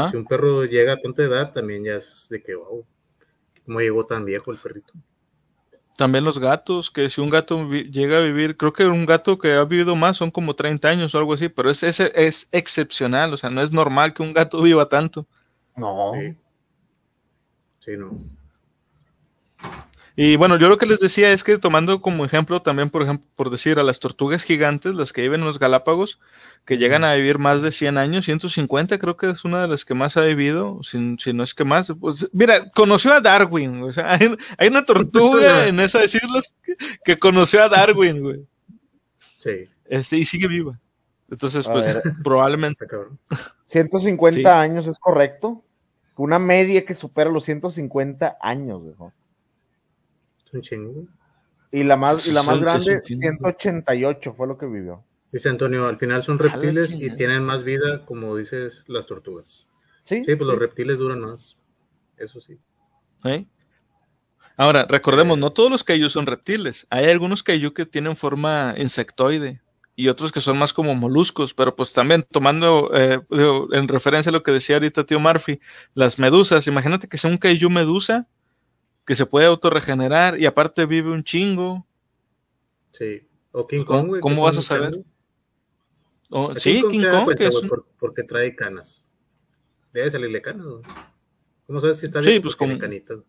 si 0.09 0.17
un 0.17 0.25
perro 0.25 0.65
llega 0.65 0.93
a 0.93 0.97
tanta 0.97 1.23
edad, 1.23 1.51
también 1.51 1.83
ya 1.83 1.95
es 1.95 2.27
de 2.31 2.41
que, 2.41 2.55
wow, 2.55 2.83
¿cómo 3.65 3.79
llegó 3.79 4.05
tan 4.05 4.25
viejo 4.25 4.51
el 4.51 4.57
perrito? 4.57 4.93
También 5.97 6.23
los 6.23 6.37
gatos, 6.37 6.91
que 6.91 7.09
si 7.09 7.21
un 7.21 7.31
gato 7.31 7.67
llega 7.71 8.19
a 8.19 8.21
vivir, 8.21 8.55
creo 8.55 8.71
que 8.71 8.85
un 8.85 9.07
gato 9.07 9.39
que 9.39 9.53
ha 9.53 9.63
vivido 9.63 9.95
más 9.95 10.15
son 10.15 10.29
como 10.29 10.55
30 10.55 10.87
años 10.87 11.15
o 11.15 11.17
algo 11.17 11.33
así, 11.33 11.49
pero 11.49 11.71
es, 11.71 11.81
es, 11.81 11.99
es 11.99 12.47
excepcional, 12.51 13.33
o 13.33 13.37
sea, 13.37 13.49
no 13.49 13.61
es 13.61 13.71
normal 13.71 14.13
que 14.13 14.21
un 14.21 14.31
gato 14.31 14.61
viva 14.63 14.87
tanto. 14.87 15.25
No. 15.75 16.11
sí 17.79 17.91
no. 17.97 18.11
Y 20.19 20.35
bueno, 20.35 20.57
yo 20.57 20.67
lo 20.67 20.79
que 20.79 20.87
les 20.87 20.99
decía 20.99 21.31
es 21.31 21.43
que 21.43 21.59
tomando 21.59 22.01
como 22.01 22.25
ejemplo 22.25 22.63
también, 22.63 22.89
por 22.89 23.03
ejemplo, 23.03 23.29
por 23.35 23.51
decir 23.51 23.77
a 23.77 23.83
las 23.83 23.99
tortugas 23.99 24.43
gigantes, 24.43 24.95
las 24.95 25.13
que 25.13 25.21
viven 25.21 25.41
en 25.41 25.45
los 25.45 25.59
Galápagos, 25.59 26.19
que 26.65 26.79
llegan 26.79 27.03
a 27.03 27.13
vivir 27.13 27.37
más 27.37 27.61
de 27.61 27.71
100 27.71 27.99
años, 27.99 28.25
150 28.25 28.97
creo 28.97 29.15
que 29.15 29.29
es 29.29 29.45
una 29.45 29.61
de 29.61 29.67
las 29.67 29.85
que 29.85 29.93
más 29.93 30.17
ha 30.17 30.23
vivido, 30.23 30.79
si, 30.81 31.17
si 31.19 31.33
no 31.33 31.43
es 31.43 31.53
que 31.53 31.65
más. 31.65 31.93
Pues, 31.99 32.27
mira, 32.33 32.67
conoció 32.71 33.13
a 33.13 33.21
Darwin, 33.21 33.83
o 33.83 33.93
sea, 33.93 34.11
hay, 34.57 34.67
una 34.67 34.83
tortuga 34.83 35.67
en 35.67 35.79
esas 35.79 36.11
islas 36.15 36.51
que, 36.63 36.75
que, 37.05 37.17
conoció 37.17 37.61
a 37.61 37.69
Darwin, 37.69 38.19
güey. 38.19 38.43
Sí. 39.37 39.69
Este, 39.85 40.17
y 40.17 40.25
sigue 40.25 40.47
viva. 40.47 40.79
Entonces, 41.29 41.67
pues, 41.67 41.95
probablemente. 42.23 42.87
150 43.67 44.59
años 44.59 44.87
es 44.87 44.97
correcto. 44.97 45.63
Una 46.15 46.39
media 46.39 46.83
que 46.85 46.95
supera 46.95 47.29
los 47.29 47.43
150 47.43 48.37
años, 48.41 48.81
güey. 48.81 49.11
Un 50.53 50.61
chingo. 50.61 51.05
Y 51.71 51.83
la 51.83 51.97
más, 51.97 52.27
y 52.27 52.31
la 52.31 52.43
más 52.43 52.59
grande, 52.59 53.01
188 53.03 54.33
fue 54.33 54.47
lo 54.47 54.57
que 54.57 54.65
vivió. 54.65 55.03
Dice 55.31 55.49
Antonio, 55.49 55.87
al 55.87 55.97
final 55.97 56.23
son 56.23 56.39
reptiles 56.39 56.93
y 56.93 57.13
tienen 57.15 57.43
más 57.43 57.63
vida, 57.63 58.05
como 58.05 58.35
dices, 58.35 58.85
las 58.87 59.05
tortugas. 59.05 59.67
Sí. 60.03 60.23
Sí, 60.23 60.35
pues 60.35 60.47
los 60.47 60.57
reptiles 60.57 60.97
duran 60.97 61.19
más. 61.19 61.57
Eso 62.17 62.39
sí. 62.39 62.57
Ahora, 64.55 64.85
recordemos, 64.89 65.37
no 65.37 65.51
todos 65.51 65.69
los 65.69 65.83
kaiju 65.83 66.09
son 66.09 66.25
reptiles. 66.25 66.87
Hay 66.89 67.05
algunos 67.05 67.43
kaiju 67.43 67.73
que 67.73 67.85
tienen 67.85 68.15
forma 68.15 68.73
insectoide 68.77 69.61
y 69.95 70.07
otros 70.07 70.31
que 70.31 70.41
son 70.41 70.57
más 70.57 70.73
como 70.73 70.95
moluscos, 70.95 71.53
pero 71.53 71.75
pues 71.75 71.91
también 71.91 72.25
tomando 72.29 72.91
eh, 72.93 73.19
en 73.71 73.87
referencia 73.87 74.29
a 74.29 74.33
lo 74.33 74.43
que 74.43 74.51
decía 74.51 74.77
ahorita 74.77 75.05
tío 75.05 75.19
Murphy, 75.19 75.59
las 75.93 76.19
medusas, 76.19 76.67
imagínate 76.67 77.07
que 77.07 77.17
sea 77.17 77.31
un 77.31 77.37
kaiju 77.37 77.69
medusa, 77.69 78.27
que 79.07 79.15
se 79.15 79.25
puede 79.25 79.45
autorregenerar 79.45 80.37
y 80.37 80.45
aparte 80.45 80.85
vive 80.85 81.11
un 81.11 81.23
chingo. 81.23 81.87
Sí. 82.91 83.25
O 83.53 83.65
King 83.65 83.85
Kong, 83.85 84.19
¿Cómo, 84.19 84.43
vas 84.43 84.57
a 84.57 84.61
saber? 84.61 84.99
sí, 86.57 86.83
King 86.91 87.05
Kong. 87.09 87.33
que 87.35 87.47
es 87.47 87.55
porque 87.97 88.23
trae 88.23 88.53
canas. 88.53 89.05
Debe 89.93 90.11
salirle 90.11 90.41
canas. 90.41 90.67
¿Cómo 91.65 91.79
sabes 91.79 91.99
si 91.99 92.07
está 92.07 92.19
bien? 92.19 92.33
Sí, 92.33 92.39
pues 92.41 92.57
como, 92.57 92.77
canitas. 92.77 93.19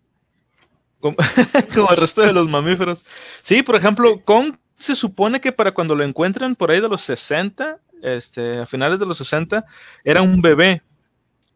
Como, 0.99 1.17
como, 1.75 1.91
el 1.91 1.97
resto 1.97 2.23
de 2.23 2.33
los 2.33 2.49
mamíferos. 2.49 3.05
Sí, 3.43 3.63
por 3.63 3.77
ejemplo, 3.77 4.21
Kong 4.25 4.57
se 4.77 4.97
supone 4.97 5.41
que 5.41 5.53
para 5.53 5.73
cuando 5.73 5.95
lo 5.95 6.03
encuentran 6.03 6.57
por 6.57 6.73
ahí 6.73 6.81
de 6.81 6.89
los 6.89 7.03
60, 7.03 7.79
este, 8.03 8.59
a 8.59 8.67
finales 8.67 8.99
de 8.99 9.07
los 9.07 9.17
60, 9.19 9.65
era 10.03 10.23
un 10.23 10.43
bebé. 10.43 10.83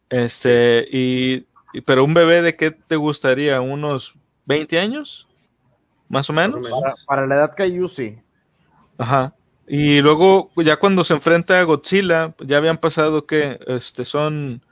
Este, 0.08 0.86
y 0.92 1.44
pero 1.80 2.04
un 2.04 2.14
bebé 2.14 2.42
de 2.42 2.56
qué 2.56 2.70
te 2.70 2.96
gustaría, 2.96 3.60
unos 3.60 4.14
20 4.44 4.78
años, 4.78 5.28
más 6.08 6.28
o 6.28 6.32
menos. 6.32 6.68
Para, 7.06 7.26
la 7.26 7.34
edad 7.36 7.54
que 7.54 7.88
sí. 7.88 8.18
Ajá. 8.98 9.34
Y 9.66 10.00
luego, 10.02 10.50
ya 10.56 10.76
cuando 10.76 11.02
se 11.04 11.14
enfrenta 11.14 11.58
a 11.58 11.62
Godzilla, 11.62 12.34
ya 12.40 12.58
habían 12.58 12.78
pasado 12.78 13.26
que 13.26 13.58
este 13.66 14.04
son 14.04 14.62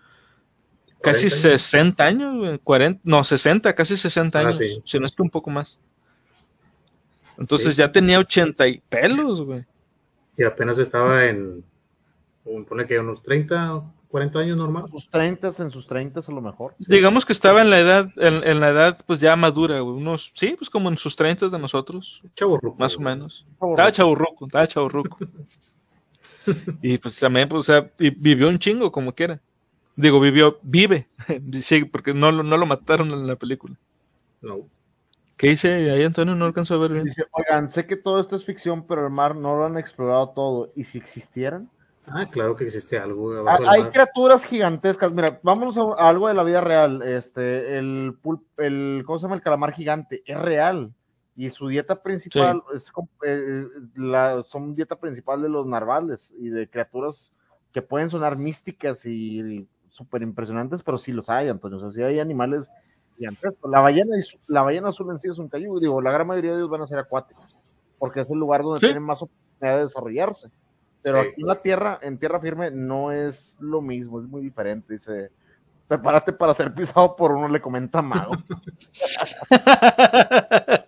casi 1.00 1.30
60 1.30 2.04
años, 2.04 2.60
40, 2.62 3.00
no, 3.04 3.24
60, 3.24 3.74
casi 3.74 3.96
60 3.96 4.38
ah, 4.38 4.42
años, 4.42 4.60
si 4.84 4.98
no 4.98 5.06
es 5.06 5.12
que 5.12 5.22
un 5.22 5.30
poco 5.30 5.50
más. 5.50 5.78
Entonces 7.38 7.74
ya 7.74 7.90
tenía 7.90 8.18
80 8.18 8.68
y 8.68 8.82
pelos, 8.88 9.40
güey. 9.40 9.64
Y 10.36 10.44
apenas 10.44 10.78
estaba 10.78 11.24
en, 11.24 11.64
pone 12.68 12.84
que 12.84 12.98
unos 12.98 13.22
30, 13.22 13.82
40 14.10 14.38
años 14.40 14.58
normal. 14.58 14.86
Sus 14.90 15.08
30, 15.08 15.52
en 15.58 15.70
sus 15.70 15.86
30 15.86 16.20
a 16.20 16.32
lo 16.32 16.40
mejor. 16.40 16.74
Digamos 16.78 17.24
que 17.24 17.32
estaba 17.32 17.62
en 17.62 17.70
la 17.70 17.78
edad, 17.78 18.10
en, 18.16 18.60
la 18.60 18.70
edad 18.70 18.98
pues 19.06 19.20
ya 19.20 19.36
madura, 19.36 19.82
unos, 19.82 20.32
sí, 20.34 20.54
pues 20.58 20.68
como 20.68 20.88
en 20.88 20.96
sus 20.96 21.14
30 21.14 21.48
de 21.48 21.58
nosotros. 21.58 22.22
Chaburruco. 22.34 22.76
Más 22.78 22.96
o 22.96 23.00
menos. 23.00 23.46
Estaba 23.52 23.92
chaburruco, 23.92 24.46
estaba 24.46 24.66
chaburruco. 24.66 25.18
y 26.82 26.98
pues 26.98 27.18
también, 27.20 27.48
pues, 27.48 27.60
o 27.60 27.62
sea, 27.62 27.90
vivió 27.98 28.48
un 28.48 28.58
chingo 28.58 28.90
como 28.90 29.14
quiera. 29.14 29.40
Digo, 29.94 30.18
vivió, 30.18 30.58
vive. 30.62 31.08
sí, 31.62 31.84
porque 31.84 32.12
no, 32.12 32.32
no 32.32 32.56
lo 32.56 32.66
mataron 32.66 33.12
en 33.12 33.26
la 33.26 33.36
película. 33.36 33.76
No. 34.40 34.66
¿Qué 35.36 35.48
dice 35.48 35.90
ahí 35.90 36.02
Antonio? 36.02 36.34
No 36.34 36.46
alcanzó 36.46 36.74
a 36.74 36.78
ver 36.78 36.92
bien. 36.92 37.04
Dice, 37.04 37.24
oigan, 37.30 37.68
sé 37.68 37.86
que 37.86 37.96
todo 37.96 38.20
esto 38.20 38.36
es 38.36 38.44
ficción, 38.44 38.86
pero 38.86 39.06
el 39.06 39.12
mar 39.12 39.36
no 39.36 39.56
lo 39.56 39.64
han 39.64 39.78
explorado 39.78 40.30
todo. 40.30 40.72
¿Y 40.74 40.84
si 40.84 40.98
existieran? 40.98 41.70
Ah, 42.12 42.26
claro 42.26 42.56
que 42.56 42.64
existe 42.64 42.98
algo. 42.98 43.48
Hay 43.48 43.84
criaturas 43.84 44.44
gigantescas. 44.44 45.12
Mira, 45.12 45.38
vamos 45.42 45.76
a, 45.76 46.08
algo 46.08 46.28
de 46.28 46.34
la 46.34 46.42
vida 46.42 46.60
real. 46.60 47.02
Este, 47.02 47.78
el, 47.78 48.16
el, 48.56 49.02
¿cómo 49.06 49.18
se 49.18 49.22
llama? 49.24 49.36
El 49.36 49.42
calamar 49.42 49.72
gigante. 49.72 50.22
Es 50.26 50.38
real. 50.38 50.92
Y 51.36 51.48
su 51.50 51.68
dieta 51.68 52.02
principal 52.02 52.62
es, 52.74 52.92
eh, 53.24 53.64
la, 53.94 54.42
son 54.42 54.74
dieta 54.74 54.96
principal 54.96 55.40
de 55.40 55.48
los 55.48 55.66
narvales 55.66 56.34
y 56.36 56.48
de 56.48 56.68
criaturas 56.68 57.32
que 57.72 57.80
pueden 57.80 58.10
sonar 58.10 58.36
místicas 58.36 59.06
y, 59.06 59.66
súper 59.88 60.22
impresionantes, 60.22 60.82
pero 60.82 60.98
sí 60.98 61.12
los 61.12 61.28
hay, 61.28 61.48
Antonio. 61.48 61.78
O 61.78 61.80
sea, 61.80 61.90
sí 61.90 62.02
hay 62.02 62.20
animales 62.20 62.68
gigantescos. 63.16 63.70
La 63.70 63.80
ballena, 63.80 64.16
la 64.48 64.62
ballena 64.62 64.88
azul 64.88 65.10
en 65.10 65.18
sí 65.18 65.28
es 65.28 65.38
un 65.38 65.48
cayú. 65.48 65.78
Digo, 65.78 66.00
la 66.00 66.12
gran 66.12 66.26
mayoría 66.26 66.52
de 66.52 66.58
ellos 66.58 66.70
van 66.70 66.82
a 66.82 66.86
ser 66.86 66.98
acuáticos, 66.98 67.56
porque 67.98 68.20
es 68.20 68.30
el 68.30 68.38
lugar 68.38 68.62
donde 68.62 68.80
tienen 68.80 69.02
más 69.02 69.22
oportunidad 69.22 69.76
de 69.76 69.82
desarrollarse. 69.82 70.50
Pero 71.02 71.20
aquí 71.20 71.40
en 71.40 71.46
la 71.46 71.62
tierra, 71.62 71.98
en 72.02 72.18
tierra 72.18 72.40
firme, 72.40 72.70
no 72.70 73.10
es 73.12 73.56
lo 73.60 73.80
mismo, 73.80 74.20
es 74.20 74.26
muy 74.26 74.42
diferente. 74.42 74.94
Dice, 74.94 75.30
prepárate 75.88 76.32
para 76.32 76.54
ser 76.54 76.74
pisado 76.74 77.16
por 77.16 77.32
uno, 77.32 77.48
le 77.48 77.60
comenta 77.60 78.02
Mago. 78.02 78.36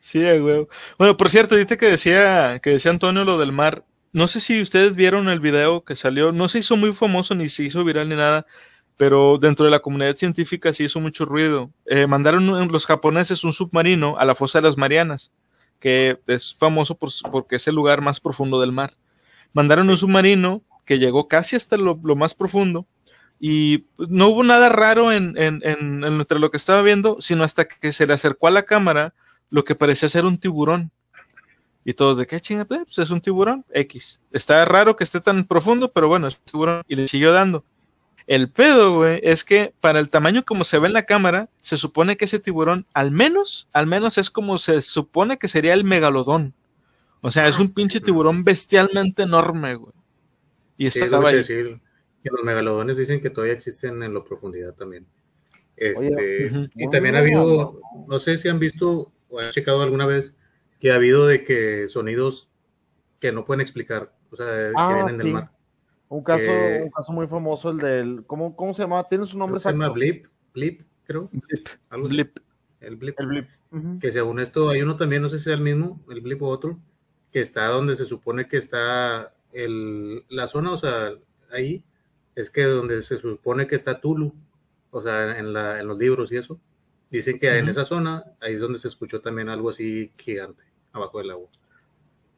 sí, 0.00 0.20
güey. 0.38 0.66
Bueno, 0.96 1.16
por 1.16 1.30
cierto, 1.30 1.56
dice 1.56 1.76
que 1.76 1.86
decía, 1.86 2.60
que 2.62 2.70
decía 2.70 2.92
Antonio 2.92 3.24
lo 3.24 3.38
del 3.38 3.52
mar. 3.52 3.84
No 4.12 4.26
sé 4.26 4.40
si 4.40 4.60
ustedes 4.60 4.96
vieron 4.96 5.28
el 5.28 5.40
video 5.40 5.84
que 5.84 5.96
salió, 5.96 6.32
no 6.32 6.48
se 6.48 6.60
hizo 6.60 6.76
muy 6.76 6.92
famoso 6.92 7.34
ni 7.34 7.48
se 7.48 7.64
hizo 7.64 7.84
viral 7.84 8.08
ni 8.08 8.16
nada, 8.16 8.46
pero 8.96 9.38
dentro 9.38 9.64
de 9.64 9.70
la 9.70 9.80
comunidad 9.80 10.16
científica 10.16 10.72
sí 10.72 10.84
hizo 10.84 11.00
mucho 11.00 11.24
ruido. 11.24 11.70
Eh, 11.86 12.06
mandaron 12.06 12.46
los 12.70 12.86
japoneses 12.86 13.44
un 13.44 13.52
submarino 13.52 14.18
a 14.18 14.24
la 14.24 14.34
fosa 14.34 14.58
de 14.58 14.66
las 14.66 14.76
Marianas 14.76 15.32
que 15.80 16.20
es 16.26 16.54
famoso 16.54 16.94
por, 16.94 17.10
porque 17.30 17.56
es 17.56 17.66
el 17.66 17.74
lugar 17.74 18.02
más 18.02 18.20
profundo 18.20 18.60
del 18.60 18.72
mar. 18.72 18.92
Mandaron 19.52 19.90
un 19.90 19.96
submarino 19.96 20.62
que 20.84 20.98
llegó 20.98 21.26
casi 21.26 21.56
hasta 21.56 21.76
lo, 21.76 21.96
más 21.96 22.34
profundo 22.34 22.86
y 23.40 23.86
no 23.96 24.28
hubo 24.28 24.44
nada 24.44 24.68
raro 24.68 25.12
en, 25.12 25.34
entre 25.36 26.38
lo 26.38 26.50
que 26.50 26.58
estaba 26.58 26.82
viendo, 26.82 27.20
sino 27.20 27.42
hasta 27.42 27.66
que 27.66 27.92
se 27.92 28.06
le 28.06 28.12
acercó 28.12 28.46
a 28.46 28.52
la 28.52 28.64
cámara 28.64 29.14
lo 29.48 29.64
que 29.64 29.74
parecía 29.74 30.08
ser 30.08 30.26
un 30.26 30.38
tiburón. 30.38 30.92
Y 31.84 31.94
todos 31.94 32.18
de 32.18 32.26
qué 32.26 32.40
chinga, 32.40 32.66
pues 32.66 32.98
es 32.98 33.10
un 33.10 33.22
tiburón 33.22 33.64
X. 33.72 34.20
Está 34.32 34.64
raro 34.66 34.96
que 34.96 35.04
esté 35.04 35.20
tan 35.20 35.46
profundo, 35.46 35.90
pero 35.90 36.08
bueno, 36.08 36.26
es 36.26 36.34
un 36.34 36.44
tiburón. 36.44 36.82
Y 36.86 36.96
le 36.96 37.08
siguió 37.08 37.32
dando. 37.32 37.64
El 38.26 38.50
pedo, 38.50 38.96
güey, 38.96 39.20
es 39.22 39.44
que 39.44 39.72
para 39.80 39.98
el 39.98 40.10
tamaño 40.10 40.44
como 40.44 40.64
se 40.64 40.78
ve 40.78 40.86
en 40.88 40.92
la 40.92 41.04
cámara, 41.04 41.48
se 41.58 41.76
supone 41.76 42.16
que 42.16 42.26
ese 42.26 42.38
tiburón, 42.38 42.86
al 42.94 43.10
menos, 43.10 43.68
al 43.72 43.86
menos 43.86 44.18
es 44.18 44.30
como 44.30 44.58
se 44.58 44.80
supone 44.82 45.38
que 45.38 45.48
sería 45.48 45.74
el 45.74 45.84
megalodón. 45.84 46.54
O 47.22 47.30
sea, 47.30 47.48
es 47.48 47.58
un 47.58 47.72
pinche 47.72 48.00
tiburón 48.00 48.44
bestialmente 48.44 49.22
enorme, 49.22 49.74
güey. 49.74 49.92
Y 50.78 50.86
ahí. 50.86 51.34
Decir 51.34 51.80
que 52.22 52.30
los 52.30 52.42
megalodones 52.44 52.96
dicen 52.96 53.20
que 53.20 53.30
todavía 53.30 53.54
existen 53.54 54.02
en 54.02 54.14
la 54.14 54.24
profundidad 54.24 54.74
también. 54.74 55.06
Este, 55.76 56.50
y 56.74 56.90
también 56.90 57.16
ha 57.16 57.20
habido, 57.20 57.80
no 58.06 58.18
sé 58.18 58.36
si 58.36 58.48
han 58.48 58.58
visto 58.58 59.10
o 59.30 59.40
han 59.40 59.50
checado 59.50 59.80
alguna 59.80 60.04
vez 60.04 60.34
que 60.78 60.92
ha 60.92 60.96
habido 60.96 61.26
de 61.26 61.42
que 61.44 61.88
sonidos 61.88 62.50
que 63.18 63.32
no 63.32 63.44
pueden 63.44 63.62
explicar, 63.62 64.12
o 64.30 64.36
sea, 64.36 64.46
que 64.46 64.72
ah, 64.76 64.94
vienen 64.94 65.18
del 65.18 65.32
mar. 65.32 65.50
Un 66.10 66.24
caso, 66.24 66.44
un 66.82 66.90
caso 66.90 67.12
muy 67.12 67.28
famoso, 67.28 67.70
el 67.70 67.78
del. 67.78 68.24
¿Cómo, 68.26 68.56
cómo 68.56 68.74
se 68.74 68.82
llama? 68.82 69.06
¿Tiene 69.08 69.26
su 69.26 69.38
nombre 69.38 69.60
Se 69.60 69.70
llama 69.70 69.90
Blip, 69.90 70.26
Blip, 70.52 70.82
creo. 71.04 71.30
Blip. 71.30 71.68
Blip. 72.08 72.38
El 72.80 72.96
Blip. 72.96 73.20
El 73.20 73.26
Blip. 73.26 73.48
Que 74.00 74.10
según 74.10 74.40
esto, 74.40 74.68
hay 74.70 74.82
uno 74.82 74.96
también, 74.96 75.22
no 75.22 75.28
sé 75.28 75.38
si 75.38 75.48
es 75.48 75.54
el 75.54 75.60
mismo, 75.62 76.00
el 76.10 76.20
Blip 76.20 76.42
o 76.42 76.48
otro, 76.48 76.80
que 77.30 77.40
está 77.40 77.66
donde 77.66 77.94
se 77.94 78.06
supone 78.06 78.48
que 78.48 78.56
está 78.56 79.32
el, 79.52 80.24
la 80.28 80.48
zona, 80.48 80.72
o 80.72 80.76
sea, 80.76 81.12
ahí, 81.52 81.84
es 82.34 82.50
que 82.50 82.64
donde 82.64 83.02
se 83.02 83.16
supone 83.16 83.68
que 83.68 83.76
está 83.76 84.00
Tulu, 84.00 84.34
o 84.90 85.02
sea, 85.02 85.38
en, 85.38 85.52
la, 85.52 85.78
en 85.78 85.86
los 85.86 85.96
libros 85.96 86.32
y 86.32 86.38
eso. 86.38 86.58
Dicen 87.08 87.38
que 87.38 87.56
en 87.56 87.68
esa 87.68 87.84
zona, 87.84 88.24
ahí 88.40 88.54
es 88.54 88.60
donde 88.60 88.80
se 88.80 88.88
escuchó 88.88 89.20
también 89.20 89.48
algo 89.48 89.70
así 89.70 90.12
gigante, 90.16 90.64
abajo 90.92 91.18
del 91.18 91.30
agua. 91.30 91.48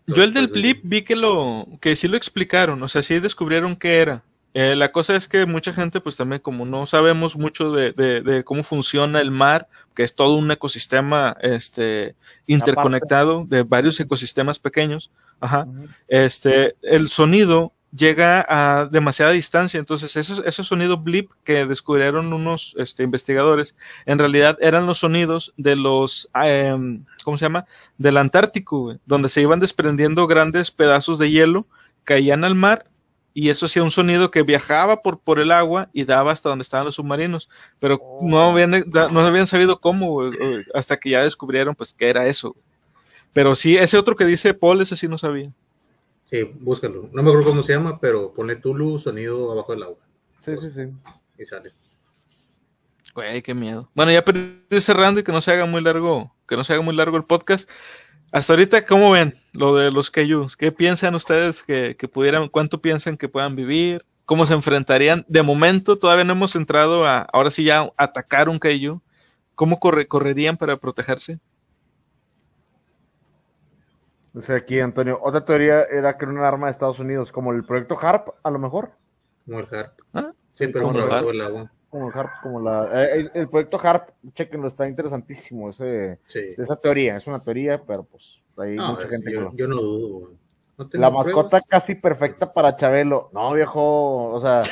Yo 0.07 0.23
el 0.23 0.33
del 0.33 0.49
blip 0.49 0.81
vi 0.83 1.03
que 1.03 1.17
lo, 1.17 1.67
que 1.81 1.97
sí 1.97 2.09
lo 2.09 2.17
explicaron, 2.17 2.83
o 2.83 2.89
sea, 2.89 3.03
sí 3.03 3.19
descubrieron 3.21 3.77
qué 3.77 3.97
era. 3.97 4.23
Eh, 4.55 4.77
la 4.77 4.93
cosa 4.93 5.17
es 5.17 5.29
que 5.29 5.47
mucha 5.47 5.73
gente, 5.73 6.01
pues 6.01 6.17
también 6.17 6.43
como 6.43 6.67
no 6.67 6.87
sabemos 6.87 7.37
mucho 7.37 7.73
de, 7.73 7.93
de, 7.93 8.45
cómo 8.45 8.63
funciona 8.63 9.21
el 9.21 9.31
mar, 9.31 9.67
que 9.95 10.03
es 10.03 10.15
todo 10.15 10.35
un 10.35 10.51
ecosistema 10.51 11.37
este, 11.41 12.17
interconectado 12.47 13.47
de 13.49 13.63
varios 13.63 13.99
ecosistemas 13.99 14.59
pequeños, 14.59 15.11
ajá, 15.41 15.67
este, 16.07 16.75
el 16.83 17.09
sonido 17.09 17.73
llega 17.95 18.45
a 18.49 18.87
demasiada 18.87 19.33
distancia. 19.33 19.79
Entonces, 19.79 20.17
esos, 20.17 20.43
esos 20.45 20.67
sonidos 20.67 21.03
blip 21.03 21.31
que 21.45 21.67
descubrieron 21.67 22.33
unos 22.33 22.75
este, 22.79 23.03
investigadores, 23.03 23.77
en 24.07 24.19
realidad 24.19 24.59
eran 24.61 24.87
los 24.87 24.99
sonidos 24.99 25.53
de 25.57 25.77
los, 25.77 26.29
em, 26.35 27.05
¿cómo 27.25 27.39
se 27.39 27.45
llama? 27.45 27.67
Del 27.99 28.17
Antártico, 28.17 28.97
donde 29.07 29.29
se 29.29 29.43
iban 29.43 29.61
desprendiendo 29.61 30.27
grandes 30.27 30.71
pedazos 30.71 31.19
de 31.19 31.31
hielo, 31.31 31.67
caían 32.05 32.45
al 32.45 32.55
mar 32.55 32.87
y 33.35 33.49
eso 33.49 33.67
hacía 33.67 33.83
un 33.83 33.91
sonido 33.91 34.31
que 34.31 34.43
viajaba 34.43 35.03
por, 35.03 35.19
por 35.19 35.39
el 35.39 35.53
agua 35.53 35.89
y 35.93 36.05
daba 36.05 36.33
hasta 36.33 36.49
donde 36.49 36.65
estaban 36.65 36.85
los 36.85 36.97
submarinos, 36.97 37.49
pero 37.79 37.99
no, 38.21 38.49
oh. 38.49 38.53
habían, 38.53 38.85
no 39.11 39.21
habían 39.21 39.47
sabido 39.47 39.81
cómo 39.81 40.31
hasta 40.75 40.99
que 40.99 41.11
ya 41.11 41.23
descubrieron 41.23 41.75
pues 41.75 41.95
qué 41.95 42.09
era 42.09 42.27
eso. 42.27 42.57
Pero 43.33 43.55
sí, 43.55 43.77
ese 43.79 43.97
otro 43.97 44.17
que 44.17 44.27
dice 44.27 44.53
Paul, 44.53 44.83
ese 44.83 44.97
sí 44.97 45.09
no 45.09 45.17
sabía. 45.17 45.51
Sí, 46.33 46.51
búscalo. 46.61 47.11
No 47.13 47.23
me 47.23 47.29
acuerdo 47.29 47.51
cómo 47.51 47.63
se 47.63 47.75
llama, 47.75 48.01
pero 48.01 48.33
ponle 48.33 48.57
Tulu, 48.57 48.99
sonido 48.99 49.53
abajo 49.53 49.73
del 49.73 49.83
agua. 49.83 49.99
Sí, 50.41 50.53
sí, 50.63 50.71
sí. 50.75 50.89
Y 51.39 51.45
sale. 51.45 51.75
Güey, 53.15 53.43
qué 53.43 53.53
miedo. 53.53 53.91
Bueno, 53.95 54.13
ya 54.13 54.25
ir 54.71 54.81
cerrando 54.81 55.21
y 55.21 55.25
que 55.25 55.31
no 55.31 55.43
se 55.43 55.53
haga 55.53 55.67
muy 55.67 55.83
largo, 55.83 56.35
que 56.49 56.57
no 56.57 56.65
se 56.65 56.73
haga 56.73 56.81
muy 56.81 56.97
largo 56.97 57.19
el 57.19 57.25
podcast. 57.25 57.69
Hasta 58.31 58.55
ahorita, 58.55 58.87
¿cómo 58.87 59.11
ven 59.11 59.35
lo 59.53 59.77
de 59.77 59.93
los 59.93 60.11
Kaijus? 60.11 60.57
¿Qué 60.57 60.73
piensan 60.73 61.15
ustedes 61.15 61.63
que, 61.63 61.95
pudieran, 62.11 62.49
cuánto 62.49 62.81
piensan 62.81 63.19
que 63.19 63.29
puedan 63.29 63.55
vivir? 63.55 64.03
¿Cómo 64.25 64.47
se 64.47 64.55
enfrentarían? 64.55 65.27
De 65.29 65.43
momento 65.43 65.99
todavía 65.99 66.25
no 66.25 66.33
hemos 66.33 66.57
entrado 66.57 67.05
a, 67.05 67.21
ahora 67.21 67.51
sí 67.51 67.65
ya, 67.65 67.93
atacar 67.99 68.49
un 68.49 68.59
Kaiju. 68.59 69.03
¿Cómo 69.55 69.79
correrían 69.79 70.57
para 70.57 70.79
protegerse? 70.79 71.41
Dice 74.35 74.55
aquí, 74.55 74.81
Antonio, 74.81 75.19
otra 75.23 75.45
teoría 75.45 75.83
era 75.83 76.17
que 76.17 76.25
era 76.25 76.33
un 76.33 76.39
arma 76.39 76.67
de 76.67 76.71
Estados 76.71 76.99
Unidos, 76.99 77.31
como 77.31 77.53
el 77.53 77.65
proyecto 77.65 77.99
HARP, 78.01 78.29
a 78.43 78.51
lo 78.51 78.59
mejor. 78.59 78.93
Como 79.45 79.61
el 79.61 79.67
HARP. 79.71 79.93
¿Ah? 80.15 80.33
Sí, 80.55 80.69
pero 80.69 80.87
como 80.87 80.99
el 81.01 81.35
el 81.35 81.41
agua. 81.43 81.71
Como 81.91 82.09
el 82.09 82.19
HARP, 82.19 82.31
como 82.43 82.61
la... 82.61 83.05
Eh, 83.05 83.31
el, 83.35 83.49
proyecto 83.51 83.79
HARP, 83.79 84.09
chequenlo, 84.33 84.69
está 84.69 84.89
interesantísimo 84.89 85.69
ese, 85.69 86.19
esa 86.27 86.77
teoría. 86.77 87.19
Es 87.19 87.27
una 87.27 87.41
teoría, 87.41 87.83
pero 87.83 88.05
pues 88.05 88.41
hay 88.57 88.77
mucha 88.77 89.09
gente 89.09 89.33
yo, 89.33 89.51
que 89.51 89.57
yo 89.57 89.69
no 89.69 89.77
dudo. 89.77 90.33
la 90.93 91.11
mascota 91.11 91.61
casi 91.61 91.95
perfecta 91.95 92.51
para 92.51 92.75
Chabelo. 92.75 93.29
No, 93.35 93.53
viejo, 93.53 94.31
o 94.31 94.41
sea... 94.41 94.63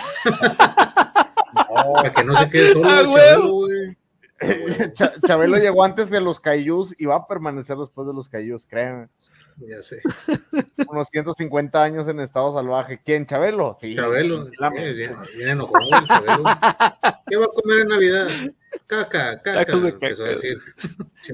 no, 1.54 1.92
para 1.94 2.12
que 2.14 2.24
no 2.24 2.34
se 2.34 2.48
quede 2.48 2.72
solo 2.72 2.88
ah, 2.88 3.02
Chabelo, 3.02 3.52
güey. 3.52 3.96
Chabelo 5.26 5.58
llegó 5.58 5.84
antes 5.84 6.08
de 6.08 6.22
los 6.22 6.40
Cayús 6.40 6.94
y 6.98 7.04
va 7.04 7.16
a 7.16 7.26
permanecer 7.26 7.76
después 7.76 8.06
de 8.06 8.14
los 8.14 8.26
Cayús, 8.26 8.66
créanme. 8.66 9.08
Ya 9.58 9.82
sé. 9.82 10.00
Unos 10.88 11.08
150 11.08 11.82
años 11.82 12.08
en 12.08 12.20
estado 12.20 12.52
salvaje. 12.52 13.00
¿Quién? 13.04 13.26
¿Chabelo? 13.26 13.76
Sí. 13.78 13.94
Chabelo. 13.94 14.46
Viene, 14.46 15.66
Chabelo. 16.06 16.44
¿Qué 17.26 17.36
va 17.36 17.44
a 17.44 17.48
comer 17.48 17.80
en 17.80 17.88
Navidad? 17.88 18.28
Caca, 18.86 19.40
caca. 19.40 19.64
Caca. 19.64 20.24
decir. 20.24 20.58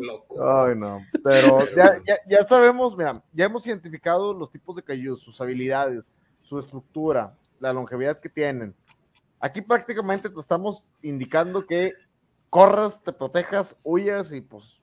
loco. 0.01 0.47
Ay, 0.47 0.77
no. 0.77 1.05
Pero 1.25 1.67
ya, 1.75 2.01
ya, 2.07 2.19
ya, 2.29 2.47
sabemos, 2.47 2.97
mira, 2.97 3.23
ya 3.33 3.47
hemos 3.47 3.67
identificado 3.67 4.35
los 4.35 4.51
tipos 4.51 4.77
de 4.77 4.83
cayús, 4.83 5.23
sus 5.23 5.41
habilidades, 5.41 6.13
su 6.43 6.59
estructura, 6.59 7.35
la 7.61 7.73
longevidad 7.73 8.21
que 8.21 8.29
tienen. 8.29 8.75
Aquí 9.41 9.61
prácticamente 9.61 10.29
te 10.31 10.41
estamos 10.41 10.89
indicando 11.03 11.67
que 11.67 11.95
corras, 12.51 13.03
te 13.03 13.13
protejas, 13.13 13.77
huyas 13.83 14.33
y 14.33 14.41
pues 14.41 14.76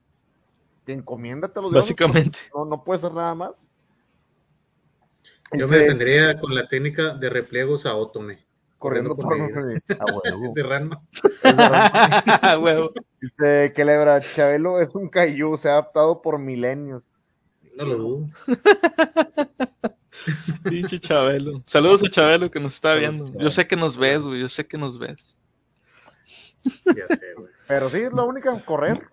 te 0.85 0.93
encomiéndate 0.93 1.61
los 1.61 1.71
Básicamente. 1.71 2.39
No, 2.53 2.65
no 2.65 2.83
puede 2.83 2.99
ser 2.99 3.13
nada 3.13 3.33
más. 3.35 3.61
Yo 5.51 5.67
me 5.67 5.77
defendería 5.77 6.39
con 6.39 6.55
la 6.55 6.67
técnica 6.67 7.13
de 7.13 7.29
repliegos 7.29 7.85
a 7.85 7.95
Otome. 7.95 8.39
Corriendo, 8.77 9.15
por 9.15 9.33
a 9.33 9.37
huevo. 10.13 10.53
De 10.55 10.63
Ranma. 10.63 11.01
a 12.41 12.59
huevo. 12.61 12.91
Dice 13.21 13.71
que 13.73 13.85
Lebra, 13.85 14.19
Chabelo 14.19 14.81
es 14.81 14.93
un 14.93 15.07
kaiju, 15.07 15.55
se 15.57 15.69
ha 15.69 15.73
adaptado 15.73 16.21
por 16.21 16.37
milenios. 16.37 17.09
No 17.77 17.85
lo 17.85 17.95
dudo. 17.95 18.29
Pinche 20.63 20.99
Chabelo. 20.99 21.63
Saludos 21.65 22.03
a 22.03 22.09
Chabelo 22.09 22.51
que 22.51 22.59
nos 22.59 22.75
está 22.75 22.95
viendo. 22.95 23.31
Yo 23.39 23.49
sé 23.51 23.65
que 23.65 23.75
nos 23.75 23.97
ves, 23.97 24.23
güey. 24.23 24.41
Yo 24.41 24.49
sé 24.49 24.67
que 24.67 24.77
nos 24.77 24.99
ves. 24.99 25.39
Ya 26.85 27.07
sé, 27.07 27.33
güey. 27.37 27.49
Pero 27.67 27.89
sí, 27.89 27.99
es 27.99 28.11
la 28.11 28.23
única, 28.23 28.63
correr. 28.65 29.12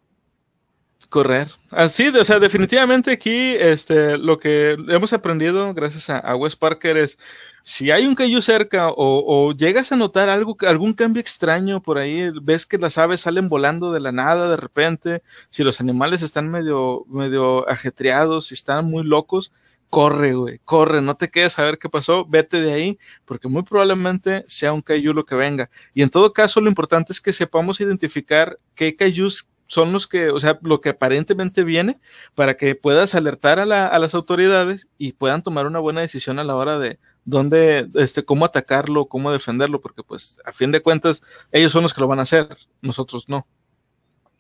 Correr. 1.09 1.49
Así, 1.71 2.09
o 2.09 2.25
sea, 2.25 2.39
definitivamente 2.39 3.11
aquí 3.11 3.55
este, 3.59 4.17
lo 4.19 4.39
que 4.39 4.77
hemos 4.89 5.13
aprendido 5.13 5.73
gracias 5.75 6.11
a, 6.11 6.37
Wes 6.37 6.57
Parker 6.57 6.97
es, 6.97 7.19
si 7.63 7.91
hay 7.91 8.07
un 8.07 8.15
cayú 8.15 8.41
cerca 8.41 8.91
o, 8.95 9.53
llegas 9.53 9.93
a 9.93 9.97
notar 9.97 10.29
algo, 10.29 10.57
algún 10.67 10.95
cambio 10.95 11.21
extraño 11.21 11.83
por 11.83 11.99
ahí, 11.99 12.31
ves 12.43 12.67
que 12.67 12.79
las 12.79 12.99
aves 12.99 13.23
salen 13.23 13.49
volando 13.49 13.93
de 13.93 14.01
la 14.01 14.13
nada 14.13 14.49
de 14.49 14.57
repente, 14.57 15.23
si 15.49 15.65
los 15.65 15.81
animales 15.81 16.23
están 16.23 16.49
medio, 16.49 17.05
medio 17.09 17.69
ajetreados, 17.69 18.47
si 18.49 18.55
están 18.55 18.87
muy 18.87 19.05
locos, 19.05 19.53
corre, 19.91 20.35
güey, 20.35 20.61
corre, 20.65 21.03
no 21.03 21.17
te 21.17 21.29
quedes 21.29 21.59
a 21.59 21.65
ver 21.65 21.79
qué 21.79 21.89
pasó, 21.89 22.25
vete 22.25 22.61
de 22.63 22.73
ahí, 22.73 22.99
porque 23.25 23.49
muy 23.49 23.65
probablemente 23.65 24.45
sea 24.47 24.73
un 24.73 24.83
cayú 24.83 25.13
lo 25.13 25.27
que 25.27 25.35
venga. 25.35 25.69
Y 25.93 26.03
en 26.03 26.11
todo 26.11 26.33
caso, 26.33 26.61
lo 26.61 26.69
importante 26.69 27.13
es 27.13 27.21
que 27.21 27.33
sepamos 27.33 27.81
identificar 27.81 28.59
qué 28.77 28.95
cayús 28.95 29.50
son 29.71 29.93
los 29.93 30.09
que, 30.09 30.31
o 30.31 30.41
sea, 30.41 30.59
lo 30.63 30.81
que 30.81 30.89
aparentemente 30.89 31.63
viene 31.63 32.01
para 32.35 32.55
que 32.55 32.75
puedas 32.75 33.15
alertar 33.15 33.61
a, 33.61 33.67
las 33.67 34.15
autoridades 34.17 34.89
y 34.99 35.13
puedan 35.13 35.45
tomar 35.45 35.65
una 35.69 35.79
buena 35.79 36.01
decisión 36.01 36.41
a 36.41 36.45
la 36.45 36.57
hora 36.57 36.77
de 36.81 36.99
dónde, 37.25 37.89
este, 37.95 38.25
cómo 38.25 38.45
atacarlo, 38.45 39.07
cómo 39.07 39.31
defenderlo, 39.31 39.81
porque 39.81 40.03
pues 40.03 40.41
a 40.45 40.53
fin 40.53 40.73
de 40.73 40.83
cuentas 40.83 41.23
ellos 41.53 41.71
son 41.71 41.85
los 41.85 41.95
que 41.95 42.01
lo 42.01 42.09
van 42.09 42.19
a 42.19 42.23
hacer, 42.23 42.49
nosotros 42.83 43.29
no. 43.29 43.47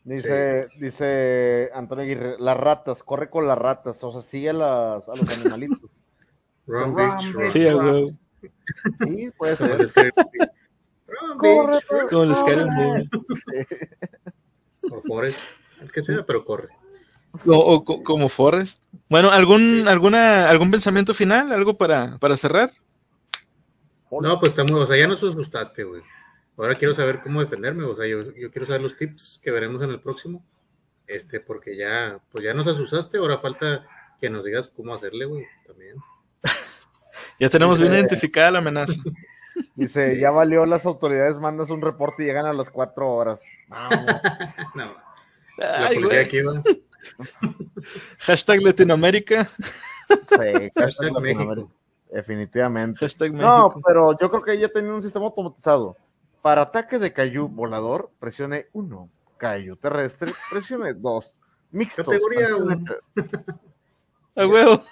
Dice, 0.03 0.67
dice 0.81 1.71
Antonio 1.75 2.03
Aguirre, 2.03 2.35
las 2.41 2.57
ratas, 2.57 3.05
corre 3.05 3.31
con 3.31 3.47
las 3.47 3.57
ratas, 3.57 4.03
o 4.03 4.11
sea, 4.11 4.23
sigue 4.23 4.51
a, 4.51 4.55
las, 4.55 5.09
a 5.09 5.15
los 5.15 5.29
animalitos. 5.39 5.93
sí, 7.53 7.71
güey. 7.71 8.19
Sí, 9.05 9.31
puede 9.39 9.55
ser. 9.55 10.13
corre, 11.39 11.79
Como 12.11 12.25
les 12.25 12.43
o 14.91 15.01
Forrest, 15.03 15.39
el 15.81 15.91
que 15.91 16.03
sea, 16.03 16.25
pero 16.25 16.45
corre. 16.45 16.69
O, 17.47 17.85
como 17.85 18.29
Forrest. 18.29 18.83
Bueno, 19.09 19.31
¿algún, 19.31 19.87
alguna, 19.87 20.49
¿algún 20.49 20.71
pensamiento 20.71 21.15
final? 21.15 21.53
¿Algo 21.53 21.77
para, 21.77 22.19
para 22.19 22.37
cerrar? 22.37 22.73
No, 24.11 24.41
pues 24.41 24.53
estamos, 24.53 24.73
o 24.73 24.87
sea, 24.87 24.97
ya 24.97 25.07
nos 25.07 25.23
asustaste, 25.23 25.85
güey. 25.85 26.03
Ahora 26.57 26.75
quiero 26.75 26.95
saber 26.95 27.21
cómo 27.21 27.41
defenderme, 27.41 27.85
o 27.85 27.97
sea, 27.97 28.07
yo, 28.07 28.35
quiero 28.35 28.67
saber 28.67 28.83
los 28.83 28.97
tips 28.97 29.41
que 29.43 29.51
veremos 29.51 29.83
en 29.83 29.91
el 29.91 30.01
próximo. 30.01 30.45
Este, 31.07 31.41
porque 31.41 31.77
ya, 31.77 32.21
pues 32.31 32.45
ya 32.45 32.53
nos 32.53 32.67
asustaste, 32.67 33.19
ahora 33.19 33.39
falta 33.39 33.87
que 34.21 34.29
nos 34.29 34.45
digas 34.45 34.69
cómo 34.69 34.95
hacerle, 34.95 35.25
güey, 35.25 35.47
también. 35.67 35.97
ya 37.41 37.49
tenemos 37.49 37.81
bien 37.81 37.93
identificada 37.93 38.51
la 38.51 38.59
amenaza. 38.59 38.95
Dice, 39.75 40.19
ya 40.19 40.31
valió 40.31 40.67
las 40.67 40.87
autoridades, 40.87 41.39
mandas 41.39 41.71
un 41.71 41.81
reporte 41.81 42.23
y 42.23 42.27
llegan 42.27 42.47
a 42.47 42.53
las 42.53 42.71
cuatro 42.71 43.13
horas. 43.13 43.43
no. 44.75 44.95
La 45.57 45.91
policía 45.93 46.21
aquí 46.21 46.41
va. 46.43 46.63
Hashtag 48.19 48.63
Latinoamérica. 48.63 49.49
Sí, 50.09 50.71
hashtag, 50.77 51.13
Definitivamente. 52.11 53.07
No, 53.31 53.75
pero 53.85 54.19
yo 54.19 54.31
creo 54.31 54.43
que 54.43 54.59
ya 54.59 54.69
tenía 54.69 54.93
un 54.93 55.03
sistema 55.03 55.27
automatizado. 55.27 55.97
Para 56.43 56.63
ataque 56.63 56.99
de 56.99 57.13
cayú 57.13 57.49
volador, 57.49 58.11
presione 58.19 58.67
1. 58.73 59.09
Cayú 59.37 59.77
terrestre, 59.77 60.33
presione 60.51 60.95
2. 60.97 61.35
Mixto. 61.73 62.05
Categoría 62.05 62.57
1. 62.57 62.85
A 64.37 64.47
huevo. 64.47 64.83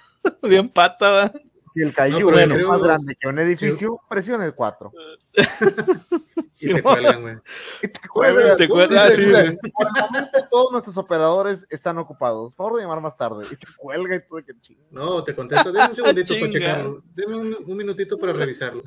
Bien 0.43 0.69
pata, 0.69 1.11
¿va? 1.11 1.33
Si 1.79 1.85
el 1.85 1.95
cayú 1.95 2.29
es 2.31 2.67
más 2.67 2.83
grande 2.83 3.15
que 3.15 3.29
un 3.29 3.39
edificio, 3.39 4.01
presione 4.09 4.47
el 4.47 4.53
4. 4.53 4.91
y 6.61 6.75
te 6.75 6.83
cuelgan, 6.83 7.23
güey. 7.23 7.37
Y 7.83 7.89
te 7.89 8.09
cuelgan. 8.09 8.57
Te 8.57 8.69
cuelgan, 8.69 9.13
sí, 9.13 9.23
Por 9.23 9.87
el 9.87 10.03
momento 10.11 10.39
todos 10.51 10.73
nuestros 10.73 10.97
operadores 10.97 11.65
están 11.71 11.99
ocupados. 11.99 12.57
Por 12.57 12.67
favor 12.67 12.81
de 12.81 12.83
llamar 12.83 13.01
más 13.01 13.17
tarde. 13.17 13.47
Y 13.49 13.55
te 13.55 13.67
cuelga 13.77 14.17
y 14.17 14.29
todo. 14.29 14.43
Que 14.45 14.55
no, 14.91 15.23
te 15.23 15.37
contesta. 15.37 15.71
Deme 15.71 15.87
un 15.87 15.95
segundito 15.95 16.35
para 16.41 16.51
checarlo. 16.51 17.03
Deme 17.15 17.37
un, 17.37 17.77
minutito 17.77 18.19
para 18.19 18.33
revisarlo. 18.33 18.83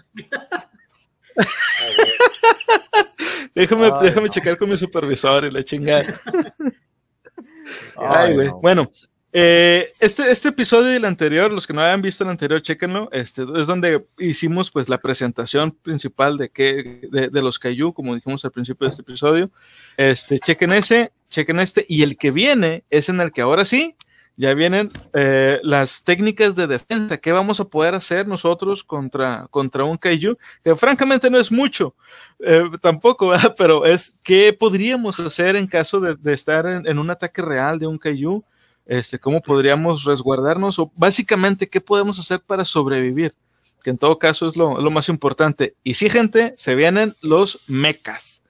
déjame, 3.56 3.90
déjame 4.02 4.28
checar 4.28 4.58
con 4.58 4.70
mi 4.70 4.76
supervisor 4.76 5.46
y 5.46 5.52
la 5.52 5.64
chingada. 5.64 6.14
Ay, 7.96 8.34
güey. 8.34 8.50
Bueno, 8.62 8.92
eh, 9.34 9.94
este, 10.00 10.30
este 10.30 10.50
episodio 10.50 10.92
y 10.92 10.96
el 10.98 11.06
anterior, 11.06 11.52
los 11.52 11.66
que 11.66 11.74
no 11.74 11.82
hayan 11.82 12.02
visto 12.02 12.24
el 12.24 12.30
anterior, 12.30 12.62
chéquenlo. 12.62 13.10
Este 13.12 13.44
es 13.44 13.68
donde 13.68 14.06
hicimos 14.18 14.72
pues 14.72 14.90
la 14.90 14.98
presentación 14.98 15.72
principal 15.72 16.38
de 16.38 16.50
que, 16.50 17.08
de, 17.10 17.42
los 17.42 17.58
Kaiju, 17.58 17.94
como 17.94 18.14
dijimos 18.14 18.44
al 18.44 18.52
principio 18.52 18.86
de 18.86 18.90
este 18.90 19.04
episodio. 19.04 19.50
Este, 19.96 20.40
chequen 20.40 20.74
ese, 20.74 21.14
chequen 21.30 21.60
este, 21.60 21.86
y 21.88 22.04
el 22.04 22.18
que 22.18 22.32
viene 22.32 22.84
es 22.90 23.08
en 23.08 23.22
el 23.22 23.32
que 23.32 23.42
ahora 23.42 23.64
sí, 23.64 23.96
ya 24.36 24.54
vienen 24.54 24.92
eh, 25.14 25.60
las 25.64 26.04
técnicas 26.04 26.56
de 26.56 26.68
defensa. 26.68 27.18
¿Qué 27.18 27.32
vamos 27.32 27.60
a 27.62 27.66
poder 27.66 27.96
hacer 27.96 28.28
nosotros 28.28 28.84
contra, 28.84 29.48
contra 29.50 29.86
un 29.86 29.98
Kaiju? 29.98 30.38
Que 30.64 30.76
francamente 30.76 31.30
no 31.30 31.40
es 31.40 31.52
mucho, 31.52 31.96
eh, 32.40 32.64
tampoco, 32.82 33.32
pero 33.58 33.86
es 33.86 34.12
qué 34.24 34.52
podríamos 34.52 35.20
hacer 35.22 35.56
en 35.56 35.68
caso 35.68 36.02
de, 36.02 36.34
estar 36.34 36.66
en, 36.66 36.86
en, 36.86 37.00
un 37.00 37.10
ataque 37.10 37.42
real 37.42 37.80
de 37.80 37.88
un 37.88 37.98
Kaiju 37.98 38.44
este, 38.92 39.20
cómo 39.20 39.42
podríamos 39.42 40.04
resguardarnos 40.04 40.78
o 40.78 40.92
básicamente 40.98 41.70
qué 41.70 41.80
podemos 41.80 42.20
hacer 42.20 42.42
para 42.42 42.66
sobrevivir, 42.66 43.34
que 43.82 43.90
en 43.90 43.98
todo 43.98 44.20
caso 44.20 44.50
es 44.50 44.58
lo, 44.58 44.76
más 44.92 45.08
importante. 45.08 45.76
Y 45.82 45.94
sí, 45.94 46.10
gente, 46.10 46.54
se 46.58 46.76
vienen 46.76 47.16
los 47.22 47.70
mechas, 47.70 48.44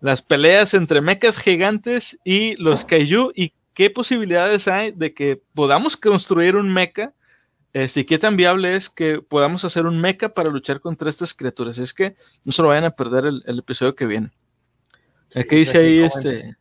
las 0.00 0.22
peleas 0.22 0.74
entre 0.74 1.00
mechas 1.00 1.38
gigantes 1.38 2.16
y 2.22 2.54
los 2.54 2.84
kaiju 2.84 3.32
y 3.34 3.52
qué 3.74 3.90
posibilidades 3.90 4.68
hay 4.68 4.92
de 4.92 5.12
que 5.12 5.42
podamos 5.54 5.96
construir 5.96 6.54
un 6.54 6.72
mecha 6.72 7.12
este, 7.72 8.00
y 8.00 8.04
qué 8.04 8.16
tan 8.16 8.36
viable 8.36 8.76
es 8.76 8.88
que 8.88 9.20
podamos 9.20 9.64
hacer 9.64 9.86
un 9.86 10.00
mecha 10.00 10.28
para 10.28 10.50
luchar 10.50 10.80
contra 10.80 11.10
estas 11.10 11.34
criaturas. 11.34 11.78
Es 11.78 11.92
que 11.92 12.14
no 12.44 12.52
se 12.52 12.62
lo 12.62 12.68
vayan 12.68 12.84
a 12.84 12.94
perder 12.94 13.24
el, 13.26 13.58
episodio 13.58 13.96
que 13.96 14.06
viene. 14.06 14.30
Aquí 15.34 15.56
dice 15.56 15.78
ahí 15.78 15.98
este. 15.98 16.59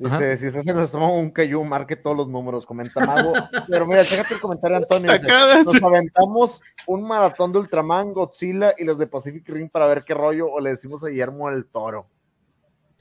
Dice, 0.00 0.38
si 0.38 0.46
estás 0.46 0.66
en 0.66 0.78
el 0.78 0.84
estómago 0.84 1.18
un 1.18 1.30
Kaiju, 1.30 1.62
marque 1.62 1.94
todos 1.94 2.16
los 2.16 2.26
números, 2.26 2.64
comenta 2.64 3.04
Mago. 3.04 3.34
Pero 3.68 3.86
mira, 3.86 4.02
chécate 4.02 4.32
el 4.32 4.40
comentario, 4.40 4.78
Antonio. 4.78 5.12
nos 5.62 5.82
aventamos 5.82 6.62
un 6.86 7.06
maratón 7.06 7.52
de 7.52 7.58
Ultraman, 7.58 8.14
Godzilla 8.14 8.74
y 8.78 8.84
los 8.84 8.96
de 8.96 9.06
Pacific 9.06 9.46
Rim 9.46 9.68
para 9.68 9.86
ver 9.86 10.02
qué 10.02 10.14
rollo, 10.14 10.50
o 10.50 10.58
le 10.58 10.70
decimos 10.70 11.04
a 11.04 11.08
Guillermo 11.08 11.50
el 11.50 11.66
Toro. 11.66 12.08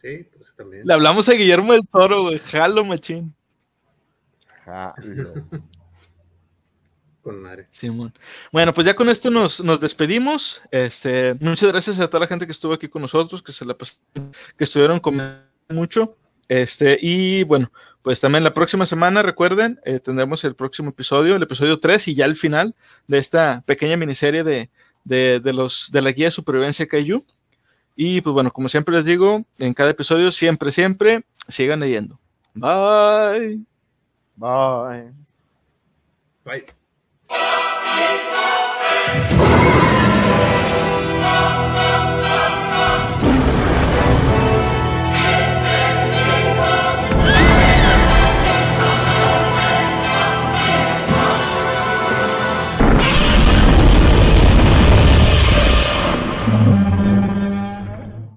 Sí, 0.01 0.27
pues 0.35 0.53
también. 0.57 0.85
Le 0.85 0.93
hablamos 0.93 1.29
a 1.29 1.33
Guillermo 1.35 1.73
el 1.73 1.87
Toro, 1.87 2.23
güey. 2.23 2.39
Jalo, 2.39 2.83
machín. 2.83 3.33
Jalo. 4.65 5.33
con 7.23 7.41
madre. 7.41 7.67
Simón. 7.69 8.13
Bueno, 8.51 8.73
pues 8.73 8.85
ya 8.85 8.93
con 8.93 9.07
esto 9.07 9.31
nos, 9.31 9.63
nos 9.63 9.79
despedimos. 9.79 10.61
Este, 10.69 11.33
muchas 11.35 11.71
gracias 11.71 11.97
a 12.01 12.09
toda 12.09 12.19
la 12.19 12.27
gente 12.27 12.45
que 12.45 12.51
estuvo 12.51 12.73
aquí 12.73 12.89
con 12.89 13.01
nosotros, 13.01 13.41
que 13.41 13.53
se 13.53 13.63
la 13.63 13.77
que 14.57 14.63
estuvieron 14.65 14.99
comiendo 14.99 15.39
mucho. 15.69 16.17
Este, 16.49 16.97
y 16.99 17.43
bueno, 17.43 17.71
pues 18.01 18.19
también 18.19 18.43
la 18.43 18.53
próxima 18.53 18.85
semana, 18.85 19.21
recuerden, 19.21 19.79
eh, 19.85 19.99
tendremos 19.99 20.43
el 20.43 20.55
próximo 20.55 20.89
episodio, 20.89 21.35
el 21.35 21.43
episodio 21.43 21.79
3 21.79 22.09
y 22.09 22.15
ya 22.15 22.25
el 22.25 22.35
final 22.35 22.75
de 23.07 23.19
esta 23.19 23.63
pequeña 23.65 23.95
miniserie 23.95 24.43
de, 24.43 24.69
de, 25.03 25.39
de 25.39 25.53
los, 25.53 25.91
de 25.91 26.01
la 26.01 26.11
guía 26.11 26.25
de 26.25 26.31
supervivencia 26.31 26.87
Kaiju. 26.87 27.23
Y 27.95 28.21
pues 28.21 28.33
bueno, 28.33 28.51
como 28.51 28.67
siempre 28.67 28.95
les 28.95 29.05
digo, 29.05 29.45
en 29.59 29.73
cada 29.73 29.91
episodio, 29.91 30.31
siempre, 30.31 30.71
siempre, 30.71 31.23
sigan 31.47 31.81
leyendo. 31.81 32.19
Bye. 32.55 33.59
Bye. 34.35 35.11
Bye. 36.45 36.65